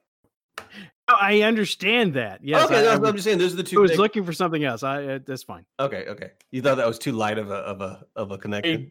Oh, 1.06 1.16
I 1.20 1.42
understand 1.42 2.14
that. 2.14 2.40
Yes. 2.42 2.64
Okay, 2.64 2.88
I, 2.88 2.92
I, 2.92 2.94
am 2.94 3.02
just 3.12 3.24
saying 3.24 3.38
those 3.38 3.52
are 3.52 3.56
the 3.56 3.62
two. 3.62 3.78
I 3.78 3.82
was 3.82 3.90
things. 3.90 4.00
looking 4.00 4.24
for 4.24 4.32
something 4.32 4.64
else. 4.64 4.82
I 4.82 5.04
uh, 5.04 5.18
that's 5.24 5.42
fine. 5.42 5.66
Okay, 5.78 6.06
okay. 6.08 6.30
You 6.50 6.62
thought 6.62 6.76
that 6.76 6.86
was 6.86 6.98
too 6.98 7.12
light 7.12 7.38
of 7.38 7.50
a 7.50 7.56
of 7.56 7.80
a 7.82 8.04
of 8.16 8.30
a 8.30 8.38
connection. 8.38 8.90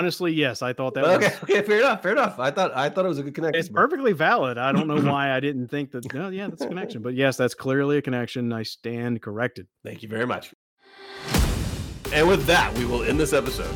Honestly, 0.00 0.32
yes, 0.32 0.62
I 0.62 0.72
thought 0.72 0.94
that. 0.94 1.04
Okay, 1.04 1.26
was, 1.26 1.42
okay, 1.42 1.62
fair 1.62 1.78
enough, 1.80 2.02
fair 2.02 2.12
enough. 2.12 2.38
I 2.38 2.50
thought 2.50 2.74
I 2.74 2.88
thought 2.88 3.04
it 3.04 3.08
was 3.08 3.18
a 3.18 3.22
good 3.22 3.34
connection. 3.34 3.60
It's 3.60 3.68
perfectly 3.68 4.12
valid. 4.12 4.58
I 4.58 4.72
don't 4.72 4.88
know 4.88 5.00
why 5.12 5.32
I 5.32 5.40
didn't 5.40 5.68
think 5.68 5.92
that. 5.92 6.12
No, 6.12 6.30
yeah, 6.30 6.48
that's 6.48 6.62
a 6.62 6.68
connection. 6.68 7.02
But 7.02 7.14
yes, 7.14 7.36
that's 7.36 7.54
clearly 7.54 7.98
a 7.98 8.02
connection. 8.02 8.52
I 8.52 8.62
stand 8.62 9.22
corrected. 9.22 9.66
Thank 9.84 10.02
you 10.02 10.08
very 10.08 10.26
much. 10.26 10.54
And 12.12 12.26
with 12.26 12.46
that, 12.46 12.76
we 12.76 12.86
will 12.86 13.04
end 13.04 13.20
this 13.20 13.32
episode 13.32 13.72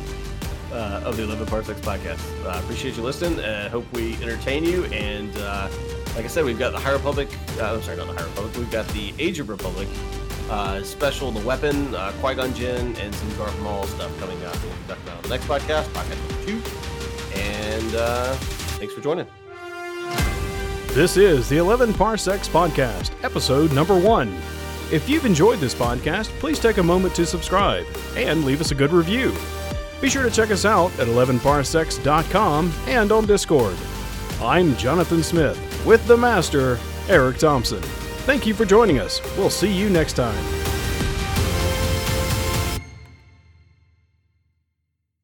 uh, 0.73 1.01
of 1.05 1.15
the 1.15 1.23
11 1.23 1.45
Parsecs 1.45 1.79
podcast. 1.79 2.19
Uh, 2.45 2.59
appreciate 2.59 2.97
you 2.97 3.03
listening. 3.03 3.39
Uh, 3.39 3.69
hope 3.69 3.85
we 3.93 4.15
entertain 4.15 4.65
you. 4.65 4.83
And 4.85 5.33
uh, 5.37 5.69
like 6.15 6.25
I 6.25 6.27
said, 6.27 6.43
we've 6.43 6.59
got 6.59 6.71
the 6.71 6.79
High 6.79 6.91
Republic. 6.91 7.29
Uh, 7.57 7.75
I'm 7.75 7.81
sorry, 7.81 7.95
not 7.95 8.07
the 8.07 8.13
High 8.13 8.27
Republic. 8.27 8.57
We've 8.57 8.71
got 8.71 8.85
the 8.89 9.13
Age 9.19 9.39
of 9.39 9.47
Republic 9.47 9.87
uh, 10.49 10.81
special, 10.83 11.31
the 11.31 11.45
weapon, 11.45 11.93
uh, 11.95 12.11
Qui 12.19 12.35
Gon 12.35 12.53
Jinn, 12.53 12.95
and 12.97 13.13
some 13.13 13.29
Darth 13.37 13.59
Maul 13.61 13.85
stuff 13.85 14.17
coming 14.19 14.43
up. 14.45 14.55
We'll 14.63 14.71
be 14.73 14.77
talking 14.87 15.03
about 15.03 15.17
on 15.17 15.23
the 15.23 15.29
next 15.29 15.45
podcast, 15.45 15.83
podcast 15.93 16.29
number 16.29 16.45
two. 16.45 17.39
And 17.39 17.95
uh, 17.95 18.33
thanks 18.77 18.93
for 18.93 19.01
joining. 19.01 19.25
This 20.93 21.17
is 21.17 21.49
the 21.49 21.57
11 21.57 21.93
Parsecs 21.93 22.47
podcast, 22.47 23.11
episode 23.23 23.73
number 23.73 23.99
one. 23.99 24.33
If 24.91 25.09
you've 25.09 25.25
enjoyed 25.25 25.59
this 25.59 25.73
podcast, 25.75 26.27
please 26.39 26.59
take 26.59 26.77
a 26.77 26.83
moment 26.83 27.15
to 27.15 27.25
subscribe 27.25 27.85
and 28.15 28.45
leave 28.45 28.61
us 28.61 28.71
a 28.71 28.75
good 28.75 28.91
review. 28.91 29.33
Be 29.99 30.09
sure 30.09 30.23
to 30.23 30.31
check 30.31 30.51
us 30.51 30.63
out 30.63 30.91
at 30.99 31.07
11parsecs.com 31.07 32.71
and 32.87 33.11
on 33.11 33.25
Discord. 33.25 33.75
I'm 34.41 34.75
Jonathan 34.77 35.23
Smith 35.23 35.85
with 35.85 36.05
the 36.07 36.15
Master, 36.15 36.77
Eric 37.09 37.39
Thompson. 37.39 37.81
Thank 38.25 38.47
you 38.47 38.55
for 38.55 38.65
joining 38.65 38.97
us. 38.97 39.21
We'll 39.37 39.51
see 39.51 39.71
you 39.71 39.87
next 39.87 40.13
time. 40.13 40.64